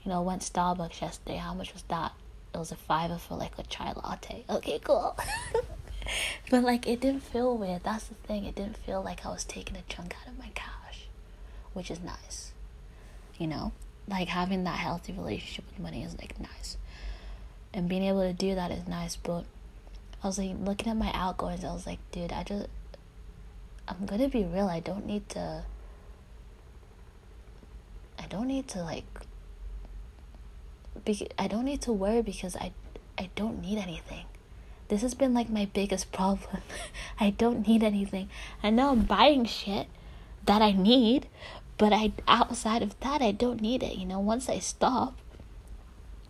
You 0.03 0.09
know, 0.09 0.23
went 0.23 0.41
Starbucks 0.41 1.01
yesterday, 1.01 1.37
how 1.37 1.53
much 1.53 1.71
was 1.73 1.83
that? 1.83 2.13
It 2.55 2.57
was 2.57 2.71
a 2.71 2.75
fiver 2.75 3.17
for 3.19 3.35
like 3.35 3.59
a 3.59 3.63
chai 3.63 3.93
latte. 3.93 4.43
Okay, 4.49 4.79
cool. 4.79 5.15
but 6.49 6.63
like 6.63 6.87
it 6.87 7.01
didn't 7.01 7.23
feel 7.23 7.57
weird. 7.57 7.83
That's 7.83 8.05
the 8.05 8.15
thing. 8.15 8.45
It 8.45 8.55
didn't 8.55 8.77
feel 8.77 9.01
like 9.01 9.25
I 9.25 9.29
was 9.29 9.43
taking 9.43 9.75
a 9.75 9.83
chunk 9.87 10.15
out 10.21 10.31
of 10.31 10.37
my 10.37 10.51
cash. 10.53 11.07
Which 11.73 11.91
is 11.91 11.99
nice. 12.01 12.51
You 13.37 13.47
know? 13.47 13.71
Like 14.07 14.27
having 14.27 14.63
that 14.65 14.77
healthy 14.77 15.13
relationship 15.13 15.65
with 15.69 15.79
money 15.79 16.03
is 16.03 16.17
like 16.17 16.39
nice. 16.39 16.77
And 17.73 17.89
being 17.89 18.03
able 18.03 18.21
to 18.21 18.33
do 18.33 18.55
that 18.55 18.71
is 18.71 18.87
nice, 18.87 19.15
but 19.15 19.43
I 20.23 20.27
was 20.27 20.37
like 20.37 20.55
looking 20.63 20.89
at 20.89 20.97
my 20.97 21.11
outgoings. 21.13 21.63
I 21.63 21.73
was 21.73 21.85
like, 21.85 21.99
dude, 22.11 22.31
I 22.31 22.43
just, 22.43 22.67
I'm 23.87 24.05
gonna 24.05 24.29
be 24.29 24.43
real. 24.43 24.67
I 24.67 24.79
don't 24.79 25.05
need 25.05 25.27
to. 25.29 25.63
I 28.17 28.27
don't 28.27 28.47
need 28.47 28.67
to 28.69 28.81
like. 28.81 29.05
Be, 31.03 31.27
I 31.37 31.47
don't 31.47 31.65
need 31.65 31.81
to 31.81 31.91
worry 31.93 32.21
because 32.21 32.55
I, 32.55 32.71
I 33.17 33.29
don't 33.35 33.61
need 33.61 33.77
anything. 33.77 34.25
This 34.87 35.01
has 35.01 35.13
been 35.13 35.33
like 35.33 35.49
my 35.49 35.65
biggest 35.65 36.11
problem. 36.11 36.61
I 37.19 37.31
don't 37.31 37.67
need 37.67 37.83
anything. 37.83 38.29
I 38.61 38.69
know 38.69 38.91
I'm 38.91 39.03
buying 39.03 39.45
shit 39.45 39.87
that 40.45 40.61
I 40.61 40.71
need, 40.71 41.27
but 41.77 41.91
I 41.91 42.13
outside 42.27 42.81
of 42.81 42.99
that 42.99 43.21
I 43.21 43.31
don't 43.31 43.61
need 43.61 43.83
it. 43.83 43.97
You 43.97 44.05
know, 44.05 44.19
once 44.19 44.47
I 44.49 44.59
stop, 44.59 45.17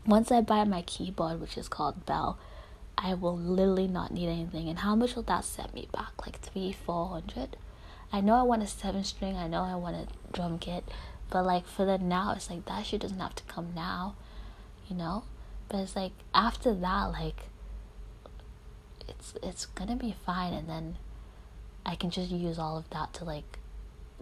once 0.06 0.32
I 0.32 0.42
buy 0.42 0.64
my 0.64 0.82
keyboard, 0.84 1.42
which 1.42 1.58
is 1.58 1.68
called 1.68 2.06
Bell 2.06 2.38
I 2.98 3.14
will 3.14 3.38
literally 3.38 3.88
not 3.88 4.12
need 4.12 4.30
anything. 4.30 4.70
And 4.70 4.80
how 4.80 4.96
much 4.96 5.16
will 5.16 5.24
that 5.24 5.44
set 5.44 5.74
me 5.74 5.88
back? 5.92 6.26
Like 6.26 6.40
three, 6.40 6.72
four 6.72 7.08
hundred? 7.10 7.58
I 8.12 8.22
know 8.22 8.36
I 8.36 8.44
want 8.44 8.64
a 8.64 8.68
seven 8.68 9.04
string, 9.04 9.36
I 9.36 9.48
know 9.48 9.64
I 9.64 9.76
want 9.76 9.96
a 9.96 10.08
drum 10.32 10.60
kit, 10.60 10.86
but 11.30 11.44
like 11.44 11.68
for 11.68 11.86
the 11.86 11.98
now, 11.98 12.34
it's 12.36 12.50
like 12.50 12.66
that 12.66 12.86
shit 12.86 13.02
doesn't 13.02 13.20
have 13.20 13.36
to 13.36 13.44
come 13.44 13.74
now, 13.76 14.16
you 14.88 14.96
know? 14.96 15.24
But 15.68 15.80
it's 15.80 15.96
like 15.96 16.14
after 16.34 16.74
that, 16.74 17.06
like 17.12 17.50
it's 19.08 19.34
it's 19.44 19.66
gonna 19.68 19.96
be 19.96 20.16
fine 20.26 20.54
and 20.54 20.68
then 20.70 20.98
I 21.86 21.96
can 21.96 22.10
just 22.10 22.32
use 22.32 22.58
all 22.58 22.78
of 22.78 22.90
that 22.92 23.14
to 23.16 23.26
like 23.26 23.60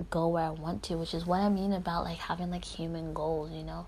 go 0.09 0.27
where 0.27 0.45
I 0.45 0.49
want 0.49 0.83
to, 0.83 0.95
which 0.95 1.13
is 1.13 1.25
what 1.25 1.39
I 1.39 1.49
mean 1.49 1.71
about 1.71 2.03
like 2.03 2.17
having 2.17 2.49
like 2.49 2.65
human 2.65 3.13
goals, 3.13 3.51
you 3.51 3.63
know? 3.63 3.85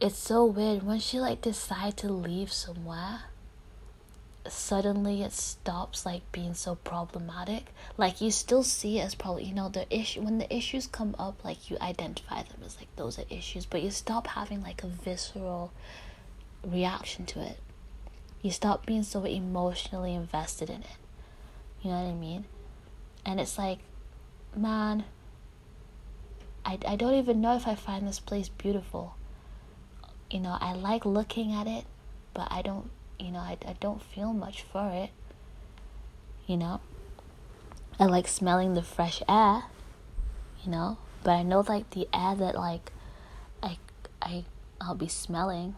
it's 0.00 0.18
so 0.18 0.44
weird 0.44 0.82
when 0.82 0.98
she 0.98 1.18
like 1.18 1.40
decide 1.40 1.96
to 1.96 2.08
leave 2.12 2.52
somewhere 2.52 3.22
suddenly 4.46 5.22
it 5.22 5.32
stops 5.32 6.04
like 6.04 6.20
being 6.30 6.52
so 6.52 6.74
problematic 6.74 7.72
like 7.96 8.20
you 8.20 8.30
still 8.30 8.62
see 8.62 8.98
it 8.98 9.02
as 9.02 9.14
probably 9.14 9.44
you 9.44 9.54
know 9.54 9.70
the 9.70 9.86
issue 9.94 10.20
when 10.20 10.36
the 10.36 10.54
issues 10.54 10.86
come 10.86 11.14
up 11.18 11.42
like 11.42 11.70
you 11.70 11.78
identify 11.80 12.42
them 12.42 12.60
as 12.66 12.76
like 12.76 12.94
those 12.96 13.18
are 13.18 13.24
issues 13.30 13.64
but 13.64 13.82
you 13.82 13.90
stop 13.90 14.26
having 14.26 14.62
like 14.62 14.82
a 14.82 14.86
visceral 14.86 15.72
reaction 16.62 17.24
to 17.24 17.40
it 17.40 17.58
you 18.44 18.50
stop 18.50 18.84
being 18.84 19.02
so 19.02 19.24
emotionally 19.24 20.14
invested 20.14 20.68
in 20.68 20.82
it. 20.82 20.98
You 21.80 21.90
know 21.90 22.02
what 22.02 22.10
i 22.10 22.14
mean? 22.14 22.44
And 23.24 23.40
it's 23.40 23.56
like 23.56 23.78
man 24.54 25.04
i, 26.64 26.78
I 26.86 26.94
don't 26.94 27.14
even 27.14 27.40
know 27.40 27.56
if 27.56 27.66
i 27.66 27.74
find 27.74 28.06
this 28.06 28.20
place 28.20 28.50
beautiful. 28.50 29.16
You 30.30 30.40
know, 30.40 30.56
I 30.60 30.72
like 30.74 31.06
looking 31.06 31.52
at 31.54 31.66
it, 31.66 31.84
but 32.34 32.48
I 32.50 32.60
don't, 32.60 32.90
you 33.20 33.30
know, 33.30 33.38
I, 33.38 33.56
I 33.66 33.76
don't 33.78 34.02
feel 34.02 34.32
much 34.32 34.62
for 34.62 34.90
it. 34.90 35.10
You 36.46 36.56
know, 36.56 36.80
I 38.00 38.04
like 38.06 38.26
smelling 38.28 38.74
the 38.74 38.82
fresh 38.82 39.22
air, 39.28 39.64
you 40.64 40.70
know, 40.70 40.98
but 41.22 41.30
I 41.32 41.42
know 41.42 41.64
like 41.66 41.90
the 41.90 42.08
air 42.12 42.34
that 42.34 42.54
like 42.56 42.92
I 43.62 43.78
I 44.20 44.44
I'll 44.80 44.94
be 44.94 45.08
smelling 45.08 45.76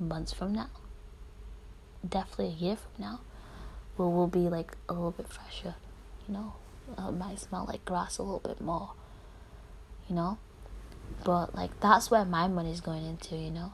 months 0.00 0.32
from 0.32 0.54
now, 0.54 0.70
definitely 2.06 2.46
a 2.48 2.64
year 2.64 2.76
from 2.76 2.92
now, 2.98 3.20
will 3.96 4.12
will 4.12 4.26
be 4.28 4.48
like 4.48 4.76
a 4.88 4.92
little 4.92 5.10
bit 5.10 5.28
fresher, 5.28 5.74
you 6.26 6.34
know. 6.34 6.54
Might 7.12 7.40
smell 7.40 7.64
like 7.66 7.84
grass 7.84 8.18
a 8.18 8.22
little 8.22 8.40
bit 8.40 8.60
more, 8.60 8.92
you 10.08 10.14
know. 10.14 10.38
But 11.24 11.54
like 11.54 11.78
that's 11.80 12.10
where 12.10 12.24
my 12.24 12.46
money's 12.48 12.80
going 12.80 13.04
into, 13.04 13.36
you 13.36 13.50
know. 13.50 13.72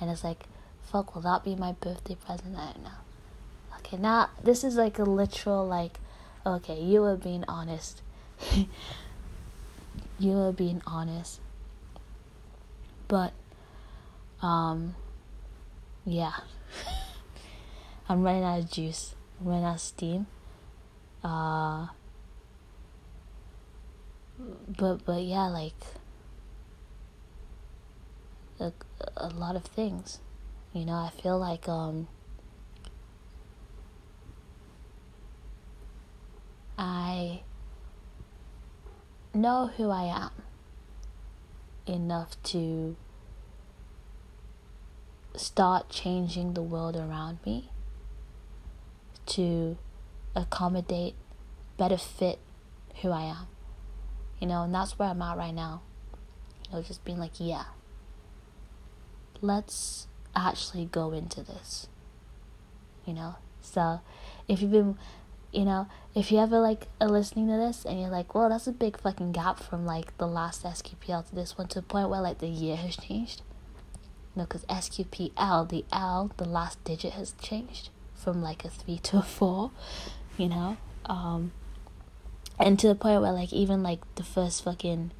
And 0.00 0.10
it's 0.10 0.24
like, 0.24 0.44
fuck, 0.82 1.14
will 1.14 1.22
that 1.22 1.44
be 1.44 1.54
my 1.56 1.72
birthday 1.72 2.16
present? 2.16 2.56
I 2.56 2.72
don't 2.72 2.84
know. 2.84 2.90
Okay, 3.78 3.96
now 3.96 4.30
this 4.42 4.64
is 4.64 4.76
like 4.76 4.98
a 4.98 5.04
literal 5.04 5.66
like, 5.66 6.00
okay, 6.44 6.80
you 6.80 7.00
were 7.00 7.16
being 7.16 7.44
honest. 7.48 8.02
you 10.18 10.32
were 10.32 10.52
being 10.52 10.82
honest. 10.86 11.40
But, 13.08 13.32
um, 14.42 14.94
yeah. 16.04 16.32
I'm 18.08 18.22
running 18.22 18.44
out 18.44 18.60
of 18.60 18.70
juice. 18.70 19.14
I'm 19.40 19.48
running 19.48 19.64
out 19.64 19.74
of 19.76 19.80
steam. 19.80 20.26
Uh 21.22 21.88
but 24.68 25.04
but 25.04 25.22
yeah 25.22 25.46
like 25.46 25.74
a, 28.60 28.72
a 29.16 29.28
lot 29.28 29.56
of 29.56 29.64
things 29.64 30.18
You 30.72 30.84
know, 30.84 30.94
I 30.94 31.10
feel 31.10 31.38
like 31.38 31.68
um 31.68 32.08
I 36.76 37.42
know 39.32 39.70
who 39.76 39.90
I 39.90 40.04
am 40.04 40.30
enough 41.86 42.42
to 42.44 42.96
start 45.36 45.88
changing 45.88 46.54
the 46.54 46.62
world 46.62 46.96
around 46.96 47.38
me 47.44 47.70
to 49.26 49.76
accommodate, 50.34 51.14
better 51.76 51.96
fit 51.96 52.38
who 53.02 53.10
I 53.10 53.22
am. 53.22 53.46
You 54.40 54.48
know, 54.48 54.62
and 54.62 54.74
that's 54.74 54.98
where 54.98 55.08
I'm 55.08 55.22
at 55.22 55.36
right 55.36 55.54
now. 55.54 55.82
You 56.66 56.76
know, 56.76 56.82
just 56.82 57.04
being 57.04 57.18
like, 57.18 57.32
yeah, 57.38 57.64
let's 59.40 60.06
actually 60.34 60.86
go 60.86 61.12
into 61.12 61.42
this. 61.42 61.88
You 63.06 63.14
know, 63.14 63.36
so 63.60 64.00
if 64.48 64.62
you've 64.62 64.70
been, 64.70 64.96
you 65.52 65.64
know, 65.64 65.88
if 66.14 66.32
you 66.32 66.38
ever 66.38 66.58
like 66.58 66.88
are 67.00 67.08
listening 67.08 67.48
to 67.48 67.56
this 67.56 67.84
and 67.84 68.00
you're 68.00 68.10
like, 68.10 68.34
well, 68.34 68.48
that's 68.48 68.66
a 68.66 68.72
big 68.72 68.98
fucking 68.98 69.32
gap 69.32 69.60
from 69.60 69.84
like 69.84 70.16
the 70.18 70.26
last 70.26 70.64
SQPL 70.64 71.28
to 71.28 71.34
this 71.34 71.58
one 71.58 71.68
to 71.68 71.80
a 71.80 71.82
point 71.82 72.08
where 72.08 72.20
like 72.20 72.38
the 72.38 72.48
year 72.48 72.76
has 72.76 72.96
changed. 72.96 73.42
No, 74.36 74.44
because 74.44 74.64
SQPL, 74.64 75.68
the 75.68 75.84
L, 75.92 76.30
the 76.36 76.44
last 76.44 76.82
digit 76.84 77.12
has 77.12 77.34
changed 77.40 77.90
from 78.14 78.42
like 78.42 78.64
a 78.64 78.68
three 78.68 78.98
to 78.98 79.18
a 79.18 79.22
four, 79.22 79.70
you 80.36 80.48
know? 80.48 80.76
Um, 81.06 81.52
and 82.58 82.78
to 82.80 82.88
the 82.88 82.94
point 82.94 83.22
where 83.22 83.32
like 83.32 83.52
even 83.52 83.82
like 83.82 84.00
the 84.16 84.24
first 84.24 84.64
fucking 84.64 85.12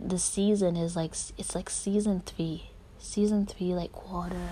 the 0.00 0.18
season 0.18 0.76
is 0.76 0.96
like 0.96 1.12
it's 1.38 1.54
like 1.54 1.68
season 1.68 2.22
three. 2.24 2.70
Season 2.98 3.46
three 3.46 3.74
like 3.74 3.90
quarter 3.90 4.50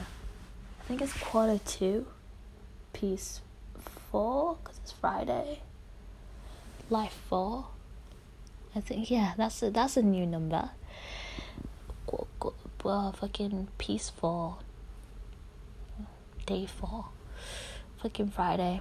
i 0.81 0.89
think 0.89 1.01
it's 1.01 1.12
quarter 1.12 1.61
two. 1.65 2.07
Piece 2.93 3.40
four 4.11 4.57
because 4.62 4.78
it's 4.82 4.93
friday. 4.93 5.61
Life 6.90 7.16
four. 7.28 7.66
I 8.74 8.81
think 8.81 9.11
yeah 9.11 9.35
that's 9.36 9.62
a 9.62 9.70
that's 9.70 9.97
a 9.97 10.02
new 10.02 10.27
number 10.27 10.70
uh, 12.85 13.12
fucking 13.12 13.69
peaceful 13.78 14.62
day 16.47 16.66
four 16.66 17.07
fucking 18.02 18.31
friday. 18.31 18.81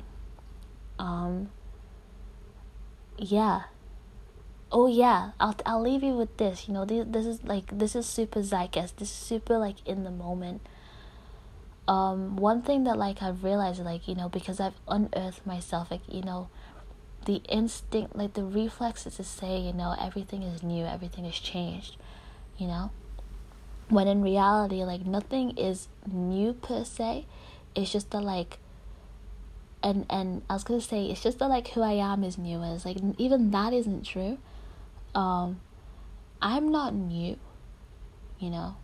Um 0.97 1.49
yeah. 3.17 3.63
Oh 4.71 4.87
yeah. 4.87 5.31
I'll 5.39 5.55
i'll 5.65 5.81
leave 5.81 6.03
you 6.03 6.13
with 6.13 6.35
this. 6.37 6.67
You 6.67 6.73
know 6.73 6.85
this, 6.85 7.05
this 7.07 7.25
is 7.25 7.43
like 7.43 7.77
this 7.77 7.95
is 7.95 8.05
super 8.05 8.41
zeitgeist. 8.41 8.97
This 8.97 9.09
is 9.09 9.15
super 9.15 9.57
like 9.57 9.85
in 9.85 10.03
the 10.03 10.11
moment. 10.11 10.61
Um 11.87 12.37
one 12.37 12.61
thing 12.61 12.83
that 12.83 12.97
like 12.97 13.21
i've 13.21 13.43
realized 13.43 13.83
like 13.83 14.07
you 14.07 14.15
know 14.15 14.29
because 14.29 14.59
i've 14.59 14.79
unearthed 14.87 15.45
myself 15.45 15.89
like 15.89 16.01
you 16.07 16.21
know 16.21 16.49
the 17.25 17.41
instinct 17.49 18.15
like 18.15 18.33
the 18.33 18.43
reflex 18.43 19.07
is 19.07 19.15
to 19.15 19.23
say 19.23 19.59
you 19.59 19.73
know 19.73 19.95
everything 19.99 20.43
is 20.43 20.63
new. 20.63 20.85
Everything 20.85 21.25
is 21.25 21.39
changed 21.39 21.97
you 22.57 22.67
know 22.67 22.91
when 23.89 24.07
in 24.07 24.21
reality 24.21 24.83
like 24.83 25.05
nothing 25.05 25.57
is 25.57 25.87
new 26.11 26.53
per 26.53 26.83
se 26.83 27.25
it's 27.75 27.91
just 27.91 28.11
the 28.11 28.19
like 28.21 28.59
and 29.81 30.05
and 30.09 30.41
I 30.49 30.53
was 30.53 30.63
gonna 30.63 30.81
say 30.81 31.05
it's 31.05 31.21
just 31.21 31.39
the 31.39 31.47
like 31.47 31.69
who 31.69 31.81
I 31.81 31.93
am 31.93 32.23
is 32.23 32.37
new 32.37 32.61
is 32.63 32.85
like 32.85 32.97
even 33.17 33.51
that 33.51 33.73
isn't 33.73 34.05
true. 34.05 34.37
Um, 35.15 35.61
I'm 36.41 36.71
not 36.71 36.93
new, 36.93 37.37
you 38.39 38.49
know. 38.49 38.75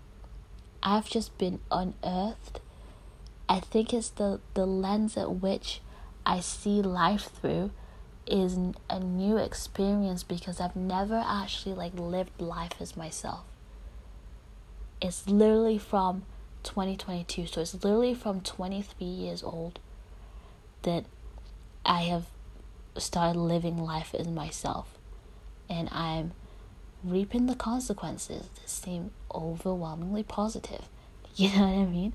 I've 0.81 1.09
just 1.09 1.37
been 1.37 1.59
unearthed. 1.71 2.59
I 3.49 3.59
think 3.59 3.93
it's 3.93 4.09
the 4.09 4.39
the 4.53 4.65
lens 4.65 5.17
at 5.17 5.35
which 5.35 5.81
I 6.25 6.39
see 6.39 6.81
life 6.81 7.29
through 7.41 7.71
is 8.25 8.57
a 8.89 8.99
new 8.99 9.37
experience 9.37 10.23
because 10.23 10.59
I've 10.59 10.75
never 10.75 11.23
actually 11.27 11.75
like 11.75 11.93
lived 11.95 12.41
life 12.41 12.73
as 12.79 12.95
myself. 12.95 13.43
It's 15.01 15.27
literally 15.27 15.77
from 15.77 16.23
2022, 16.63 17.47
so 17.47 17.61
it's 17.61 17.73
literally 17.73 18.13
from 18.13 18.41
23 18.41 19.05
years 19.05 19.43
old 19.43 19.79
that 20.83 21.05
I 21.85 22.03
have 22.03 22.25
started 22.97 23.39
living 23.39 23.77
life 23.77 24.15
as 24.17 24.27
myself 24.27 24.97
and 25.69 25.89
I'm 25.91 26.31
reaping 27.03 27.45
the 27.45 27.55
consequences 27.55 28.49
that 28.55 28.69
seem 28.69 29.11
overwhelmingly 29.33 30.23
positive. 30.23 30.85
You 31.37 31.49
know 31.49 31.67
what 31.67 31.81
I 31.81 31.85
mean? 31.85 32.13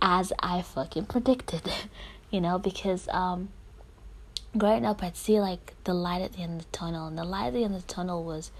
As 0.00 0.32
I 0.38 0.62
fucking 0.62 1.04
predicted, 1.04 1.70
you 2.30 2.40
know, 2.40 2.58
because 2.58 3.06
um 3.08 3.50
growing 4.56 4.86
up 4.86 5.02
I'd 5.02 5.14
see 5.14 5.38
like 5.38 5.74
the 5.84 5.92
light 5.92 6.22
at 6.22 6.32
the 6.32 6.38
end 6.38 6.60
of 6.60 6.66
the 6.66 6.78
tunnel 6.78 7.06
and 7.06 7.18
the 7.18 7.24
light 7.24 7.48
at 7.48 7.52
the 7.52 7.64
end 7.64 7.74
of 7.74 7.86
the 7.86 7.92
tunnel 7.92 8.24
was 8.24 8.50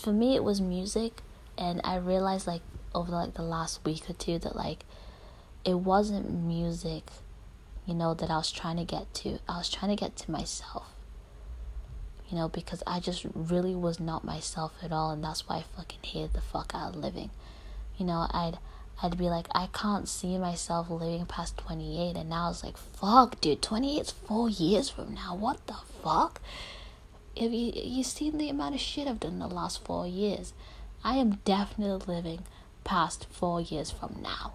for 0.00 0.12
me 0.12 0.36
it 0.36 0.44
was 0.44 0.60
music 0.60 1.22
and 1.58 1.80
I 1.84 1.96
realized 1.96 2.46
like 2.46 2.62
over 2.94 3.12
like 3.12 3.34
the 3.34 3.42
last 3.42 3.84
week 3.84 4.08
or 4.08 4.14
two 4.14 4.38
that 4.38 4.56
like 4.56 4.84
it 5.64 5.74
wasn't 5.74 6.32
music 6.32 7.04
you 7.88 7.94
know, 7.94 8.12
that 8.12 8.30
I 8.30 8.36
was 8.36 8.52
trying 8.52 8.76
to 8.76 8.84
get 8.84 9.12
to. 9.14 9.38
I 9.48 9.56
was 9.56 9.70
trying 9.70 9.96
to 9.96 9.96
get 9.96 10.14
to 10.16 10.30
myself. 10.30 10.92
You 12.28 12.36
know, 12.36 12.46
because 12.46 12.82
I 12.86 13.00
just 13.00 13.24
really 13.34 13.74
was 13.74 13.98
not 13.98 14.22
myself 14.22 14.74
at 14.82 14.92
all 14.92 15.10
and 15.10 15.24
that's 15.24 15.48
why 15.48 15.56
I 15.56 15.62
fucking 15.74 16.00
hated 16.02 16.34
the 16.34 16.42
fuck 16.42 16.72
out 16.74 16.94
of 16.94 16.96
living. 16.96 17.30
You 17.96 18.04
know, 18.04 18.26
I'd 18.30 18.58
I'd 19.02 19.16
be 19.16 19.30
like, 19.30 19.46
I 19.52 19.68
can't 19.72 20.06
see 20.06 20.36
myself 20.36 20.90
living 20.90 21.24
past 21.24 21.56
28. 21.56 22.16
And 22.16 22.28
now 22.28 22.50
it's 22.50 22.62
like, 22.62 22.76
fuck, 22.76 23.40
dude, 23.40 23.62
28 23.62 24.00
is 24.00 24.10
four 24.10 24.50
years 24.50 24.90
from 24.90 25.14
now. 25.14 25.34
What 25.34 25.66
the 25.66 25.76
fuck? 26.02 26.42
Have 27.40 27.52
you, 27.54 27.72
you 27.74 28.04
seen 28.04 28.36
the 28.36 28.50
amount 28.50 28.74
of 28.74 28.80
shit 28.82 29.08
I've 29.08 29.20
done 29.20 29.34
in 29.34 29.38
the 29.38 29.46
last 29.46 29.82
four 29.84 30.06
years? 30.06 30.52
I 31.04 31.16
am 31.16 31.40
definitely 31.44 32.14
living 32.14 32.44
past 32.84 33.26
four 33.30 33.60
years 33.60 33.90
from 33.90 34.20
now 34.22 34.54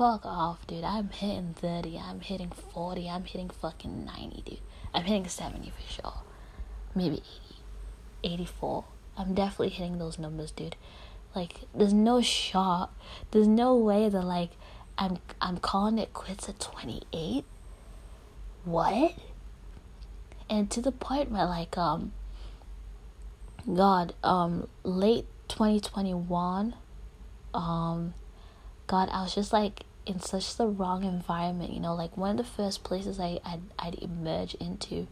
fuck 0.00 0.24
off, 0.24 0.66
dude. 0.66 0.82
I'm 0.82 1.10
hitting 1.10 1.54
30, 1.60 1.98
I'm 2.02 2.20
hitting 2.20 2.50
40, 2.72 3.06
I'm 3.06 3.24
hitting 3.24 3.50
fucking 3.50 4.06
90, 4.06 4.42
dude. 4.46 4.58
I'm 4.94 5.04
hitting 5.04 5.28
70 5.28 5.70
for 5.76 5.92
sure. 5.92 6.14
Maybe 6.94 7.22
80, 8.24 8.34
84. 8.44 8.84
I'm 9.18 9.34
definitely 9.34 9.68
hitting 9.68 9.98
those 9.98 10.18
numbers, 10.18 10.52
dude. 10.52 10.74
Like, 11.36 11.66
there's 11.74 11.92
no 11.92 12.22
shot. 12.22 12.94
There's 13.30 13.46
no 13.46 13.76
way 13.76 14.08
that, 14.08 14.24
like, 14.24 14.52
I'm 14.96 15.18
I'm 15.38 15.58
calling 15.58 15.98
it 15.98 16.14
quits 16.14 16.48
at 16.48 16.58
28. 16.58 17.44
What? 18.64 19.14
And 20.48 20.70
to 20.70 20.80
the 20.80 20.92
point 20.92 21.30
where, 21.30 21.44
like, 21.44 21.76
um, 21.76 22.12
God, 23.70 24.14
um, 24.24 24.66
late 24.82 25.26
2021, 25.50 26.74
um, 27.54 28.14
God, 28.86 29.08
I 29.12 29.22
was 29.22 29.34
just 29.34 29.52
like 29.52 29.84
in 30.06 30.20
such 30.20 30.56
the 30.56 30.66
wrong 30.66 31.04
environment, 31.04 31.72
you 31.72 31.80
know, 31.80 31.94
like 31.94 32.16
one 32.16 32.30
of 32.30 32.36
the 32.38 32.44
first 32.44 32.84
places 32.84 33.18
I, 33.18 33.40
I'd, 33.44 33.60
I'd 33.78 33.94
emerge 33.96 34.54
into, 34.54 35.08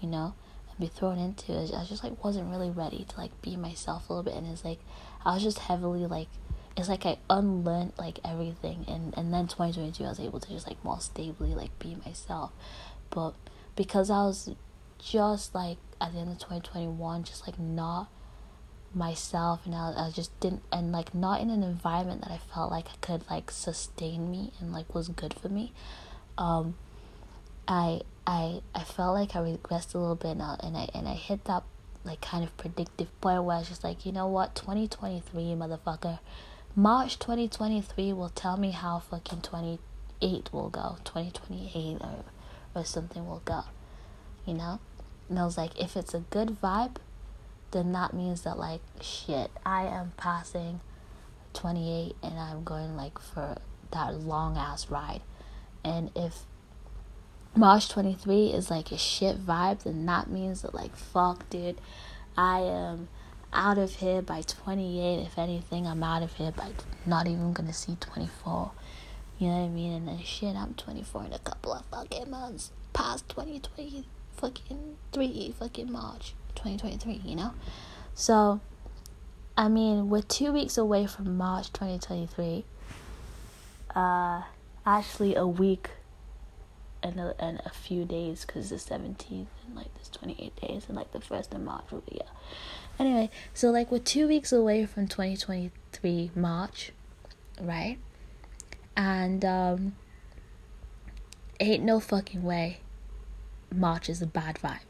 you 0.00 0.08
know, 0.08 0.34
and 0.68 0.78
be 0.80 0.86
thrown 0.86 1.18
into, 1.18 1.52
I 1.52 1.84
just 1.84 2.02
like 2.02 2.24
wasn't 2.24 2.50
really 2.50 2.70
ready 2.70 3.04
to 3.08 3.16
like 3.18 3.40
be 3.42 3.54
myself 3.56 4.08
a 4.08 4.14
little 4.14 4.24
bit. 4.24 4.34
And 4.34 4.50
it's 4.50 4.64
like, 4.64 4.80
I 5.24 5.34
was 5.34 5.42
just 5.42 5.58
heavily 5.58 6.06
like, 6.06 6.28
it's 6.74 6.88
like 6.88 7.04
I 7.04 7.18
unlearned 7.28 7.92
like 7.98 8.18
everything. 8.24 8.86
And, 8.88 9.14
and 9.16 9.32
then 9.32 9.46
2022, 9.46 10.04
I 10.04 10.08
was 10.08 10.20
able 10.20 10.40
to 10.40 10.48
just 10.48 10.66
like 10.66 10.82
more 10.82 11.00
stably 11.00 11.54
like 11.54 11.78
be 11.78 11.96
myself. 12.04 12.50
But 13.10 13.34
because 13.76 14.10
I 14.10 14.24
was 14.24 14.50
just 14.98 15.54
like 15.54 15.76
at 16.00 16.14
the 16.14 16.18
end 16.18 16.32
of 16.32 16.38
2021, 16.38 17.24
just 17.24 17.46
like 17.46 17.58
not 17.58 18.08
myself 18.96 19.60
and 19.66 19.74
I, 19.74 19.92
I 19.96 20.10
just 20.10 20.38
didn't 20.40 20.62
and 20.72 20.90
like 20.90 21.14
not 21.14 21.40
in 21.40 21.50
an 21.50 21.62
environment 21.62 22.22
that 22.22 22.30
I 22.30 22.38
felt 22.52 22.70
like 22.70 22.86
I 22.88 22.96
could 23.00 23.28
like 23.30 23.50
sustain 23.50 24.30
me 24.30 24.52
and 24.58 24.72
like 24.72 24.94
was 24.94 25.08
good 25.08 25.34
for 25.34 25.48
me. 25.48 25.72
Um 26.38 26.76
I 27.68 28.00
I 28.26 28.62
I 28.74 28.82
felt 28.84 29.14
like 29.14 29.36
I 29.36 29.40
regressed 29.40 29.94
a 29.94 29.98
little 29.98 30.16
bit 30.16 30.32
and 30.32 30.42
I, 30.42 30.56
and 30.62 30.76
I 30.76 30.88
and 30.94 31.06
I 31.06 31.14
hit 31.14 31.44
that 31.44 31.62
like 32.04 32.20
kind 32.20 32.42
of 32.42 32.56
predictive 32.56 33.08
point 33.20 33.44
where 33.44 33.56
I 33.56 33.58
was 33.58 33.68
just 33.68 33.84
like 33.84 34.06
you 34.06 34.12
know 34.12 34.26
what? 34.26 34.54
2023 34.54 35.42
motherfucker. 35.42 36.18
March 36.74 37.18
2023 37.18 38.12
will 38.12 38.30
tell 38.30 38.56
me 38.56 38.70
how 38.70 38.98
fucking 38.98 39.42
28 39.42 40.52
will 40.52 40.70
go. 40.70 40.96
2028 41.04 41.98
or 42.00 42.24
or 42.74 42.84
something 42.84 43.26
will 43.26 43.42
go. 43.44 43.64
You 44.46 44.54
know? 44.54 44.80
And 45.28 45.38
I 45.38 45.44
was 45.44 45.58
like 45.58 45.78
if 45.78 45.96
it's 45.96 46.14
a 46.14 46.20
good 46.20 46.60
vibe 46.62 46.96
then 47.70 47.92
that 47.92 48.14
means 48.14 48.42
that 48.42 48.58
like 48.58 48.80
shit, 49.00 49.50
I 49.64 49.84
am 49.84 50.12
passing 50.16 50.80
28 51.54 52.14
and 52.22 52.38
I'm 52.38 52.64
going 52.64 52.96
like 52.96 53.18
for 53.18 53.56
that 53.92 54.14
long 54.14 54.56
ass 54.56 54.90
ride. 54.90 55.22
And 55.84 56.10
if 56.14 56.44
March 57.54 57.88
23 57.88 58.48
is 58.48 58.70
like 58.70 58.92
a 58.92 58.98
shit 58.98 59.44
vibe, 59.44 59.82
then 59.84 60.06
that 60.06 60.28
means 60.28 60.62
that 60.62 60.74
like 60.74 60.96
fuck, 60.96 61.48
dude, 61.50 61.80
I 62.36 62.60
am 62.60 63.08
out 63.52 63.78
of 63.78 63.96
here 63.96 64.22
by 64.22 64.42
28. 64.42 65.26
If 65.26 65.38
anything, 65.38 65.86
I'm 65.86 66.02
out 66.02 66.22
of 66.22 66.34
here 66.34 66.52
by 66.52 66.70
not 67.04 67.26
even 67.26 67.52
gonna 67.52 67.72
see 67.72 67.96
24. 67.98 68.72
You 69.38 69.48
know 69.48 69.54
what 69.54 69.64
I 69.64 69.68
mean? 69.68 69.92
And 69.92 70.08
then 70.08 70.18
shit, 70.22 70.56
I'm 70.56 70.74
24 70.74 71.24
in 71.26 71.32
a 71.32 71.38
couple 71.38 71.72
of 71.72 71.84
fucking 71.86 72.30
months. 72.30 72.72
Past 72.92 73.28
2020 73.28 74.06
fucking 74.36 74.96
3 75.12 75.54
fucking 75.58 75.90
March 75.90 76.34
2023, 76.56 77.22
you 77.24 77.36
know? 77.36 77.52
So, 78.14 78.60
I 79.56 79.68
mean, 79.68 80.08
we're 80.08 80.22
two 80.22 80.52
weeks 80.52 80.76
away 80.76 81.06
from 81.06 81.36
March 81.36 81.72
2023. 81.72 82.64
Uh, 83.94 84.42
actually, 84.84 85.34
a 85.34 85.46
week 85.46 85.90
and 87.02 87.20
a, 87.20 87.34
and 87.38 87.60
a 87.64 87.70
few 87.70 88.04
days 88.04 88.44
because 88.44 88.70
the 88.70 88.76
17th 88.76 89.18
and 89.30 89.74
like 89.74 89.92
there's 89.94 90.08
28 90.10 90.56
days 90.56 90.84
and 90.88 90.96
like 90.96 91.12
the 91.12 91.18
1st 91.18 91.54
of 91.54 91.60
March 91.60 91.84
will 91.90 92.00
be, 92.00 92.16
yeah. 92.16 92.28
Anyway, 92.98 93.30
so 93.54 93.70
like 93.70 93.90
we're 93.90 93.98
two 93.98 94.26
weeks 94.26 94.52
away 94.52 94.86
from 94.86 95.06
2023 95.06 96.30
March, 96.34 96.92
right? 97.60 97.98
And 98.96 99.44
um, 99.44 99.94
ain't 101.60 101.84
no 101.84 102.00
fucking 102.00 102.42
way 102.42 102.80
March 103.74 104.08
is 104.08 104.22
a 104.22 104.26
bad 104.26 104.56
vibe. 104.56 104.85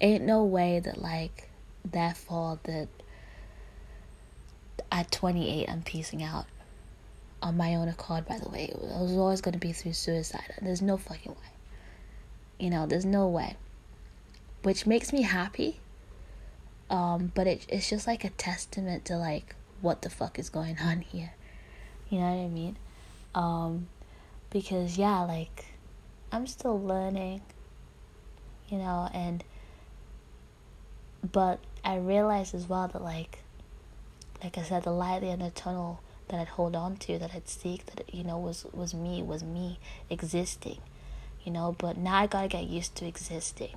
Ain't 0.00 0.24
no 0.24 0.44
way 0.44 0.80
that 0.80 1.00
like 1.00 1.48
therefore 1.84 2.58
that 2.64 2.88
at 4.92 5.10
28 5.10 5.68
I'm 5.68 5.82
piecing 5.82 6.22
out 6.22 6.46
on 7.42 7.56
my 7.56 7.74
own 7.74 7.88
accord 7.88 8.26
by 8.26 8.38
the 8.38 8.48
way. 8.48 8.64
It 8.64 8.78
was 8.78 9.16
always 9.16 9.40
going 9.40 9.54
to 9.54 9.58
be 9.58 9.72
through 9.72 9.94
suicide. 9.94 10.54
There's 10.62 10.82
no 10.82 10.96
fucking 10.96 11.32
way. 11.32 11.50
You 12.58 12.70
know 12.70 12.86
there's 12.86 13.06
no 13.06 13.26
way. 13.28 13.56
Which 14.62 14.86
makes 14.86 15.12
me 15.12 15.22
happy 15.22 15.80
um 16.90 17.32
but 17.34 17.46
it, 17.46 17.66
it's 17.68 17.90
just 17.90 18.06
like 18.06 18.24
a 18.24 18.30
testament 18.30 19.04
to 19.06 19.16
like 19.16 19.54
what 19.80 20.02
the 20.02 20.10
fuck 20.10 20.38
is 20.38 20.48
going 20.48 20.78
on 20.78 21.00
here. 21.00 21.32
You 22.08 22.18
know 22.18 22.34
what 22.34 22.44
i 22.44 22.48
mean? 22.48 22.76
Um 23.34 23.88
because 24.50 24.96
yeah 24.96 25.20
like 25.20 25.66
i'm 26.32 26.46
still 26.46 26.80
learning 26.80 27.42
you 28.68 28.78
know 28.78 29.08
and 29.12 29.44
but 31.32 31.58
i 31.84 31.96
realized 31.96 32.54
as 32.54 32.68
well 32.68 32.88
that 32.88 33.02
like 33.02 33.38
like 34.42 34.56
i 34.58 34.62
said 34.62 34.82
the 34.82 34.90
light 34.90 35.16
at 35.16 35.20
the 35.22 35.28
end 35.28 35.42
of 35.42 35.54
the 35.54 35.60
tunnel 35.60 36.00
that 36.28 36.40
I'd 36.40 36.48
hold 36.48 36.76
on 36.76 36.96
to, 36.98 37.18
that 37.18 37.32
I'd 37.34 37.48
seek, 37.48 37.86
that 37.86 38.14
you 38.14 38.24
know 38.24 38.38
was 38.38 38.66
was 38.72 38.94
me, 38.94 39.22
was 39.22 39.42
me 39.42 39.78
existing, 40.08 40.78
you 41.44 41.52
know. 41.52 41.74
But 41.76 41.96
now 41.96 42.16
I 42.16 42.26
gotta 42.26 42.48
get 42.48 42.64
used 42.64 42.94
to 42.96 43.06
existing, 43.06 43.76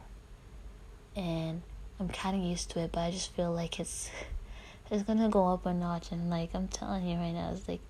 and 1.16 1.62
I'm 2.00 2.10
kind 2.10 2.36
of 2.36 2.44
used 2.44 2.70
to 2.72 2.80
it. 2.80 2.92
But 2.92 3.02
I 3.02 3.12
just 3.12 3.34
feel 3.34 3.52
like 3.52 3.80
it's 3.80 4.10
it's 4.90 5.04
gonna 5.04 5.30
go 5.30 5.48
up 5.48 5.66
a 5.66 5.74
notch, 5.74 6.12
and 6.12 6.30
like 6.30 6.54
I'm 6.54 6.68
telling 6.68 7.08
you 7.08 7.18
right 7.18 7.32
now, 7.32 7.52
it's 7.54 7.68
like 7.68 7.82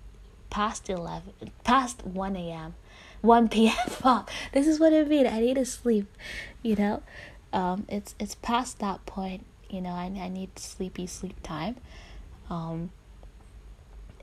past 0.50 0.88
eleven, 0.88 1.32
past 1.64 2.04
one 2.04 2.36
a.m., 2.36 2.74
one 3.20 3.48
p.m. 3.48 3.74
Fuck, 3.88 4.30
this 4.52 4.66
is 4.66 4.78
what 4.78 4.92
I 4.92 5.02
mean. 5.04 5.26
I 5.26 5.40
need 5.40 5.56
to 5.56 5.66
sleep, 5.66 6.06
you 6.62 6.76
know. 6.76 7.02
Um, 7.52 7.86
it's 7.88 8.14
it's 8.18 8.34
past 8.36 8.78
that 8.80 9.04
point, 9.06 9.44
you 9.68 9.80
know. 9.80 9.90
I 9.90 10.04
I 10.04 10.28
need 10.28 10.58
sleepy 10.58 11.06
sleep 11.06 11.42
time. 11.42 11.76
Um, 12.50 12.90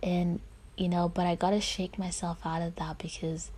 and 0.02 0.40
you 0.78 0.88
know 0.88 1.10
but 1.10 1.28
i 1.28 1.36
gotta 1.36 1.60
shake 1.60 2.00
myself 2.00 2.40
out 2.46 2.62
of 2.62 2.76
that 2.76 2.98
because 2.98 3.52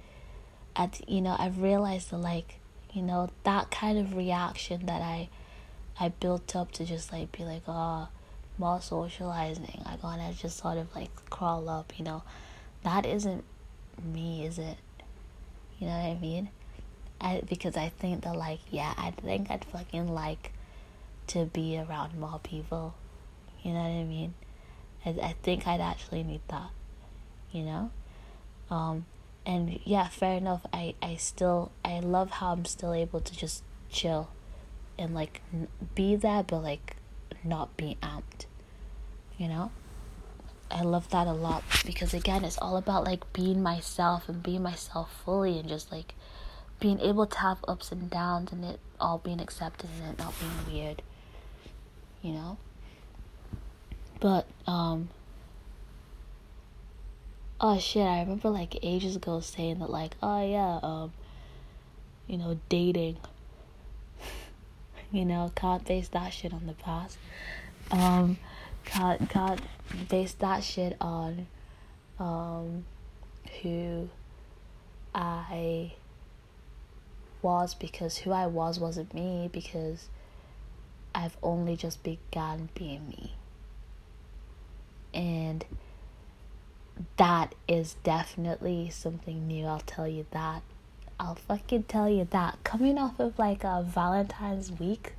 at 0.76 1.08
you 1.08 1.22
know 1.22 1.36
i've 1.40 1.62
realized 1.62 2.10
that 2.10 2.18
like 2.18 2.56
you 2.94 3.02
know 3.02 3.30
that 3.44 3.70
kind 3.72 3.98
of 3.98 4.16
reaction 4.16 4.86
that 4.86 5.02
i 5.02 5.30
i 6.00 6.10
built 6.10 6.56
up 6.56 6.72
to 6.72 6.84
just 6.86 7.12
like 7.12 7.32
be 7.32 7.44
like 7.44 7.62
oh 7.68 8.08
more 8.58 8.82
socializing 8.82 9.82
i 9.86 9.96
gotta 10.02 10.34
just 10.34 10.58
sort 10.58 10.78
of 10.78 10.94
like 10.96 11.10
crawl 11.30 11.70
up 11.70 11.94
you 11.98 12.04
know 12.04 12.24
that 12.84 13.06
isn't 13.06 13.44
me 14.04 14.46
is 14.46 14.58
it 14.58 14.78
you 15.80 15.88
know 15.88 15.94
what 15.94 16.06
i 16.06 16.18
mean 16.20 16.50
I, 17.22 17.42
because 17.48 17.78
i 17.78 17.90
think 17.90 18.24
that 18.24 18.36
like 18.36 18.60
yeah 18.70 18.94
i 18.98 19.12
think 19.12 19.50
i'd 19.50 19.64
fucking 19.66 20.08
like 20.08 20.52
to 21.28 21.46
be 21.46 21.78
around 21.78 22.20
more 22.20 22.40
people 22.44 22.96
you 23.64 23.72
know 23.74 23.80
what 23.80 23.90
i 23.90 24.04
mean 24.04 24.34
I, 25.06 25.10
I 25.10 25.36
think 25.42 25.68
I'd 25.68 25.82
actually 25.82 26.24
need 26.24 26.42
that, 26.50 26.70
you 27.52 27.64
know? 27.64 27.92
Um, 28.70 29.06
and 29.46 29.80
yeah, 29.84 30.08
fair 30.08 30.38
enough. 30.38 30.66
I, 30.72 30.96
I 31.02 31.16
still, 31.16 31.72
I 31.84 32.00
love 32.00 32.32
how 32.32 32.54
I'm 32.54 32.66
still 32.66 32.94
able 32.94 33.20
to 33.20 33.36
just 33.36 33.64
chill 33.90 34.30
and 34.98 35.14
like 35.14 35.42
n- 35.54 35.68
be 35.96 36.16
there, 36.16 36.44
but 36.44 36.60
like 36.60 36.98
not 37.44 37.76
be 37.78 37.98
amped, 38.02 38.46
you 39.38 39.48
know? 39.48 39.72
I 40.70 40.84
love 40.84 41.10
that 41.10 41.28
a 41.28 41.34
lot 41.34 41.64
because 41.86 42.14
again, 42.14 42.46
it's 42.46 42.58
all 42.58 42.78
about 42.78 43.04
like 43.04 43.34
being 43.34 43.62
myself 43.62 44.30
and 44.30 44.42
being 44.42 44.64
myself 44.64 45.22
fully 45.26 45.60
and 45.60 45.68
just 45.68 45.92
like 45.92 46.16
being 46.82 47.00
able 47.00 47.28
to 47.28 47.38
have 47.38 47.60
ups 47.68 47.92
and 47.92 48.10
downs 48.10 48.52
and 48.52 48.66
it 48.66 48.80
all 49.00 49.20
being 49.20 49.40
accepted 49.40 49.90
and 50.02 50.14
it 50.14 50.20
not 50.20 50.34
being 50.40 50.76
weird, 50.76 51.02
you 52.22 52.34
know? 52.34 52.58
But 54.20 54.48
um 54.68 55.10
oh 57.62 57.80
shit, 57.80 58.06
I 58.06 58.20
remember 58.22 58.50
like 58.50 58.78
ages 58.82 59.16
ago 59.16 59.40
saying 59.40 59.80
that 59.80 59.90
like, 59.90 60.16
oh 60.22 60.44
yeah, 60.46 60.80
um 60.82 61.14
you 62.28 62.38
know, 62.38 62.60
dating. 62.68 63.18
you 65.12 65.24
know, 65.24 65.52
can't 65.56 65.86
base 65.86 66.08
that 66.10 66.34
shit 66.34 66.52
on 66.52 66.66
the 66.66 66.74
past. 66.74 67.18
Um 67.92 68.38
can't 68.86 69.30
can't 69.30 69.62
base 70.10 70.34
that 70.34 70.64
shit 70.64 70.98
on 71.00 71.46
um 72.20 72.86
who 73.62 74.10
I 75.14 75.94
was 77.42 77.74
because 77.74 78.20
who 78.20 78.32
I 78.32 78.48
was 78.48 78.80
wasn't 78.80 79.14
me 79.14 79.50
because 79.52 80.10
I've 81.14 81.38
only 81.42 81.76
just 81.76 82.04
begun 82.04 82.70
being 82.76 83.08
me 83.10 83.34
and 85.14 85.66
that 87.18 87.56
is 87.68 87.96
definitely 88.04 88.90
something 88.90 89.48
new. 89.48 89.66
I'll 89.66 89.80
tell 89.82 90.08
you 90.08 90.26
that. 90.32 90.62
I'll 91.20 91.36
fucking 91.36 91.84
tell 91.84 92.10
you 92.10 92.28
that. 92.32 92.58
Coming 92.64 92.98
off 92.98 93.20
of 93.20 93.38
like 93.38 93.64
a 93.64 93.84
Valentine's 93.84 94.72
week, 94.72 95.14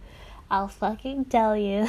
I'll 0.51 0.69
fucking 0.69 1.27
tell 1.27 1.57
you. 1.57 1.89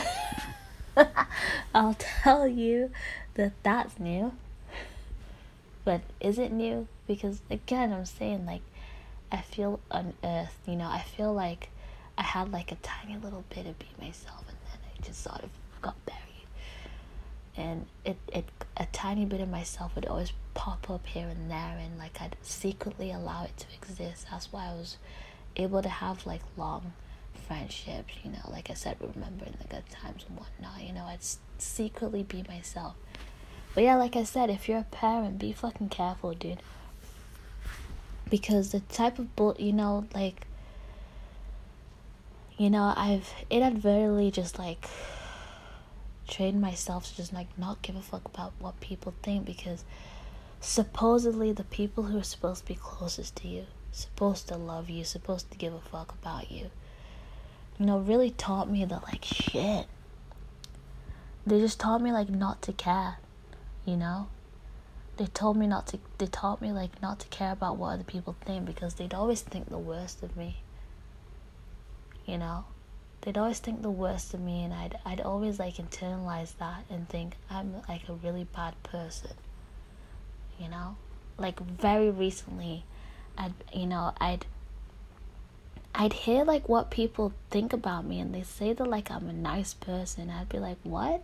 I'll 1.76 1.96
tell 1.98 2.48
you 2.48 2.92
that 3.36 3.54
that's 3.64 4.00
new. 4.00 4.34
But 5.84 6.02
is 6.20 6.38
it 6.38 6.52
new? 6.52 6.88
Because 7.08 7.42
again, 7.50 7.92
I'm 7.92 8.06
saying 8.06 8.46
like 8.46 8.62
I 9.34 9.42
feel 9.42 9.80
unearthed, 9.92 10.60
you 10.68 10.76
know, 10.76 10.88
I 10.88 11.02
feel 11.02 11.34
like 11.34 11.70
I 12.18 12.22
had 12.22 12.52
like 12.52 12.72
a 12.72 12.76
tiny 12.76 13.18
little 13.18 13.44
bit 13.50 13.66
of 13.66 13.78
be 13.80 13.88
myself 14.00 14.46
and 14.48 14.58
then 14.66 14.78
I 14.86 15.02
just 15.06 15.24
sort 15.24 15.44
of 15.44 15.50
got 15.82 15.96
buried 16.06 16.20
and 17.58 17.86
it, 18.06 18.18
it 18.32 18.46
a 18.78 18.86
tiny 18.92 19.26
bit 19.26 19.42
of 19.42 19.50
myself 19.50 19.96
would 19.96 20.06
always 20.06 20.34
pop 20.54 20.90
up 20.90 21.06
here 21.08 21.28
and 21.28 21.50
there 21.50 21.78
and 21.80 21.98
like 21.98 22.22
I'd 22.22 22.36
secretly 22.42 23.12
allow 23.12 23.44
it 23.44 23.58
to 23.58 23.66
exist. 23.76 24.28
That's 24.30 24.52
why 24.52 24.68
I 24.70 24.74
was 24.74 24.98
able 25.56 25.82
to 25.82 25.90
have 25.90 26.26
like 26.26 26.42
long 26.56 26.94
friendships, 27.48 28.14
you 28.24 28.32
know, 28.32 28.50
like 28.50 28.70
I 28.70 28.74
said, 28.74 28.98
remembering 29.00 29.56
the 29.60 29.68
good 29.68 29.90
times 29.90 30.26
and 30.28 30.38
whatnot, 30.38 30.84
you 30.84 30.94
know, 30.94 31.06
I'd 31.06 31.20
secretly 31.58 32.24
be 32.24 32.44
myself. 32.48 32.96
But 33.74 33.84
yeah, 33.84 33.96
like 33.96 34.16
I 34.16 34.24
said, 34.24 34.50
if 34.50 34.70
you're 34.70 34.80
a 34.80 34.84
parent, 34.84 35.40
be 35.40 35.52
fucking 35.52 35.90
careful, 35.90 36.34
dude. 36.34 36.62
Because 38.30 38.72
the 38.72 38.80
type 38.82 39.20
of 39.20 39.36
bull, 39.36 39.56
you 39.60 39.74
know, 39.74 40.06
like, 40.14 40.48
you 42.58 42.70
know, 42.70 42.94
I've 42.96 43.32
inadvertently 43.50 44.32
just 44.32 44.58
like 44.58 44.88
trained 46.28 46.62
myself 46.62 47.06
to 47.08 47.16
just 47.18 47.34
like 47.34 47.48
not 47.58 47.82
give 47.82 47.96
a 47.96 48.02
fuck 48.02 48.26
about 48.26 48.54
what 48.60 48.80
people 48.80 49.14
think 49.22 49.46
because 49.46 49.84
supposedly 50.60 51.52
the 51.52 51.64
people 51.66 52.06
who 52.06 52.18
are 52.18 52.24
supposed 52.24 52.62
to 52.62 52.74
be 52.74 52.80
closest 52.82 53.36
to 53.38 53.48
you, 53.48 53.66
supposed 53.92 54.48
to 54.48 54.56
love 54.56 54.90
you, 54.90 55.04
supposed 55.04 55.52
to 55.52 55.58
give 55.58 55.74
a 55.74 55.80
fuck 55.80 56.14
about 56.22 56.50
you, 56.52 56.72
you 57.78 57.86
know, 57.86 58.00
really 58.00 58.32
taught 58.32 58.70
me 58.70 58.86
that 58.86 59.04
like 59.04 59.26
shit. 59.26 59.88
They 61.46 61.60
just 61.60 61.80
taught 61.80 62.02
me 62.02 62.12
like 62.12 62.30
not 62.30 62.62
to 62.64 62.74
care, 62.74 63.18
you 63.86 63.98
know? 63.98 64.28
They 65.18 65.28
told 65.28 65.58
me 65.58 65.68
not 65.68 65.88
to 65.88 66.00
they 66.18 66.26
taught 66.26 66.62
me 66.62 66.72
like 66.72 67.02
not 67.02 67.20
to 67.20 67.28
care 67.28 67.52
about 67.52 67.78
what 67.78 67.94
other 67.94 68.04
people 68.04 68.36
think 68.42 68.66
because 68.66 68.96
they'd 68.96 69.14
always 69.14 69.42
think 69.42 69.70
the 69.70 69.78
worst 69.78 70.24
of 70.24 70.36
me. 70.36 70.58
You 72.26 72.38
know? 72.38 72.66
they'd 73.24 73.38
always 73.38 73.60
think 73.60 73.82
the 73.82 73.90
worst 73.90 74.34
of 74.34 74.40
me 74.42 74.64
and 74.64 74.74
I'd 74.74 74.98
I'd 75.06 75.22
always 75.22 75.58
like 75.58 75.76
internalize 75.76 76.58
that 76.58 76.84
and 76.90 77.08
think 77.08 77.36
I'm 77.50 77.76
like 77.88 78.10
a 78.10 78.14
really 78.14 78.44
bad 78.44 78.82
person. 78.84 79.32
You 80.60 80.70
know? 80.70 80.98
Like 81.38 81.60
very 81.60 82.10
recently 82.10 82.84
I'd 83.38 83.54
you 83.74 83.88
know, 83.88 84.14
I'd 84.20 84.46
I'd 85.96 86.14
hear 86.14 86.44
like 86.44 86.68
what 86.68 86.92
people 86.92 87.34
think 87.50 87.72
about 87.72 88.06
me 88.06 88.20
and 88.20 88.34
they 88.34 88.44
say 88.44 88.74
that 88.74 88.88
like 88.88 89.10
I'm 89.10 89.30
a 89.30 89.34
nice 89.34 89.74
person. 89.74 90.30
I'd 90.30 90.50
be 90.50 90.60
like, 90.60 90.78
"What?" 90.84 91.24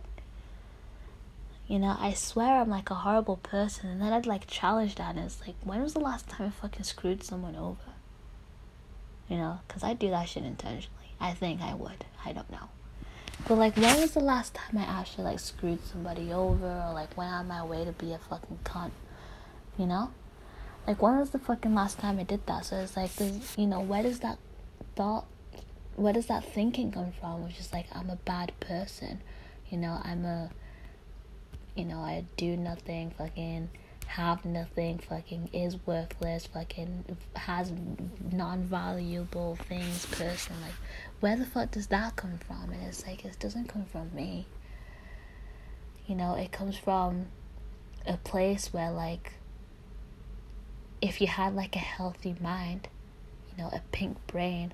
You 1.70 1.78
know, 1.78 1.96
I 2.00 2.14
swear 2.14 2.60
I'm 2.60 2.68
like 2.68 2.90
a 2.90 2.96
horrible 2.96 3.36
person 3.36 3.90
and 3.90 4.02
then 4.02 4.12
I'd 4.12 4.26
like 4.26 4.48
challenge 4.48 4.96
that 4.96 5.14
and 5.14 5.24
it's 5.24 5.40
like, 5.46 5.54
"When 5.62 5.80
was 5.80 5.94
the 5.94 6.00
last 6.00 6.28
time 6.28 6.48
I 6.48 6.50
fucking 6.50 6.82
screwed 6.82 7.22
someone 7.22 7.54
over?" 7.54 7.92
You 9.28 9.36
know, 9.36 9.60
cuz 9.68 9.84
I 9.84 9.94
do 9.94 10.10
that 10.10 10.28
shit 10.28 10.42
intentionally. 10.42 11.14
I 11.20 11.32
think 11.32 11.62
I 11.62 11.74
would. 11.74 12.06
I 12.24 12.32
don't 12.32 12.50
know. 12.50 12.70
But 13.46 13.54
like 13.54 13.76
when 13.76 14.00
was 14.00 14.14
the 14.14 14.20
last 14.20 14.54
time 14.54 14.78
I 14.78 14.82
actually 14.82 15.22
like 15.22 15.38
screwed 15.38 15.86
somebody 15.86 16.32
over 16.32 16.66
or 16.66 16.92
like 16.92 17.16
went 17.16 17.32
on 17.32 17.46
my 17.46 17.62
way 17.64 17.84
to 17.84 17.92
be 17.92 18.12
a 18.14 18.18
fucking 18.18 18.58
cunt? 18.64 18.90
You 19.78 19.86
know? 19.86 20.10
Like 20.88 21.00
when 21.00 21.18
was 21.18 21.30
the 21.30 21.38
fucking 21.38 21.72
last 21.72 22.00
time 22.00 22.18
I 22.18 22.24
did 22.24 22.44
that? 22.48 22.64
So 22.64 22.78
it's 22.78 22.96
like 22.96 23.12
you 23.56 23.68
know, 23.68 23.80
where 23.80 24.02
does 24.02 24.18
that 24.26 24.38
thought 24.96 25.26
where 25.94 26.12
does 26.12 26.26
that 26.26 26.42
thinking 26.42 26.90
come 26.90 27.12
from? 27.12 27.44
Which 27.44 27.60
is 27.60 27.72
like 27.72 27.86
I'm 27.92 28.10
a 28.10 28.16
bad 28.16 28.58
person. 28.58 29.20
You 29.68 29.78
know, 29.78 30.00
I'm 30.02 30.24
a 30.24 30.50
you 31.74 31.84
know, 31.84 31.98
I 31.98 32.24
do 32.36 32.56
nothing, 32.56 33.12
fucking 33.16 33.70
have 34.06 34.44
nothing, 34.44 34.98
fucking 34.98 35.50
is 35.52 35.76
worthless, 35.86 36.46
fucking 36.46 37.16
has 37.36 37.72
non 38.32 38.62
valuable 38.64 39.56
things 39.68 40.06
person. 40.06 40.56
Like 40.62 40.74
where 41.20 41.36
the 41.36 41.46
fuck 41.46 41.70
does 41.70 41.86
that 41.88 42.16
come 42.16 42.38
from? 42.38 42.70
And 42.72 42.82
it's 42.82 43.06
like 43.06 43.24
it 43.24 43.38
doesn't 43.38 43.68
come 43.68 43.84
from 43.84 44.10
me. 44.14 44.46
You 46.06 46.16
know, 46.16 46.34
it 46.34 46.50
comes 46.50 46.76
from 46.76 47.26
a 48.06 48.16
place 48.16 48.72
where 48.72 48.90
like 48.90 49.34
if 51.00 51.20
you 51.20 51.26
had 51.26 51.54
like 51.54 51.76
a 51.76 51.80
healthy 51.80 52.34
mind, 52.40 52.88
you 53.50 53.62
know, 53.62 53.70
a 53.70 53.80
pink 53.92 54.16
brain, 54.26 54.72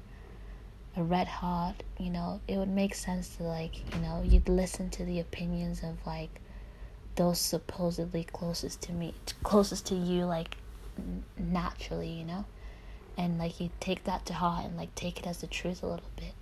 a 0.97 1.03
red 1.03 1.29
heart, 1.29 1.83
you 1.99 2.11
know, 2.11 2.41
it 2.49 2.57
would 2.57 2.69
make 2.69 2.95
sense 2.95 3.37
to 3.37 3.43
like, 3.43 3.95
you 3.95 4.01
know, 4.01 4.23
you'd 4.25 4.49
listen 4.49 4.89
to 4.91 5.05
the 5.05 5.21
opinions 5.21 5.83
of 5.83 5.95
like 6.07 6.41
those 7.17 7.41
supposedly 7.41 8.25
closest 8.25 8.83
to 8.83 8.93
me, 8.93 9.15
closest 9.43 9.87
to 9.87 9.95
you, 9.95 10.25
like 10.25 10.57
naturally, 11.39 12.09
you 12.09 12.25
know, 12.25 12.45
and 13.17 13.39
like 13.39 13.59
you 13.61 13.71
take 13.81 14.05
that 14.05 14.25
to 14.27 14.35
heart 14.35 14.65
and 14.65 14.77
like 14.77 14.95
take 14.95 15.19
it 15.19 15.27
as 15.27 15.39
the 15.39 15.47
truth 15.47 15.83
a 15.83 15.87
little 15.87 16.11
bit. 16.17 16.35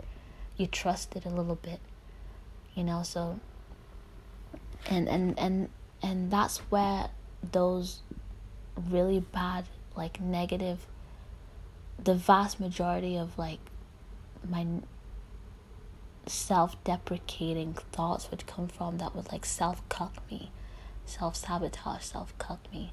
You 0.57 0.67
trust 0.67 1.17
it 1.17 1.25
a 1.25 1.31
little 1.31 1.57
bit, 1.57 1.81
you 2.75 2.85
know. 2.85 3.03
So, 3.03 3.41
and 4.89 5.09
and 5.09 5.39
and 5.39 5.69
and 6.03 6.31
that's 6.31 6.59
where 6.71 7.09
those 7.53 8.01
really 8.91 9.21
bad, 9.21 9.65
like 9.97 10.21
negative, 10.21 10.87
the 12.03 12.15
vast 12.15 12.59
majority 12.61 13.17
of 13.17 13.39
like 13.39 13.61
my 14.49 14.67
self-deprecating 16.27 17.75
thoughts 17.93 18.31
would 18.31 18.47
come 18.47 18.67
from 18.67 18.99
that 18.99 19.15
would 19.15 19.31
like 19.31 19.45
self-cuck 19.45 20.23
me 20.31 20.51
self-sabotage 21.07 22.03
self 22.03 22.37
cut 22.39 22.59
me 22.73 22.93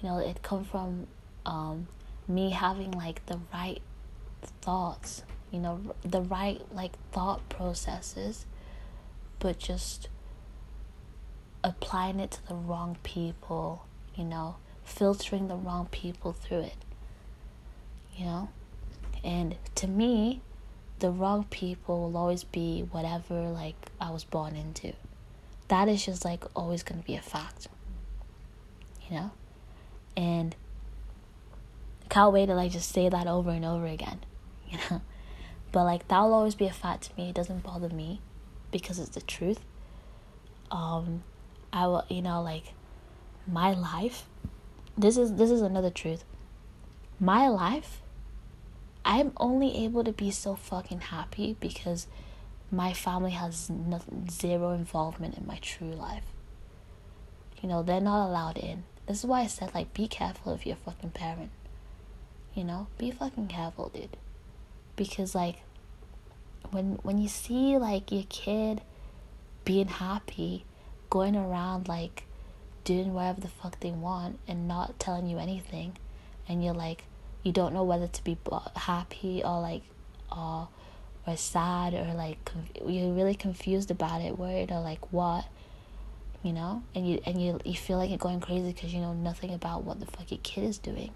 you 0.00 0.08
know 0.08 0.18
it 0.18 0.42
come 0.42 0.64
from 0.64 1.06
um, 1.46 1.86
me 2.26 2.50
having 2.50 2.90
like 2.90 3.24
the 3.26 3.38
right 3.52 3.80
thoughts 4.60 5.22
you 5.50 5.58
know 5.58 5.80
the 6.02 6.20
right 6.20 6.60
like 6.72 6.92
thought 7.12 7.48
processes 7.48 8.46
but 9.38 9.58
just 9.58 10.08
applying 11.64 12.20
it 12.20 12.30
to 12.32 12.48
the 12.48 12.54
wrong 12.54 12.96
people 13.02 13.86
you 14.14 14.24
know 14.24 14.56
filtering 14.84 15.48
the 15.48 15.56
wrong 15.56 15.88
people 15.90 16.32
through 16.32 16.60
it 16.60 16.76
you 18.16 18.24
know 18.24 18.48
and 19.24 19.56
to 19.74 19.86
me 19.86 20.40
the 20.98 21.10
wrong 21.10 21.44
people 21.50 22.02
will 22.02 22.16
always 22.16 22.44
be 22.44 22.82
whatever 22.90 23.48
like 23.48 23.76
I 24.00 24.10
was 24.10 24.24
born 24.24 24.56
into. 24.56 24.94
That 25.68 25.88
is 25.88 26.04
just 26.04 26.24
like 26.24 26.44
always 26.56 26.82
going 26.82 27.00
to 27.00 27.06
be 27.06 27.14
a 27.14 27.22
fact. 27.22 27.68
You 29.08 29.16
know? 29.16 29.30
And 30.16 30.56
I 32.04 32.08
can't 32.08 32.32
wait 32.32 32.46
to 32.46 32.54
like 32.54 32.72
just 32.72 32.90
say 32.90 33.08
that 33.08 33.26
over 33.26 33.50
and 33.50 33.64
over 33.64 33.86
again, 33.86 34.20
you 34.68 34.78
know? 34.90 35.02
But 35.70 35.84
like 35.84 36.08
that 36.08 36.20
will 36.20 36.34
always 36.34 36.54
be 36.54 36.66
a 36.66 36.72
fact 36.72 37.04
to 37.04 37.16
me. 37.16 37.30
It 37.30 37.34
doesn't 37.34 37.62
bother 37.62 37.88
me 37.88 38.20
because 38.70 38.98
it's 38.98 39.10
the 39.10 39.20
truth. 39.20 39.60
Um 40.70 41.22
I 41.72 41.86
will, 41.86 42.04
you 42.08 42.22
know, 42.22 42.42
like 42.42 42.72
my 43.46 43.72
life 43.72 44.26
this 44.96 45.16
is 45.16 45.34
this 45.34 45.50
is 45.50 45.62
another 45.62 45.90
truth. 45.90 46.24
My 47.20 47.48
life 47.48 48.02
I'm 49.04 49.32
only 49.36 49.84
able 49.84 50.04
to 50.04 50.12
be 50.12 50.30
so 50.30 50.54
fucking 50.54 51.00
happy 51.00 51.56
because 51.60 52.06
my 52.70 52.92
family 52.92 53.30
has 53.32 53.70
nothing, 53.70 54.28
zero 54.30 54.72
involvement 54.72 55.36
in 55.36 55.46
my 55.46 55.58
true 55.62 55.92
life. 55.92 56.24
You 57.62 57.68
know, 57.68 57.82
they're 57.82 58.00
not 58.00 58.26
allowed 58.28 58.58
in. 58.58 58.84
This 59.06 59.20
is 59.20 59.24
why 59.24 59.40
I 59.40 59.46
said, 59.46 59.74
like, 59.74 59.94
be 59.94 60.06
careful 60.06 60.52
if 60.52 60.66
you're 60.66 60.76
a 60.76 60.90
fucking 60.90 61.10
parent. 61.10 61.50
You 62.54 62.64
know, 62.64 62.88
be 62.98 63.10
fucking 63.10 63.48
careful, 63.48 63.88
dude. 63.88 64.16
Because, 64.96 65.34
like, 65.34 65.62
when 66.70 66.98
when 67.02 67.18
you 67.18 67.28
see 67.28 67.78
like 67.78 68.12
your 68.12 68.24
kid 68.28 68.82
being 69.64 69.88
happy, 69.88 70.64
going 71.10 71.36
around 71.36 71.88
like 71.88 72.24
doing 72.84 73.14
whatever 73.14 73.40
the 73.40 73.48
fuck 73.48 73.80
they 73.80 73.90
want 73.90 74.38
and 74.46 74.68
not 74.68 74.98
telling 74.98 75.26
you 75.26 75.38
anything, 75.38 75.96
and 76.48 76.64
you're 76.64 76.74
like, 76.74 77.04
you 77.42 77.52
don't 77.52 77.72
know 77.72 77.84
whether 77.84 78.06
to 78.06 78.24
be 78.24 78.36
happy 78.76 79.42
or 79.42 79.60
like 79.60 79.82
uh, 80.30 80.66
or 81.28 81.36
sad 81.36 81.94
or 81.94 82.14
like 82.14 82.44
conf- 82.44 82.70
you're 82.86 83.12
really 83.12 83.34
confused 83.34 83.90
about 83.90 84.20
it 84.20 84.38
worried 84.38 84.70
or 84.70 84.80
like 84.80 85.12
what 85.12 85.44
you 86.42 86.52
know? 86.52 86.82
And 86.94 87.08
you 87.08 87.20
and 87.26 87.40
you 87.40 87.58
you 87.64 87.74
feel 87.74 87.98
like 87.98 88.10
you're 88.10 88.18
going 88.18 88.40
crazy 88.40 88.72
because 88.72 88.94
you 88.94 89.00
know 89.00 89.12
nothing 89.12 89.52
about 89.52 89.84
what 89.84 90.00
the 90.00 90.06
fuck 90.06 90.30
your 90.30 90.40
kid 90.42 90.64
is 90.64 90.78
doing. 90.78 91.12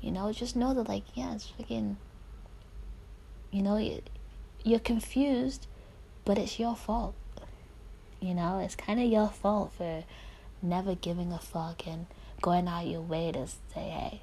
You 0.00 0.10
know 0.10 0.32
just 0.32 0.56
know 0.56 0.74
that 0.74 0.88
like 0.88 1.04
yeah 1.14 1.34
it's 1.34 1.46
fucking 1.46 1.96
you 3.50 3.62
know 3.62 4.00
you're 4.64 4.80
confused 4.80 5.66
but 6.24 6.38
it's 6.38 6.58
your 6.58 6.76
fault. 6.76 7.14
You 8.20 8.34
know 8.34 8.58
it's 8.58 8.76
kind 8.76 9.00
of 9.00 9.06
your 9.06 9.28
fault 9.28 9.72
for 9.76 10.04
never 10.62 10.94
giving 10.94 11.32
a 11.32 11.38
fuck 11.38 11.86
and 11.86 12.06
going 12.42 12.68
out 12.68 12.86
your 12.86 13.00
way 13.00 13.32
to 13.32 13.46
say 13.46 13.88
hey 13.90 14.22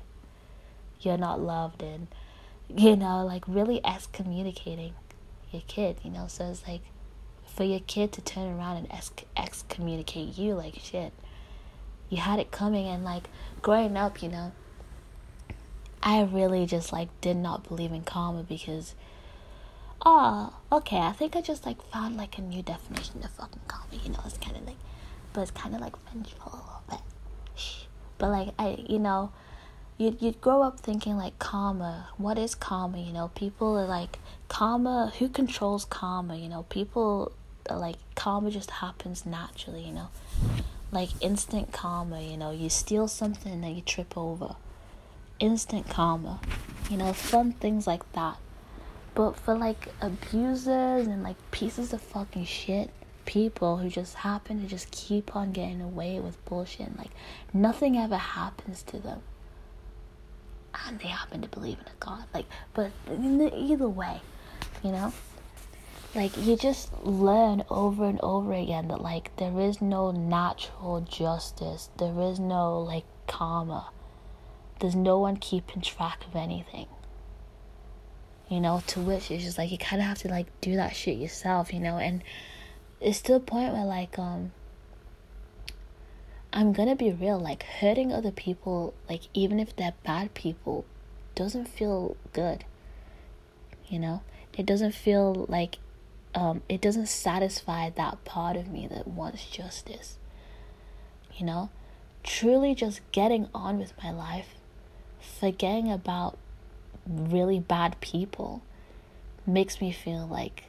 you're 1.02 1.18
not 1.18 1.40
loved 1.40 1.84
and 1.84 2.08
you 2.76 2.96
know 2.96 3.26
like 3.26 3.44
really 3.48 3.80
excommunicating 3.86 4.94
your 5.52 5.62
kid 5.68 5.98
you 6.04 6.12
know 6.12 6.26
so 6.28 6.46
it's 6.50 6.68
like 6.68 6.82
for 7.46 7.64
your 7.64 7.80
kid 7.82 8.12
to 8.12 8.22
turn 8.22 8.58
around 8.58 8.78
and 8.78 8.88
ex- 8.92 9.12
excommunicate 9.36 10.38
you 10.38 10.54
like 10.54 10.76
shit. 10.76 11.12
You 12.10 12.18
had 12.18 12.40
it 12.40 12.52
coming 12.52 12.88
and 12.88 13.04
like 13.04 13.30
growing 13.62 13.98
up 13.98 14.22
you 14.22 14.30
know 14.30 14.52
i 16.02 16.22
really 16.22 16.66
just 16.66 16.94
like 16.94 17.10
did 17.22 17.36
not 17.36 17.68
believe 17.68 17.92
in 17.92 18.04
karma 18.04 18.44
because 18.44 18.94
oh 20.06 20.54
okay 20.72 21.00
i 21.00 21.12
think 21.12 21.36
i 21.36 21.42
just 21.42 21.66
like 21.66 21.82
found 21.92 22.16
like 22.16 22.38
a 22.38 22.42
new 22.42 22.62
definition 22.62 23.24
of 23.24 23.32
fucking 23.32 23.62
karma 23.68 23.96
you 24.04 24.10
know 24.12 24.20
it's 24.26 24.38
kind 24.38 24.56
of 24.56 24.66
like 24.66 24.78
but 25.34 25.42
it's 25.42 25.52
kind 25.52 25.76
of 25.76 25.82
like 25.82 25.96
vengeful 26.12 26.52
a 26.54 26.56
little 26.56 26.84
bit. 26.90 27.00
But 28.18 28.30
like 28.30 28.50
i 28.58 28.84
you 28.88 29.00
know 29.00 29.32
you'd, 29.98 30.22
you'd 30.22 30.42
grow 30.42 30.62
up 30.62 30.80
thinking 30.80 31.18
like 31.18 31.38
karma. 31.40 32.10
What 32.18 32.38
is 32.38 32.56
karma 32.56 33.00
you 33.00 33.12
know? 33.12 33.30
People 33.36 33.78
are 33.78 33.88
like 33.88 34.20
karma 34.48 35.12
who 35.20 35.30
controls 35.30 35.86
karma 35.86 36.36
you 36.36 36.50
know? 36.50 36.64
People 36.70 37.32
are 37.70 37.78
like 37.78 37.98
karma 38.16 38.52
just 38.52 38.72
happens 38.72 39.26
naturally 39.26 39.84
you 39.84 39.94
know? 39.94 40.10
Like 40.92 41.10
instant 41.22 41.72
karma 41.72 42.22
you 42.22 42.38
know? 42.38 42.52
You 42.52 42.70
steal 42.70 43.08
something 43.08 43.52
and 43.52 43.64
then 43.64 43.76
you 43.76 43.82
trip 43.82 44.18
over. 44.18 44.56
Instant 45.40 45.90
karma 45.90 46.40
you 46.90 46.98
know? 46.98 47.14
Fun 47.14 47.54
things 47.54 47.88
like 47.88 48.10
that. 48.14 48.38
But 49.16 49.36
for 49.36 49.58
like 49.58 49.88
abusers 50.00 51.08
and 51.08 51.24
like 51.24 51.38
pieces 51.52 51.92
of 51.92 52.02
fucking 52.02 52.46
shit 52.46 52.92
people 53.26 53.78
who 53.78 53.90
just 53.90 54.16
happen 54.16 54.62
to 54.62 54.68
just 54.68 54.90
keep 54.90 55.36
on 55.36 55.52
getting 55.52 55.82
away 55.82 56.18
with 56.18 56.46
bullshit 56.46 56.98
like 56.98 57.10
nothing 57.54 57.98
ever 57.98 58.16
happens 58.16 58.82
to 58.82 58.98
them 59.00 59.22
and 60.86 61.00
they 61.00 61.08
happen 61.08 61.42
to 61.42 61.48
believe 61.48 61.78
in 61.80 61.88
a 61.88 61.96
God. 62.00 62.26
Like, 62.34 62.46
but 62.74 62.92
either 63.10 63.90
way, 63.90 64.22
you 64.84 64.92
know, 64.92 65.14
like 66.16 66.36
you 66.38 66.56
just 66.56 66.92
learn 67.04 67.64
over 67.70 68.06
and 68.06 68.20
over 68.22 68.54
again 68.54 68.88
that 68.88 69.02
like 69.02 69.36
there 69.38 69.60
is 69.60 69.82
no 69.82 70.12
natural 70.12 71.02
justice. 71.02 71.90
There 71.98 72.20
is 72.22 72.40
no 72.40 72.82
like 72.82 73.06
karma. 73.28 73.90
There's 74.80 74.96
no 74.96 75.20
one 75.20 75.38
keeping 75.38 75.82
track 75.82 76.26
of 76.28 76.36
anything. 76.36 76.88
You 78.50 78.62
know, 78.62 78.82
to 78.88 79.02
which 79.02 79.30
it's 79.30 79.44
just 79.44 79.58
like 79.58 79.72
you 79.72 79.78
kind 79.78 80.02
of 80.02 80.08
have 80.08 80.20
to 80.20 80.30
like 80.30 80.48
do 80.62 80.76
that 80.78 80.96
shit 80.96 81.18
yourself, 81.18 81.74
you 81.74 81.80
know, 81.80 81.98
and 81.98 82.24
it's 83.02 83.22
to 83.22 83.36
a 83.36 83.40
point 83.40 83.74
where 83.74 83.86
like 83.86 84.18
um 84.18 84.52
I'm 86.54 86.74
gonna 86.74 86.96
be 86.96 87.12
real, 87.12 87.40
like 87.40 87.64
hurting 87.64 88.12
other 88.12 88.32
people, 88.32 88.94
like 89.10 89.24
even 89.34 89.60
if 89.60 89.76
they're 89.76 89.94
bad 90.04 90.34
people, 90.34 90.86
doesn't 91.36 91.68
feel 91.68 92.18
good. 92.34 92.66
You 93.88 94.00
know, 94.00 94.22
it 94.58 94.66
doesn't 94.66 94.94
feel 94.94 95.46
like 95.48 95.78
um, 96.34 96.62
it 96.68 96.82
doesn't 96.82 97.08
satisfy 97.08 97.90
that 97.92 98.24
part 98.26 98.56
of 98.58 98.68
me 98.70 98.88
that 98.88 99.08
wants 99.08 99.46
justice. 99.48 100.18
You 101.36 101.46
know, 101.46 101.70
truly 102.24 102.74
just 102.74 103.02
getting 103.12 103.50
on 103.54 103.78
with 103.78 103.94
my 104.04 104.12
life, 104.12 104.56
forgetting 105.20 105.92
about 105.92 106.38
really 107.08 107.60
bad 107.60 108.00
people 108.02 108.62
makes 109.46 109.80
me 109.80 109.92
feel 109.92 110.28
like 110.28 110.66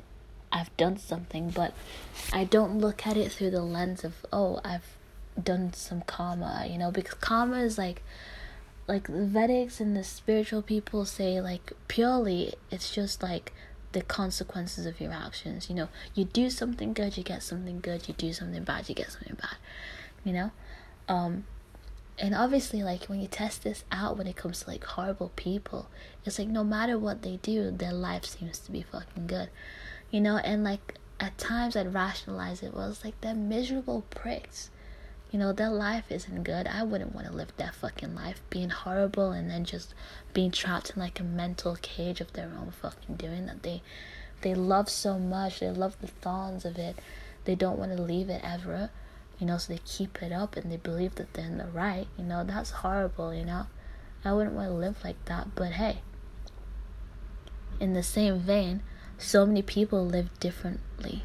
I've 0.52 0.74
done 0.76 0.98
something, 0.98 1.50
but 1.50 1.74
I 2.32 2.44
don't 2.44 2.78
look 2.78 3.06
at 3.06 3.16
it 3.16 3.32
through 3.32 3.50
the 3.50 3.62
lens 3.62 4.04
of, 4.04 4.26
oh, 4.32 4.60
I've 4.64 4.97
done 5.42 5.72
some 5.72 6.02
karma, 6.02 6.66
you 6.68 6.78
know, 6.78 6.90
because 6.90 7.14
karma 7.14 7.58
is 7.58 7.78
like 7.78 8.02
like 8.86 9.06
the 9.06 9.12
Vedics 9.12 9.80
and 9.80 9.94
the 9.96 10.02
spiritual 10.02 10.62
people 10.62 11.04
say 11.04 11.40
like 11.40 11.72
purely 11.88 12.54
it's 12.70 12.92
just 12.92 13.22
like 13.22 13.52
the 13.92 14.02
consequences 14.02 14.86
of 14.86 15.00
your 15.00 15.12
actions. 15.12 15.68
You 15.68 15.76
know, 15.76 15.88
you 16.14 16.24
do 16.24 16.50
something 16.50 16.92
good, 16.92 17.16
you 17.16 17.22
get 17.22 17.42
something 17.42 17.80
good, 17.80 18.08
you 18.08 18.14
do 18.14 18.32
something 18.32 18.64
bad, 18.64 18.88
you 18.88 18.94
get 18.94 19.12
something 19.12 19.36
bad. 19.40 19.56
You 20.24 20.32
know? 20.32 20.50
Um 21.08 21.44
and 22.18 22.34
obviously 22.34 22.82
like 22.82 23.04
when 23.04 23.20
you 23.20 23.28
test 23.28 23.62
this 23.62 23.84
out 23.92 24.16
when 24.18 24.26
it 24.26 24.36
comes 24.36 24.62
to 24.62 24.70
like 24.70 24.84
horrible 24.84 25.32
people, 25.36 25.88
it's 26.24 26.38
like 26.38 26.48
no 26.48 26.64
matter 26.64 26.98
what 26.98 27.22
they 27.22 27.36
do, 27.42 27.70
their 27.70 27.92
life 27.92 28.24
seems 28.24 28.58
to 28.60 28.72
be 28.72 28.82
fucking 28.82 29.26
good. 29.26 29.50
You 30.10 30.20
know, 30.20 30.38
and 30.38 30.64
like 30.64 30.94
at 31.20 31.36
times 31.36 31.76
I'd 31.76 31.92
rationalize 31.92 32.62
it 32.62 32.74
was 32.74 33.04
like 33.04 33.20
they're 33.20 33.34
miserable 33.34 34.04
pricks 34.10 34.70
you 35.30 35.38
know, 35.38 35.52
their 35.52 35.70
life 35.70 36.04
isn't 36.10 36.44
good. 36.44 36.66
I 36.66 36.82
wouldn't 36.82 37.14
want 37.14 37.26
to 37.26 37.32
live 37.32 37.52
that 37.58 37.74
fucking 37.74 38.14
life, 38.14 38.40
being 38.48 38.70
horrible 38.70 39.30
and 39.30 39.50
then 39.50 39.64
just 39.64 39.94
being 40.32 40.50
trapped 40.50 40.90
in 40.90 41.00
like 41.00 41.20
a 41.20 41.24
mental 41.24 41.76
cage 41.82 42.20
of 42.20 42.32
their 42.32 42.50
own 42.58 42.70
fucking 42.70 43.16
doing 43.16 43.46
that 43.46 43.62
they 43.62 43.82
they 44.40 44.54
love 44.54 44.88
so 44.88 45.18
much. 45.18 45.60
They 45.60 45.70
love 45.70 45.96
the 46.00 46.06
thorns 46.06 46.64
of 46.64 46.78
it. 46.78 46.96
They 47.44 47.54
don't 47.54 47.78
want 47.78 47.96
to 47.96 48.02
leave 48.02 48.28
it 48.28 48.40
ever. 48.44 48.90
You 49.38 49.46
know, 49.46 49.58
so 49.58 49.72
they 49.72 49.80
keep 49.84 50.22
it 50.22 50.32
up 50.32 50.56
and 50.56 50.70
they 50.70 50.76
believe 50.76 51.16
that 51.16 51.34
they're 51.34 51.46
in 51.46 51.58
the 51.58 51.66
right. 51.66 52.06
You 52.16 52.24
know, 52.24 52.44
that's 52.44 52.70
horrible, 52.70 53.34
you 53.34 53.44
know. 53.44 53.66
I 54.24 54.32
wouldn't 54.32 54.54
want 54.54 54.68
to 54.68 54.74
live 54.74 55.02
like 55.04 55.22
that, 55.26 55.54
but 55.54 55.72
hey. 55.72 55.98
In 57.80 57.92
the 57.92 58.02
same 58.02 58.40
vein, 58.40 58.82
so 59.16 59.46
many 59.46 59.62
people 59.62 60.04
live 60.04 60.38
differently. 60.40 61.22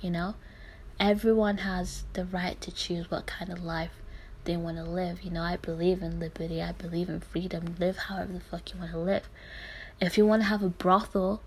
You 0.00 0.10
know? 0.10 0.34
Everyone 1.00 1.58
has 1.58 2.04
the 2.12 2.26
right 2.26 2.60
to 2.60 2.70
choose 2.70 3.10
what 3.10 3.26
kind 3.26 3.50
of 3.50 3.64
life 3.64 4.02
they 4.44 4.56
want 4.56 4.76
to 4.76 4.84
live. 4.84 5.22
You 5.22 5.30
know, 5.30 5.42
I 5.42 5.56
believe 5.56 6.02
in 6.02 6.20
liberty, 6.20 6.62
I 6.62 6.72
believe 6.72 7.08
in 7.08 7.20
freedom. 7.20 7.74
Live 7.78 7.96
however 7.96 8.34
the 8.34 8.40
fuck 8.40 8.72
you 8.72 8.78
want 8.78 8.92
to 8.92 8.98
live. 8.98 9.28
If 10.00 10.18
you 10.18 10.26
want 10.26 10.42
to 10.42 10.48
have 10.48 10.62
a 10.62 10.68
brothel 10.68 11.40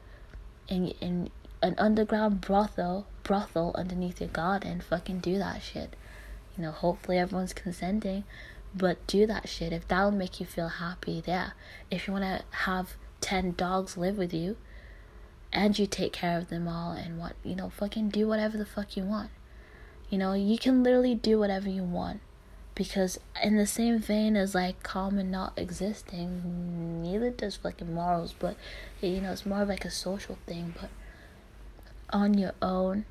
in 0.68 0.88
in 1.00 1.30
an 1.62 1.76
underground 1.78 2.42
brothel, 2.42 3.06
brothel 3.24 3.72
underneath 3.76 4.20
your 4.20 4.30
garden, 4.30 4.82
fucking 4.82 5.20
do 5.20 5.38
that 5.38 5.62
shit. 5.62 5.96
You 6.58 6.64
know, 6.64 6.72
hopefully 6.72 7.18
everyone's 7.18 7.54
consenting, 7.54 8.26
but 8.76 9.06
do 9.08 9.26
that 9.28 9.48
shit. 9.48 9.72
If 9.72 9.88
that'll 9.88 10.12
make 10.12 10.40
you 10.40 10.46
feel 10.46 10.68
happy, 10.68 11.22
there. 11.22 11.54
If 11.90 12.08
you 12.08 12.14
want 12.14 12.26
to 12.26 12.44
have 12.58 12.96
10 13.22 13.54
dogs 13.54 13.98
live 13.98 14.18
with 14.18 14.34
you 14.34 14.58
and 15.54 15.80
you 15.80 15.88
take 15.88 16.12
care 16.12 16.38
of 16.38 16.50
them 16.50 16.68
all 16.68 16.92
and 16.92 17.18
what, 17.18 17.34
you 17.44 17.56
know, 17.56 17.70
fucking 17.70 18.10
do 18.10 18.28
whatever 18.28 18.58
the 18.58 18.66
fuck 18.66 18.98
you 18.98 19.04
want. 19.04 19.30
You 20.14 20.20
know, 20.20 20.34
you 20.34 20.60
can 20.60 20.84
literally 20.84 21.16
do 21.16 21.40
whatever 21.40 21.68
you 21.68 21.84
want. 21.84 22.22
Because 22.76 23.20
in 23.42 23.58
the 23.58 23.66
same 23.66 23.98
vein 23.98 24.38
as 24.38 24.54
like 24.54 24.84
karma 24.84 25.24
not 25.24 25.54
existing, 25.58 27.02
neither 27.02 27.32
does 27.32 27.56
fucking 27.56 27.92
morals, 27.92 28.36
but 28.38 28.56
you 29.02 29.22
know, 29.22 29.32
it's 29.32 29.44
more 29.44 29.64
of 29.64 29.70
like 29.70 29.86
a 29.86 29.90
social 29.90 30.38
thing, 30.46 30.76
but 30.80 30.92
on 32.12 32.38
your 32.38 32.52
own 32.62 33.06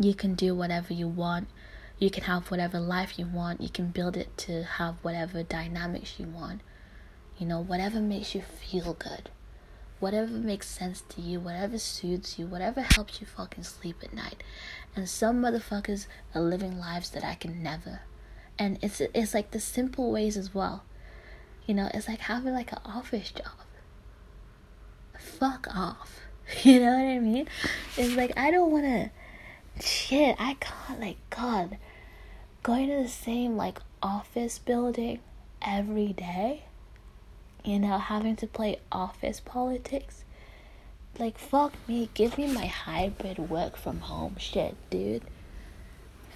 you 0.00 0.14
can 0.14 0.34
do 0.34 0.52
whatever 0.52 0.92
you 0.92 1.06
want. 1.06 1.46
You 2.00 2.10
can 2.10 2.24
have 2.24 2.50
whatever 2.50 2.80
life 2.80 3.16
you 3.16 3.26
want. 3.26 3.60
You 3.60 3.68
can 3.68 3.90
build 3.90 4.16
it 4.16 4.36
to 4.38 4.64
have 4.64 4.96
whatever 5.02 5.44
dynamics 5.44 6.18
you 6.18 6.26
want. 6.26 6.60
You 7.38 7.46
know, 7.46 7.60
whatever 7.60 8.00
makes 8.00 8.34
you 8.34 8.42
feel 8.42 8.94
good. 8.94 9.30
Whatever 10.00 10.32
makes 10.32 10.68
sense 10.68 11.04
to 11.10 11.20
you, 11.20 11.38
whatever 11.38 11.78
suits 11.78 12.36
you, 12.36 12.48
whatever 12.48 12.80
helps 12.80 13.20
you 13.20 13.28
fucking 13.28 13.62
sleep 13.62 13.98
at 14.02 14.12
night. 14.12 14.42
And 14.96 15.06
some 15.08 15.42
motherfuckers 15.42 16.06
are 16.34 16.40
living 16.40 16.78
lives 16.78 17.10
that 17.10 17.22
I 17.22 17.34
can 17.34 17.62
never. 17.62 18.00
And 18.58 18.78
it's 18.80 19.00
it's 19.00 19.34
like 19.34 19.50
the 19.50 19.60
simple 19.60 20.10
ways 20.10 20.38
as 20.38 20.54
well. 20.54 20.84
You 21.66 21.74
know, 21.74 21.90
it's 21.92 22.08
like 22.08 22.20
having 22.20 22.54
like 22.54 22.72
an 22.72 22.78
office 22.84 23.30
job. 23.30 23.52
Fuck 25.18 25.68
off. 25.74 26.20
You 26.62 26.78
know 26.78 26.92
what 26.92 27.04
I 27.04 27.18
mean? 27.18 27.48
It's 27.96 28.14
like 28.14 28.32
I 28.38 28.52
don't 28.52 28.70
wanna 28.70 29.10
shit, 29.80 30.36
I 30.38 30.54
can't 30.54 31.00
like 31.00 31.18
God 31.28 31.76
going 32.62 32.88
to 32.88 33.02
the 33.02 33.08
same 33.08 33.56
like 33.56 33.78
office 34.02 34.58
building 34.58 35.20
every 35.60 36.12
day. 36.12 36.64
You 37.64 37.80
know, 37.80 37.98
having 37.98 38.36
to 38.36 38.46
play 38.46 38.78
office 38.92 39.40
politics 39.40 40.24
like, 41.18 41.38
fuck 41.38 41.72
me. 41.88 42.10
Give 42.14 42.36
me 42.38 42.46
my 42.52 42.66
hybrid 42.66 43.38
work 43.38 43.76
from 43.76 44.00
home 44.00 44.36
shit, 44.38 44.76
dude. 44.90 45.22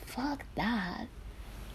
Fuck 0.07 0.45
that. 0.57 1.07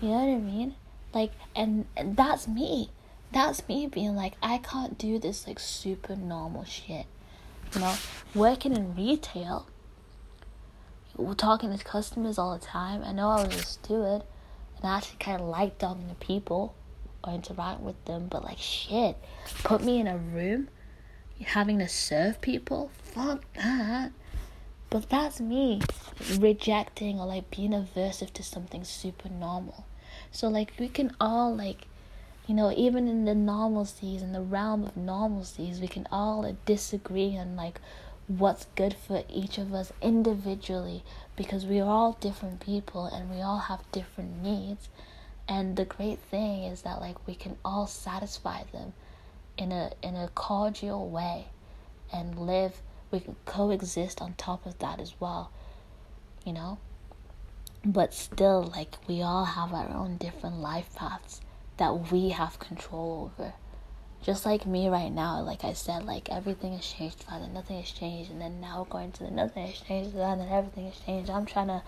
You 0.02 0.10
know 0.10 0.16
what 0.16 0.36
I 0.36 0.40
mean? 0.40 0.76
Like, 1.14 1.32
and, 1.56 1.86
and 1.96 2.18
that's 2.18 2.48
me. 2.48 2.90
That's 3.32 3.68
me 3.68 3.88
being 3.88 4.16
like, 4.16 4.34
I 4.42 4.58
can't 4.60 4.98
do 4.98 5.20
this, 5.20 5.48
like, 5.48 5.60
super 5.60 6.16
normal 6.16 6.64
shit. 6.64 7.06
You 7.74 7.82
know, 7.82 7.96
working 8.34 8.76
in 8.76 8.96
retail, 8.96 9.68
we're 11.16 11.34
talking 11.34 11.76
to 11.76 11.84
customers 11.84 12.38
all 12.38 12.58
the 12.58 12.66
time. 12.66 13.02
I 13.04 13.12
know 13.12 13.30
I 13.30 13.46
was 13.46 13.56
a 13.56 13.64
steward, 13.64 14.24
and 14.78 14.86
I 14.86 14.98
actually 14.98 15.18
kind 15.20 15.42
of 15.42 15.48
like 15.48 15.78
talking 15.78 16.08
to 16.10 16.16
people 16.16 16.76
or 17.24 17.34
interacting 17.34 17.86
with 17.86 18.04
them, 18.06 18.28
but 18.30 18.44
like, 18.44 18.58
shit, 18.58 19.18
put 19.64 19.84
me 19.84 20.00
in 20.00 20.08
a 20.08 20.18
room 20.18 20.70
having 21.44 21.80
to 21.80 21.88
serve 21.88 22.42
people, 22.42 22.92
fuck 23.04 23.44
that. 23.56 24.12
But 24.90 25.10
that's 25.10 25.42
me 25.42 25.82
rejecting 26.38 27.20
or 27.20 27.26
like 27.26 27.52
being 27.52 27.72
aversive 27.72 28.32
to 28.34 28.44
something 28.44 28.84
super 28.84 29.30
normal. 29.30 29.86
So 30.32 30.48
like 30.48 30.74
we 30.80 30.88
can 30.88 31.16
all 31.20 31.56
like 31.56 31.88
you 32.48 32.54
know, 32.54 32.72
even 32.72 33.08
in 33.08 33.26
the 33.26 33.34
normalcies, 33.34 34.22
in 34.22 34.32
the 34.32 34.42
realm 34.42 34.84
of 34.84 34.94
normalcies, 34.94 35.82
we 35.82 35.88
can 35.88 36.08
all 36.12 36.56
disagree 36.66 37.36
on 37.38 37.56
like 37.56 37.82
what's 38.28 38.66
good 38.76 38.94
for 38.94 39.24
each 39.30 39.58
of 39.58 39.74
us 39.74 39.92
individually 40.02 41.04
because 41.36 41.66
we 41.66 41.80
are 41.80 41.90
all 41.90 42.14
different 42.20 42.60
people 42.60 43.06
and 43.06 43.32
we 43.32 43.42
all 43.42 43.58
have 43.58 43.92
different 43.92 44.44
needs. 44.44 44.90
And 45.48 45.76
the 45.76 45.86
great 45.86 46.20
thing 46.20 46.64
is 46.64 46.84
that 46.84 47.02
like 47.02 47.28
we 47.28 47.34
can 47.36 47.58
all 47.66 47.88
satisfy 47.88 48.64
them 48.72 48.94
in 49.58 49.72
a 49.72 49.92
in 50.02 50.16
a 50.16 50.28
cordial 50.30 51.10
way 51.10 51.48
and 52.12 52.38
live 52.38 52.82
we 53.12 53.20
can 53.20 53.36
coexist 53.46 54.22
on 54.22 54.34
top 54.34 54.66
of 54.66 54.78
that 54.80 55.00
as 55.00 55.14
well 55.20 55.52
you 56.46 56.54
know? 56.54 56.78
But 57.84 58.14
still 58.14 58.64
like 58.64 58.96
we 59.08 59.22
all 59.22 59.46
have 59.46 59.74
our 59.74 59.90
own 59.90 60.18
different 60.18 60.60
life 60.60 60.94
paths 60.96 61.42
that 61.78 62.12
we 62.12 62.30
have 62.30 62.60
control 62.60 63.32
over. 63.38 63.54
Just 64.24 64.46
like 64.46 64.66
me 64.66 64.88
right 64.90 65.12
now 65.12 65.42
like 65.42 65.64
i 65.64 65.74
said 65.74 66.04
like 66.04 66.32
everything 66.32 66.74
has 66.74 66.86
changed 66.86 67.24
father 67.24 67.48
nothing 67.48 67.80
has 67.80 67.92
changed 67.92 68.32
and 68.32 68.42
then 68.42 68.60
now 68.60 68.88
going 68.90 69.12
to 69.12 69.24
the 69.24 69.30
nothing 69.30 69.68
has 69.68 69.80
changed 69.82 70.16
and 70.16 70.42
then 70.42 70.50
everything 70.50 70.86
has 70.86 71.00
changed. 71.00 71.30
I'm 71.30 71.46
trying 71.46 71.68
to 71.68 71.84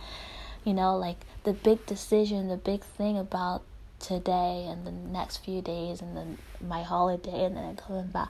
you 0.64 0.73
know 0.73 0.98
like 0.98 1.18
the 1.44 1.53
big 1.53 1.85
decision 1.88 2.48
the 2.48 2.57
big 2.57 2.84
thing 2.84 3.18
about 3.18 3.64
today 3.99 4.68
and 4.69 4.86
the 4.86 4.91
next 4.91 5.38
few 5.38 5.61
days 5.61 6.02
and 6.02 6.15
then 6.15 6.38
my 6.65 6.84
holiday 6.84 7.45
and 7.45 7.57
then 7.57 7.64
i 7.64 7.74
coming 7.74 8.07
back 8.07 8.30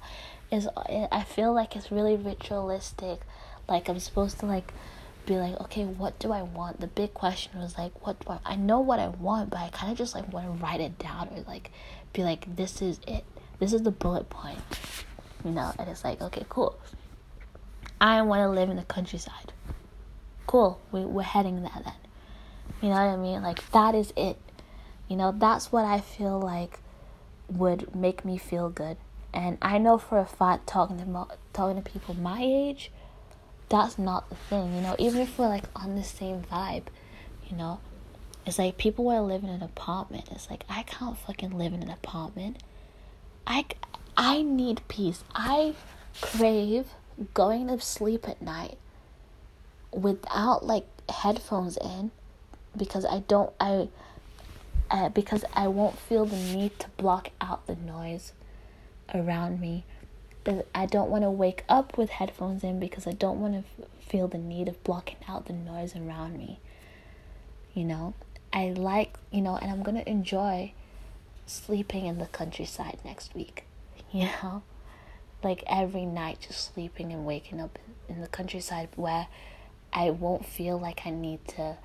is 0.51 0.67
I 0.77 1.23
feel 1.23 1.53
like 1.53 1.75
it's 1.75 1.91
really 1.91 2.15
ritualistic. 2.15 3.21
Like 3.67 3.89
I'm 3.89 3.99
supposed 3.99 4.39
to 4.39 4.45
like 4.45 4.73
be 5.25 5.35
like, 5.35 5.59
okay, 5.61 5.83
what 5.83 6.17
do 6.19 6.31
I 6.31 6.41
want? 6.41 6.79
The 6.79 6.87
big 6.87 7.13
question 7.13 7.59
was 7.59 7.77
like, 7.77 8.05
what 8.05 8.19
do 8.21 8.31
I, 8.31 8.39
I 8.45 8.55
know 8.55 8.79
what 8.79 8.99
I 8.99 9.09
want, 9.09 9.49
but 9.49 9.59
I 9.59 9.69
kind 9.69 9.91
of 9.91 9.97
just 9.97 10.15
like 10.15 10.31
want 10.31 10.45
to 10.45 10.63
write 10.63 10.79
it 10.79 10.97
down 10.97 11.29
or 11.35 11.41
like 11.47 11.71
be 12.13 12.23
like, 12.23 12.55
this 12.55 12.81
is 12.81 12.99
it. 13.05 13.25
This 13.59 13.73
is 13.73 13.81
the 13.81 13.91
bullet 13.91 14.29
point, 14.29 14.59
you 15.43 15.51
know. 15.51 15.73
And 15.77 15.89
it's 15.89 16.03
like, 16.03 16.21
okay, 16.21 16.45
cool. 16.47 16.79
I 17.99 18.21
want 18.21 18.41
to 18.41 18.49
live 18.49 18.69
in 18.69 18.77
the 18.77 18.83
countryside. 18.83 19.51
Cool. 20.45 20.79
We 20.91 21.01
we're 21.01 21.23
heading 21.23 21.61
there 21.61 21.81
then. 21.83 21.93
You 22.81 22.89
know 22.89 22.95
what 22.95 23.13
I 23.13 23.17
mean? 23.17 23.41
Like 23.41 23.69
that 23.71 23.95
is 23.95 24.13
it. 24.15 24.37
You 25.07 25.15
know, 25.15 25.33
that's 25.35 25.71
what 25.71 25.85
I 25.85 25.99
feel 25.99 26.39
like 26.39 26.79
would 27.49 27.95
make 27.95 28.25
me 28.25 28.37
feel 28.37 28.69
good. 28.69 28.97
And 29.33 29.57
I 29.61 29.77
know 29.77 29.97
for 29.97 30.19
a 30.19 30.25
fact 30.25 30.67
talking 30.67 30.97
to 30.97 31.27
talking 31.53 31.81
to 31.81 31.89
people 31.89 32.15
my 32.15 32.41
age, 32.41 32.91
that's 33.69 33.97
not 33.97 34.29
the 34.29 34.35
thing. 34.35 34.75
You 34.75 34.81
know, 34.81 34.95
even 34.97 35.21
if 35.21 35.37
we're 35.37 35.47
like 35.47 35.65
on 35.75 35.95
the 35.95 36.03
same 36.03 36.41
vibe, 36.41 36.85
you 37.49 37.55
know, 37.55 37.79
it's 38.45 38.57
like 38.57 38.77
people 38.77 39.05
want 39.05 39.17
to 39.17 39.21
live 39.23 39.43
in 39.43 39.49
an 39.49 39.61
apartment. 39.61 40.29
It's 40.31 40.49
like 40.49 40.63
I 40.69 40.83
can't 40.83 41.17
fucking 41.17 41.57
live 41.57 41.73
in 41.73 41.83
an 41.83 41.89
apartment. 41.89 42.63
I 43.45 43.65
I 44.15 44.41
need 44.41 44.81
peace. 44.87 45.23
I 45.35 45.75
crave 46.21 46.87
going 47.33 47.67
to 47.67 47.79
sleep 47.79 48.27
at 48.27 48.41
night 48.41 48.77
without 49.91 50.65
like 50.65 50.85
headphones 51.09 51.77
in 51.77 52.11
because 52.75 53.05
I 53.05 53.19
don't 53.27 53.53
I 53.59 53.89
uh, 54.89 55.09
because 55.09 55.43
I 55.53 55.67
won't 55.67 55.97
feel 55.99 56.25
the 56.25 56.35
need 56.35 56.79
to 56.79 56.89
block 56.97 57.29
out 57.41 57.67
the 57.67 57.75
noise 57.75 58.33
around 59.13 59.59
me. 59.59 59.85
I 60.73 60.85
don't 60.85 61.09
want 61.09 61.23
to 61.23 61.29
wake 61.31 61.65
up 61.67 61.97
with 61.97 62.09
headphones 62.09 62.63
in 62.63 62.79
because 62.79 63.05
I 63.05 63.11
don't 63.11 63.41
want 63.41 63.53
to 63.53 63.59
f- 63.59 63.89
feel 63.99 64.29
the 64.29 64.37
need 64.37 64.69
of 64.69 64.81
blocking 64.83 65.17
out 65.27 65.45
the 65.45 65.53
noise 65.53 65.93
around 65.93 66.37
me. 66.37 66.59
You 67.73 67.83
know, 67.83 68.13
I 68.53 68.69
like, 68.69 69.17
you 69.29 69.41
know, 69.41 69.57
and 69.57 69.69
I'm 69.69 69.83
going 69.83 69.97
to 69.97 70.09
enjoy 70.09 70.71
sleeping 71.45 72.05
in 72.05 72.17
the 72.17 72.27
countryside 72.27 72.99
next 73.05 73.33
week. 73.35 73.63
You 74.09 74.29
know, 74.41 74.63
like 75.43 75.63
every 75.67 76.05
night 76.05 76.45
just 76.47 76.73
sleeping 76.73 77.11
and 77.11 77.25
waking 77.25 77.59
up 77.59 77.77
in 78.07 78.21
the 78.21 78.27
countryside 78.29 78.87
where 78.95 79.27
I 79.91 80.11
won't 80.11 80.45
feel 80.45 80.79
like 80.79 81.01
I 81.05 81.09
need 81.09 81.45
to 81.49 81.77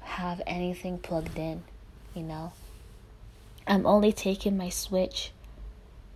have 0.00 0.40
anything 0.46 0.98
plugged 0.98 1.38
in, 1.38 1.64
you 2.14 2.22
know. 2.22 2.52
I'm 3.66 3.86
only 3.86 4.12
taking 4.12 4.56
my 4.56 4.68
switch 4.68 5.32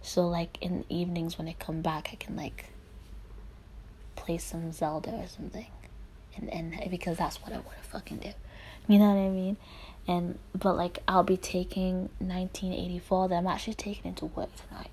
so 0.03 0.27
like 0.27 0.59
in 0.61 0.81
the 0.81 0.95
evenings 0.95 1.39
when 1.39 1.49
I 1.49 1.55
come 1.59 1.81
back 1.83 2.11
I 2.13 2.17
can 2.17 2.37
like 2.37 2.67
play 4.29 4.39
some 4.39 4.73
Zelda 4.73 5.11
or 5.11 5.27
something. 5.27 5.67
And 6.37 6.53
and 6.53 6.91
because 6.91 7.17
that's 7.17 7.43
what 7.43 7.53
I 7.53 7.57
want 7.57 7.83
to 7.83 7.89
fucking 7.89 8.19
do. 8.19 8.33
You 8.87 8.99
know 8.99 9.11
what 9.11 9.21
I 9.21 9.29
mean? 9.31 9.57
And 10.07 10.39
but 10.55 10.77
like 10.77 10.99
I'll 11.09 11.23
be 11.23 11.37
taking 11.37 12.11
1984 12.19 13.29
that 13.29 13.35
I'm 13.37 13.47
actually 13.47 13.75
taking 13.75 14.11
into 14.11 14.27
work 14.27 14.51
tonight. 14.69 14.91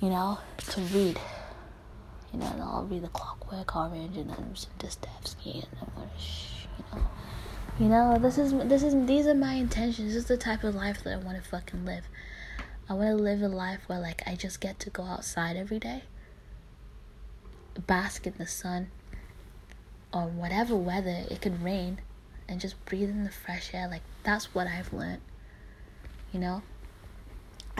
You 0.00 0.10
know, 0.10 0.38
to 0.58 0.80
read. 0.80 1.18
You 2.32 2.40
know, 2.40 2.46
and 2.46 2.62
I'll 2.62 2.84
read 2.84 3.02
the 3.02 3.08
Clockwork 3.08 3.74
Orange 3.74 4.16
and 4.16 4.30
then 4.30 4.54
some 4.54 4.72
Dostoevsky 4.78 5.64
and 5.64 5.68
I'm 5.80 5.88
gonna, 5.94 6.10
you 6.78 6.84
know. 7.00 7.06
You 7.78 7.86
know, 7.86 8.18
this 8.18 8.38
is 8.38 8.52
this 8.68 8.82
is 8.82 9.06
these 9.06 9.28
are 9.28 9.36
my 9.36 9.52
intentions. 9.52 10.08
This 10.08 10.24
is 10.24 10.24
the 10.24 10.36
type 10.36 10.64
of 10.64 10.74
life 10.74 11.04
that 11.04 11.12
I 11.12 11.16
want 11.16 11.40
to 11.40 11.48
fucking 11.48 11.84
live. 11.84 12.08
I 12.88 12.94
want 12.94 13.16
to 13.16 13.22
live 13.22 13.40
a 13.40 13.46
life 13.46 13.82
where 13.86 14.00
like 14.00 14.20
I 14.26 14.34
just 14.34 14.60
get 14.60 14.80
to 14.80 14.90
go 14.90 15.04
outside 15.04 15.56
every 15.56 15.78
day, 15.78 16.02
bask 17.86 18.26
in 18.26 18.34
the 18.36 18.48
sun, 18.48 18.90
or 20.12 20.22
whatever 20.22 20.74
weather. 20.74 21.24
It 21.30 21.40
could 21.40 21.62
rain, 21.62 22.00
and 22.48 22.60
just 22.60 22.84
breathe 22.84 23.10
in 23.10 23.22
the 23.22 23.30
fresh 23.30 23.72
air. 23.72 23.86
Like 23.88 24.02
that's 24.24 24.52
what 24.52 24.66
I've 24.66 24.92
learned. 24.92 25.22
You 26.32 26.40
know. 26.40 26.62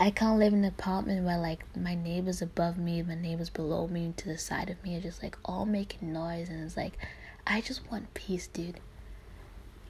I 0.00 0.12
can't 0.12 0.38
live 0.38 0.52
in 0.52 0.60
an 0.60 0.66
apartment 0.66 1.24
where 1.24 1.38
like 1.38 1.64
my 1.76 1.96
neighbors 1.96 2.40
above 2.40 2.78
me, 2.78 3.02
my 3.02 3.16
neighbors 3.16 3.50
below 3.50 3.88
me, 3.88 4.14
to 4.18 4.28
the 4.28 4.38
side 4.38 4.70
of 4.70 4.80
me 4.84 4.96
are 4.96 5.00
just 5.00 5.24
like 5.24 5.36
all 5.44 5.66
making 5.66 6.12
noise, 6.12 6.50
and 6.50 6.62
it's 6.64 6.76
like, 6.76 6.96
I 7.44 7.60
just 7.60 7.90
want 7.90 8.14
peace, 8.14 8.46
dude 8.46 8.78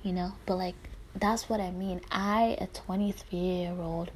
you 0.03 0.13
know 0.13 0.33
but 0.47 0.57
like 0.57 0.77
that's 1.15 1.49
what 1.49 1.61
i 1.61 1.71
mean. 1.71 2.01
I 2.11 2.57
a 2.61 2.67
23 2.67 3.39
year 3.39 3.75
old 3.79 4.11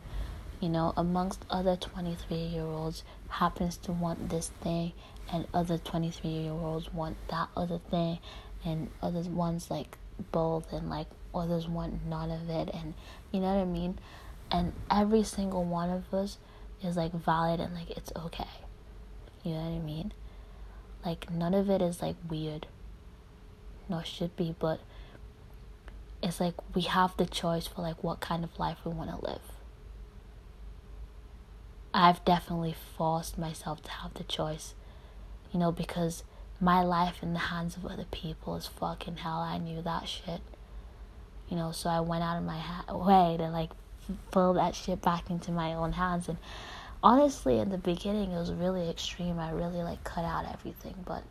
you 0.61 0.69
know 0.69 0.93
amongst 0.97 1.45
other 1.51 1.77
23 1.77 2.37
year 2.37 2.63
olds 2.65 3.03
happens 3.29 3.77
to 3.79 3.93
want 3.93 4.29
this 4.31 4.49
thing 4.61 4.93
and 5.33 5.47
other 5.53 5.79
23 5.79 6.31
year 6.31 6.53
olds 6.53 6.93
want 6.93 7.17
that 7.29 7.49
other 7.57 7.81
thing 7.91 8.19
and 8.65 8.91
others 9.03 9.29
ones 9.29 9.71
like 9.71 9.99
both 10.31 10.73
and 10.73 10.89
like 10.89 11.09
others 11.35 11.67
want 11.67 12.05
none 12.07 12.31
of 12.31 12.49
it 12.49 12.71
and 12.73 12.95
you 13.33 13.41
know 13.41 13.55
what 13.55 13.63
i 13.63 13.65
mean? 13.65 13.99
And 14.51 14.75
every 14.91 15.23
single 15.23 15.65
one 15.65 15.89
of 15.89 16.13
us 16.13 16.39
is 16.83 16.97
like 16.97 17.13
valid 17.13 17.59
and 17.59 17.75
like 17.75 17.91
it's 17.91 18.13
okay. 18.15 18.49
You 19.43 19.53
know 19.55 19.61
what 19.61 19.77
i 19.77 19.79
mean? 19.79 20.13
Like 21.05 21.31
none 21.31 21.55
of 21.55 21.71
it 21.71 21.81
is 21.81 22.03
like 22.03 22.17
weird. 22.29 22.67
Nor 23.89 24.05
should 24.05 24.37
be 24.37 24.55
but 24.59 24.81
it's 26.23 26.41
like 26.41 26.55
we 26.75 26.83
have 26.83 27.17
the 27.17 27.27
choice 27.27 27.67
for 27.67 27.83
like 27.83 28.03
what 28.03 28.21
kind 28.21 28.45
of 28.45 28.59
life 28.59 28.79
we 28.85 28.93
want 28.93 29.11
to 29.11 29.27
live. 29.27 29.41
I've 31.95 32.25
definitely 32.25 32.75
forced 32.97 33.37
myself 33.37 33.83
to 33.83 33.91
have 33.91 34.15
the 34.15 34.25
choice, 34.25 34.75
you 35.53 35.61
know, 35.61 35.73
because 35.73 36.25
my 36.61 36.83
life 36.83 37.23
in 37.23 37.33
the 37.33 37.39
hands 37.39 37.77
of 37.77 37.85
other 37.85 38.07
people 38.11 38.57
is 38.57 38.67
fucking 38.67 39.17
hell. 39.19 39.41
I 39.41 39.59
knew 39.59 39.83
that 39.83 40.09
shit, 40.09 40.41
you 41.49 41.57
know, 41.57 41.73
so 41.73 41.91
I 41.91 42.01
went 42.01 42.23
out 42.23 42.39
of 42.39 42.45
my 42.45 42.59
ha- 42.59 42.97
way 42.97 43.37
to 43.37 43.51
like 43.51 43.71
pull 44.31 44.55
that 44.55 44.75
shit 44.75 45.03
back 45.03 45.29
into 45.29 45.51
my 45.51 45.75
own 45.75 45.93
hands. 45.93 46.29
And 46.29 46.39
honestly, 47.03 47.59
in 47.59 47.71
the 47.71 47.79
beginning, 47.79 48.33
it 48.33 48.39
was 48.39 48.53
really 48.53 48.89
extreme. 48.89 49.39
I 49.39 49.51
really 49.51 49.83
like 49.83 50.03
cut 50.05 50.25
out 50.25 50.47
everything, 50.51 50.95
but 51.05 51.25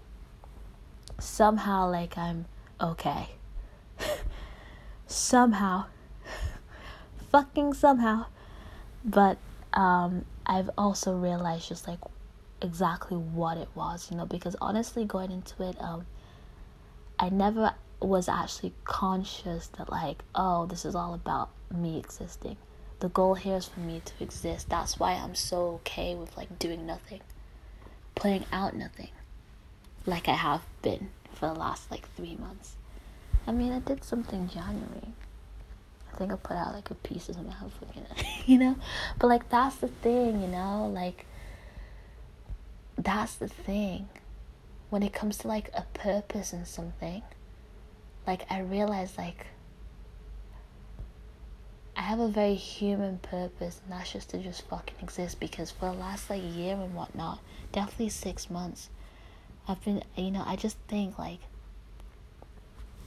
somehow, 1.19 1.89
like, 1.89 2.17
I'm 2.17 2.45
okay. 2.79 3.29
Somehow 5.11 5.85
fucking 7.31 7.73
somehow. 7.73 8.25
But 9.03 9.37
um 9.73 10.25
i've 10.45 10.69
also 10.77 11.15
realized 11.15 11.69
just 11.69 11.87
like 11.87 11.99
exactly 12.61 13.17
what 13.17 13.57
it 13.57 13.69
was 13.73 14.09
you 14.11 14.17
know 14.17 14.25
because 14.25 14.55
honestly 14.61 15.05
going 15.05 15.31
into 15.31 15.63
it 15.63 15.75
um 15.81 16.05
i 17.17 17.29
never 17.29 17.73
was 18.01 18.27
actually 18.27 18.73
conscious 18.83 19.67
that 19.77 19.89
like 19.89 20.23
oh 20.35 20.65
this 20.65 20.85
is 20.85 20.95
all 20.95 21.13
about 21.13 21.49
me 21.73 21.97
existing. 21.97 22.57
The 22.99 23.09
goal 23.09 23.35
here 23.35 23.55
is 23.55 23.67
for 23.67 23.79
me 23.79 24.01
to 24.03 24.13
exist. 24.23 24.69
That's 24.69 24.99
why 24.99 25.13
i'm 25.13 25.35
so 25.35 25.79
okay 25.85 26.15
with 26.15 26.35
like 26.35 26.59
doing 26.59 26.85
nothing 26.85 27.21
playing 28.15 28.45
out 28.51 28.75
nothing 28.75 29.09
like 30.05 30.27
i 30.27 30.33
have 30.33 30.61
been 30.81 31.09
for 31.33 31.47
the 31.47 31.53
last 31.53 31.89
like 31.89 32.07
three 32.15 32.35
months 32.35 32.75
I 33.47 33.51
mean, 33.51 33.71
I 33.71 33.79
did 33.79 34.03
something 34.03 34.47
January. 34.47 35.13
I 36.13 36.17
think 36.17 36.31
I 36.31 36.35
put 36.35 36.57
out 36.57 36.73
like 36.73 36.91
a 36.91 36.95
piece 36.95 37.29
of 37.29 37.35
something. 37.35 38.05
You 38.45 38.57
know. 38.57 38.75
But 39.19 39.27
like 39.27 39.49
that's 39.49 39.77
the 39.77 39.87
thing, 39.87 40.41
you 40.41 40.47
know. 40.47 40.91
Like 40.93 41.25
that's 42.97 43.35
the 43.35 43.47
thing. 43.47 44.09
When 44.89 45.03
it 45.03 45.13
comes 45.13 45.37
to 45.39 45.47
like 45.47 45.69
a 45.73 45.85
purpose 45.93 46.53
in 46.53 46.65
something, 46.65 47.21
like 48.27 48.45
I 48.51 48.59
realize 48.59 49.17
like 49.17 49.47
I 51.95 52.01
have 52.01 52.19
a 52.19 52.27
very 52.27 52.55
human 52.55 53.19
purpose, 53.19 53.79
and 53.83 53.91
that's 53.93 54.11
just 54.11 54.29
to 54.31 54.39
just 54.39 54.63
fucking 54.63 54.95
exist. 55.01 55.39
Because 55.39 55.71
for 55.71 55.91
the 55.91 55.97
last 55.97 56.29
like 56.29 56.41
year 56.43 56.75
and 56.75 56.95
whatnot, 56.95 57.39
definitely 57.71 58.09
six 58.09 58.49
months, 58.49 58.89
I've 59.67 59.83
been, 59.83 60.03
you 60.15 60.31
know, 60.31 60.43
I 60.45 60.55
just 60.55 60.77
think 60.87 61.19
like 61.19 61.39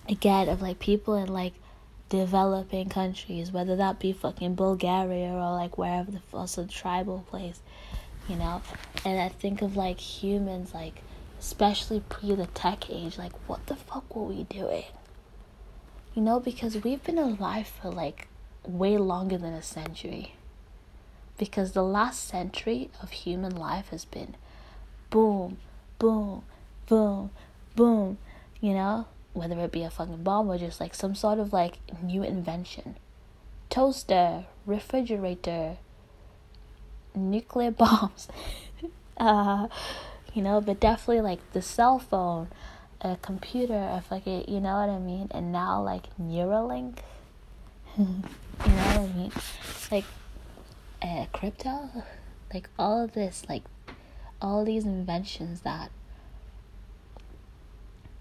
again 0.08 0.48
of 0.48 0.62
like 0.62 0.78
people 0.78 1.14
in 1.14 1.28
like 1.28 1.54
developing 2.08 2.88
countries, 2.88 3.50
whether 3.50 3.76
that 3.76 3.98
be 3.98 4.12
fucking 4.12 4.54
Bulgaria 4.54 5.32
or 5.32 5.50
like 5.52 5.78
wherever 5.78 6.10
the 6.10 6.20
also 6.32 6.66
tribal 6.66 7.24
place, 7.28 7.60
you 8.28 8.36
know. 8.36 8.62
And 9.04 9.20
I 9.20 9.28
think 9.28 9.62
of 9.62 9.76
like 9.76 9.98
humans, 9.98 10.74
like 10.74 11.02
especially 11.40 12.00
pre 12.08 12.34
the 12.34 12.46
tech 12.46 12.90
age, 12.90 13.18
like 13.18 13.32
what 13.48 13.66
the 13.66 13.76
fuck 13.76 14.14
were 14.14 14.24
we 14.24 14.44
doing? 14.44 14.84
You 16.14 16.22
know, 16.22 16.38
because 16.38 16.82
we've 16.82 17.02
been 17.02 17.18
alive 17.18 17.66
for 17.66 17.90
like 17.90 18.28
way 18.64 18.96
longer 18.96 19.38
than 19.38 19.52
a 19.52 19.62
century. 19.62 20.34
Because 21.36 21.72
the 21.72 21.82
last 21.82 22.28
century 22.28 22.90
of 23.02 23.10
human 23.10 23.56
life 23.56 23.88
has 23.88 24.04
been 24.04 24.36
boom, 25.10 25.58
boom, 25.98 26.44
boom, 26.86 27.30
boom, 27.74 28.18
you 28.60 28.72
know? 28.72 29.06
Whether 29.34 29.58
it 29.60 29.72
be 29.72 29.82
a 29.82 29.90
fucking 29.90 30.22
bomb 30.22 30.48
or 30.48 30.56
just 30.56 30.80
like 30.80 30.94
some 30.94 31.14
sort 31.14 31.38
of 31.38 31.52
like 31.52 31.78
new 32.02 32.22
invention. 32.22 32.96
Toaster, 33.68 34.46
refrigerator, 34.64 35.76
nuclear 37.14 37.70
bombs. 37.72 38.28
uh, 39.18 39.68
you 40.32 40.40
know, 40.40 40.60
but 40.60 40.80
definitely 40.80 41.20
like 41.20 41.40
the 41.52 41.60
cell 41.60 41.98
phone, 41.98 42.48
a 43.00 43.16
computer, 43.20 43.74
a 43.74 44.02
fucking, 44.08 44.44
you 44.48 44.60
know 44.60 44.74
what 44.74 44.88
I 44.88 44.98
mean? 44.98 45.28
And 45.32 45.52
now 45.52 45.82
like 45.82 46.04
Neuralink. 46.18 46.98
you 47.98 48.04
know 48.04 48.22
what 48.64 48.98
I 48.98 49.06
mean? 49.14 49.32
Like 49.90 50.04
uh, 51.02 51.26
crypto, 51.32 51.90
like 52.52 52.68
all 52.78 53.04
of 53.04 53.12
this, 53.12 53.44
like 53.48 53.64
all 54.40 54.64
these 54.64 54.84
inventions 54.84 55.60
that 55.62 55.90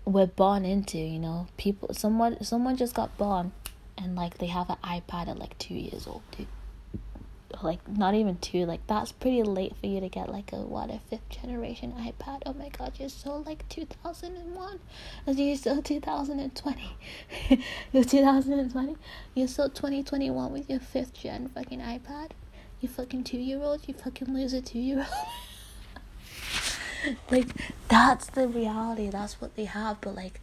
we're 0.05 0.27
born 0.27 0.65
into 0.65 0.97
you 0.97 1.19
know. 1.19 1.47
People 1.57 1.93
someone 1.93 2.43
someone 2.43 2.77
just 2.77 2.93
got 2.93 3.15
born 3.17 3.51
and 3.97 4.15
like 4.15 4.37
they 4.37 4.47
have 4.47 4.69
an 4.69 4.77
ipad 4.83 5.27
at 5.27 5.37
like 5.37 5.57
two 5.57 5.75
years 5.75 6.07
old 6.07 6.21
dude. 6.37 6.47
Like 7.61 7.87
not 7.87 8.15
even 8.15 8.37
two 8.37 8.65
like 8.65 8.85
that's 8.87 9.11
pretty 9.11 9.43
late 9.43 9.75
for 9.77 9.85
you 9.85 9.99
to 9.99 10.09
get 10.09 10.27
like 10.29 10.51
a 10.51 10.57
what 10.57 10.89
a 10.89 10.99
fifth 11.09 11.29
generation 11.29 11.93
ipad? 11.93 12.41
Oh 12.45 12.53
my 12.53 12.69
god 12.69 12.93
you're 12.99 13.09
so 13.09 13.37
like 13.45 13.67
2001 13.69 14.79
you're 15.37 15.55
so 15.55 15.79
2020 15.81 16.97
you're 17.91 18.03
2020 18.03 18.95
you're 19.35 19.47
so 19.47 19.67
2021 19.67 20.51
with 20.51 20.69
your 20.69 20.79
fifth 20.79 21.13
gen 21.13 21.47
fucking 21.49 21.79
ipad? 21.79 22.31
You 22.81 22.89
fucking 22.89 23.23
two 23.23 23.37
year 23.37 23.61
old 23.61 23.87
you 23.87 23.93
fucking 23.93 24.33
loser 24.33 24.59
two 24.59 24.79
year 24.79 24.97
old 24.97 25.07
like 27.31 27.47
that's 27.87 28.27
the 28.27 28.47
reality. 28.47 29.09
That's 29.09 29.39
what 29.41 29.55
they 29.55 29.65
have. 29.65 30.01
But 30.01 30.15
like 30.15 30.39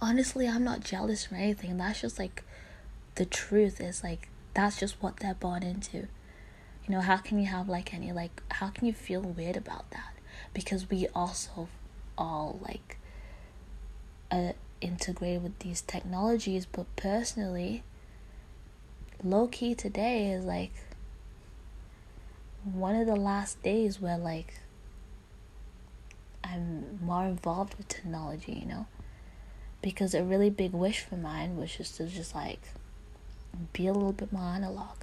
honestly, 0.00 0.48
I'm 0.48 0.64
not 0.64 0.80
jealous 0.80 1.30
or 1.30 1.36
anything. 1.36 1.76
That's 1.76 2.00
just 2.00 2.18
like 2.18 2.42
the 3.16 3.24
truth 3.24 3.80
is 3.80 4.02
like 4.02 4.28
that's 4.54 4.78
just 4.78 4.96
what 5.00 5.18
they're 5.18 5.34
born 5.34 5.62
into. 5.62 6.08
You 6.86 6.96
know, 6.96 7.00
how 7.00 7.18
can 7.18 7.38
you 7.38 7.46
have 7.46 7.68
like 7.68 7.94
any 7.94 8.12
like 8.12 8.42
how 8.50 8.68
can 8.68 8.86
you 8.86 8.92
feel 8.92 9.20
weird 9.20 9.56
about 9.56 9.90
that? 9.90 10.14
Because 10.54 10.90
we 10.90 11.06
also 11.14 11.68
all 12.18 12.58
like 12.62 12.98
uh, 14.30 14.52
integrate 14.80 15.40
with 15.40 15.58
these 15.60 15.80
technologies, 15.82 16.66
but 16.66 16.86
personally, 16.96 17.82
low 19.22 19.46
key 19.46 19.74
today 19.74 20.30
is 20.30 20.44
like 20.44 20.72
one 22.64 22.94
of 22.94 23.06
the 23.06 23.16
last 23.16 23.62
days 23.62 24.00
where 24.00 24.18
like 24.18 24.54
I'm 26.42 26.98
more 27.02 27.26
involved 27.26 27.76
with 27.76 27.88
technology, 27.88 28.52
you 28.52 28.66
know? 28.66 28.86
Because 29.82 30.14
a 30.14 30.22
really 30.22 30.50
big 30.50 30.72
wish 30.72 31.00
for 31.00 31.16
mine 31.16 31.56
was 31.56 31.74
just 31.74 31.96
to 31.96 32.06
just 32.06 32.34
like 32.34 32.60
be 33.72 33.86
a 33.86 33.92
little 33.92 34.12
bit 34.12 34.32
more 34.32 34.42
analog. 34.42 34.96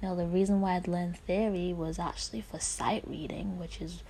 You 0.00 0.08
know, 0.08 0.16
the 0.16 0.26
reason 0.26 0.60
why 0.60 0.76
I'd 0.76 0.88
learned 0.88 1.18
theory 1.18 1.72
was 1.72 1.98
actually 1.98 2.40
for 2.40 2.58
sight 2.58 3.04
reading, 3.06 3.58
which 3.58 3.80
is 3.80 4.02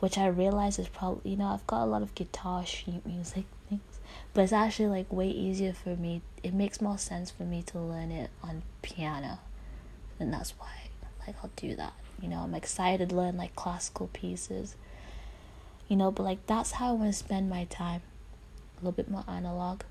which 0.00 0.18
I 0.18 0.26
realize 0.26 0.78
is 0.78 0.88
probably 0.88 1.30
you 1.32 1.36
know, 1.36 1.46
I've 1.46 1.66
got 1.66 1.84
a 1.84 1.86
lot 1.86 2.02
of 2.02 2.14
guitar 2.14 2.66
sheet 2.66 3.06
music 3.06 3.44
things. 3.68 4.00
But 4.34 4.42
it's 4.42 4.52
actually 4.52 4.88
like 4.88 5.12
way 5.12 5.28
easier 5.28 5.72
for 5.72 5.96
me 5.96 6.22
it 6.42 6.52
makes 6.52 6.80
more 6.80 6.98
sense 6.98 7.30
for 7.30 7.44
me 7.44 7.62
to 7.62 7.78
learn 7.78 8.10
it 8.10 8.30
on 8.42 8.62
piano. 8.82 9.38
And 10.20 10.32
that's 10.32 10.50
why 10.58 10.68
like 11.26 11.36
I'll 11.42 11.50
do 11.56 11.74
that. 11.76 11.94
You 12.20 12.28
know, 12.28 12.38
I'm 12.38 12.54
excited 12.54 13.10
to 13.10 13.16
learn 13.16 13.36
like 13.36 13.56
classical 13.56 14.08
pieces. 14.12 14.76
You 15.92 15.98
know, 15.98 16.10
but 16.10 16.22
like 16.22 16.46
that's 16.46 16.72
how 16.72 16.88
I 16.88 16.92
want 16.92 17.12
to 17.12 17.18
spend 17.18 17.50
my 17.50 17.64
time. 17.64 18.00
A 18.78 18.80
little 18.80 18.92
bit 18.92 19.10
more 19.10 19.24
analog. 19.28 19.82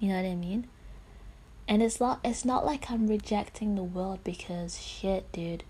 You 0.00 0.08
know 0.08 0.16
what 0.16 0.28
I 0.28 0.34
mean? 0.34 0.66
And 1.68 1.80
it's 1.80 2.00
not 2.00 2.18
it's 2.24 2.44
not 2.44 2.66
like 2.66 2.90
I'm 2.90 3.06
rejecting 3.06 3.76
the 3.76 3.84
world 3.84 4.24
because 4.24 4.82
shit, 4.82 5.30
dude. 5.30 5.62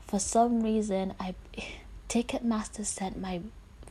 For 0.00 0.18
some 0.18 0.64
reason 0.64 1.14
I 1.20 1.36
Ticketmaster 2.08 2.84
sent 2.84 3.20
my 3.20 3.40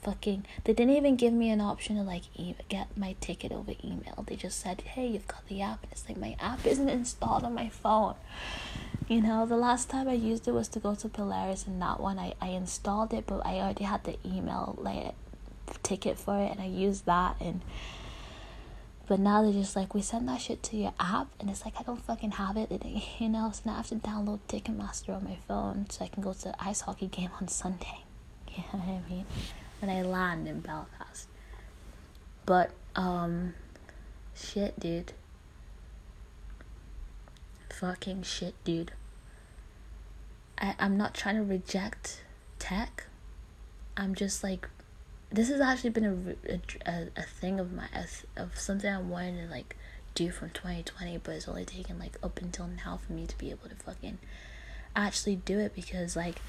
fucking 0.02 0.46
they 0.64 0.74
didn't 0.74 0.96
even 0.96 1.16
give 1.16 1.34
me 1.34 1.50
an 1.50 1.62
option 1.62 1.96
to 1.96 2.04
like 2.04 2.24
e- 2.36 2.56
get 2.70 2.96
my 2.98 3.16
ticket 3.22 3.52
over 3.52 3.74
email. 3.84 4.24
They 4.28 4.36
just 4.36 4.60
said, 4.60 4.82
"Hey, 4.82 5.08
you've 5.08 5.28
got 5.28 5.46
the 5.48 5.62
app." 5.62 5.84
And 5.84 5.92
it's 5.92 6.08
like 6.08 6.18
my 6.18 6.36
app 6.40 6.66
isn't 6.66 6.90
installed 6.90 7.44
on 7.44 7.54
my 7.54 7.70
phone. 7.70 8.16
You 9.08 9.22
know, 9.22 9.46
the 9.46 9.58
last 9.58 9.90
time 9.90 10.10
I 10.10 10.14
used 10.14 10.48
it 10.48 10.52
was 10.54 10.68
to 10.70 10.80
go 10.80 10.96
to 10.96 11.08
Polaris, 11.10 11.66
and 11.68 11.82
that 11.82 12.00
one 12.00 12.20
I, 12.20 12.34
I 12.42 12.50
installed 12.50 13.14
it, 13.14 13.26
but 13.28 13.46
I 13.46 13.56
already 13.60 13.86
had 13.86 14.04
the 14.04 14.18
email 14.26 14.76
like 14.80 15.14
ticket 15.84 16.18
for 16.18 16.38
it, 16.38 16.52
and 16.52 16.60
I 16.62 16.66
used 16.66 17.06
that. 17.06 17.36
And 17.40 17.62
but 19.08 19.20
now 19.20 19.42
they're 19.42 19.54
just 19.54 19.76
like, 19.76 19.94
we 19.94 20.02
send 20.02 20.28
that 20.28 20.42
shit 20.42 20.62
to 20.64 20.76
your 20.78 20.94
app, 21.00 21.28
and 21.40 21.50
it's 21.50 21.64
like 21.64 21.76
I 21.80 21.84
don't 21.84 22.04
fucking 22.04 22.32
have 22.32 22.58
it, 22.58 22.72
you 23.20 23.30
know. 23.30 23.52
So 23.54 23.62
now 23.66 23.74
I 23.74 23.78
have 23.78 23.88
to 23.88 23.96
download 23.96 24.40
Ticketmaster 24.50 25.16
on 25.16 25.24
my 25.24 25.38
phone 25.48 25.90
so 25.90 26.04
I 26.04 26.10
can 26.10 26.22
go 26.22 26.34
to 26.34 26.42
the 26.44 26.56
ice 26.64 26.82
hockey 26.82 27.08
game 27.08 27.32
on 27.40 27.48
Sunday. 27.48 28.04
You 28.58 28.64
know 28.74 28.80
what 28.80 29.04
I 29.06 29.10
mean? 29.10 29.26
When 29.80 29.90
I 29.90 30.02
land 30.02 30.48
in 30.48 30.62
Belfast. 30.62 31.28
But 32.46 32.72
um, 32.96 33.54
shit, 34.36 34.80
dude 34.80 35.14
fucking 37.78 38.24
shit, 38.24 38.56
dude. 38.64 38.92
I, 40.60 40.76
I'm 40.80 40.98
not 40.98 41.14
trying 41.14 41.36
to 41.36 41.44
reject 41.44 42.24
tech. 42.58 43.06
I'm 43.96 44.16
just 44.16 44.44
like, 44.44 44.68
this 45.32 45.50
has 45.50 45.62
actually 45.62 45.92
been 45.92 46.36
a, 46.48 46.56
a, 46.86 47.08
a 47.16 47.24
thing 47.24 47.60
of 47.60 47.72
my 47.74 47.88
of 48.36 48.58
something 48.58 48.92
I 48.92 49.00
wanted 49.00 49.46
to 49.46 49.52
like 49.52 49.76
do 50.16 50.32
from 50.32 50.50
2020, 50.52 51.20
but 51.20 51.36
it's 51.36 51.48
only 51.48 51.66
taken 51.66 52.00
like 52.00 52.18
up 52.24 52.40
until 52.42 52.68
now 52.68 53.00
for 53.06 53.14
me 53.14 53.26
to 53.28 53.38
be 53.38 53.52
able 53.52 53.70
to 53.70 53.76
fucking 53.76 54.18
actually 54.96 55.36
do 55.36 55.60
it 55.60 55.76
because 55.76 56.16
like 56.16 56.42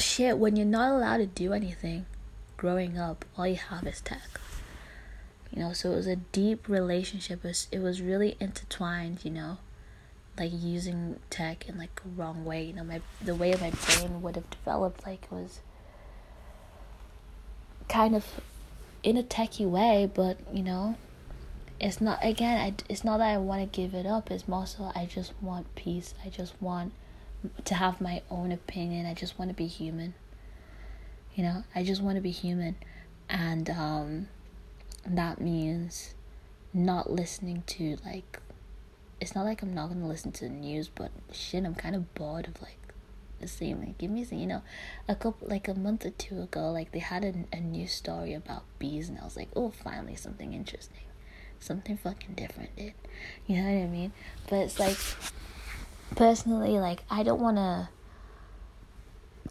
shit 0.00 0.38
when 0.38 0.56
you're 0.56 0.66
not 0.66 0.92
allowed 0.92 1.18
to 1.18 1.26
do 1.26 1.52
anything 1.52 2.06
growing 2.56 2.98
up 2.98 3.24
all 3.38 3.46
you 3.46 3.56
have 3.56 3.86
is 3.86 4.00
tech. 4.00 4.40
You 5.50 5.62
know 5.62 5.72
so 5.72 5.92
it 5.92 5.96
was 5.96 6.06
a 6.06 6.16
deep 6.16 6.68
relationship. 6.68 7.44
It 7.44 7.48
was, 7.48 7.68
it 7.72 7.78
was 7.80 8.02
really 8.02 8.36
intertwined 8.40 9.24
you 9.24 9.30
know 9.30 9.58
like 10.38 10.52
using 10.54 11.18
tech 11.28 11.68
in 11.68 11.78
like 11.78 12.00
a 12.04 12.08
wrong 12.08 12.44
way. 12.44 12.64
You 12.64 12.74
know 12.74 12.84
my 12.84 13.00
the 13.22 13.34
way 13.34 13.52
my 13.52 13.70
brain 13.70 14.22
would 14.22 14.36
have 14.36 14.50
developed 14.50 15.06
like 15.06 15.26
was 15.30 15.60
kind 17.88 18.14
of 18.14 18.24
in 19.02 19.16
a 19.16 19.22
techie 19.22 19.68
way 19.68 20.08
but 20.14 20.38
you 20.52 20.62
know 20.62 20.96
it's 21.80 22.00
not 22.00 22.18
again 22.22 22.56
I, 22.56 22.74
it's 22.88 23.02
not 23.02 23.18
that 23.18 23.30
i 23.30 23.36
want 23.38 23.60
to 23.60 23.80
give 23.80 23.94
it 23.94 24.06
up. 24.06 24.30
It's 24.30 24.46
more 24.46 24.66
so 24.66 24.92
i 24.94 25.06
just 25.06 25.32
want 25.40 25.74
peace. 25.74 26.14
I 26.24 26.28
just 26.28 26.60
want 26.60 26.92
to 27.64 27.74
have 27.74 28.00
my 28.00 28.22
own 28.30 28.52
opinion 28.52 29.06
i 29.06 29.14
just 29.14 29.38
want 29.38 29.48
to 29.48 29.54
be 29.54 29.66
human 29.66 30.14
you 31.34 31.42
know 31.42 31.64
i 31.74 31.82
just 31.82 32.02
want 32.02 32.16
to 32.16 32.20
be 32.20 32.30
human 32.30 32.76
and 33.28 33.70
um 33.70 34.28
that 35.06 35.40
means 35.40 36.14
not 36.72 37.10
listening 37.10 37.62
to 37.66 37.96
like 38.04 38.40
it's 39.20 39.34
not 39.34 39.44
like 39.44 39.62
I'm 39.62 39.74
not 39.74 39.88
gonna 39.88 40.08
listen 40.08 40.32
to 40.32 40.44
the 40.44 40.50
news, 40.50 40.88
but 40.88 41.10
shit, 41.30 41.64
I'm 41.64 41.74
kind 41.74 41.94
of 41.94 42.14
bored 42.14 42.48
of 42.48 42.60
like 42.62 42.78
the 43.38 43.48
same. 43.48 43.80
Like, 43.80 43.98
give 43.98 44.10
me 44.10 44.24
some, 44.24 44.38
you 44.38 44.46
know, 44.46 44.62
a 45.06 45.14
couple 45.14 45.46
like 45.46 45.68
a 45.68 45.74
month 45.74 46.06
or 46.06 46.10
two 46.10 46.40
ago, 46.40 46.70
like 46.70 46.92
they 46.92 47.00
had 47.00 47.24
a, 47.24 47.34
a 47.54 47.60
new 47.60 47.86
story 47.86 48.32
about 48.32 48.62
bees, 48.78 49.08
and 49.08 49.18
I 49.18 49.24
was 49.24 49.36
like, 49.36 49.48
oh, 49.54 49.70
finally 49.70 50.16
something 50.16 50.54
interesting, 50.54 51.04
something 51.58 51.98
fucking 51.98 52.34
different, 52.34 52.74
dude. 52.76 52.94
You 53.46 53.56
know 53.56 53.64
what 53.64 53.84
I 53.84 53.86
mean? 53.86 54.12
But 54.48 54.56
it's 54.60 54.80
like, 54.80 54.96
personally, 56.16 56.78
like 56.78 57.02
I 57.10 57.22
don't 57.22 57.40
wanna. 57.40 57.90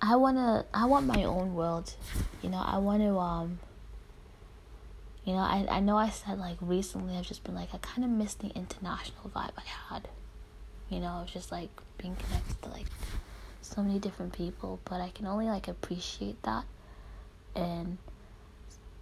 I 0.02 0.16
wanna. 0.16 0.66
I 0.74 0.86
want 0.86 1.06
my 1.06 1.24
own 1.24 1.56
world. 1.56 1.94
You 2.42 2.50
know, 2.50 2.64
I 2.66 2.78
want 2.78 3.02
to 3.02 3.18
um 3.18 3.60
you 5.26 5.36
know, 5.36 5.42
I, 5.42 5.68
I 5.70 5.80
know 5.80 5.96
I 5.96 6.10
said 6.10 6.40
like 6.40 6.58
recently 6.60 7.16
I've 7.16 7.28
just 7.28 7.44
been 7.44 7.54
like 7.54 7.70
I 7.74 7.78
kind 7.78 8.04
of 8.04 8.10
miss 8.10 8.34
the 8.34 8.48
international 8.48 9.30
vibe 9.30 9.52
I 9.58 9.94
had. 9.94 10.08
You 10.90 11.00
know, 11.00 11.22
of 11.22 11.28
just 11.28 11.52
like 11.52 11.70
being 12.00 12.16
connected 12.16 12.62
to 12.64 12.70
like 12.70 12.88
so 13.62 13.84
many 13.84 14.00
different 14.00 14.34
people, 14.34 14.80
but 14.86 15.02
I 15.02 15.10
can 15.10 15.28
only 15.28 15.46
like 15.46 15.68
appreciate 15.68 16.42
that 16.44 16.66
and 17.56 18.00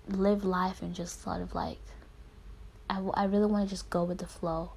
live 0.09 0.43
life 0.43 0.81
and 0.81 0.93
just 0.93 1.21
sort 1.21 1.41
of 1.41 1.55
like 1.55 1.79
I, 2.89 2.99
I 3.13 3.25
really 3.25 3.45
want 3.45 3.65
to 3.65 3.69
just 3.69 3.89
go 3.89 4.03
with 4.03 4.17
the 4.17 4.27
flow 4.27 4.71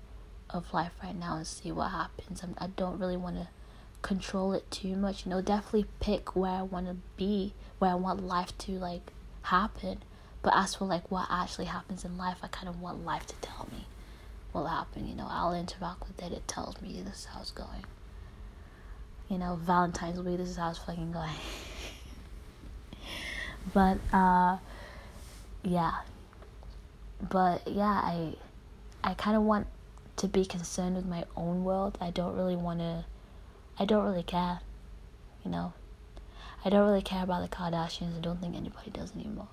of 0.52 0.72
life 0.72 0.92
right 1.02 1.16
now 1.16 1.36
and 1.36 1.46
see 1.46 1.72
what 1.72 1.90
happens. 1.90 2.42
I'm, 2.42 2.54
I 2.58 2.68
don't 2.68 2.98
really 2.98 3.16
want 3.16 3.36
to 3.36 3.48
control 4.02 4.52
it 4.52 4.70
too 4.70 4.96
much. 4.96 5.24
You 5.24 5.30
know, 5.30 5.40
definitely 5.40 5.86
pick 6.00 6.34
where 6.34 6.52
I 6.52 6.62
want 6.62 6.86
to 6.86 6.96
be, 7.16 7.54
where 7.78 7.90
I 7.90 7.94
want 7.94 8.26
life 8.26 8.56
to 8.58 8.72
like 8.72 9.12
happen. 9.42 10.02
But 10.42 10.54
as 10.56 10.74
for 10.74 10.86
like 10.86 11.10
what 11.10 11.26
actually 11.30 11.66
happens 11.66 12.04
in 12.04 12.16
life, 12.16 12.38
I 12.42 12.48
kind 12.48 12.68
of 12.68 12.80
want 12.80 13.04
life 13.04 13.26
to 13.26 13.34
tell 13.36 13.68
me 13.70 13.86
what 14.52 14.62
will 14.62 14.68
happen. 14.68 15.06
You 15.06 15.14
know, 15.14 15.26
I'll 15.28 15.54
interact 15.54 16.06
with 16.06 16.22
it. 16.22 16.32
It 16.32 16.48
tells 16.48 16.80
me 16.80 17.00
this 17.04 17.20
is 17.20 17.24
how 17.26 17.40
it's 17.40 17.50
going. 17.50 17.84
You 19.28 19.38
know, 19.38 19.60
Valentine's 19.62 20.20
Week, 20.20 20.38
this 20.38 20.48
is 20.48 20.56
how 20.56 20.70
it's 20.70 20.78
fucking 20.78 21.12
going. 21.12 21.30
but 23.74 23.98
uh, 24.12 24.56
yeah. 25.62 25.92
But 27.28 27.68
yeah, 27.68 28.00
I 28.02 28.34
I 29.04 29.14
kind 29.14 29.36
of 29.36 29.42
want 29.42 29.66
to 30.20 30.28
be 30.28 30.44
concerned 30.44 30.96
with 30.96 31.06
my 31.06 31.24
own 31.34 31.64
world. 31.64 31.96
I 31.98 32.10
don't 32.10 32.36
really 32.36 32.56
want 32.56 32.80
to. 32.80 33.06
I 33.78 33.86
don't 33.86 34.04
really 34.04 34.22
care. 34.22 34.60
You 35.44 35.50
know, 35.50 35.72
I 36.62 36.68
don't 36.68 36.86
really 36.86 37.00
care 37.00 37.22
about 37.24 37.40
the 37.42 37.56
Kardashians. 37.56 38.18
I 38.18 38.20
don't 38.20 38.38
think 38.38 38.54
anybody 38.54 38.90
does 38.90 39.14
anymore. 39.14 39.48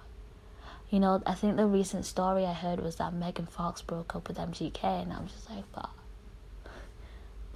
You 0.90 1.00
know, 1.00 1.22
I 1.26 1.36
think 1.36 1.56
the 1.56 1.66
recent 1.66 2.06
story 2.06 2.46
I 2.46 2.54
heard 2.54 2.82
was 2.82 2.98
that 2.98 3.14
Megan 3.14 3.46
Fox 3.46 3.82
broke 3.82 4.14
up 4.14 4.28
with 4.28 4.38
MGK, 4.38 4.84
and 4.84 5.14
I'm 5.14 5.28
just 5.28 5.50
like, 5.50 5.64
fuck. 5.74 5.96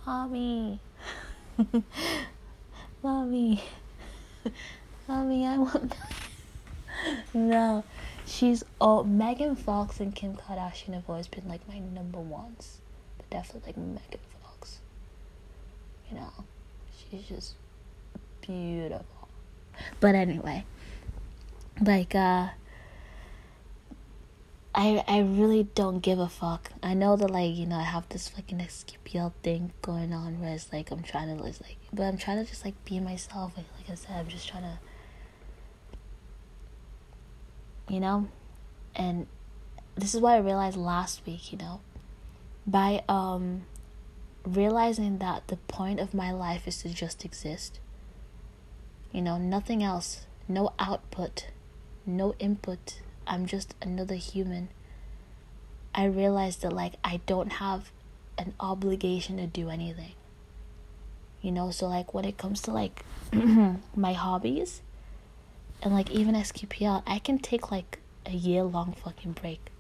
Mommy. 0.06 0.80
Mommy. 3.04 3.62
Mommy, 5.08 5.46
I 5.46 5.58
want. 5.58 5.96
no. 7.34 7.84
She's. 8.26 8.64
Oh, 8.80 9.04
Megan 9.04 9.58
Fox 9.58 10.00
and 10.00 10.16
Kim 10.16 10.38
Kardashian 10.38 10.94
have 10.94 11.10
always 11.10 11.28
been 11.28 11.50
like 11.50 11.68
my 11.68 11.80
number 11.80 12.20
ones. 12.20 12.81
Definitely 13.32 13.74
like 13.74 13.78
Megan 13.78 14.20
Fox. 14.44 14.80
You 16.10 16.18
know, 16.18 16.32
she's 17.10 17.24
just 17.24 17.56
beautiful. 18.42 19.30
But 20.00 20.14
anyway, 20.14 20.66
like, 21.82 22.14
uh, 22.14 22.50
I 24.74 25.04
I 25.08 25.20
really 25.20 25.64
don't 25.76 26.00
give 26.00 26.20
a 26.20 26.30
fuck. 26.30 26.72
I 26.82 26.94
know 26.94 27.16
that 27.18 27.30
like 27.30 27.56
you 27.56 27.66
know 27.66 27.78
I 27.78 27.84
have 27.84 28.08
this 28.10 28.30
fucking 28.30 28.60
SQPL 28.60 29.34
thing 29.44 29.74
going 29.82 30.14
on 30.14 30.40
where 30.40 30.54
it's 30.54 30.72
like 30.72 30.92
I'm 30.92 31.04
trying 31.04 31.36
to 31.36 31.44
like, 31.44 31.78
but 31.92 32.04
I'm 32.04 32.18
trying 32.18 32.44
to 32.44 32.50
just 32.50 32.64
like 32.64 32.84
be 32.86 33.00
myself. 33.00 33.54
Like, 33.58 33.66
like 33.78 33.90
I 33.90 33.96
said, 33.96 34.16
I'm 34.18 34.28
just 34.28 34.48
trying 34.48 34.64
to, 34.64 34.80
you 37.90 38.00
know, 38.00 38.30
and 38.96 39.28
this 39.96 40.16
is 40.16 40.22
what 40.22 40.34
I 40.34 40.38
realized 40.38 40.78
last 40.78 41.26
week. 41.26 41.52
You 41.52 41.58
know, 41.58 41.82
by 42.66 43.04
um 43.10 43.64
realizing 44.46 45.20
that 45.20 45.48
the 45.48 45.58
point 45.68 46.00
of 46.00 46.14
my 46.14 46.32
life 46.32 46.68
is 46.68 46.82
to 46.82 46.90
just 46.90 47.24
exist. 47.26 47.80
You 49.12 49.22
know, 49.22 49.38
nothing 49.38 49.84
else, 49.84 50.26
no 50.48 50.74
output, 50.80 51.48
no 52.06 52.34
input 52.40 53.02
I'm 53.28 53.46
just 53.46 53.76
another 53.82 54.16
human. 54.16 54.70
I 55.94 56.06
realized 56.06 56.62
that 56.62 56.74
like 56.74 56.96
I 57.04 57.22
don't 57.26 57.54
have 57.54 57.92
an 58.38 58.54
obligation 58.60 59.38
to 59.38 59.48
do 59.48 59.70
anything. 59.70 60.14
You 61.42 61.52
know, 61.52 61.72
so 61.72 61.88
like 61.88 62.14
when 62.14 62.26
it 62.26 62.38
comes 62.38 62.62
to 62.64 62.72
like 62.72 63.06
my 63.96 64.14
hobbies 64.14 64.82
and 65.82 65.94
like 65.94 66.12
even 66.12 66.36
SQPL, 66.36 67.04
I 67.08 67.20
can 67.20 67.40
take 67.40 67.72
like 67.72 68.00
a 68.26 68.32
year 68.32 68.64
long 68.64 68.94
fucking 68.94 69.34
break 69.34 69.72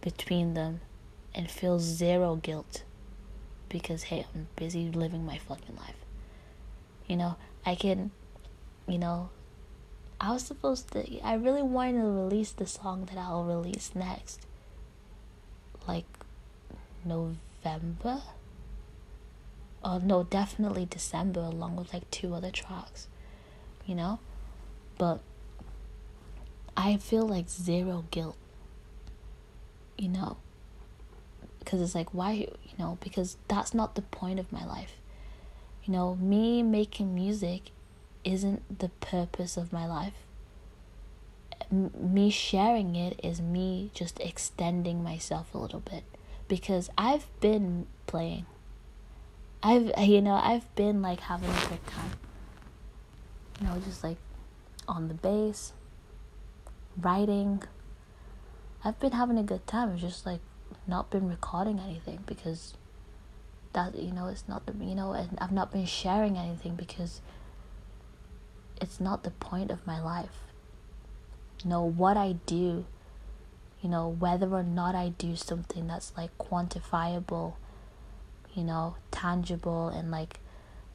between 0.00 0.54
them 0.54 0.80
and 1.34 1.50
feel 1.50 1.78
zero 1.78 2.36
guilt 2.36 2.82
because 3.68 4.04
hey, 4.04 4.26
I'm 4.34 4.48
busy 4.56 4.90
living 4.90 5.24
my 5.24 5.38
fucking 5.38 5.76
life. 5.76 5.96
You 7.06 7.16
know, 7.16 7.36
I 7.64 7.74
can, 7.74 8.10
you 8.86 8.98
know, 8.98 9.30
I 10.20 10.32
was 10.32 10.42
supposed 10.42 10.90
to. 10.92 11.20
I 11.22 11.34
really 11.34 11.62
wanted 11.62 12.00
to 12.02 12.08
release 12.08 12.52
the 12.52 12.66
song 12.66 13.06
that 13.06 13.18
I'll 13.18 13.44
release 13.44 13.92
next. 13.94 14.40
Like 15.86 16.06
November? 17.04 18.22
Oh, 19.82 19.98
no, 19.98 20.24
definitely 20.24 20.86
December, 20.86 21.40
along 21.40 21.76
with 21.76 21.94
like 21.94 22.10
two 22.10 22.34
other 22.34 22.50
tracks. 22.50 23.06
You 23.86 23.94
know? 23.94 24.18
But 24.98 25.20
I 26.76 26.96
feel 26.96 27.26
like 27.26 27.48
zero 27.48 28.04
guilt. 28.10 28.36
You 29.96 30.08
know? 30.08 30.36
Because 31.58 31.80
it's 31.80 31.94
like, 31.94 32.14
why, 32.14 32.32
you 32.32 32.74
know, 32.78 32.98
because 33.00 33.36
that's 33.48 33.74
not 33.74 33.94
the 33.94 34.02
point 34.02 34.38
of 34.38 34.52
my 34.52 34.64
life. 34.64 34.92
You 35.84 35.92
know, 35.92 36.16
me 36.16 36.62
making 36.62 37.14
music 37.14 37.70
isn't 38.24 38.78
the 38.78 38.90
purpose 39.00 39.56
of 39.56 39.72
my 39.72 39.86
life. 39.86 40.14
M- 41.72 41.90
me 41.98 42.30
sharing 42.30 42.94
it 42.94 43.18
is 43.22 43.40
me 43.40 43.90
just 43.94 44.20
extending 44.20 45.02
myself 45.02 45.54
a 45.54 45.58
little 45.58 45.80
bit 45.80 46.04
because 46.46 46.90
I've 46.96 47.26
been 47.40 47.86
playing. 48.06 48.46
I've 49.62 49.92
you 49.98 50.20
know, 50.22 50.40
I've 50.42 50.74
been 50.74 51.02
like 51.02 51.20
having 51.20 51.50
a 51.50 51.68
good 51.68 51.86
time. 51.86 52.12
You 53.60 53.66
know, 53.66 53.80
just 53.84 54.04
like 54.04 54.18
on 54.86 55.08
the 55.08 55.14
bass, 55.14 55.72
writing. 56.96 57.62
I've 58.84 58.98
been 59.00 59.12
having 59.12 59.38
a 59.38 59.42
good 59.42 59.66
time. 59.66 59.96
Just 59.98 60.24
like 60.24 60.40
not 60.88 61.10
been 61.10 61.28
recording 61.28 61.78
anything 61.78 62.20
because 62.26 62.74
that 63.74 63.94
you 63.96 64.12
know 64.12 64.28
it's 64.28 64.48
not 64.48 64.66
the 64.66 64.72
you 64.84 64.94
know 64.94 65.12
and 65.12 65.36
I've 65.40 65.52
not 65.52 65.70
been 65.70 65.84
sharing 65.86 66.36
anything 66.36 66.74
because 66.74 67.20
it's 68.80 69.00
not 69.00 69.22
the 69.22 69.30
point 69.30 69.70
of 69.70 69.86
my 69.86 70.00
life. 70.00 70.44
You 71.62 71.70
know, 71.70 71.82
what 71.82 72.16
I 72.16 72.36
do, 72.46 72.84
you 73.82 73.88
know, 73.88 74.08
whether 74.08 74.48
or 74.54 74.62
not 74.62 74.94
I 74.94 75.10
do 75.10 75.36
something 75.36 75.86
that's 75.86 76.12
like 76.16 76.36
quantifiable, 76.38 77.54
you 78.54 78.62
know, 78.62 78.96
tangible 79.10 79.88
and 79.88 80.10
like 80.10 80.40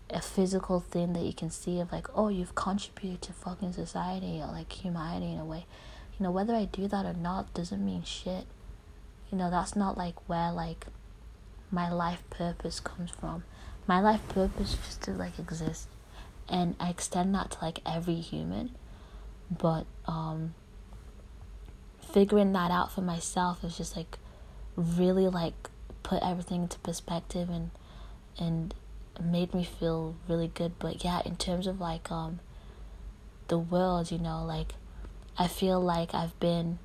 a 0.09 0.21
physical 0.21 0.79
thing 0.79 1.13
that 1.13 1.23
you 1.23 1.33
can 1.33 1.49
see 1.49 1.79
of 1.79 1.91
like, 1.91 2.07
oh, 2.15 2.29
you've 2.29 2.55
contributed 2.55 3.21
to 3.23 3.33
fucking 3.33 3.73
society 3.73 4.39
or 4.39 4.47
like 4.47 4.71
humanity 4.71 5.33
in 5.33 5.39
a 5.39 5.45
way. 5.45 5.65
You 6.17 6.23
know, 6.23 6.31
whether 6.31 6.53
I 6.53 6.65
do 6.65 6.87
that 6.87 7.05
or 7.05 7.13
not 7.13 7.53
doesn't 7.53 7.83
mean 7.83 8.03
shit. 8.03 8.45
You 9.34 9.39
know, 9.39 9.49
that's 9.49 9.76
not 9.76 9.97
like 9.97 10.30
where 10.30 10.51
like 10.51 10.85
my 11.72 11.91
life 11.91 12.22
purpose 12.30 12.80
comes 12.80 13.10
from. 13.10 13.43
My 13.88 13.99
life 13.99 14.22
purpose 14.30 14.73
is 14.73 14.77
just 14.85 15.01
to 15.05 15.11
like 15.14 15.39
exist 15.39 15.88
and 16.47 16.76
I 16.80 16.91
extend 16.91 17.34
that 17.34 17.49
to 17.49 17.57
like 17.60 17.80
every 17.84 18.18
human. 18.18 18.76
But 19.49 19.88
um 20.05 20.53
figuring 21.99 22.53
that 22.53 22.69
out 22.69 22.91
for 22.91 23.01
myself 23.01 23.64
is 23.64 23.76
just 23.76 23.97
like 23.97 24.19
really 24.76 25.27
like 25.27 25.55
put 26.03 26.22
everything 26.22 26.61
into 26.61 26.77
perspective 26.81 27.49
and 27.49 27.72
and 28.38 28.76
made 29.19 29.51
me 29.55 29.64
feel 29.64 30.15
really 30.30 30.51
good. 30.53 30.77
But 30.77 31.03
yeah, 31.03 31.23
in 31.26 31.38
terms 31.38 31.65
of 31.65 31.81
like 31.81 32.11
um 32.11 32.39
the 33.47 33.57
world, 33.57 34.11
you 34.11 34.19
know, 34.19 34.45
like 34.45 34.76
I 35.39 35.47
feel 35.47 35.81
like 35.81 36.14
I've 36.14 36.39
been 36.39 36.77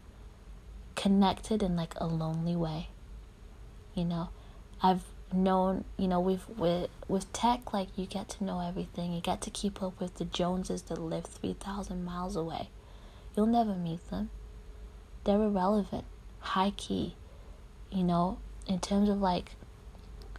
connected 0.98 1.62
in 1.62 1.76
like 1.76 1.94
a 1.96 2.06
lonely 2.06 2.56
way. 2.56 2.88
You 3.94 4.04
know, 4.04 4.28
I've 4.82 5.04
known 5.32 5.84
you 5.96 6.08
know 6.08 6.20
with 6.20 6.48
with 6.56 6.90
with 7.06 7.32
tech 7.32 7.72
like 7.72 7.88
you 7.96 8.04
get 8.06 8.28
to 8.30 8.44
know 8.44 8.60
everything. 8.60 9.12
You 9.12 9.20
get 9.20 9.40
to 9.42 9.50
keep 9.50 9.82
up 9.82 9.98
with 10.00 10.16
the 10.16 10.26
joneses 10.26 10.82
that 10.82 10.98
live 10.98 11.24
3000 11.24 12.04
miles 12.04 12.36
away. 12.36 12.68
You'll 13.36 13.46
never 13.46 13.74
meet 13.74 14.10
them. 14.10 14.30
They're 15.24 15.40
irrelevant 15.42 16.04
high 16.40 16.70
key 16.70 17.14
you 17.90 18.04
know? 18.04 18.38
In 18.66 18.80
terms 18.80 19.08
of 19.08 19.20
like 19.20 19.52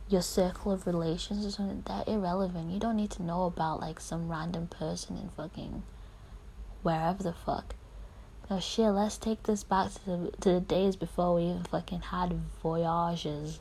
your 0.07 0.21
circle 0.21 0.71
of 0.71 0.87
relations 0.87 1.45
or 1.45 1.51
something 1.51 1.83
that 1.85 2.07
irrelevant. 2.07 2.71
You 2.71 2.79
don't 2.79 2.95
need 2.95 3.11
to 3.11 3.23
know 3.23 3.43
about 3.43 3.79
like 3.79 3.99
some 3.99 4.29
random 4.29 4.67
person 4.67 5.17
in 5.17 5.29
fucking 5.29 5.83
wherever 6.81 7.21
the 7.21 7.33
fuck 7.33 7.75
no 8.49 8.59
shit 8.59 8.91
let's 8.91 9.17
take 9.17 9.43
this 9.43 9.63
back 9.63 9.93
to 9.93 10.05
the 10.05 10.31
to 10.41 10.53
the 10.53 10.61
days 10.61 10.95
before 10.95 11.35
we 11.35 11.43
even 11.43 11.63
fucking 11.63 12.01
had 12.01 12.33
voyages 12.61 13.59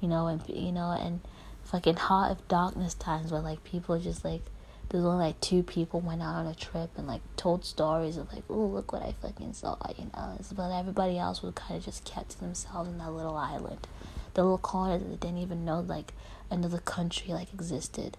you 0.00 0.08
know, 0.08 0.26
and 0.26 0.42
you 0.48 0.72
know, 0.72 0.90
and 0.90 1.20
fucking 1.64 1.96
heart 1.96 2.30
of 2.30 2.48
darkness 2.48 2.94
times 2.94 3.32
where 3.32 3.40
like 3.40 3.64
people 3.64 3.98
just 3.98 4.24
like 4.24 4.42
there's 4.88 5.04
only 5.04 5.26
like 5.26 5.40
two 5.40 5.62
people 5.62 6.00
went 6.00 6.22
out 6.22 6.36
on 6.36 6.46
a 6.46 6.54
trip 6.54 6.90
and 6.96 7.06
like 7.08 7.20
told 7.36 7.64
stories 7.64 8.16
of 8.16 8.32
like, 8.32 8.44
oh 8.48 8.66
look 8.66 8.92
what 8.92 9.02
I 9.02 9.14
fucking 9.20 9.52
saw, 9.54 9.76
you 9.98 10.04
know. 10.14 10.38
But 10.54 10.70
everybody 10.70 11.18
else 11.18 11.42
was 11.42 11.54
kind 11.54 11.78
of 11.78 11.84
just 11.84 12.04
kept 12.04 12.30
to 12.30 12.40
themselves 12.40 12.88
in 12.88 12.98
that 12.98 13.10
little 13.10 13.36
island, 13.36 13.86
the 14.34 14.42
little 14.42 14.58
corner 14.58 14.98
that 14.98 15.08
they 15.08 15.16
didn't 15.16 15.42
even 15.42 15.64
know 15.64 15.80
like 15.80 16.12
another 16.50 16.78
country 16.78 17.32
like 17.32 17.52
existed 17.52 18.16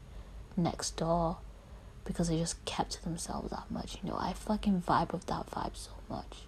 next 0.58 0.98
door, 0.98 1.38
because 2.08 2.30
they 2.30 2.40
just 2.40 2.64
kept 2.66 2.94
to 2.94 3.04
themselves 3.04 3.52
that 3.52 3.70
much. 3.70 3.98
You 4.02 4.10
know, 4.10 4.18
I 4.18 4.34
fucking 4.34 4.82
vibe 4.88 5.12
with 5.12 5.28
that 5.28 5.52
vibe 5.52 5.76
so 5.76 5.92
much, 6.10 6.46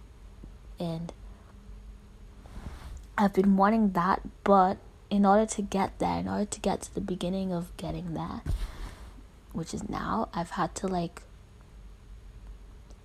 and 0.80 1.12
I've 3.18 3.34
been 3.34 3.58
wanting 3.58 3.92
that, 3.92 4.22
but 4.46 4.78
in 5.10 5.26
order 5.26 5.46
to 5.46 5.62
get 5.62 6.00
there, 6.00 6.18
in 6.18 6.28
order 6.28 6.46
to 6.46 6.60
get 6.62 6.82
to 6.84 6.96
the 6.96 7.02
beginning 7.02 7.52
of 7.52 7.76
getting 7.76 8.14
there, 8.14 8.42
which 9.52 9.74
is 9.74 9.90
now, 9.90 10.30
I've 10.34 10.52
had 10.52 10.74
to 10.76 10.88
like 10.88 11.24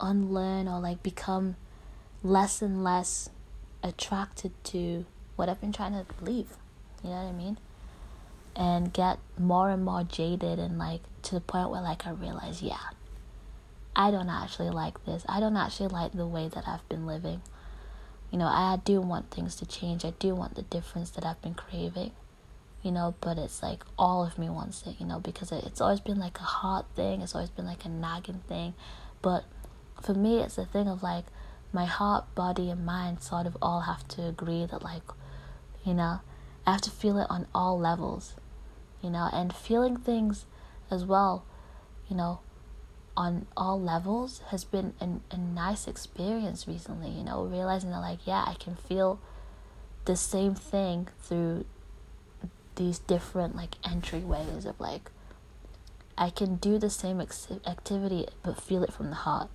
unlearn 0.00 0.68
or 0.68 0.78
like 0.78 1.02
become 1.02 1.56
less 2.22 2.62
and 2.62 2.84
less 2.84 3.28
attracted 3.82 4.52
to 4.64 5.04
what 5.36 5.48
I've 5.48 5.60
been 5.60 5.72
trying 5.72 5.92
to 5.92 6.06
believe. 6.14 6.56
You 7.02 7.10
know 7.10 7.16
what 7.16 7.28
I 7.28 7.32
mean? 7.32 7.58
And 8.56 8.92
get 8.92 9.18
more 9.36 9.70
and 9.70 9.84
more 9.84 10.04
jaded 10.04 10.60
and 10.60 10.78
like 10.78 11.00
to 11.22 11.34
the 11.34 11.40
point 11.40 11.70
where 11.70 11.82
like 11.82 12.06
I 12.06 12.10
realize, 12.10 12.62
yeah, 12.62 12.78
I 13.96 14.12
don't 14.12 14.28
actually 14.28 14.70
like 14.70 15.04
this. 15.04 15.24
I 15.28 15.40
don't 15.40 15.56
actually 15.56 15.88
like 15.88 16.12
the 16.12 16.26
way 16.26 16.48
that 16.48 16.68
I've 16.68 16.88
been 16.88 17.04
living 17.04 17.42
you 18.34 18.38
know, 18.38 18.46
I 18.46 18.80
do 18.84 19.00
want 19.00 19.30
things 19.30 19.54
to 19.56 19.66
change. 19.66 20.04
I 20.04 20.10
do 20.18 20.34
want 20.34 20.56
the 20.56 20.62
difference 20.62 21.10
that 21.10 21.24
I've 21.24 21.40
been 21.40 21.54
craving, 21.54 22.10
you 22.82 22.90
know, 22.90 23.14
but 23.20 23.38
it's 23.38 23.62
like 23.62 23.84
all 23.96 24.24
of 24.24 24.38
me 24.38 24.50
wants 24.50 24.82
it, 24.88 24.96
you 24.98 25.06
know, 25.06 25.20
because 25.20 25.52
it's 25.52 25.80
always 25.80 26.00
been 26.00 26.18
like 26.18 26.40
a 26.40 26.42
hard 26.42 26.84
thing. 26.96 27.20
It's 27.20 27.36
always 27.36 27.50
been 27.50 27.64
like 27.64 27.84
a 27.84 27.88
nagging 27.88 28.42
thing. 28.48 28.74
But 29.22 29.44
for 30.02 30.14
me, 30.14 30.40
it's 30.40 30.58
a 30.58 30.64
thing 30.64 30.88
of 30.88 31.00
like 31.00 31.26
my 31.72 31.84
heart, 31.84 32.34
body, 32.34 32.70
and 32.70 32.84
mind 32.84 33.22
sort 33.22 33.46
of 33.46 33.56
all 33.62 33.82
have 33.82 34.08
to 34.08 34.26
agree 34.26 34.66
that, 34.66 34.82
like, 34.82 35.04
you 35.84 35.94
know, 35.94 36.18
I 36.66 36.72
have 36.72 36.80
to 36.80 36.90
feel 36.90 37.18
it 37.18 37.28
on 37.30 37.46
all 37.54 37.78
levels, 37.78 38.34
you 39.04 39.10
know, 39.10 39.28
and 39.32 39.54
feeling 39.54 39.96
things 39.96 40.46
as 40.90 41.04
well, 41.04 41.44
you 42.08 42.16
know, 42.16 42.40
on 43.16 43.46
all 43.56 43.80
levels 43.80 44.40
has 44.48 44.64
been 44.64 44.94
an, 44.98 45.20
a 45.30 45.36
nice 45.36 45.86
experience 45.86 46.66
recently, 46.66 47.10
you 47.10 47.22
know, 47.22 47.44
realizing 47.44 47.90
that, 47.90 48.00
like, 48.00 48.26
yeah, 48.26 48.44
I 48.46 48.54
can 48.54 48.74
feel 48.74 49.20
the 50.06 50.16
same 50.16 50.54
thing 50.54 51.08
through 51.20 51.64
these 52.76 52.98
different, 52.98 53.54
like, 53.54 53.80
entryways 53.82 54.66
of, 54.66 54.80
like, 54.80 55.10
I 56.16 56.30
can 56.30 56.56
do 56.56 56.78
the 56.78 56.90
same 56.90 57.20
ex- 57.20 57.48
activity 57.66 58.26
but 58.42 58.60
feel 58.60 58.82
it 58.82 58.92
from 58.92 59.10
the 59.10 59.16
heart 59.16 59.50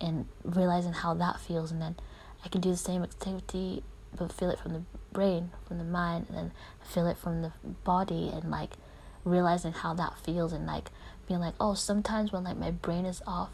and 0.00 0.26
realizing 0.44 0.92
how 0.92 1.14
that 1.14 1.40
feels, 1.40 1.70
and 1.70 1.80
then 1.80 1.96
I 2.44 2.48
can 2.48 2.60
do 2.60 2.70
the 2.70 2.76
same 2.76 3.02
activity 3.02 3.84
but 4.16 4.32
feel 4.32 4.50
it 4.50 4.58
from 4.58 4.72
the 4.72 4.82
brain, 5.12 5.50
from 5.66 5.78
the 5.78 5.84
mind, 5.84 6.26
and 6.28 6.36
then 6.36 6.52
feel 6.82 7.06
it 7.06 7.18
from 7.18 7.42
the 7.42 7.52
body, 7.84 8.30
and 8.32 8.50
like 8.50 8.72
realizing 9.24 9.72
how 9.72 9.94
that 9.94 10.18
feels, 10.18 10.52
and 10.52 10.66
like 10.66 10.90
being 11.26 11.40
like, 11.40 11.54
oh, 11.60 11.74
sometimes 11.74 12.32
when 12.32 12.44
like 12.44 12.56
my 12.56 12.70
brain 12.70 13.04
is 13.06 13.22
off, 13.26 13.50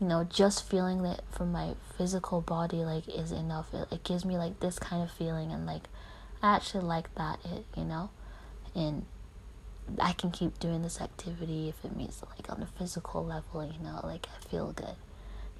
you 0.00 0.06
know, 0.06 0.24
just 0.24 0.68
feeling 0.68 1.04
it 1.04 1.22
from 1.30 1.52
my 1.52 1.74
physical 1.96 2.40
body 2.40 2.84
like 2.84 3.08
is 3.08 3.32
enough. 3.32 3.72
It, 3.72 3.88
it 3.90 4.04
gives 4.04 4.24
me 4.24 4.36
like 4.36 4.60
this 4.60 4.78
kind 4.78 5.02
of 5.02 5.10
feeling, 5.10 5.52
and 5.52 5.66
like 5.66 5.84
I 6.42 6.56
actually 6.56 6.84
like 6.84 7.14
that, 7.14 7.38
it 7.44 7.64
you 7.76 7.84
know, 7.84 8.10
and 8.74 9.06
I 10.00 10.12
can 10.12 10.30
keep 10.30 10.58
doing 10.58 10.82
this 10.82 11.00
activity 11.00 11.68
if 11.68 11.84
it 11.84 11.96
means 11.96 12.22
like 12.36 12.50
on 12.50 12.62
a 12.62 12.66
physical 12.66 13.24
level, 13.24 13.64
you 13.64 13.82
know, 13.84 14.00
like 14.02 14.26
I 14.34 14.48
feel 14.48 14.72
good, 14.72 14.96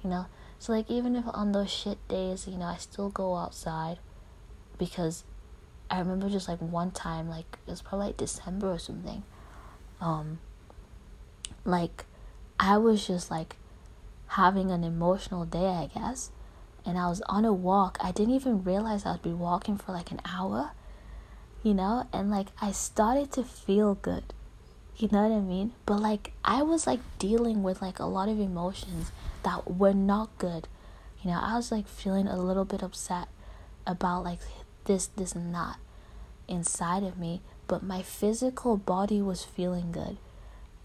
you 0.03 0.09
know. 0.09 0.25
So 0.63 0.71
like 0.71 0.89
even 0.89 1.17
if 1.17 1.25
on 1.27 1.51
those 1.51 1.69
shit 1.69 1.97
days, 2.07 2.47
you 2.47 2.55
know, 2.55 2.67
I 2.67 2.77
still 2.77 3.09
go 3.09 3.35
outside 3.35 3.99
because 4.77 5.25
I 5.91 5.99
remember 5.99 6.29
just 6.29 6.47
like 6.47 6.59
one 6.59 6.91
time, 6.91 7.27
like 7.27 7.57
it 7.67 7.71
was 7.71 7.81
probably 7.81 8.07
like 8.07 8.15
December 8.15 8.71
or 8.71 8.79
something. 8.79 9.23
Um 9.99 10.39
like 11.65 12.05
I 12.61 12.77
was 12.77 13.05
just 13.05 13.29
like 13.29 13.57
having 14.27 14.71
an 14.71 14.85
emotional 14.85 15.43
day, 15.43 15.65
I 15.65 15.89
guess. 15.93 16.31
And 16.85 16.97
I 16.97 17.09
was 17.09 17.21
on 17.27 17.43
a 17.43 17.51
walk. 17.51 17.97
I 18.01 18.13
didn't 18.13 18.35
even 18.35 18.63
realize 18.63 19.05
I'd 19.05 19.21
be 19.21 19.33
walking 19.33 19.77
for 19.77 19.91
like 19.91 20.11
an 20.11 20.21
hour. 20.23 20.71
You 21.61 21.73
know, 21.73 22.07
and 22.13 22.31
like 22.31 22.47
I 22.61 22.71
started 22.71 23.33
to 23.33 23.43
feel 23.43 23.95
good. 23.95 24.23
You 24.95 25.09
know 25.11 25.27
what 25.27 25.35
I 25.35 25.41
mean? 25.41 25.73
But 25.85 25.99
like 25.99 26.31
I 26.45 26.63
was 26.63 26.87
like 26.87 27.01
dealing 27.19 27.63
with 27.63 27.81
like 27.81 27.99
a 27.99 28.05
lot 28.05 28.29
of 28.29 28.39
emotions 28.39 29.11
that 29.43 29.71
were 29.71 29.93
not 29.93 30.37
good. 30.37 30.67
You 31.21 31.31
know, 31.31 31.39
I 31.41 31.55
was 31.55 31.71
like 31.71 31.87
feeling 31.87 32.27
a 32.27 32.41
little 32.41 32.65
bit 32.65 32.83
upset 32.83 33.27
about 33.85 34.23
like 34.23 34.39
this, 34.85 35.07
this, 35.07 35.33
and 35.33 35.53
that 35.55 35.77
inside 36.47 37.03
of 37.03 37.17
me, 37.17 37.41
but 37.67 37.83
my 37.83 38.01
physical 38.01 38.77
body 38.77 39.21
was 39.21 39.43
feeling 39.43 39.91
good. 39.91 40.17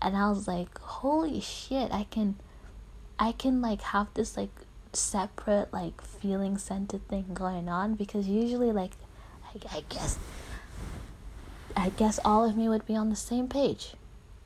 And 0.00 0.16
I 0.16 0.28
was 0.28 0.46
like, 0.46 0.78
holy 0.78 1.40
shit, 1.40 1.92
I 1.92 2.04
can, 2.04 2.36
I 3.18 3.32
can 3.32 3.60
like 3.60 3.80
have 3.82 4.08
this 4.14 4.36
like 4.36 4.50
separate 4.92 5.72
like 5.72 6.00
feeling 6.00 6.56
centered 6.56 7.06
thing 7.08 7.26
going 7.34 7.68
on 7.68 7.94
because 7.94 8.28
usually 8.28 8.70
like, 8.70 8.92
I, 9.44 9.78
I 9.78 9.84
guess, 9.88 10.18
I 11.76 11.90
guess 11.90 12.20
all 12.24 12.48
of 12.48 12.56
me 12.56 12.68
would 12.68 12.86
be 12.86 12.94
on 12.96 13.10
the 13.10 13.16
same 13.16 13.48
page 13.48 13.94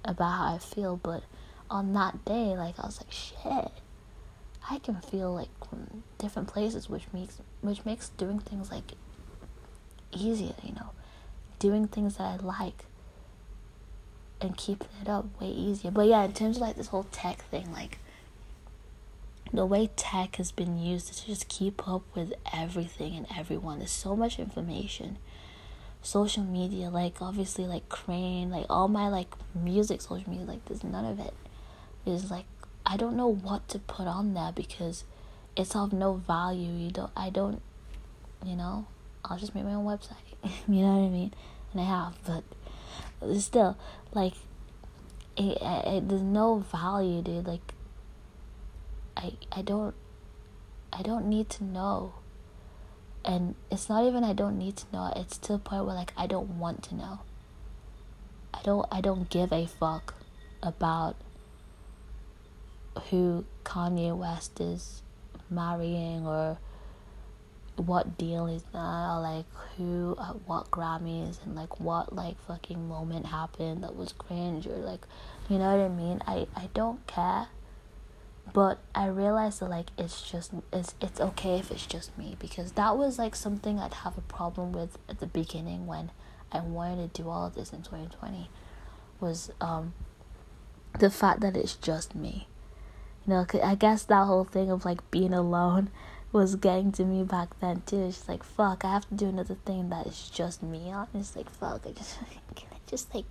about 0.05 0.31
how 0.31 0.55
I 0.55 0.59
feel, 0.59 0.97
but 0.97 1.23
on 1.71 1.93
that 1.95 2.25
day, 2.25 2.57
like 2.57 2.79
I 2.79 2.87
was 2.87 3.01
like, 3.01 3.13
shit, 3.13 3.73
I 4.71 4.79
can 4.79 5.01
feel 5.01 5.35
like 5.35 5.49
different 6.19 6.49
places, 6.49 6.89
which 6.89 7.05
makes 7.13 7.39
which 7.61 7.85
makes 7.85 8.11
doing 8.11 8.39
things 8.39 8.71
like 8.71 8.93
easier, 10.13 10.55
you 10.63 10.75
know, 10.75 10.91
doing 11.59 11.89
things 11.89 12.17
that 12.17 12.25
I 12.25 12.37
like 12.37 12.85
and 14.41 14.57
keeping 14.57 14.89
it 15.01 15.09
up 15.09 15.41
way 15.41 15.49
easier. 15.49 15.91
But 15.91 16.09
yeah, 16.09 16.25
in 16.25 16.33
terms 16.33 16.57
of 16.57 16.63
like 16.63 16.77
this 16.77 16.89
whole 16.89 17.07
tech 17.13 17.43
thing, 17.45 17.73
like 17.73 17.99
the 19.53 19.67
way 19.67 19.91
tech 19.97 20.37
has 20.37 20.51
been 20.51 20.79
used 20.79 21.13
to 21.13 21.27
just 21.27 21.49
keep 21.49 21.87
up 21.89 22.03
with 22.15 22.33
everything 22.53 23.15
and 23.15 23.27
everyone. 23.37 23.79
There's 23.79 23.91
so 23.91 24.17
much 24.17 24.39
information. 24.39 25.19
Social 26.05 26.43
media, 26.43 26.91
like 26.91 27.21
obviously 27.23 27.67
like 27.67 27.89
Crane, 27.89 28.51
like 28.51 28.67
all 28.69 28.89
my 28.89 29.09
like 29.09 29.35
music 29.55 30.01
social 30.01 30.29
media, 30.29 30.47
like 30.47 30.65
there's 30.65 30.83
none 30.83 31.05
of 31.05 31.21
it. 31.21 31.35
Is 32.05 32.31
like 32.31 32.47
I 32.85 32.97
don't 32.97 33.17
know 33.17 33.29
what 33.29 33.69
to 33.69 33.79
put 33.79 34.07
on 34.07 34.35
there 34.35 34.53
because 34.53 35.05
it's 35.57 35.77
of 35.77 35.93
no 35.93 36.15
value. 36.15 36.71
You 36.71 36.91
don't 36.91 37.13
I 37.17 37.31
don't 37.31 37.63
you 38.45 38.57
know, 38.57 38.87
I'll 39.25 39.39
just 39.39 39.55
make 39.55 39.65
my 39.65 39.75
own 39.75 39.85
website. 39.85 40.17
you 40.69 40.83
know 40.83 40.99
what 40.99 41.07
I 41.07 41.09
mean? 41.09 41.33
And 41.73 41.81
I 41.81 41.85
have, 41.85 42.15
but 42.27 43.41
still, 43.41 43.77
like, 44.13 44.35
it, 45.37 45.59
it, 45.61 46.09
there's 46.09 46.21
no 46.23 46.59
value, 46.59 47.23
dude. 47.23 47.47
Like, 47.47 47.73
I 49.17 49.33
I 49.51 49.63
don't 49.63 49.95
I 50.93 51.03
don't 51.03 51.27
need 51.27 51.49
to 51.51 51.65
know. 51.65 52.15
And 53.25 53.55
it's 53.71 53.89
not 53.89 54.05
even 54.05 54.25
I 54.25 54.33
don't 54.33 54.59
need 54.59 54.77
to 54.79 54.85
know. 54.93 55.13
It's 55.15 55.39
to 55.39 55.53
the 55.53 55.59
point 55.59 55.85
where 55.85 55.95
like 55.95 56.13
I 56.17 56.27
don't 56.27 56.59
want 56.59 56.83
to 56.85 56.95
know. 56.95 57.21
I 58.53 58.61
don't 58.63 58.87
I 58.91 59.01
don't 59.01 59.31
give 59.31 59.53
a 59.53 59.67
fuck 59.67 60.15
about 60.63 61.17
who 63.11 63.45
Kanye 63.65 64.17
West 64.17 64.61
is 64.61 65.03
marrying 65.51 66.27
or 66.27 66.59
what 67.77 68.19
deal 68.19 68.47
is 68.47 68.63
that 68.73 68.79
or 69.11 69.21
like 69.21 69.47
who 69.77 70.17
at 70.21 70.47
what 70.47 70.71
Grammys 70.71 71.43
and 71.45 71.55
like 71.55 71.81
what 71.81 72.15
like 72.15 72.39
fucking 72.47 72.87
moment 72.87 73.27
happened 73.27 73.83
that 73.83 73.97
was 73.97 74.13
cringe 74.13 74.67
or 74.67 74.77
like 74.77 75.07
you 75.49 75.59
know 75.59 75.77
what 75.77 75.85
I 75.85 75.89
mean? 75.89 76.23
I, 76.27 76.47
I 76.57 76.69
don't 76.73 77.07
care. 77.07 77.49
But 78.53 78.79
I 78.95 79.07
realized 79.07 79.61
that 79.61 79.71
like 79.71 79.89
it's 79.97 80.29
just 80.29 80.53
it's 80.73 80.95
it's 81.01 81.21
okay 81.21 81.59
if 81.59 81.71
it's 81.71 81.87
just 81.87 82.17
me 82.19 82.37
because 82.39 82.73
that 82.73 82.97
was 82.97 83.19
like 83.19 83.35
something 83.35 83.79
I'd 83.79 83.95
have 83.95 84.19
a 84.19 84.23
problem 84.23 84.73
with 84.73 84.99
at 85.09 85.21
the 85.21 85.27
beginning 85.27 85.87
when 85.87 86.11
I 86.51 86.61
wanted 86.61 87.15
to 87.15 87.23
do 87.23 87.29
all 87.29 87.47
of 87.47 87.55
this 87.55 87.73
in 87.73 87.83
2020 87.83 88.51
was 89.21 89.53
um 89.61 89.95
the 90.99 91.11
fact 91.11 91.41
that 91.41 91.57
it's 91.57 91.75
just 91.75 92.15
me. 92.15 92.49
You 93.27 93.35
know, 93.35 93.47
I 93.63 93.75
guess 93.75 94.03
that 94.05 94.27
whole 94.27 94.45
thing 94.45 94.71
of 94.71 94.85
like 94.85 95.09
being 95.11 95.33
alone 95.33 95.91
was 96.33 96.57
getting 96.57 96.93
to 96.93 97.05
me 97.05 97.23
back 97.23 97.59
then 97.61 97.83
too. 97.87 98.05
It's 98.05 98.29
like 98.29 98.43
fuck, 98.43 98.85
I 98.85 98.93
have 98.93 99.09
to 99.09 99.15
do 99.15 99.29
another 99.29 99.57
thing 99.65 99.91
that 99.91 100.07
is 100.07 100.31
just 100.31 100.63
me 100.63 100.91
on. 100.91 101.09
It's 101.15 101.37
like 101.37 101.51
fuck, 101.51 101.87
I 101.87 101.93
just 101.93 102.19
can 102.55 102.69
I 102.73 102.77
just 102.87 103.15
like 103.15 103.27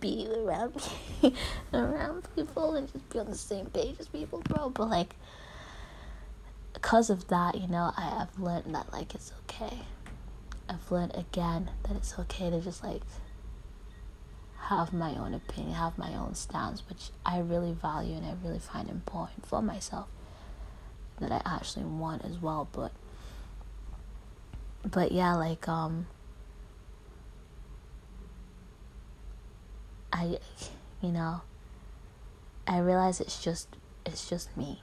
be 0.00 0.28
around 0.36 0.88
around 1.72 2.28
people 2.34 2.74
and 2.74 2.92
just 2.92 3.08
be 3.10 3.18
on 3.18 3.26
the 3.26 3.36
same 3.36 3.66
page 3.66 3.96
as 4.00 4.08
people, 4.08 4.40
bro. 4.40 4.70
But 4.70 4.88
like 4.88 5.16
because 6.74 7.10
of 7.10 7.28
that, 7.28 7.54
you 7.54 7.68
know, 7.68 7.92
I 7.96 8.02
have 8.18 8.38
learned 8.38 8.74
that 8.74 8.92
like 8.92 9.14
it's 9.14 9.32
okay. 9.44 9.78
I've 10.68 10.90
learned 10.90 11.14
again 11.14 11.70
that 11.84 11.96
it's 11.96 12.18
okay 12.18 12.50
to 12.50 12.60
just 12.60 12.82
like 12.82 13.02
have 14.68 14.92
my 14.92 15.10
own 15.14 15.34
opinion, 15.34 15.74
have 15.74 15.98
my 15.98 16.14
own 16.14 16.34
stance, 16.34 16.82
which 16.88 17.10
I 17.24 17.38
really 17.40 17.72
value 17.72 18.16
and 18.16 18.24
I 18.26 18.34
really 18.44 18.58
find 18.58 18.88
important 18.88 19.46
for 19.46 19.60
myself 19.62 20.08
that 21.20 21.32
I 21.32 21.42
actually 21.44 21.84
want 21.84 22.24
as 22.24 22.38
well. 22.38 22.68
But 22.72 22.92
but 24.84 25.12
yeah, 25.12 25.34
like 25.34 25.68
um 25.68 26.06
I 30.12 30.38
you 31.00 31.10
know 31.10 31.42
I 32.66 32.78
realize 32.78 33.20
it's 33.20 33.42
just 33.42 33.76
it's 34.06 34.28
just 34.28 34.56
me. 34.56 34.82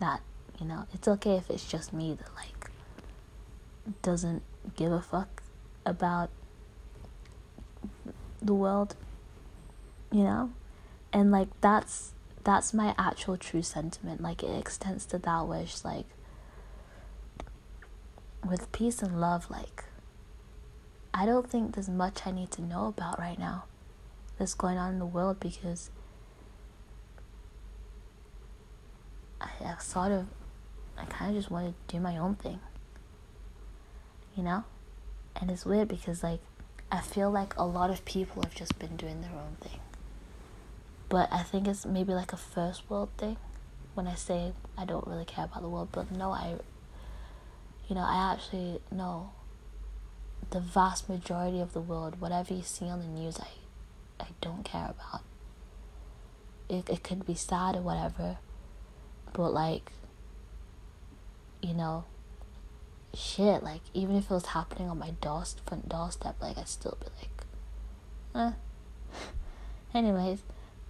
That, 0.00 0.20
you 0.60 0.66
know, 0.66 0.86
it's 0.92 1.06
okay 1.06 1.36
if 1.36 1.48
it's 1.50 1.68
just 1.68 1.92
me 1.92 2.14
that 2.14 2.34
like 2.34 2.70
doesn't 4.02 4.42
give 4.76 4.92
a 4.92 5.00
fuck 5.00 5.42
about 5.84 6.30
the 8.44 8.54
world. 8.54 8.96
You 10.10 10.24
know? 10.24 10.50
And 11.12 11.30
like 11.30 11.48
that's 11.60 12.12
that's 12.44 12.74
my 12.74 12.94
actual 12.98 13.36
true 13.36 13.62
sentiment. 13.62 14.20
Like 14.20 14.42
it 14.42 14.58
extends 14.58 15.06
to 15.06 15.18
that 15.18 15.46
wish, 15.46 15.84
like 15.84 16.06
with 18.48 18.72
peace 18.72 19.02
and 19.02 19.20
love, 19.20 19.50
like 19.50 19.84
I 21.14 21.26
don't 21.26 21.48
think 21.48 21.74
there's 21.74 21.88
much 21.88 22.26
I 22.26 22.30
need 22.30 22.50
to 22.52 22.62
know 22.62 22.86
about 22.86 23.18
right 23.18 23.38
now 23.38 23.64
that's 24.38 24.54
going 24.54 24.78
on 24.78 24.94
in 24.94 24.98
the 24.98 25.06
world 25.06 25.38
because 25.40 25.90
I, 29.40 29.50
I 29.64 29.76
sort 29.78 30.12
of 30.12 30.26
I 30.98 31.04
kind 31.04 31.30
of 31.36 31.42
just 31.42 31.50
want 31.50 31.74
to 31.88 31.94
do 31.94 32.00
my 32.00 32.16
own 32.16 32.34
thing. 32.36 32.60
You 34.36 34.42
know? 34.42 34.64
And 35.36 35.50
it's 35.50 35.64
weird 35.64 35.88
because 35.88 36.22
like 36.22 36.40
I 36.92 37.00
feel 37.00 37.30
like 37.30 37.56
a 37.56 37.64
lot 37.64 37.90
of 37.90 38.04
people 38.04 38.42
have 38.42 38.54
just 38.54 38.78
been 38.78 38.96
doing 38.96 39.22
their 39.22 39.32
own 39.32 39.56
thing 39.60 39.80
but 41.12 41.30
I 41.30 41.42
think 41.42 41.68
it's 41.68 41.84
maybe 41.84 42.14
like 42.14 42.32
a 42.32 42.38
first 42.38 42.88
world 42.88 43.10
thing 43.18 43.36
when 43.92 44.06
I 44.06 44.14
say 44.14 44.54
I 44.78 44.86
don't 44.86 45.06
really 45.06 45.26
care 45.26 45.44
about 45.44 45.60
the 45.60 45.68
world. 45.68 45.90
But 45.92 46.10
no, 46.10 46.30
I, 46.30 46.54
you 47.86 47.94
know, 47.94 48.00
I 48.00 48.32
actually 48.32 48.80
know 48.90 49.32
the 50.48 50.60
vast 50.60 51.10
majority 51.10 51.60
of 51.60 51.74
the 51.74 51.82
world, 51.82 52.18
whatever 52.18 52.54
you 52.54 52.62
see 52.62 52.86
on 52.86 53.00
the 53.00 53.06
news, 53.06 53.38
I, 53.38 53.48
I 54.24 54.28
don't 54.40 54.64
care 54.64 54.88
about. 54.88 55.20
It, 56.70 56.88
it 56.88 57.04
could 57.04 57.26
be 57.26 57.34
sad 57.34 57.76
or 57.76 57.82
whatever, 57.82 58.38
but 59.34 59.52
like, 59.52 59.92
you 61.60 61.74
know, 61.74 62.04
shit, 63.14 63.62
like, 63.62 63.82
even 63.94 64.16
if 64.16 64.24
it 64.24 64.34
was 64.34 64.46
happening 64.46 64.88
on 64.88 64.98
my 64.98 65.10
door, 65.20 65.44
front 65.66 65.88
doorstep, 65.88 66.36
like, 66.40 66.58
I'd 66.58 66.68
still 66.68 66.96
be 67.00 67.06
like, 67.20 68.52
eh. 68.52 68.52
Anyways, 69.94 70.42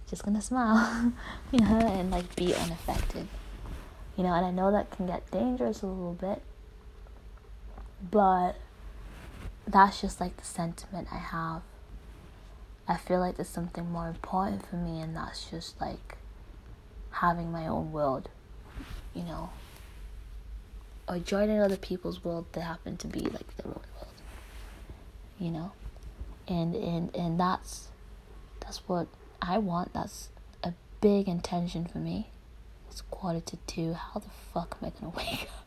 just 0.09 0.23
gonna 0.23 0.41
smile, 0.41 1.11
you 1.51 1.59
know, 1.59 1.79
and 1.79 2.11
like 2.11 2.35
be 2.35 2.53
unaffected. 2.53 3.27
You 4.15 4.23
know, 4.23 4.33
and 4.33 4.45
I 4.45 4.51
know 4.51 4.71
that 4.71 4.91
can 4.91 5.07
get 5.07 5.29
dangerous 5.31 5.81
a 5.81 5.87
little 5.87 6.13
bit, 6.13 6.41
but 8.11 8.53
that's 9.67 10.01
just 10.01 10.19
like 10.19 10.37
the 10.37 10.45
sentiment 10.45 11.07
I 11.11 11.17
have. 11.17 11.61
I 12.87 12.97
feel 12.97 13.19
like 13.19 13.37
there's 13.37 13.49
something 13.49 13.89
more 13.91 14.07
important 14.07 14.65
for 14.65 14.75
me, 14.75 15.01
and 15.01 15.15
that's 15.15 15.49
just 15.49 15.81
like 15.81 16.17
having 17.09 17.51
my 17.51 17.67
own 17.67 17.91
world, 17.91 18.29
you 19.13 19.23
know, 19.23 19.49
or 21.07 21.19
joining 21.19 21.59
other 21.59 21.77
people's 21.77 22.23
world 22.23 22.45
that 22.53 22.61
happen 22.61 22.97
to 22.97 23.07
be 23.07 23.19
like 23.19 23.55
their 23.57 23.67
own 23.67 23.81
world, 23.95 24.13
you 25.39 25.51
know, 25.51 25.71
and 26.47 26.75
and 26.75 27.15
and 27.15 27.39
that's 27.39 27.89
that's 28.59 28.87
what 28.87 29.07
I 29.41 29.57
want. 29.57 29.93
That's 29.93 30.29
a 30.63 30.73
big 31.01 31.27
intention 31.27 31.85
for 31.85 31.97
me. 31.97 32.29
It's 32.89 33.01
quarter 33.01 33.41
to 33.41 33.57
two. 33.67 33.93
How 33.93 34.19
the 34.19 34.29
fuck 34.53 34.77
am 34.81 34.87
I 34.87 34.99
gonna 34.99 35.13
wake 35.17 35.49
up? 35.51 35.65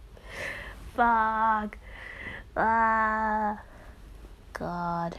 Fuck. 0.94 1.78
Ah. 2.56 3.60
God. 4.52 5.18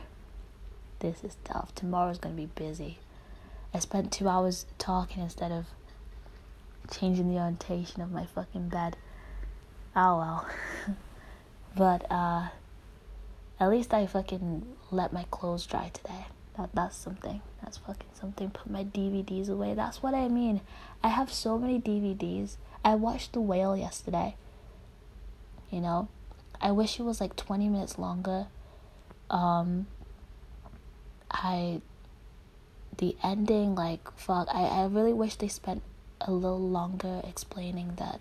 This 0.99 1.23
is 1.23 1.38
tough. 1.44 1.76
Tomorrow's 1.76 2.18
gonna 2.18 2.34
be 2.35 2.48
busy. 2.48 2.98
I 3.73 3.80
spent 3.80 4.11
two 4.11 4.27
hours 4.27 4.65
talking 4.80 5.22
instead 5.22 5.52
of 5.52 5.68
changing 6.89 7.30
the 7.30 7.39
orientation 7.39 8.02
of 8.02 8.11
my 8.11 8.26
fucking 8.26 8.69
bed. 8.69 8.98
Oh 9.99 10.18
well. 10.19 10.48
but 11.76 12.06
uh 12.11 12.49
at 13.60 13.69
least 13.69 13.95
I 13.95 14.06
fucking 14.06 14.68
let 14.91 15.11
my 15.11 15.26
clothes 15.32 15.65
dry 15.65 15.90
today. 15.91 16.28
That 16.56 16.69
that's 16.76 16.95
something. 16.95 17.41
That's 17.64 17.78
fucking 17.80 18.11
something. 18.14 18.52
Put 18.52 18.69
my 18.69 18.84
DVDs 18.84 19.49
away. 19.49 19.74
That's 19.74 20.03
what 20.03 20.14
I 20.14 20.28
mean. 20.28 20.61
I 21.03 21.07
have 21.07 21.34
so 21.34 21.57
many 21.57 21.82
DVDs. 21.82 22.57
I 22.86 22.94
watched 22.94 23.34
The 23.34 23.41
Whale 23.41 23.76
yesterday. 23.76 24.36
You 25.72 25.82
know, 25.82 26.10
I 26.61 26.72
wish 26.72 26.99
it 26.99 27.03
was 27.03 27.19
like 27.19 27.36
20 27.36 27.68
minutes 27.68 27.98
longer. 27.98 28.45
Um 29.32 29.88
I 31.32 31.82
the 32.98 33.15
ending 33.24 33.74
like 33.74 34.11
fuck 34.15 34.48
I, 34.53 34.65
I 34.65 34.86
really 34.86 35.14
wish 35.14 35.36
they 35.38 35.48
spent 35.48 35.82
a 36.22 36.32
little 36.32 36.69
longer 36.69 37.22
explaining 37.24 37.94
that 37.98 38.19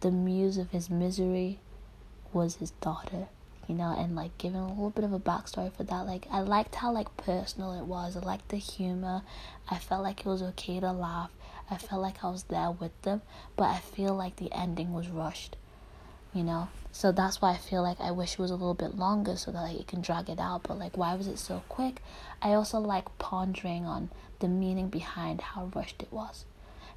the 0.00 0.10
muse 0.10 0.58
of 0.58 0.70
his 0.70 0.88
misery 0.90 1.58
was 2.32 2.56
his 2.56 2.70
daughter 2.72 3.28
you 3.68 3.74
know 3.74 3.94
and 3.96 4.16
like 4.16 4.36
giving 4.38 4.60
a 4.60 4.68
little 4.68 4.90
bit 4.90 5.04
of 5.04 5.12
a 5.12 5.20
backstory 5.20 5.72
for 5.72 5.84
that. 5.84 6.06
Like 6.06 6.26
i 6.32 6.40
liked 6.40 6.76
how 6.76 6.90
like 6.90 7.16
personal 7.16 7.72
it 7.72 7.84
was. 7.84 8.16
I 8.16 8.20
liked 8.20 8.48
the 8.48 8.56
humor. 8.56 9.22
I 9.70 9.78
felt 9.78 10.02
like 10.02 10.20
it 10.20 10.26
was 10.26 10.42
okay 10.42 10.80
to 10.80 10.90
laugh. 10.92 11.30
I 11.70 11.76
felt 11.76 12.00
like 12.00 12.24
i 12.24 12.30
was 12.30 12.44
there 12.44 12.70
with 12.70 13.00
them 13.02 13.20
but 13.56 13.64
i 13.64 13.78
feel 13.78 14.14
like 14.14 14.36
the 14.36 14.50
ending 14.52 14.92
was 14.94 15.08
rushed 15.08 15.56
you 16.34 16.42
know? 16.42 16.68
So 16.92 17.12
that's 17.12 17.40
why 17.42 17.52
i 17.52 17.56
feel 17.56 17.82
like 17.82 18.00
i 18.00 18.10
wish 18.10 18.32
it 18.34 18.38
was 18.38 18.50
a 18.50 18.54
little 18.56 18.74
bit 18.74 18.96
longer 18.96 19.36
so 19.36 19.50
that 19.52 19.60
like, 19.62 19.80
it 19.80 19.86
can 19.86 20.00
drag 20.00 20.30
it 20.30 20.40
out. 20.40 20.62
But 20.62 20.78
like 20.78 20.96
why 20.96 21.14
was 21.14 21.26
it 21.26 21.38
so 21.38 21.62
quick? 21.68 22.00
I 22.40 22.54
also 22.54 22.78
like 22.78 23.06
pondering 23.18 23.84
on 23.84 24.10
the 24.40 24.48
meaning 24.48 24.88
behind 24.88 25.40
how 25.40 25.70
rushed 25.74 26.02
it 26.02 26.12
was 26.12 26.44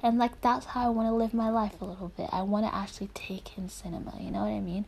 and 0.02 0.18
like 0.18 0.40
that's 0.40 0.66
how 0.66 0.86
i 0.86 0.88
want 0.88 1.08
to 1.08 1.14
live 1.14 1.32
my 1.32 1.50
life 1.50 1.80
a 1.80 1.84
little 1.84 2.08
bit. 2.16 2.28
I 2.32 2.42
want 2.42 2.66
to 2.66 2.74
actually 2.74 3.08
take 3.14 3.56
in 3.56 3.68
cinema 3.68 4.14
you 4.20 4.30
know 4.30 4.40
what 4.40 4.50
i 4.50 4.60
mean? 4.60 4.84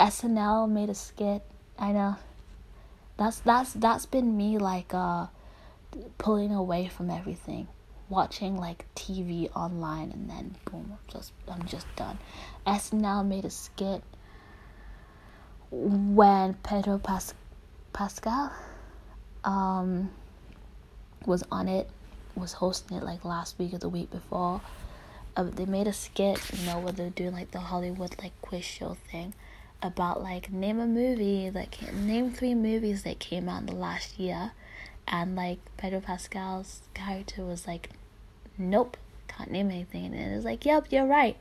Snl 0.00 0.70
made 0.70 0.90
a 0.90 0.94
skit 0.94 1.42
i 1.78 1.92
know. 1.92 2.16
That's 3.16 3.40
that's 3.40 3.72
that's 3.74 4.06
been 4.06 4.36
me 4.36 4.58
like 4.58 4.92
uh 4.94 5.26
pulling 6.18 6.52
away 6.52 6.88
from 6.88 7.10
everything. 7.10 7.68
Watching 8.08 8.56
like 8.56 8.84
TV 8.94 9.50
online 9.54 10.10
and 10.12 10.28
then 10.28 10.56
boom, 10.64 10.92
I'm 10.92 11.12
just 11.12 11.32
I'm 11.48 11.64
just 11.66 11.86
done. 11.96 12.18
SNL 12.66 13.26
made 13.26 13.44
a 13.44 13.50
skit 13.50 14.02
when 15.70 16.54
Pedro 16.62 16.98
Pas- 16.98 17.34
Pascal 17.92 18.52
um 19.44 20.10
was 21.26 21.44
on 21.50 21.68
it, 21.68 21.88
was 22.34 22.54
hosting 22.54 22.96
it 22.96 23.02
like 23.02 23.24
last 23.24 23.58
week 23.58 23.74
or 23.74 23.78
the 23.78 23.88
week 23.88 24.10
before. 24.10 24.60
Uh, 25.36 25.44
they 25.44 25.64
made 25.64 25.86
a 25.86 25.92
skit, 25.92 26.40
you 26.52 26.66
know, 26.66 26.78
where 26.78 26.92
they're 26.92 27.10
doing 27.10 27.32
like 27.32 27.50
the 27.50 27.60
Hollywood 27.60 28.16
like 28.22 28.32
quiz 28.42 28.64
show 28.64 28.96
thing 29.10 29.34
about 29.82 30.22
like 30.22 30.52
name 30.52 30.78
a 30.78 30.86
movie 30.86 31.50
like 31.50 31.92
name 31.92 32.30
three 32.30 32.54
movies 32.54 33.02
that 33.02 33.18
came 33.18 33.48
out 33.48 33.62
in 33.62 33.66
the 33.66 33.74
last 33.74 34.16
year 34.16 34.52
and 35.08 35.34
like 35.34 35.58
Pedro 35.76 36.00
Pascal's 36.00 36.82
character 36.94 37.44
was 37.44 37.66
like 37.66 37.90
nope, 38.58 38.96
can't 39.28 39.50
name 39.50 39.70
anything. 39.70 40.14
And 40.14 40.34
it's 40.34 40.44
like, 40.44 40.64
yep, 40.64 40.86
you're 40.90 41.06
right. 41.06 41.36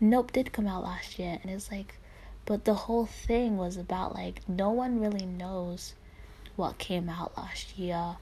Nope 0.00 0.32
did 0.32 0.52
come 0.52 0.66
out 0.66 0.84
last 0.84 1.18
year. 1.18 1.38
And 1.42 1.50
it's 1.50 1.70
like, 1.70 1.98
but 2.46 2.64
the 2.64 2.74
whole 2.74 3.06
thing 3.06 3.56
was 3.56 3.76
about 3.76 4.14
like 4.14 4.46
no 4.48 4.70
one 4.70 5.00
really 5.00 5.26
knows 5.26 5.94
what 6.56 6.78
came 6.78 7.08
out 7.08 7.36
last 7.36 7.78
year 7.78 8.16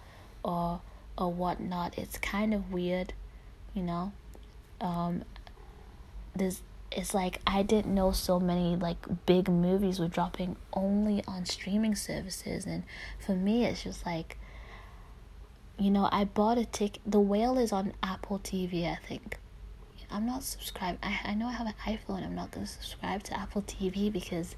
or 0.44 0.80
or 1.22 1.32
whatnot. 1.32 1.98
It's 1.98 2.18
kind 2.18 2.52
of 2.52 2.72
weird, 2.72 3.12
you 3.74 3.82
know. 3.82 4.12
Um, 4.80 5.24
there's 6.34 6.62
it's 6.90 7.14
like 7.14 7.40
I 7.46 7.62
didn't 7.62 7.94
know 7.94 8.12
so 8.12 8.38
many 8.38 8.76
like 8.76 9.26
big 9.26 9.48
movies 9.48 9.98
were 9.98 10.08
dropping 10.08 10.56
only 10.72 11.22
on 11.26 11.46
streaming 11.46 11.94
services, 11.94 12.66
and 12.66 12.82
for 13.18 13.34
me, 13.34 13.64
it's 13.64 13.84
just 13.84 14.04
like 14.04 14.38
you 15.78 15.90
know, 15.90 16.08
I 16.12 16.24
bought 16.24 16.58
a 16.58 16.64
ticket. 16.64 17.00
The 17.06 17.18
whale 17.20 17.58
is 17.58 17.72
on 17.72 17.94
Apple 18.02 18.38
TV, 18.38 18.84
I 18.90 18.96
think. 18.96 19.38
I'm 20.10 20.26
not 20.26 20.42
subscribed. 20.42 20.98
I 21.02 21.18
I 21.24 21.34
know 21.34 21.46
I 21.46 21.52
have 21.52 21.66
an 21.66 21.74
iPhone. 21.86 22.24
I'm 22.24 22.34
not 22.34 22.50
gonna 22.50 22.66
subscribe 22.66 23.22
to 23.24 23.38
Apple 23.38 23.62
TV 23.62 24.12
because 24.12 24.56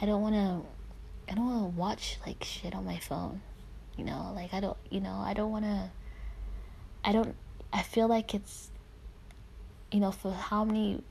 I 0.00 0.06
don't 0.06 0.22
wanna. 0.22 0.62
I 1.28 1.34
don't 1.34 1.46
wanna 1.46 1.66
watch 1.66 2.18
like 2.24 2.44
shit 2.44 2.74
on 2.74 2.84
my 2.84 2.98
phone. 2.98 3.40
You 3.96 4.04
know, 4.04 4.32
like 4.34 4.52
I 4.52 4.60
don't. 4.60 4.76
You 4.90 5.00
know, 5.00 5.22
I 5.24 5.34
don't 5.34 5.50
wanna. 5.50 5.90
I 7.04 7.12
don't. 7.12 7.34
I 7.72 7.82
feel 7.82 8.08
like 8.08 8.34
it's. 8.34 8.70
You 9.92 10.00
know, 10.00 10.10
for 10.10 10.32
how 10.32 10.64
many 10.64 11.02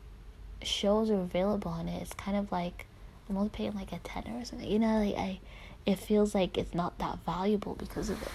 shows 0.61 1.09
are 1.09 1.19
available 1.21 1.71
on 1.71 1.87
it, 1.87 2.01
it's 2.01 2.13
kind 2.13 2.37
of 2.37 2.51
like 2.51 2.85
I'm 3.29 3.37
only 3.37 3.49
paying 3.49 3.73
like 3.73 3.91
a 3.91 3.99
tenner 3.99 4.37
or 4.39 4.45
something. 4.45 4.69
You 4.69 4.79
know, 4.79 4.99
like 4.99 5.15
I. 5.15 5.39
It 5.85 5.99
feels 5.99 6.33
like 6.33 6.57
it's 6.57 6.73
not 6.73 6.97
that 6.97 7.19
valuable 7.25 7.75
because 7.75 8.09
of 8.09 8.19
it 8.19 8.31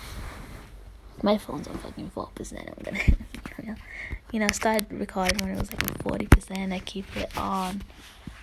my 1.22 1.38
phone's 1.38 1.68
on 1.68 1.78
fucking 1.78 2.10
four 2.10 2.28
percent. 2.34 2.68
I'm 2.68 2.82
gonna, 2.82 3.76
you 4.32 4.40
know, 4.40 4.46
i 4.46 4.52
started 4.52 4.86
recording 4.90 5.38
when 5.38 5.54
it 5.56 5.60
was 5.60 5.72
like 5.72 6.02
forty 6.02 6.26
percent. 6.26 6.72
I 6.72 6.80
keep 6.80 7.16
it 7.16 7.36
on. 7.36 7.82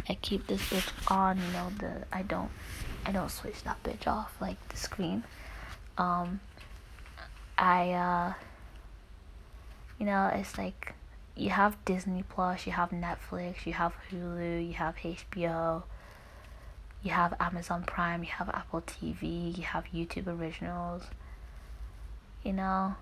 I 0.09 0.15
keep 0.15 0.47
this 0.47 0.61
bitch 0.61 1.11
on. 1.11 1.37
You 1.37 1.53
know, 1.53 1.69
the 1.79 2.05
I 2.11 2.21
don't, 2.21 2.51
I 3.05 3.11
don't 3.11 3.31
switch 3.31 3.63
that 3.63 3.81
bitch 3.83 4.07
off 4.07 4.35
like 4.39 4.57
the 4.69 4.77
screen. 4.77 5.23
Um, 5.97 6.39
I 7.57 7.91
uh, 7.91 8.33
you 9.99 10.05
know, 10.05 10.29
it's 10.33 10.57
like 10.57 10.93
you 11.35 11.49
have 11.49 11.83
Disney 11.85 12.23
Plus, 12.27 12.65
you 12.65 12.73
have 12.73 12.89
Netflix, 12.91 13.65
you 13.65 13.73
have 13.73 13.93
Hulu, 14.11 14.67
you 14.67 14.73
have 14.73 14.95
HBO. 14.97 15.83
You 17.03 17.11
have 17.11 17.35
Amazon 17.39 17.83
Prime, 17.83 18.23
you 18.23 18.29
have 18.29 18.49
Apple 18.49 18.81
TV, 18.81 19.55
you 19.55 19.63
have 19.63 19.85
YouTube 19.93 20.27
Originals 20.27 21.03
you 22.47 22.53
know 22.53 22.95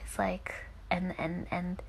it's 0.00 0.18
like 0.18 0.54
and 0.90 1.14
and 1.18 1.46
and 1.50 1.82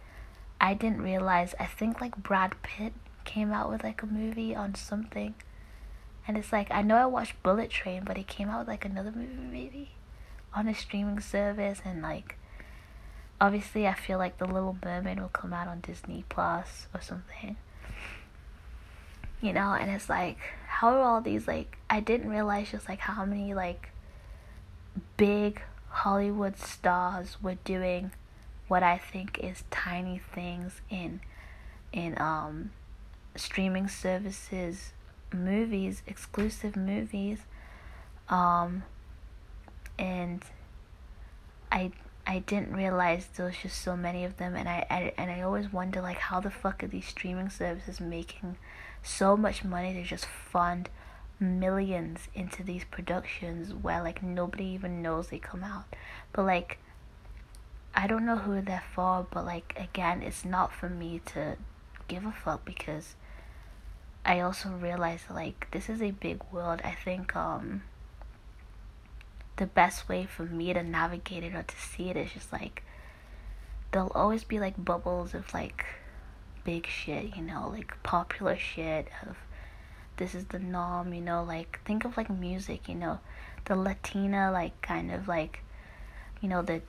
i 0.59 0.73
didn't 0.73 1.01
realize 1.01 1.55
i 1.57 1.65
think 1.65 2.01
like 2.01 2.17
brad 2.17 2.61
pitt 2.61 2.91
came 3.23 3.53
out 3.53 3.69
with 3.69 3.83
like 3.83 4.03
a 4.03 4.05
movie 4.05 4.53
on 4.53 4.75
something 4.75 5.33
and 6.27 6.37
it's 6.37 6.51
like 6.51 6.69
i 6.71 6.81
know 6.81 6.97
i 6.97 7.05
watched 7.05 7.41
bullet 7.41 7.69
train 7.69 8.03
but 8.05 8.17
he 8.17 8.23
came 8.23 8.49
out 8.49 8.59
with 8.59 8.67
like 8.67 8.83
another 8.83 9.11
movie 9.11 9.33
maybe 9.49 9.91
on 10.55 10.67
a 10.67 10.75
streaming 10.75 11.19
service 11.19 11.81
and 11.83 12.01
like 12.01 12.37
obviously 13.41 13.87
i 13.87 13.93
feel 13.93 14.17
like 14.17 14.37
the 14.37 14.45
little 14.45 14.77
mermaid 14.83 15.19
will 15.19 15.27
come 15.29 15.53
out 15.53 15.67
on 15.67 15.79
disney 15.81 16.23
plus 16.29 16.87
or 16.93 17.01
something. 17.01 17.55
You 19.41 19.51
know 19.51 19.73
and 19.73 19.91
it's 19.91 20.07
like 20.07 20.37
how 20.67 20.89
are 20.89 21.01
all 21.01 21.19
these 21.21 21.47
like 21.47 21.77
i 21.89 21.99
didn't 21.99 22.29
realize 22.29 22.71
just 22.71 22.87
like 22.87 22.99
how 22.99 23.25
many 23.25 23.53
like 23.53 23.89
big 25.17 25.61
Hollywood 25.89 26.57
stars 26.57 27.37
were 27.41 27.55
doing 27.63 28.11
what 28.67 28.81
I 28.81 28.97
think 28.97 29.37
is 29.39 29.63
tiny 29.69 30.19
things 30.33 30.81
in 30.89 31.21
in 31.91 32.19
um 32.19 32.71
streaming 33.35 33.87
services 33.87 34.93
movies 35.31 36.01
exclusive 36.07 36.75
movies 36.75 37.39
um 38.29 38.83
and 39.97 40.43
I 41.71 41.91
I 42.25 42.39
didn't 42.39 42.73
realize 42.73 43.27
there 43.35 43.45
was 43.47 43.57
just 43.57 43.81
so 43.81 43.97
many 43.97 44.23
of 44.23 44.37
them 44.37 44.55
and 44.55 44.69
I, 44.69 44.85
I 44.89 45.13
and 45.17 45.29
I 45.29 45.41
always 45.41 45.71
wonder 45.71 46.01
like 46.01 46.17
how 46.17 46.39
the 46.39 46.51
fuck 46.51 46.83
are 46.83 46.87
these 46.87 47.07
streaming 47.07 47.49
services 47.49 47.99
making 47.99 48.57
so 49.01 49.35
much 49.35 49.63
money 49.63 49.93
to 49.93 50.03
just 50.03 50.25
fund 50.25 50.89
millions 51.39 52.29
into 52.33 52.63
these 52.63 52.85
productions 52.85 53.73
where 53.73 54.01
like 54.01 54.23
nobody 54.23 54.65
even 54.65 55.01
knows 55.01 55.27
they 55.27 55.39
come 55.39 55.63
out. 55.63 55.85
But 56.31 56.45
like 56.45 56.77
I 57.95 58.07
don't 58.07 58.25
know 58.25 58.37
who 58.37 58.61
they're 58.61 58.83
for, 58.95 59.27
but 59.29 59.45
like 59.45 59.73
again, 59.77 60.23
it's 60.23 60.45
not 60.45 60.73
for 60.73 60.89
me 60.89 61.21
to 61.33 61.57
give 62.07 62.25
a 62.25 62.31
fuck 62.31 62.65
because 62.65 63.15
I 64.25 64.39
also 64.39 64.69
realize 64.69 65.25
like 65.29 65.67
this 65.71 65.89
is 65.89 66.01
a 66.01 66.11
big 66.11 66.41
world. 66.51 66.81
I 66.83 66.91
think 66.91 67.35
um 67.35 67.83
the 69.57 69.65
best 69.65 70.09
way 70.09 70.25
for 70.25 70.43
me 70.43 70.73
to 70.73 70.83
navigate 70.83 71.43
it 71.43 71.53
or 71.53 71.63
to 71.63 71.75
see 71.75 72.09
it 72.09 72.17
is 72.17 72.31
just 72.31 72.51
like 72.51 72.83
there'll 73.91 74.11
always 74.15 74.43
be 74.43 74.59
like 74.59 74.83
bubbles 74.83 75.33
of 75.33 75.53
like 75.53 75.85
big 76.63 76.87
shit, 76.87 77.35
you 77.35 77.43
know, 77.43 77.69
like 77.71 78.01
popular 78.03 78.57
shit 78.57 79.07
of 79.27 79.37
this 80.17 80.33
is 80.33 80.45
the 80.45 80.59
norm, 80.59 81.13
you 81.13 81.21
know, 81.21 81.43
like 81.43 81.79
think 81.85 82.05
of 82.05 82.17
like 82.17 82.29
music, 82.29 82.87
you 82.87 82.95
know, 82.95 83.19
the 83.65 83.75
Latina 83.75 84.51
like 84.51 84.81
kind 84.81 85.11
of 85.11 85.27
like 85.27 85.59
you 86.41 86.49
know 86.49 86.61
the 86.61 86.81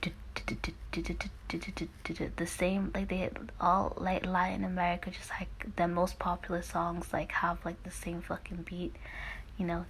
the 2.35 2.45
same 2.45 2.91
like 2.93 3.07
they 3.07 3.29
all 3.61 3.93
like 3.97 4.25
Latin 4.25 4.65
America 4.65 5.09
just 5.09 5.29
like 5.39 5.75
the 5.77 5.87
most 5.87 6.19
popular 6.19 6.61
songs 6.61 7.13
like 7.13 7.31
have 7.31 7.63
like 7.63 7.81
the 7.83 7.91
same 7.91 8.21
fucking 8.21 8.65
beat 8.69 8.93
you 9.57 9.65
know 9.65 9.85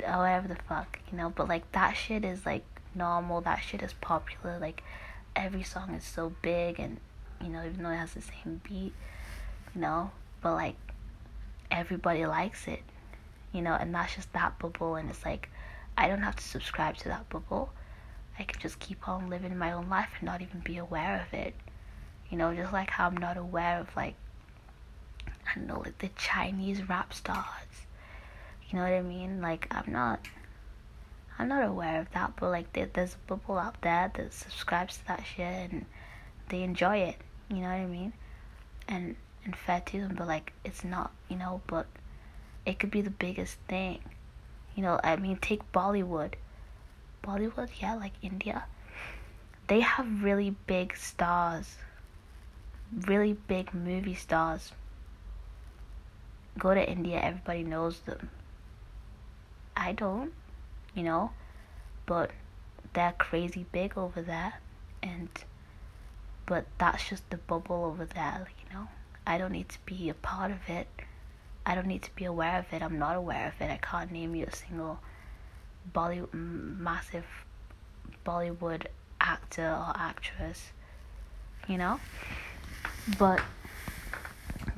whatever 0.00 0.48
the 0.48 0.56
fuck 0.68 0.98
you 1.10 1.16
know 1.16 1.30
but 1.30 1.48
like 1.48 1.70
that 1.72 1.92
shit 1.92 2.24
is 2.24 2.44
like 2.44 2.64
normal 2.94 3.40
that 3.40 3.58
shit 3.58 3.82
is 3.82 3.92
popular 3.94 4.58
like 4.58 4.82
every 5.36 5.62
song 5.62 5.94
is 5.94 6.04
so 6.04 6.32
big 6.42 6.78
and 6.78 6.98
you 7.40 7.48
know 7.48 7.64
even 7.64 7.82
though 7.82 7.90
it 7.90 7.96
has 7.96 8.14
the 8.14 8.22
same 8.22 8.60
beat 8.68 8.92
you 9.74 9.80
know 9.80 10.10
but 10.40 10.52
like 10.54 10.76
everybody 11.70 12.26
likes 12.26 12.66
it 12.68 12.82
you 13.52 13.62
know 13.62 13.72
and 13.72 13.94
that's 13.94 14.14
just 14.14 14.32
that 14.32 14.58
bubble 14.58 14.96
and 14.96 15.08
it's 15.08 15.24
like 15.24 15.48
I 15.96 16.08
don't 16.08 16.22
have 16.22 16.36
to 16.36 16.44
subscribe 16.44 16.96
to 16.98 17.08
that 17.08 17.28
bubble 17.28 17.70
I 18.38 18.44
can 18.44 18.60
just 18.60 18.78
keep 18.78 19.08
on 19.08 19.28
living 19.28 19.56
my 19.56 19.72
own 19.72 19.88
life 19.88 20.08
and 20.18 20.26
not 20.26 20.42
even 20.42 20.60
be 20.60 20.78
aware 20.78 21.24
of 21.26 21.38
it. 21.38 21.54
You 22.30 22.38
know, 22.38 22.54
just 22.54 22.72
like 22.72 22.90
how 22.90 23.06
I'm 23.06 23.16
not 23.16 23.36
aware 23.36 23.78
of 23.78 23.94
like 23.94 24.14
I 25.26 25.54
don't 25.56 25.66
know, 25.66 25.80
like 25.80 25.98
the 25.98 26.10
Chinese 26.16 26.88
rap 26.88 27.12
stars. 27.12 27.86
You 28.72 28.78
know 28.78 28.84
what 28.84 28.94
I 28.94 29.02
mean? 29.02 29.42
Like 29.42 29.66
I'm 29.70 29.92
not 29.92 30.26
I'm 31.38 31.48
not 31.48 31.62
aware 31.62 32.00
of 32.00 32.10
that, 32.12 32.32
but 32.36 32.48
like 32.48 32.72
there, 32.72 32.88
there's 32.90 33.14
a 33.14 33.26
bubble 33.26 33.58
out 33.58 33.82
there 33.82 34.10
that 34.14 34.32
subscribes 34.32 34.96
to 34.98 35.06
that 35.08 35.24
shit 35.26 35.72
and 35.72 35.84
they 36.48 36.62
enjoy 36.62 36.98
it. 36.98 37.16
You 37.50 37.56
know 37.56 37.68
what 37.68 37.74
I 37.74 37.86
mean? 37.86 38.14
And 38.88 39.16
and 39.44 39.54
fair 39.54 39.80
to 39.86 40.00
them, 40.00 40.14
but 40.16 40.26
like 40.26 40.54
it's 40.64 40.84
not, 40.84 41.10
you 41.28 41.36
know, 41.36 41.60
but 41.66 41.86
it 42.64 42.78
could 42.78 42.90
be 42.90 43.02
the 43.02 43.10
biggest 43.10 43.56
thing. 43.68 43.98
You 44.74 44.82
know, 44.82 44.98
I 45.04 45.16
mean, 45.16 45.36
take 45.36 45.70
Bollywood. 45.72 46.34
Bollywood, 47.22 47.68
yeah, 47.78 47.94
like 47.94 48.12
India, 48.22 48.64
they 49.68 49.80
have 49.80 50.22
really 50.22 50.56
big 50.66 50.96
stars, 50.96 51.76
really 53.06 53.34
big 53.34 53.74
movie 53.74 54.14
stars. 54.14 54.72
Go 56.58 56.74
to 56.74 56.90
India, 56.90 57.20
everybody 57.22 57.64
knows 57.64 58.00
them. 58.00 58.30
I 59.76 59.92
don't, 59.92 60.32
you 60.94 61.02
know, 61.02 61.32
but 62.06 62.30
they're 62.92 63.14
crazy 63.18 63.66
big 63.72 63.96
over 63.96 64.22
there, 64.22 64.54
and 65.02 65.28
but 66.46 66.66
that's 66.78 67.08
just 67.08 67.28
the 67.30 67.36
bubble 67.36 67.84
over 67.84 68.04
there, 68.04 68.48
you 68.58 68.74
know. 68.74 68.88
I 69.26 69.38
don't 69.38 69.52
need 69.52 69.68
to 69.70 69.78
be 69.86 70.08
a 70.08 70.14
part 70.14 70.50
of 70.50 70.68
it. 70.68 70.88
I 71.64 71.74
don't 71.74 71.86
need 71.86 72.02
to 72.02 72.14
be 72.14 72.24
aware 72.24 72.58
of 72.58 72.72
it. 72.72 72.82
I'm 72.82 72.98
not 72.98 73.16
aware 73.16 73.48
of 73.48 73.60
it. 73.60 73.70
I 73.70 73.76
can't 73.78 74.10
name 74.10 74.34
you 74.34 74.46
a 74.46 74.54
single 74.54 74.98
Bollywood 75.94 76.32
massive 76.34 77.24
Bollywood 78.26 78.86
actor 79.20 79.68
or 79.68 79.92
actress, 79.96 80.72
you 81.68 81.78
know. 81.78 82.00
But 83.18 83.40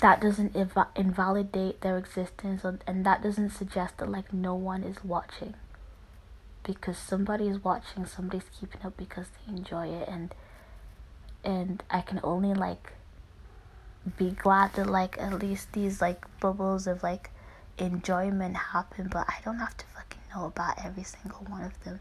that 0.05 0.21
doesn't 0.21 0.53
inv- 0.53 0.87
invalidate 0.95 1.81
their 1.81 1.97
existence, 1.97 2.63
and 2.63 3.07
that 3.07 3.23
doesn't 3.23 3.49
suggest 3.49 3.97
that 3.97 4.11
like 4.11 4.35
no 4.35 4.55
one 4.55 4.83
is 4.83 5.03
watching. 5.03 5.55
Because 6.63 6.99
somebody 6.99 7.49
is 7.49 7.65
watching, 7.65 8.05
somebody's 8.05 8.51
keeping 8.61 8.83
up 8.85 8.99
because 8.99 9.29
they 9.29 9.55
enjoy 9.57 9.87
it, 9.89 10.07
and 10.07 10.35
and 11.43 11.83
I 11.91 12.03
can 12.03 12.21
only 12.23 12.53
like 12.53 12.93
be 14.19 14.33
glad 14.33 14.75
that 14.75 14.89
like 14.89 15.19
at 15.19 15.39
least 15.39 15.73
these 15.73 16.03
like 16.03 16.27
bubbles 16.39 16.87
of 16.87 17.03
like 17.03 17.31
enjoyment 17.79 18.57
happen, 18.57 19.09
but 19.11 19.27
I 19.27 19.37
don't 19.43 19.59
have 19.59 19.75
to 19.79 19.87
fucking 19.87 20.21
know 20.35 20.45
about 20.45 20.85
every 20.85 21.05
single 21.05 21.47
one 21.49 21.65
of 21.65 21.83
them. 21.83 22.01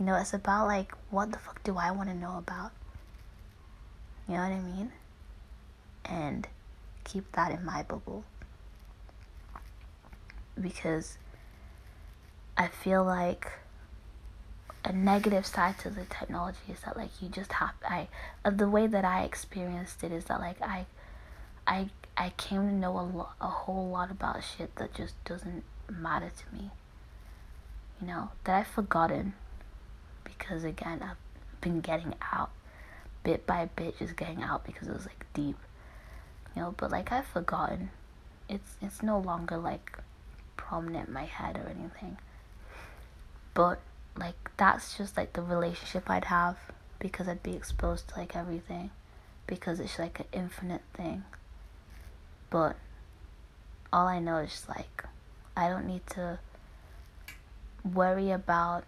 You 0.00 0.06
know, 0.06 0.16
it's 0.16 0.32
about 0.32 0.66
like, 0.66 0.92
what 1.10 1.30
the 1.30 1.38
fuck 1.38 1.62
do 1.62 1.76
I 1.76 1.90
want 1.90 2.08
to 2.08 2.14
know 2.14 2.38
about? 2.38 2.72
You 4.26 4.36
know 4.36 4.44
what 4.44 4.52
I 4.52 4.60
mean? 4.60 4.92
And 6.06 6.48
keep 7.04 7.30
that 7.32 7.52
in 7.52 7.64
my 7.64 7.82
bubble. 7.82 8.24
Because 10.60 11.18
I 12.56 12.68
feel 12.68 13.04
like 13.04 13.50
a 14.84 14.92
negative 14.92 15.46
side 15.46 15.78
to 15.78 15.90
the 15.90 16.04
technology 16.04 16.58
is 16.68 16.80
that 16.80 16.96
like 16.96 17.10
you 17.20 17.28
just 17.28 17.52
have 17.52 17.74
I 17.88 18.08
uh, 18.44 18.50
the 18.50 18.68
way 18.68 18.88
that 18.88 19.04
I 19.04 19.22
experienced 19.22 20.02
it 20.02 20.10
is 20.10 20.24
that 20.24 20.40
like 20.40 20.60
I 20.60 20.86
I 21.66 21.90
I 22.16 22.30
came 22.30 22.68
to 22.68 22.74
know 22.74 22.98
a 22.98 23.00
lot 23.00 23.34
a 23.40 23.46
whole 23.46 23.88
lot 23.88 24.10
about 24.10 24.42
shit 24.42 24.74
that 24.76 24.92
just 24.92 25.22
doesn't 25.24 25.62
matter 25.88 26.30
to 26.30 26.56
me 26.56 26.72
you 28.02 28.08
know, 28.08 28.30
that 28.44 28.58
I've 28.58 28.66
forgotten 28.66 29.34
because 30.24 30.64
again, 30.64 31.02
I've 31.02 31.16
been 31.60 31.80
getting 31.80 32.14
out 32.32 32.50
bit 33.22 33.46
by 33.46 33.66
bit, 33.76 33.98
just 33.98 34.16
getting 34.16 34.42
out 34.42 34.64
because 34.64 34.88
it 34.88 34.92
was 34.92 35.06
like 35.06 35.24
deep, 35.32 35.56
you 36.54 36.62
know, 36.62 36.74
but 36.76 36.90
like 36.90 37.12
I've 37.12 37.26
forgotten. 37.26 37.90
It's 38.48 38.76
it's 38.80 39.02
no 39.02 39.18
longer 39.18 39.56
like 39.56 39.98
prominent 40.56 41.08
in 41.08 41.14
my 41.14 41.24
head 41.24 41.56
or 41.56 41.68
anything. 41.68 42.18
But 43.54 43.80
like 44.16 44.50
that's 44.56 44.96
just 44.96 45.16
like 45.16 45.32
the 45.32 45.42
relationship 45.42 46.10
I'd 46.10 46.26
have 46.26 46.58
because 46.98 47.28
I'd 47.28 47.42
be 47.42 47.54
exposed 47.54 48.08
to 48.08 48.18
like 48.18 48.36
everything 48.36 48.90
because 49.46 49.80
it's 49.80 49.98
like 49.98 50.20
an 50.20 50.26
infinite 50.32 50.82
thing. 50.94 51.24
But 52.50 52.76
all 53.92 54.06
I 54.06 54.18
know 54.18 54.38
is 54.38 54.64
like 54.68 55.04
I 55.56 55.68
don't 55.68 55.86
need 55.86 56.06
to 56.08 56.38
worry 57.84 58.30
about 58.30 58.84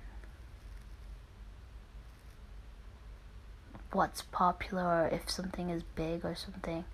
what's 3.93 4.23
popular 4.23 4.83
or 4.83 5.09
if 5.09 5.31
something 5.31 5.71
is 5.71 5.83
big 5.95 6.25
or 6.25 6.35
something 6.35 6.85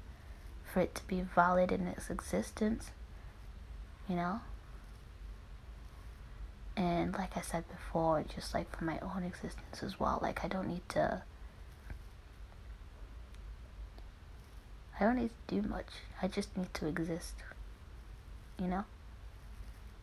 for 0.72 0.80
it 0.80 0.94
to 0.94 1.02
be 1.06 1.20
valid 1.20 1.72
in 1.72 1.86
its 1.86 2.10
existence, 2.10 2.90
you 4.08 4.16
know? 4.16 4.40
And 6.76 7.12
like 7.14 7.36
I 7.36 7.40
said 7.40 7.64
before, 7.68 8.24
just 8.34 8.54
like 8.54 8.74
for 8.76 8.84
my 8.84 8.98
own 9.00 9.24
existence 9.24 9.82
as 9.82 9.98
well, 10.00 10.18
like 10.22 10.44
I 10.44 10.48
don't 10.48 10.68
need 10.68 10.88
to. 10.90 11.22
I 14.98 15.04
don't 15.04 15.16
need 15.16 15.30
to 15.48 15.60
do 15.60 15.68
much. 15.68 15.88
I 16.22 16.28
just 16.28 16.56
need 16.56 16.72
to 16.74 16.86
exist. 16.86 17.34
You 18.58 18.66
know? 18.66 18.84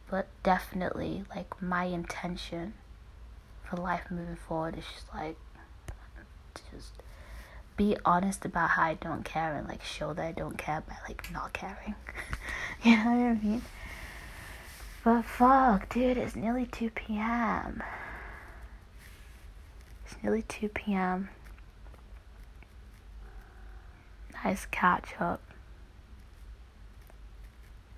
but 0.09 0.27
definitely 0.43 1.23
like 1.35 1.61
my 1.61 1.85
intention 1.85 2.73
for 3.63 3.77
life 3.77 4.05
moving 4.09 4.35
forward 4.35 4.77
is 4.77 4.85
just 4.93 5.13
like 5.13 5.37
just 6.71 6.93
be 7.77 7.95
honest 8.03 8.43
about 8.43 8.71
how 8.71 8.83
I 8.83 8.95
don't 8.95 9.23
care 9.23 9.55
and 9.55 9.67
like 9.67 9.83
show 9.83 10.13
that 10.13 10.25
I 10.25 10.31
don't 10.31 10.57
care 10.57 10.81
by 10.87 10.95
like 11.07 11.31
not 11.31 11.53
caring. 11.53 11.95
you 12.83 12.97
know 12.97 13.11
what 13.11 13.27
I 13.27 13.33
mean? 13.35 13.61
But 15.03 15.21
fuck, 15.23 15.87
dude, 15.89 16.17
it's 16.17 16.35
nearly 16.35 16.65
2 16.65 16.89
p.m. 16.89 17.81
It's 20.05 20.15
nearly 20.21 20.41
2 20.41 20.69
p.m. 20.69 21.29
Nice 24.43 24.65
catch 24.65 25.13
up. 25.19 25.41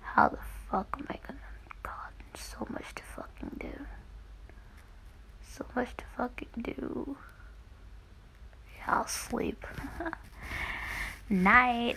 How 0.02 0.28
the 0.28 0.38
fuck 0.70 0.88
am 0.98 1.06
I 1.08 1.18
gonna 1.26 1.38
God, 1.82 2.12
so 2.34 2.66
much 2.70 2.94
to 2.94 3.02
fucking 3.02 3.56
do. 3.58 3.86
So 5.42 5.64
much 5.74 5.96
to 5.96 6.04
fucking 6.16 6.62
do. 6.62 7.16
I'll 8.86 9.06
sleep. 9.06 9.66
Night. 11.30 11.96